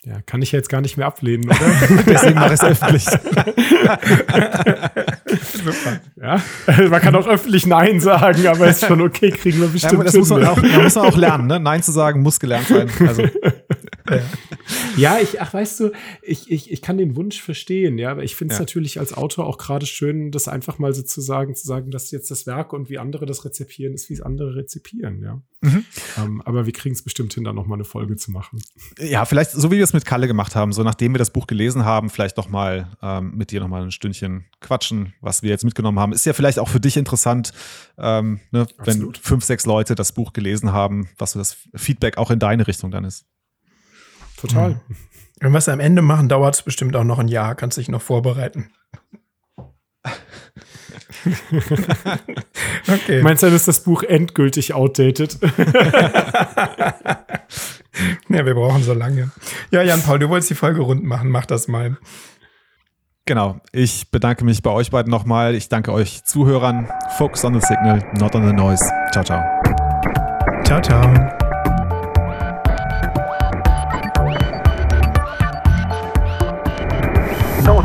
Ja, 0.05 0.21
kann 0.23 0.39
ich 0.43 0.51
jetzt 0.51 0.69
gar 0.69 0.81
nicht 0.81 0.97
mehr 0.97 1.07
ablehnen, 1.07 1.45
oder? 1.45 1.57
Deswegen 2.05 2.35
mache 2.35 2.53
ich 2.53 2.61
es 2.61 2.63
öffentlich. 2.63 3.05
Super. 5.51 5.99
Ja, 6.21 6.41
man 6.89 7.01
kann 7.01 7.15
auch 7.15 7.27
öffentlich 7.27 7.65
Nein 7.65 7.99
sagen, 7.99 8.45
aber 8.45 8.67
ist 8.67 8.85
schon 8.85 9.01
okay, 9.01 9.31
kriegen 9.31 9.61
wir 9.61 9.67
bestimmt. 9.67 9.93
Ja, 9.93 10.03
das 10.03 10.13
muss 10.13 10.29
man, 10.29 10.45
auch, 10.45 10.61
man 10.61 10.83
muss 10.83 10.95
auch 10.95 11.17
lernen, 11.17 11.47
ne? 11.47 11.59
Nein 11.59 11.81
zu 11.81 11.91
sagen 11.91 12.21
muss 12.21 12.39
gelernt 12.39 12.67
sein. 12.67 12.87
Also. 12.99 13.23
Ja, 14.97 15.19
ich, 15.19 15.41
ach, 15.41 15.53
weißt 15.53 15.79
du, 15.79 15.91
ich, 16.21 16.49
ich, 16.49 16.71
ich 16.71 16.81
kann 16.81 16.97
den 16.97 17.15
Wunsch 17.15 17.41
verstehen, 17.41 17.97
ja, 17.97 18.11
aber 18.11 18.23
ich 18.23 18.35
finde 18.35 18.53
es 18.53 18.59
ja. 18.59 18.61
natürlich 18.61 18.99
als 18.99 19.13
Autor 19.13 19.45
auch 19.45 19.57
gerade 19.57 19.85
schön, 19.85 20.31
das 20.31 20.47
einfach 20.47 20.79
mal 20.79 20.93
sozusagen 20.93 21.55
zu 21.55 21.65
sagen, 21.65 21.91
dass 21.91 22.11
jetzt 22.11 22.31
das 22.31 22.47
Werk 22.47 22.73
und 22.73 22.89
wie 22.89 22.97
andere 22.97 23.25
das 23.25 23.45
rezipieren, 23.45 23.93
ist, 23.93 24.09
wie 24.09 24.13
es 24.13 24.21
andere 24.21 24.55
rezipieren, 24.55 25.21
ja. 25.21 25.41
Mhm. 25.61 25.85
Ähm, 26.17 26.41
aber 26.45 26.65
wir 26.65 26.73
kriegen 26.73 26.93
es 26.93 27.01
bestimmt 27.01 27.33
hin, 27.33 27.43
da 27.43 27.51
nochmal 27.51 27.77
eine 27.77 27.85
Folge 27.85 28.15
zu 28.15 28.31
machen. 28.31 28.61
Ja, 28.99 29.25
vielleicht, 29.25 29.51
so 29.51 29.71
wie 29.71 29.77
wir 29.77 29.83
es 29.83 29.93
mit 29.93 30.05
Kalle 30.05 30.27
gemacht 30.27 30.55
haben, 30.55 30.73
so 30.73 30.83
nachdem 30.83 31.13
wir 31.13 31.19
das 31.19 31.31
Buch 31.31 31.47
gelesen 31.47 31.85
haben, 31.85 32.09
vielleicht 32.09 32.37
noch 32.37 32.49
mal 32.49 32.91
ähm, 33.01 33.35
mit 33.35 33.51
dir 33.51 33.59
nochmal 33.59 33.83
ein 33.83 33.91
Stündchen 33.91 34.45
quatschen, 34.61 35.13
was 35.21 35.43
wir 35.43 35.49
jetzt 35.49 35.65
mitgenommen 35.65 35.99
haben. 35.99 36.13
Ist 36.13 36.25
ja 36.25 36.33
vielleicht 36.33 36.59
auch 36.59 36.69
für 36.69 36.79
dich 36.79 36.97
interessant, 36.97 37.51
ähm, 37.97 38.39
ne, 38.51 38.67
wenn 38.83 39.13
fünf, 39.21 39.43
sechs 39.43 39.65
Leute 39.65 39.95
das 39.95 40.11
Buch 40.11 40.33
gelesen 40.33 40.71
haben, 40.71 41.09
was 41.17 41.31
so 41.31 41.39
das 41.39 41.57
Feedback 41.73 42.17
auch 42.17 42.31
in 42.31 42.39
deine 42.39 42.67
Richtung 42.67 42.91
dann 42.91 43.03
ist. 43.03 43.25
Total. 44.47 44.71
Mhm. 44.71 44.79
Wenn 45.39 45.51
wir 45.51 45.57
es 45.57 45.69
am 45.69 45.79
Ende 45.79 46.01
machen, 46.01 46.29
dauert 46.29 46.55
es 46.55 46.61
bestimmt 46.61 46.95
auch 46.95 47.03
noch 47.03 47.19
ein 47.19 47.27
Jahr, 47.27 47.55
kannst 47.55 47.77
dich 47.77 47.89
noch 47.89 48.01
vorbereiten. 48.01 48.71
okay. 52.87 53.21
Meinst 53.21 53.43
du, 53.43 53.47
ist 53.47 53.67
das 53.67 53.83
Buch 53.83 54.03
endgültig 54.03 54.73
outdated? 54.73 55.37
ja, 58.29 58.45
wir 58.45 58.53
brauchen 58.53 58.83
so 58.83 58.93
lange. 58.93 59.31
Ja, 59.71 59.81
Jan-Paul, 59.81 60.19
du 60.19 60.29
wolltest 60.29 60.51
die 60.51 60.55
Folge 60.55 60.81
rund 60.81 61.03
machen, 61.03 61.29
mach 61.29 61.45
das 61.45 61.67
mal. 61.67 61.97
Genau, 63.25 63.59
ich 63.71 64.11
bedanke 64.11 64.45
mich 64.45 64.61
bei 64.61 64.69
euch 64.69 64.91
beiden 64.91 65.09
nochmal. 65.09 65.55
Ich 65.55 65.67
danke 65.67 65.91
euch 65.91 66.23
Zuhörern. 66.25 66.87
Focus 67.17 67.43
on 67.43 67.59
the 67.59 67.61
signal, 67.65 68.03
not 68.19 68.35
on 68.35 68.45
the 68.45 68.53
noise. 68.53 68.85
Ciao, 69.11 69.23
ciao. 69.23 69.43
Ciao, 70.63 70.79
ciao. 70.79 71.44